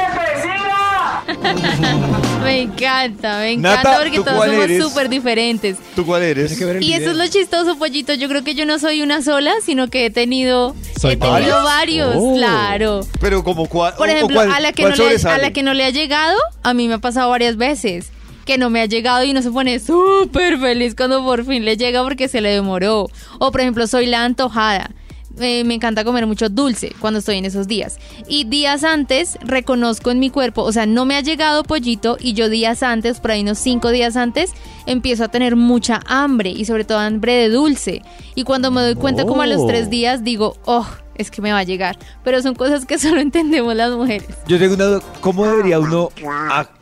Me 2.42 2.62
encanta, 2.62 3.38
me 3.38 3.52
encanta 3.52 3.82
Nata, 3.84 3.98
porque 4.02 4.16
¿tú 4.18 4.24
todos 4.24 4.44
somos 4.44 4.88
súper 4.88 5.08
diferentes. 5.08 5.76
¿Tú 5.94 6.04
cuál 6.04 6.22
eres? 6.22 6.60
Y 6.80 6.92
eso 6.92 7.10
es 7.12 7.16
lo 7.16 7.26
chistoso, 7.28 7.76
pollito. 7.78 8.14
Yo 8.14 8.28
creo 8.28 8.42
que 8.42 8.54
yo 8.54 8.66
no 8.66 8.78
soy 8.80 9.00
una 9.02 9.22
sola, 9.22 9.52
sino 9.64 9.88
que 9.88 10.06
he 10.06 10.10
tenido, 10.10 10.74
¿Soy 11.00 11.12
he 11.12 11.16
tenido 11.16 11.32
varias? 11.62 11.62
varios, 11.64 12.14
Oh. 12.16 12.34
claro. 12.36 13.00
Pero 13.20 13.44
como 13.44 13.68
cuál, 13.68 13.94
Por 13.94 14.08
ejemplo, 14.08 14.36
cuál- 14.36 14.52
a, 14.52 14.58
la 14.60 14.72
que 14.72 14.82
cuál 14.82 14.94
no 14.98 15.08
le, 15.08 15.16
a 15.30 15.38
la 15.38 15.52
que 15.52 15.62
no 15.62 15.72
le 15.74 15.84
ha 15.84 15.90
llegado, 15.90 16.36
a 16.64 16.74
mí 16.74 16.88
me 16.88 16.94
ha 16.94 16.98
pasado 16.98 17.30
varias 17.30 17.56
veces. 17.56 18.10
Que 18.44 18.58
no 18.58 18.70
me 18.70 18.80
ha 18.80 18.86
llegado 18.86 19.22
y 19.22 19.30
uno 19.30 19.40
se 19.40 19.52
pone 19.52 19.78
súper 19.78 20.58
feliz 20.58 20.96
cuando 20.96 21.22
por 21.22 21.44
fin 21.46 21.64
le 21.64 21.76
llega 21.76 22.02
porque 22.02 22.26
se 22.26 22.40
le 22.40 22.48
demoró. 22.50 23.08
O 23.38 23.52
por 23.52 23.60
ejemplo, 23.60 23.86
soy 23.86 24.06
la 24.06 24.24
antojada. 24.24 24.90
Eh, 25.38 25.64
me 25.64 25.74
encanta 25.74 26.04
comer 26.04 26.26
mucho 26.26 26.48
dulce 26.48 26.94
cuando 27.00 27.20
estoy 27.20 27.38
en 27.38 27.44
esos 27.44 27.66
días. 27.66 27.98
Y 28.28 28.44
días 28.44 28.84
antes 28.84 29.38
reconozco 29.42 30.10
en 30.10 30.18
mi 30.18 30.30
cuerpo, 30.30 30.62
o 30.62 30.72
sea, 30.72 30.86
no 30.86 31.04
me 31.04 31.16
ha 31.16 31.20
llegado 31.20 31.62
pollito 31.62 32.16
y 32.20 32.34
yo 32.34 32.48
días 32.48 32.82
antes, 32.82 33.20
por 33.20 33.30
ahí 33.30 33.42
unos 33.42 33.58
cinco 33.58 33.90
días 33.90 34.16
antes, 34.16 34.52
empiezo 34.86 35.24
a 35.24 35.28
tener 35.28 35.56
mucha 35.56 36.00
hambre 36.06 36.50
y 36.50 36.64
sobre 36.64 36.84
todo 36.84 36.98
hambre 36.98 37.34
de 37.34 37.48
dulce. 37.48 38.02
Y 38.34 38.44
cuando 38.44 38.70
me 38.70 38.82
doy 38.82 38.94
cuenta 38.94 39.24
como 39.24 39.42
a 39.42 39.46
los 39.46 39.66
tres 39.66 39.88
días 39.88 40.22
digo, 40.24 40.56
oh, 40.64 40.86
es 41.14 41.30
que 41.30 41.42
me 41.42 41.52
va 41.52 41.58
a 41.58 41.64
llegar. 41.64 41.98
Pero 42.24 42.42
son 42.42 42.54
cosas 42.54 42.84
que 42.84 42.98
solo 42.98 43.20
entendemos 43.20 43.74
las 43.74 43.92
mujeres. 43.92 44.28
Yo 44.46 44.58
tengo 44.58 44.74
una 44.74 44.84
duda. 44.84 45.02
¿Cómo 45.20 45.46
debería 45.46 45.78
uno 45.78 46.10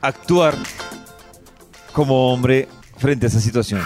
actuar 0.01 0.56
como 1.93 2.32
hombre 2.32 2.68
frente 2.97 3.27
a 3.27 3.28
esa 3.28 3.40
situación? 3.40 3.82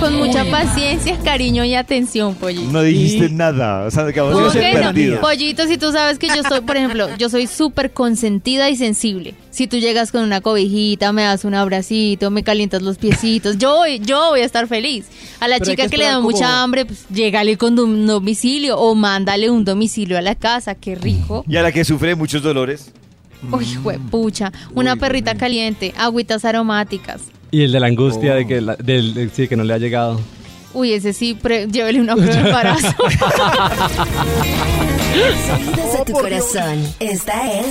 Con 0.00 0.16
mucha 0.16 0.44
paciencia, 0.50 1.18
cariño 1.24 1.64
y 1.64 1.74
atención, 1.74 2.34
pollito. 2.34 2.70
No 2.70 2.82
dijiste 2.82 3.28
nada. 3.30 3.84
O 3.86 3.90
sea, 3.90 4.06
acabamos 4.06 4.34
¿Por 4.42 4.52
de 4.52 4.60
ser 4.60 4.92
qué 4.94 5.08
no? 5.08 5.20
Pollito, 5.20 5.66
si 5.66 5.78
tú 5.78 5.92
sabes 5.92 6.18
que 6.18 6.26
yo 6.28 6.42
soy, 6.48 6.60
por 6.60 6.76
ejemplo, 6.76 7.08
yo 7.16 7.28
soy 7.30 7.46
súper 7.46 7.92
consentida 7.92 8.68
y 8.68 8.76
sensible. 8.76 9.34
Si 9.50 9.66
tú 9.66 9.78
llegas 9.78 10.12
con 10.12 10.22
una 10.22 10.40
cobijita, 10.40 11.12
me 11.12 11.22
das 11.22 11.44
un 11.44 11.54
abracito, 11.54 12.30
me 12.30 12.42
calientas 12.42 12.82
los 12.82 12.98
piecitos, 12.98 13.56
yo 13.56 13.76
voy, 13.76 14.00
yo 14.00 14.30
voy 14.30 14.40
a 14.40 14.44
estar 14.44 14.66
feliz. 14.66 15.06
A 15.40 15.48
la 15.48 15.58
Pero 15.58 15.70
chica 15.70 15.84
que 15.84 15.90
que, 15.90 15.96
le 15.98 16.04
da 16.04 16.16
como- 16.16 16.30
mucha 16.30 16.62
hambre, 16.62 16.84
pues 16.86 17.06
llégale 17.08 17.56
con 17.56 17.78
un 17.78 18.06
domicilio 18.06 18.78
o 18.78 18.94
mándale 18.94 19.48
un 19.50 19.64
domicilio 19.64 20.18
a 20.18 20.22
la 20.22 20.34
casa, 20.34 20.74
qué 20.74 20.96
rico. 20.96 21.44
Y 21.48 21.56
a 21.56 21.62
la 21.62 21.72
que 21.72 21.84
sufre 21.84 22.14
muchos 22.14 22.42
dolores. 22.42 22.92
Uy, 23.50 23.66
pucha, 24.10 24.52
una 24.74 24.96
perrita 24.96 25.34
caliente, 25.34 25.92
agüitas 25.96 26.44
aromáticas. 26.44 27.22
Y 27.54 27.62
el 27.62 27.70
de 27.70 27.78
la 27.78 27.86
angustia 27.86 28.34
de 28.34 28.46
que, 28.48 28.60
la- 28.60 28.74
del, 28.74 29.14
de- 29.14 29.28
sí, 29.28 29.46
que 29.46 29.54
no 29.54 29.62
le 29.62 29.74
ha 29.74 29.78
llegado. 29.78 30.20
Uy, 30.72 30.92
ese 30.92 31.12
sí, 31.12 31.34
pre- 31.40 31.68
llévele 31.68 32.00
una 32.00 32.16
prueba 32.16 32.32
de 32.34 32.40
embarazo. 32.40 32.88
Sonidos 35.46 35.92
de 35.98 36.04
tu 36.04 36.12
corazón. 36.14 36.84
Esta 36.98 37.52
es 37.60 37.66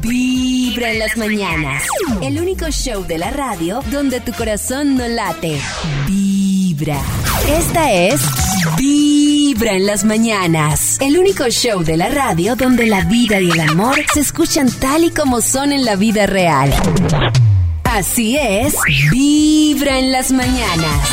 Vibra 0.00 0.90
en 0.90 0.98
las 0.98 1.16
mañanas. 1.16 1.84
El 2.20 2.40
único 2.40 2.68
show 2.72 3.04
de 3.06 3.18
la 3.18 3.30
radio 3.30 3.78
donde 3.92 4.18
tu 4.20 4.32
corazón 4.32 4.96
no 4.96 5.06
late. 5.06 5.60
Vibra. 6.08 6.98
Esta 7.56 7.92
es 7.92 8.20
Vibra 8.76 9.74
en 9.76 9.86
las 9.86 10.02
mañanas. 10.04 10.98
El 11.00 11.16
único 11.16 11.48
show 11.48 11.84
de 11.84 11.96
la 11.96 12.08
radio 12.08 12.56
donde 12.56 12.86
la 12.86 13.04
vida 13.04 13.40
y 13.40 13.50
el 13.50 13.60
amor 13.60 14.00
se 14.12 14.18
escuchan 14.18 14.68
tal 14.80 15.04
y 15.04 15.10
como 15.10 15.40
son 15.40 15.70
en 15.70 15.84
la 15.84 15.94
vida 15.94 16.26
real. 16.26 16.74
Así 17.94 18.36
es, 18.36 18.74
Vibra 19.12 20.00
en 20.00 20.10
las 20.10 20.32
mañanas. 20.32 21.08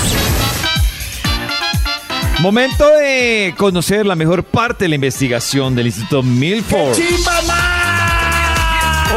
Momento 2.39 2.89
de 2.97 3.53
conocer 3.55 4.03
la 4.03 4.15
mejor 4.15 4.43
parte 4.43 4.85
de 4.85 4.89
la 4.89 4.95
investigación 4.95 5.75
del 5.75 5.85
Instituto 5.85 6.23
Milford. 6.23 6.97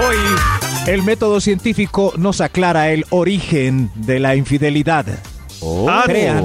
Hoy 0.06 0.16
el 0.88 1.02
método 1.04 1.40
científico 1.40 2.12
nos 2.18 2.42
aclara 2.42 2.90
el 2.90 3.06
origen 3.08 3.90
de 3.94 4.20
la 4.20 4.36
infidelidad. 4.36 5.06
Ah, 5.88 6.02
crean, 6.04 6.44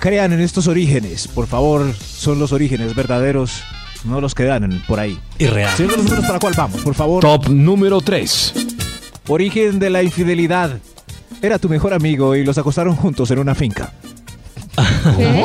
crean 0.00 0.32
en 0.32 0.40
estos 0.40 0.66
orígenes, 0.66 1.28
por 1.28 1.46
favor, 1.46 1.94
son 1.94 2.40
los 2.40 2.50
orígenes 2.50 2.96
verdaderos, 2.96 3.62
no 4.02 4.20
los 4.20 4.34
que 4.34 4.42
dan 4.42 4.82
por 4.88 4.98
ahí. 4.98 5.16
Irreal. 5.38 5.76
Señor 5.76 5.92
los 5.92 6.04
números, 6.06 6.24
¿para 6.24 6.40
cuál 6.40 6.54
vamos? 6.56 6.80
Por 6.80 6.96
favor. 6.96 7.22
Top 7.22 7.48
número 7.48 8.00
3. 8.00 8.69
Origen 9.28 9.78
de 9.78 9.90
la 9.90 10.02
infidelidad. 10.02 10.78
Era 11.42 11.58
tu 11.58 11.68
mejor 11.68 11.94
amigo 11.94 12.34
y 12.36 12.44
los 12.44 12.58
acostaron 12.58 12.96
juntos 12.96 13.30
en 13.30 13.38
una 13.38 13.54
finca. 13.54 13.92
¿Qué? 15.16 15.44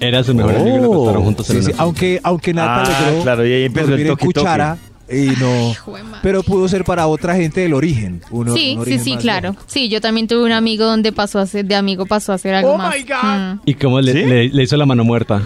Era 0.00 0.24
su 0.24 0.34
mejor 0.34 0.56
amigo 0.56 0.76
y 0.76 0.80
lo 0.80 0.92
acostaron 0.92 1.22
juntos 1.24 1.50
en 1.50 1.56
Sí, 1.56 1.62
sí, 1.62 1.72
una- 1.72 1.82
aunque, 1.82 2.20
aunque 2.22 2.52
Nata 2.54 2.82
Ah, 2.84 3.06
logró 3.10 3.22
claro, 3.22 3.46
y 3.46 3.52
ahí 3.52 3.64
empezó 3.64 3.94
el 3.94 4.18
cuchara 4.18 4.76
y 5.08 5.26
no... 5.38 5.74
Pero 6.22 6.42
pudo 6.42 6.68
ser 6.68 6.84
para 6.84 7.06
otra 7.06 7.36
gente 7.36 7.64
el 7.64 7.72
origen. 7.74 8.20
uno- 8.30 8.52
Sí, 8.54 8.74
un 8.76 8.84
sí, 8.84 8.90
origen 8.94 9.04
sí, 9.04 9.16
claro. 9.16 9.54
Sí, 9.66 9.88
yo 9.88 10.00
también 10.00 10.26
tuve 10.26 10.44
un 10.44 10.52
amigo 10.52 10.84
donde 10.84 11.12
pasó 11.12 11.38
a 11.38 11.46
ser, 11.46 11.66
de 11.66 11.76
amigo 11.76 12.06
pasó 12.06 12.32
a 12.32 12.34
hacer 12.34 12.54
algo 12.54 12.72
Oh 12.72 12.78
más. 12.78 12.94
my 12.96 13.02
God. 13.04 13.38
Mm. 13.54 13.60
¿Y 13.64 13.74
cómo 13.74 14.00
le, 14.00 14.12
le- 14.14 14.48
le 14.48 14.62
hizo 14.62 14.76
la 14.76 14.86
mano 14.86 15.04
muerta? 15.04 15.40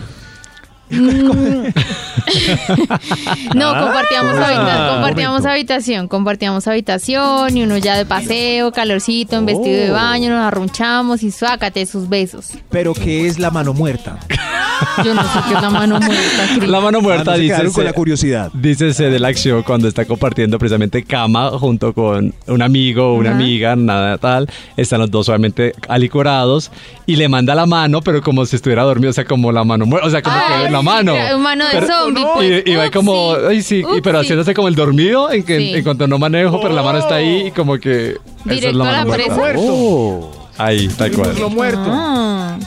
Mm. 0.91 1.67
No, 3.55 3.73
compartíamos, 3.79 4.37
habita- 4.39 4.89
compartíamos 4.95 5.39
momento. 5.43 5.49
habitación, 5.51 6.09
compartíamos 6.09 6.67
habitación 6.67 7.57
y 7.57 7.63
uno 7.63 7.77
ya 7.79 7.97
de 7.97 8.05
paseo, 8.05 8.73
calorcito, 8.73 9.37
en 9.37 9.47
vestido 9.47 9.77
de 9.77 9.91
Oh. 9.91 9.95
baño, 9.95 10.31
nos 10.31 10.45
arrunchamos 10.47 11.23
y 11.23 11.31
suácate 11.31 11.87
sus 11.87 12.09
besos. 12.09 12.49
Pero 12.71 12.95
que 12.95 13.27
es 13.27 13.39
la 13.39 13.51
mano 13.51 13.73
muerta. 13.75 14.19
Yo 15.05 15.15
no 15.15 15.23
sé 15.23 15.39
qué 15.49 15.55
es 15.55 15.63
la 15.63 15.71
mano 15.71 15.99
muerta. 16.01 16.67
La 16.67 16.81
mano 16.81 17.01
muerta 17.01 17.33
Ah, 17.33 17.37
no 17.37 17.41
dice. 17.43 17.73
con 17.73 17.85
la 17.85 17.93
curiosidad. 17.93 18.51
Dícese 18.53 19.09
de 19.11 19.19
la 19.19 19.29
acción 19.29 19.63
cuando 19.63 19.89
está 19.89 20.05
compartiendo 20.05 20.59
precisamente 20.59 21.03
cama 21.05 21.51
junto 21.59 21.95
con 21.95 22.35
un 22.47 22.63
amigo 22.63 23.13
o 23.13 23.15
una 23.15 23.31
amiga, 23.31 23.75
nada 23.77 24.19
tal. 24.19 24.49
Están 24.77 25.01
los 25.01 25.11
dos 25.11 25.29
obviamente 25.29 25.73
alicorados 25.89 26.71
y 27.07 27.17
le 27.17 27.29
manda 27.29 27.55
la 27.55 27.67
mano, 27.67 28.03
pero 28.03 28.21
como 28.21 28.45
si 28.45 28.57
estuviera 28.57 28.83
dormido, 28.83 29.11
o 29.11 29.15
sea, 29.15 29.25
como 29.25 29.51
la 29.53 29.65
mano 29.65 29.87
muerta, 29.87 30.07
o 30.09 30.11
sea, 30.11 30.21
como 30.23 30.37
Ay, 30.37 30.65
que 30.65 30.71
la 30.77 30.83
mano. 30.83 31.15
mano 31.39 31.65
de 31.65 31.71
Pero- 31.73 31.87
zombie, 31.87 32.25
pues. 32.35 32.63
Y, 32.67 32.71
y 32.73 32.75
va 32.77 32.91
como, 32.91 33.35
ay, 33.49 33.63
sí, 33.63 33.83
y- 33.97 34.01
pero 34.01 34.21
haciéndose 34.21 34.55
como 34.55 34.69
el 34.69 34.75
dormido 34.75 35.31
en, 35.31 35.43
que, 35.45 35.59
Sí. 35.59 35.75
en 35.75 35.83
cuanto 35.85 36.07
no 36.07 36.19
manejo, 36.19 36.61
pero 36.61 36.75
la 36.75 36.83
mano 36.83 36.99
está 36.99 37.17
ahí 37.17 37.47
y 37.49 37.51
como 37.51 37.79
que. 37.79 38.11
es 38.11 38.19
¿Directo 38.45 38.83
a 38.83 38.87
la 38.87 38.93
mano 38.93 39.07
muerta. 39.07 39.35
presa? 39.35 39.59
Oh. 39.59 40.31
Ahí, 40.59 40.89
tal 40.89 41.11
cual. 41.13 41.39
Lo 41.39 41.51
muerto. 41.51 41.83
Ah, 41.87 42.59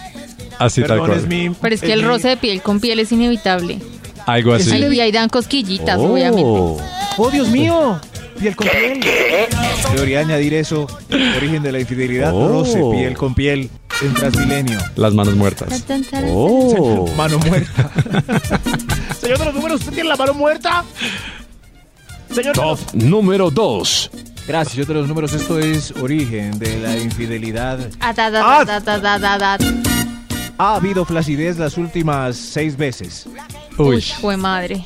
Así 0.60 0.81
tal 0.81 0.99
Perdón, 0.99 1.11
es 1.11 1.18
cual. 1.19 1.27
mi... 1.30 1.49
pero 1.61 1.76
es 1.76 1.81
que 1.81 1.88
es 1.88 1.94
el 1.94 2.02
mi- 2.02 2.07
roce 2.07 2.27
de 2.27 2.38
piel 2.38 2.61
con 2.61 2.80
piel 2.80 2.99
es 2.99 3.11
inevitable. 3.11 3.80
Algo 4.26 4.53
así. 4.53 4.76
Y 4.77 4.99
ahí 4.99 5.11
dan 5.11 5.30
cosquillitas, 5.30 5.98
Oh. 5.98 6.11
obviamente. 6.14 6.44
¡Oh, 7.18 7.30
Dios 7.31 7.48
mío! 7.48 7.99
Piel 8.40 8.56
con 8.56 8.68
piel. 8.68 8.99
Debería 9.94 10.20
añadir 10.22 10.53
eso. 10.53 10.88
Origen 11.38 11.61
de 11.61 11.72
la 11.72 11.80
infidelidad. 11.80 12.34
Oh. 12.34 12.48
Roce, 12.48 12.82
piel 12.91 13.18
con 13.18 13.34
piel. 13.36 13.70
En 14.02 14.14
Transmilenio. 14.14 14.80
Las 14.95 15.14
manos 15.14 15.36
muertas. 15.36 15.86
Oh. 16.28 17.06
Mano 17.18 17.38
muerta. 17.40 17.91
Señor 19.20 19.40
de 19.40 19.45
los 19.45 19.53
números, 19.53 19.82
¿usted 19.82 19.94
tiene 19.94 20.10
la 20.10 20.16
mano 20.16 20.34
muerta? 20.34 20.86
Señor 22.30 22.56
de 22.56 22.61
Top 22.61 22.80
los... 22.94 22.95
número 22.95 23.52
2. 23.52 24.11
Gracias, 24.48 24.76
yo 24.76 24.86
de 24.86 24.94
los 24.94 25.07
números. 25.07 25.34
Esto 25.34 25.60
es 25.60 25.91
origen 26.02 26.57
de 26.57 26.80
la 26.80 26.98
infidelidad. 26.98 27.90
Ah, 27.99 28.14
da, 28.14 28.32
da, 28.32 28.64
da, 28.64 28.80
da, 28.80 28.99
da, 28.99 29.20
da, 29.20 29.38
da. 29.38 29.57
Ha 30.57 30.76
habido 30.76 31.03
flacidez 31.03 31.57
las 31.57 31.78
últimas 31.78 32.38
seis 32.38 32.78
veces. 32.78 33.28
Uy. 33.78 34.02
Fue 34.02 34.38
madre. 34.38 34.84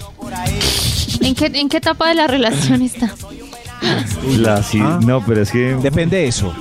¿En 1.22 1.36
qué, 1.36 1.46
¿En 1.46 1.70
qué 1.70 1.78
etapa 1.78 2.10
de 2.10 2.16
la 2.16 2.28
relación 2.28 2.82
está? 2.82 3.14
La- 4.38 4.64
sí, 4.64 4.80
Ah. 4.82 5.00
No, 5.04 5.24
pero 5.26 5.42
es 5.42 5.52
que. 5.52 5.76
Depende 5.76 6.18
de 6.18 6.28
eso. 6.28 6.54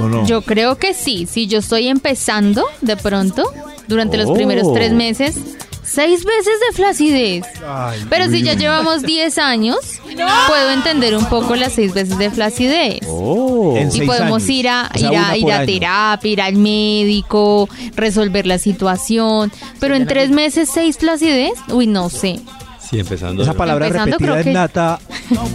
¿O 0.00 0.08
no? 0.08 0.26
Yo 0.26 0.42
creo 0.42 0.76
que 0.76 0.94
sí. 0.94 1.26
Si 1.30 1.46
yo 1.46 1.58
estoy 1.58 1.88
empezando 1.88 2.64
de 2.80 2.96
pronto, 2.96 3.44
durante 3.88 4.16
los 4.16 4.28
Oh. 4.30 4.34
primeros 4.34 4.72
tres 4.72 4.92
meses, 4.92 5.36
seis 5.82 6.24
veces 6.24 6.52
de 6.68 6.76
flacidez. 6.76 7.44
Ay, 7.66 8.00
Pero 8.10 8.30
si 8.30 8.42
ya 8.42 8.52
llevamos 8.54 9.02
10 9.02 9.38
años, 9.38 9.78
puedo 10.48 10.70
entender 10.70 11.16
un 11.16 11.24
poco 11.24 11.56
las 11.56 11.72
seis 11.72 11.94
veces 11.94 12.18
de 12.18 12.30
flacidez. 12.30 13.00
Oh. 13.08 13.74
En 13.76 13.88
Y 13.94 14.02
podemos 14.02 14.42
años. 14.42 14.50
ir 14.50 14.68
a, 14.68 14.90
O 14.94 14.98
sea, 14.98 15.10
ir 15.10 15.16
a, 15.18 15.36
ir 15.36 15.52
a 15.52 15.64
terapia, 15.66 16.30
ir 16.30 16.40
al 16.42 16.54
médico, 16.56 17.68
resolver 17.96 18.46
la 18.46 18.58
situación. 18.58 19.50
Pero 19.80 19.94
en 19.96 20.06
tres 20.06 20.30
meses, 20.30 20.68
seis 20.72 20.98
flacidez, 20.98 21.52
uy, 21.70 21.86
no 21.86 22.10
sé. 22.10 22.40
Sí, 22.88 22.98
empezando. 22.98 23.42
Esa 23.42 23.52
palabra 23.54 23.86
Empezando, 23.86 24.16
repetida 24.18 24.38
en 24.38 24.44
que- 24.44 24.52
nata 24.52 24.98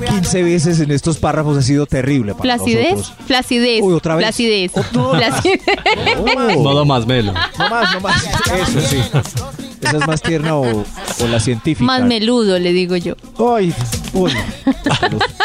15 0.09 0.43
veces 0.43 0.79
en 0.79 0.91
estos 0.91 1.17
párrafos 1.17 1.57
ha 1.57 1.61
sido 1.63 1.85
terrible 1.87 2.33
para 2.33 2.43
¿Flacidez? 2.43 2.91
nosotros. 2.91 3.13
Flacidez. 3.25 3.81
Uy, 3.81 3.93
¿otra 3.93 4.15
vez? 4.15 4.25
Flacidez. 4.25 4.71
Flacidez. 4.71 5.61
Modo 6.57 6.85
más 6.85 7.07
melo. 7.07 7.33
No 7.57 7.69
más, 7.69 7.93
no 7.95 7.99
más. 8.01 8.23
Eso 8.23 8.81
sí. 8.81 9.01
¿Esa 9.81 9.97
es 9.97 10.07
más 10.07 10.21
tierna 10.21 10.55
o, 10.55 10.81
o 10.83 11.27
la 11.27 11.39
científica? 11.39 11.83
Más 11.83 12.03
meludo, 12.03 12.57
le 12.59 12.71
digo 12.71 12.95
yo. 12.97 13.15
Ay, 13.39 13.73
uy. 14.13 14.31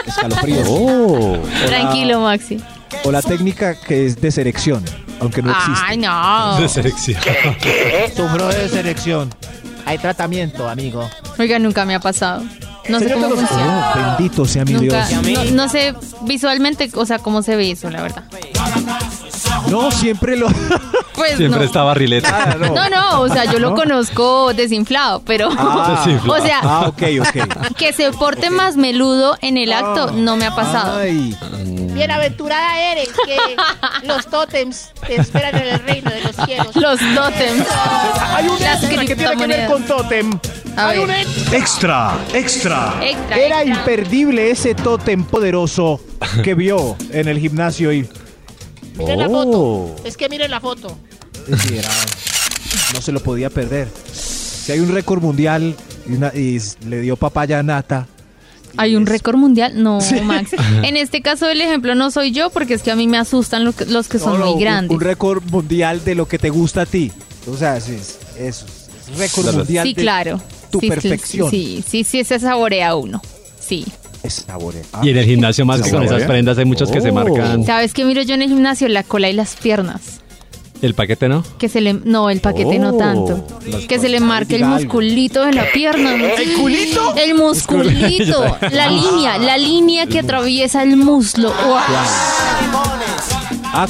Escalofríos. 0.07 0.67
Oh. 0.69 1.39
Tranquilo, 1.67 2.21
Maxi. 2.21 2.59
O 3.05 3.11
la 3.13 3.23
técnica 3.23 3.75
que 3.81 4.07
es 4.07 4.21
de 4.21 4.31
selección, 4.31 4.85
aunque 5.21 5.43
no 5.43 5.51
existe. 5.51 5.81
Ay, 5.87 5.97
no. 5.97 6.61
De 6.61 6.69
selección. 6.69 7.21
Sufro 8.15 8.49
de 8.49 8.69
selección. 8.69 9.31
Hay 9.87 9.99
tratamiento, 9.99 10.69
amigo. 10.69 11.09
Oiga, 11.39 11.59
nunca 11.59 11.85
me 11.85 11.95
ha 11.95 12.01
pasado. 12.01 12.43
No 12.89 12.99
sé 13.01 13.13
cómo 13.13 13.29
funciona. 13.29 13.93
Oh, 13.95 14.17
bendito 14.17 14.45
sea 14.47 14.65
mi 14.65 14.73
Nunca, 14.73 15.07
Dios. 15.07 15.23
no, 15.23 15.45
no 15.53 15.69
sé 15.69 15.95
visualmente, 16.23 16.91
o 16.95 17.05
sea, 17.05 17.19
cómo 17.19 17.43
se 17.43 17.55
ve 17.55 17.71
eso, 17.73 17.91
la 17.91 18.03
verdad. 18.03 18.25
No, 19.71 19.91
siempre 19.91 20.37
lo. 20.37 20.49
Pues 21.19 21.37
Siempre 21.37 21.59
no. 21.59 21.67
está 21.67 21.83
barrileta. 21.83 22.57
No, 22.61 22.89
no, 22.89 23.23
o 23.23 23.29
sea, 23.29 23.45
yo 23.47 23.59
lo 23.59 23.71
¿No? 23.71 23.75
conozco 23.77 24.55
desinflado, 24.55 25.21
pero. 25.27 25.49
Ah, 25.59 26.05
o 26.29 26.41
sea, 26.41 26.61
Ah, 26.63 26.85
ok, 26.87 27.03
ok. 27.21 27.75
que 27.75 27.93
se 27.93 28.13
porte 28.13 28.51
más 28.51 28.77
meludo 28.77 29.37
en 29.41 29.57
el 29.57 29.73
acto 29.73 30.13
no 30.13 30.37
me 30.37 30.47
ha 30.47 30.55
pasado. 30.55 30.99
Ay, 31.01 31.37
Bienaventurada 31.93 32.81
eres 32.93 33.09
que 33.09 34.07
los 34.07 34.27
tótems 34.29 34.91
te 35.09 35.21
esperan 35.21 35.57
en 35.57 35.67
el 35.67 35.81
reino 35.81 36.09
de 36.09 36.21
los 36.23 36.37
cielos. 36.47 36.77
Los 36.77 37.01
tótems. 37.01 37.67
Hay 38.37 38.47
un 38.47 38.61
Las 38.61 38.81
que 38.83 38.87
tiene 38.87 39.05
que 39.07 39.15
ver 39.17 39.27
criptomonedas. 39.27 39.73
con 39.73 39.83
tótem. 39.83 40.39
A 40.79 40.89
ver. 40.93 41.11
extra. 41.11 41.55
Extra, 41.59 42.19
extra. 42.35 43.01
Extra, 43.03 43.37
Era 43.39 43.63
extra. 43.63 43.79
imperdible 43.81 44.51
ese 44.51 44.75
tótem 44.75 45.25
poderoso 45.25 46.01
que 46.43 46.55
vio 46.55 46.97
en 47.11 47.29
el 47.29 47.39
gimnasio 47.39 47.93
y 47.93 48.09
Miren 48.97 49.19
la 49.21 49.27
Oh. 49.29 49.31
foto. 49.95 50.03
Es 50.09 50.17
que 50.17 50.29
miren 50.29 50.51
la 50.51 50.61
foto. 50.61 50.99
Sí, 51.61 51.77
era- 51.79 51.89
no 52.95 53.01
se 53.01 53.13
lo 53.13 53.21
podía 53.21 53.49
perder. 53.49 53.89
Si 54.13 54.73
hay 54.73 54.81
un 54.81 54.93
récord 54.93 55.23
mundial 55.23 55.77
y, 56.09 56.13
una- 56.15 56.33
y 56.35 56.57
s- 56.57 56.77
le 56.87 57.01
dio 57.01 57.17
papaya 57.17 57.59
a 57.61 57.63
Nata, 57.63 58.07
¿Hay 58.77 58.95
un 58.97 59.07
récord 59.07 59.37
mundial? 59.37 59.83
No, 59.83 59.99
Max. 60.25 60.51
En 60.85 60.97
este 60.97 61.23
caso, 61.23 61.49
el 61.49 61.61
ejemplo 61.61 61.95
no 61.95 62.11
soy 62.11 62.33
yo, 62.33 62.51
porque 62.51 62.75
es 62.75 62.83
que 62.83 62.91
a 62.91 62.97
mí 62.97 63.09
me 63.09 63.17
asustan 63.19 63.65
lo 63.65 63.73
que- 63.73 63.87
los 63.87 64.09
que 64.09 64.19
son 64.19 64.33
No, 64.35 64.39
no, 64.39 64.45
muy 64.47 64.55
un- 64.55 64.61
grandes. 64.61 64.91
Un, 64.95 65.01
récord 65.01 65.43
mundial 65.51 66.05
de 66.05 66.15
lo 66.15 66.29
que 66.29 66.39
te 66.39 66.51
gusta 66.51 66.83
a 66.83 66.87
ti. 66.87 67.11
O 67.51 67.57
sea, 67.57 67.81
sí, 67.81 67.95
es- 67.95 68.19
eso. 68.39 68.67
es 69.11 69.17
récord 69.19 69.45
Claro. 69.45 69.59
mundial 69.59 69.87
Sí, 69.87 69.95
de 69.95 70.03
claro. 70.03 70.41
Tu 70.71 70.81
Sí, 70.81 70.87
sí, 70.87 70.91
perfección. 70.91 71.51
Sí, 71.51 71.85
sí, 71.87 72.05
sí, 72.05 72.25
se 72.25 72.39
saborea 72.39 72.95
uno. 72.95 73.21
Sí. 73.61 73.85
Es 74.23 74.45
saborea. 74.47 74.83
Ah, 74.93 75.01
Y 75.05 75.11
en 75.11 75.19
el 75.19 75.25
gimnasio 75.25 75.65
más 75.67 75.81
que 75.83 75.91
con 75.91 76.03
esas 76.03 76.23
prendas 76.25 76.59
hay 76.59 76.65
muchos 76.65 76.91
que 76.91 77.01
se 77.01 77.11
Oh. 77.11 77.15
marcan. 77.15 77.65
¿Sabes 77.65 77.93
qué 77.95 78.05
miro 78.05 78.23
yo 78.23 78.35
en 78.35 78.43
el 78.43 78.49
gimnasio? 78.49 78.89
La 78.89 79.03
cola 79.03 79.29
y 79.29 79.33
las 79.33 79.55
piernas. 79.57 80.21
El 80.81 80.95
paquete, 80.95 81.29
¿no? 81.29 81.43
Que 81.59 81.69
se 81.69 81.81
le. 81.81 81.93
No, 81.93 82.31
el 82.31 82.41
paquete 82.41 82.79
no 82.79 82.91
Oh. 82.91 82.99
tanto. 82.99 83.45
Que 83.89 83.99
se 83.99 84.09
le 84.09 84.21
marque 84.21 84.55
el 84.57 84.65
musculito 84.65 85.45
de 85.45 85.53
la 85.53 85.65
pierna. 85.73 86.15
¿El 86.15 86.53
culito? 86.55 87.15
El 87.17 87.35
musculito. 87.35 88.57
La 88.73 88.89
línea, 88.89 89.39
la 89.39 89.59
línea 89.59 90.07
que 90.07 90.21
atraviesa 90.21 90.83
el 90.85 90.97
muslo. 90.97 91.53
¡Guau! 91.67 91.83
Ah, 93.73 93.87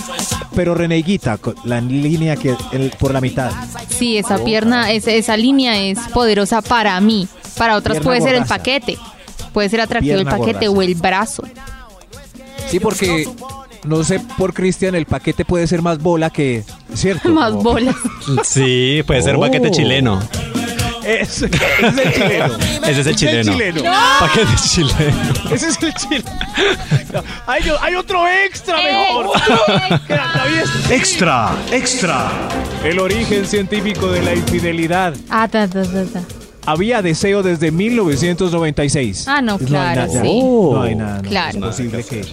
pero 0.54 0.74
reneguita, 0.74 1.38
la 1.64 1.80
línea 1.80 2.36
que 2.36 2.54
el- 2.72 2.90
por 2.98 3.12
la 3.12 3.20
mitad. 3.20 3.50
Sí, 3.88 4.16
esa 4.18 4.38
pierna, 4.44 4.90
esa, 4.90 5.10
esa 5.12 5.36
línea 5.36 5.78
es 5.80 5.98
poderosa 6.12 6.62
para 6.62 7.00
mí. 7.00 7.28
Para 7.56 7.76
otras 7.76 8.00
puede 8.00 8.20
ser 8.20 8.34
el 8.34 8.44
paquete. 8.44 8.96
Puede 9.52 9.68
ser 9.68 9.80
atractivo 9.80 10.14
Pierna 10.16 10.32
el 10.32 10.38
paquete 10.38 10.66
gordaza. 10.68 10.78
o 10.78 10.82
el 10.82 10.94
brazo. 10.94 11.42
Sí, 12.68 12.78
porque 12.80 13.28
no 13.84 14.04
sé 14.04 14.20
por 14.36 14.52
Cristian, 14.52 14.94
el 14.94 15.06
paquete 15.06 15.44
puede 15.44 15.66
ser 15.66 15.80
más 15.82 15.98
bola 16.02 16.30
que. 16.30 16.64
¿Cierto? 16.94 17.28
Más 17.32 17.52
bolas. 17.54 17.94
Sí, 18.44 19.02
puede 19.06 19.22
ser 19.22 19.36
Oh. 19.36 19.40
paquete 19.40 19.70
chileno. 19.70 20.20
Ese, 21.08 21.46
ese 21.46 21.50
es 21.90 21.96
el 21.96 22.12
chileno. 22.12 22.58
Ese 22.86 23.00
es 23.00 23.06
el 23.06 23.16
chileno. 23.16 23.52
chileno. 23.52 23.82
Paquete 24.20 24.46
chileno. 24.68 25.54
Ese 25.54 25.68
es 25.68 25.82
el 25.82 25.94
chileno. 25.94 26.30
Hay, 27.46 27.62
hay 27.80 27.94
otro 27.94 28.26
extra 28.28 28.76
mejor. 28.82 29.26
Extra, 30.90 31.50
extra. 31.72 32.30
El 32.84 32.98
origen 32.98 33.46
científico 33.46 34.08
de 34.10 34.22
la 34.22 34.34
infidelidad. 34.34 35.14
Ah, 35.30 35.48
ta, 35.48 35.66
ta, 35.68 35.82
ta, 35.82 36.04
ta. 36.04 36.20
Había 36.66 37.00
deseo 37.02 37.42
desde 37.42 37.70
1996. 37.70 39.24
Ah, 39.28 39.40
no, 39.40 39.54
hay 39.54 39.66
claro, 39.66 40.06
nada. 40.12 40.22
sí. 40.22 40.40
No 40.42 40.82
hay 40.82 40.94
nada. 40.94 41.22
no. 41.22 41.28
Claro. 41.28 41.48
Es 41.48 41.54
imposible 41.54 42.04
que. 42.04 42.24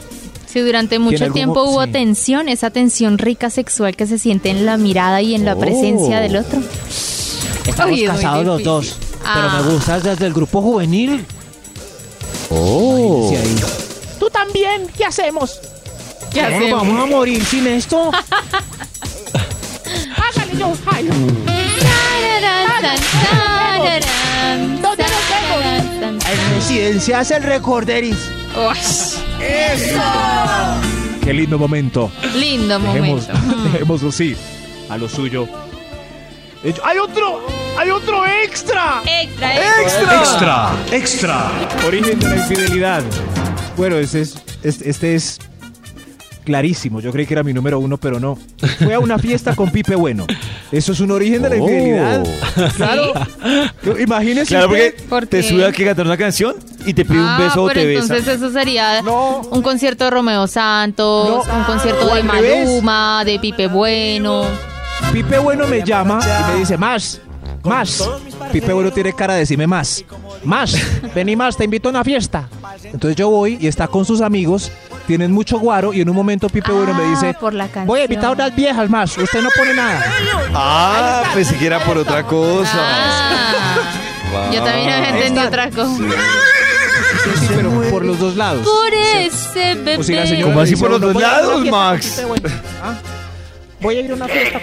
Si 0.48 0.60
durante 0.62 1.00
mucho 1.00 1.32
tiempo 1.32 1.64
hubo 1.64 1.84
sí. 1.86 1.92
tensión, 1.92 2.48
esa 2.50 2.70
tensión 2.70 3.18
rica 3.18 3.50
sexual 3.50 3.96
que 3.96 4.08
se 4.08 4.18
siente 4.20 4.50
en 4.50 4.66
la 4.66 4.78
mirada 4.78 5.22
y 5.22 5.36
en 5.36 5.44
la 5.46 5.54
Oh. 5.56 5.60
presencia 5.60 6.20
del 6.22 6.38
otro. 6.38 6.60
Estamos 7.66 7.92
muy 7.98 8.06
casados 8.06 8.46
los 8.46 8.64
dos. 8.64 8.98
Pero 9.00 9.50
Ah. 9.50 9.62
me 9.64 9.72
gustas 9.74 10.04
desde 10.04 10.26
el 10.28 10.34
grupo 10.34 10.62
juvenil. 10.62 11.26
Oh. 12.50 13.32
Ahí. 13.32 13.56
Tú 14.20 14.30
también. 14.30 14.88
¿Qué 14.96 15.06
hacemos? 15.06 15.60
¿Qué 16.32 16.42
¿No 16.44 16.50
nos 16.50 16.58
hacemos? 16.60 16.80
vamos 16.88 17.04
a 17.04 17.06
morir 17.08 17.44
sin 17.46 17.66
esto? 17.68 18.12
Hágale 20.18 20.58
yo, 20.58 20.74
Jairo. 20.86 21.14
¿Dónde 24.82 25.04
nos 25.04 25.24
vemos? 25.30 26.22
En 26.30 26.56
Residencias 26.56 27.32
El 27.32 27.44
Recorderis. 27.44 28.18
¡Eso! 29.42 30.02
Qué 31.24 31.34
lindo 31.34 31.58
momento. 31.58 32.12
Lindo 32.36 32.80
Dejemos, 32.80 33.28
momento. 33.28 33.64
Dejémoslo 33.72 34.10
así. 34.10 34.36
A 34.90 34.98
lo 34.98 35.10
suyo. 35.10 35.48
¡Hay 36.84 36.98
otro! 36.98 37.46
¡Hay 37.78 37.90
otro 37.90 38.26
extra! 38.26 39.02
Extra, 39.06 39.56
Extra, 40.22 40.72
extra. 40.92 41.52
Origen 41.88 42.20
de 42.20 42.30
la 42.30 42.36
infidelidad. 42.38 43.04
Bueno, 43.78 43.98
ese 43.98 44.22
es, 44.22 44.36
es- 44.64 44.82
este 44.82 45.16
es 45.16 45.40
clarísimo. 46.44 47.02
Yo 47.02 47.12
creí 47.12 47.26
que 47.26 47.34
era 47.34 47.44
mi 47.44 47.54
número 47.54 47.80
uno, 47.80 47.98
pero 47.98 48.20
no. 48.20 48.38
Fue 48.80 48.94
a 48.94 49.00
una 49.00 49.18
fiesta 49.20 49.56
con 49.56 49.70
Pipe 49.72 49.96
Bueno. 49.96 50.26
Eso 50.72 50.92
es 50.94 51.00
un 51.00 51.12
origen 51.12 51.42
de 51.44 51.50
la 51.50 51.56
Oh. 51.56 51.60
infidelidad. 51.60 52.24
Claro. 52.76 53.14
Imagínese. 54.00 54.48
Claro, 54.50 54.68
porque 54.70 54.94
usted. 54.96 55.10
¿Por 55.10 55.28
te 55.28 55.44
sube 55.44 55.66
a 55.66 55.72
que 55.72 55.86
cantar 55.86 56.06
una 56.06 56.18
canción 56.18 56.56
y 56.86 56.94
te 56.94 57.04
pide 57.06 57.20
un 57.20 57.26
Ah, 57.28 57.38
beso 57.40 57.64
o 57.64 57.70
te 57.70 57.86
besa. 57.86 58.02
entonces 58.14 58.28
eso 58.38 58.52
sería 58.52 59.02
un 59.52 59.62
concierto 59.62 60.06
de 60.06 60.10
Romeo 60.12 60.48
Santos, 60.48 61.46
un 61.48 61.64
concierto 61.66 62.14
de. 62.16 62.24
Maluma, 62.24 63.24
de 63.26 63.40
Pipe 63.40 63.68
Bueno. 63.68 64.46
Pipe 65.12 65.38
Bueno 65.40 65.68
me 65.68 65.82
llama 65.84 66.20
y 66.24 66.52
me 66.54 66.60
dice, 66.60 66.78
más, 66.78 67.22
más. 67.64 68.04
Pipe 68.52 68.74
Bueno 68.74 68.92
tiene 68.92 69.14
cara 69.14 69.34
de 69.34 69.42
decirme 69.42 69.68
más. 69.68 70.04
Más, 70.44 70.76
vení 71.16 71.36
más, 71.36 71.56
te 71.58 71.64
invito 71.64 71.90
a 71.90 71.92
una 71.92 72.04
fiesta. 72.04 72.48
Entonces 72.84 73.16
yo 73.16 73.30
voy 73.30 73.58
y 73.60 73.68
está 73.68 73.88
con 73.88 74.06
sus 74.06 74.22
amigos, 74.22 74.72
tienen 75.08 75.32
mucho 75.32 75.58
guaro 75.60 75.92
y 75.94 76.02
en 76.02 76.10
un 76.10 76.16
momento 76.16 76.50
Pipe 76.50 76.72
Bueno 76.72 76.94
me 76.94 77.10
dice, 77.10 77.34
por 77.40 77.54
la 77.54 77.66
canción. 77.66 77.88
Voy 77.88 78.02
a 78.02 78.04
invitar 78.04 78.26
a 78.26 78.32
unas 78.34 78.56
viejas 78.56 78.90
más. 78.90 79.18
Usted 79.18 79.42
no 79.42 79.50
pone 79.56 79.74
nada. 79.74 80.04
Ah, 80.58 81.24
pues 81.34 81.48
siquiera 81.50 81.80
por 81.84 81.98
otra 81.98 82.24
cosa. 82.24 82.72
Ah, 82.78 84.50
yo 84.54 84.64
también 84.64 84.90
había 84.90 85.10
entendido 85.10 85.46
otra 85.48 85.70
cosa. 85.70 85.98
sí, 85.98 87.30
sí, 87.42 87.48
pero 87.54 87.72
por 87.90 88.06
los 88.06 88.18
dos 88.20 88.38
lados. 88.38 88.66
Por 88.66 88.94
ese 88.94 89.76
bebé. 89.76 89.98
O 89.98 90.04
señora 90.04 90.42
¿Cómo 90.44 90.62
así 90.62 90.72
dice, 90.72 90.82
por 90.82 90.92
los 90.92 91.02
"No, 91.02 91.08
dos 91.08 91.16
una 91.18 91.28
lados, 91.28 91.66
Max? 91.70 92.22
¿Ah? 92.82 92.94
Voy 93.86 93.98
a 93.98 94.00
ir 94.00 94.12
a 94.12 94.16
una 94.16 94.28
fiesta 94.28 94.60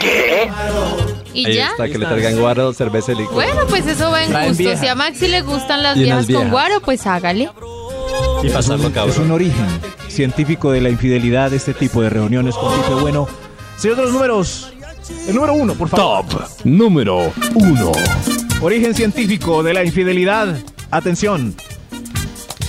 ¿Y 1.32 1.47
Ahí 1.47 1.55
ya? 1.55 1.70
está, 1.70 1.89
que 1.89 1.97
le 1.97 2.07
traigan 2.07 2.40
guaro, 2.40 2.73
cerveza 2.73 3.12
y 3.12 3.16
licor. 3.19 3.35
Bueno, 3.35 3.61
pues 3.69 3.86
eso 3.86 4.11
va 4.11 4.24
en 4.24 4.31
Traen 4.31 4.49
gusto. 4.49 4.77
Si 4.77 4.86
a 4.89 4.94
Maxi 4.97 5.28
le 5.28 5.43
gustan 5.43 5.81
las 5.85 5.97
Y 5.97 6.05
unas 6.05 6.27
viejas 6.27 6.27
con 6.27 6.35
viejas. 6.35 6.51
guaro, 6.51 6.81
pues 6.81 7.07
hágale. 7.07 7.49
Y 8.43 8.49
pasarlo 8.51 8.89
Es 8.89 8.93
cabrón. 8.94 9.20
un 9.23 9.31
origen 9.31 9.66
científico 10.09 10.73
de 10.73 10.81
la 10.81 10.90
infidelidad, 10.90 11.53
este 11.55 11.73
tipo 11.73 12.03
de 12.03 12.11
reuniones 12.11 12.57
con 12.57 12.74
Pipe 12.74 12.94
Bueno. 13.01 13.28
Señor 13.78 13.97
de 13.99 14.03
los 14.03 14.12
números, 14.12 14.73
el 15.28 15.35
número 15.36 15.55
uno, 15.55 15.74
por 15.74 15.89
favor. 15.89 16.27
Top 16.27 16.43
número 16.65 17.32
uno. 17.55 17.93
Origen 18.61 18.93
científico 18.93 19.62
de 19.62 19.73
la 19.73 19.85
infidelidad. 19.85 20.57
Atención. 20.90 21.55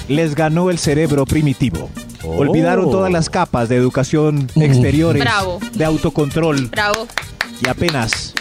Les 0.08 0.36
ganó 0.36 0.70
el 0.70 0.78
cerebro 0.78 1.26
primitivo. 1.26 1.90
Oh. 2.26 2.38
Olvidaron 2.38 2.90
todas 2.90 3.12
las 3.12 3.30
capas 3.30 3.70
de 3.70 3.76
educación 3.76 4.50
exteriores, 4.56 5.22
Bravo. 5.22 5.60
de 5.74 5.86
autocontrol 5.86 6.68
Bravo. 6.68 7.08
y 7.62 7.68
apenas 7.68 8.34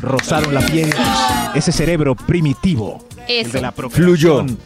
rozaron 0.00 0.54
la 0.54 0.60
piel. 0.60 0.92
Ese 1.54 1.72
cerebro 1.72 2.14
primitivo. 2.14 3.04
Eso. 3.28 3.52
de 3.52 3.60
la 3.60 3.70
Fluyó. 3.70 4.44
procreación. 4.44 4.58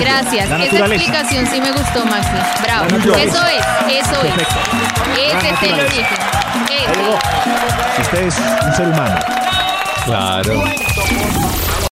Gracias. 0.00 0.48
La 0.48 0.64
Esa 0.64 0.86
explicación 0.86 1.46
sí 1.46 1.60
me 1.60 1.72
gustó, 1.72 2.04
Maxi. 2.06 2.62
Bravo. 2.62 2.86
Eso 2.86 3.14
es, 3.16 3.64
eso 4.06 4.20
Perfecto. 4.20 4.54
es. 5.16 5.34
Ese 5.34 5.50
es 5.50 5.62
el 5.62 5.80
origen. 5.80 6.06
Ese. 6.70 8.02
Usted 8.02 8.26
es 8.26 8.36
un 8.66 8.74
ser 8.74 8.88
humano. 8.88 9.18
Claro. 10.04 10.62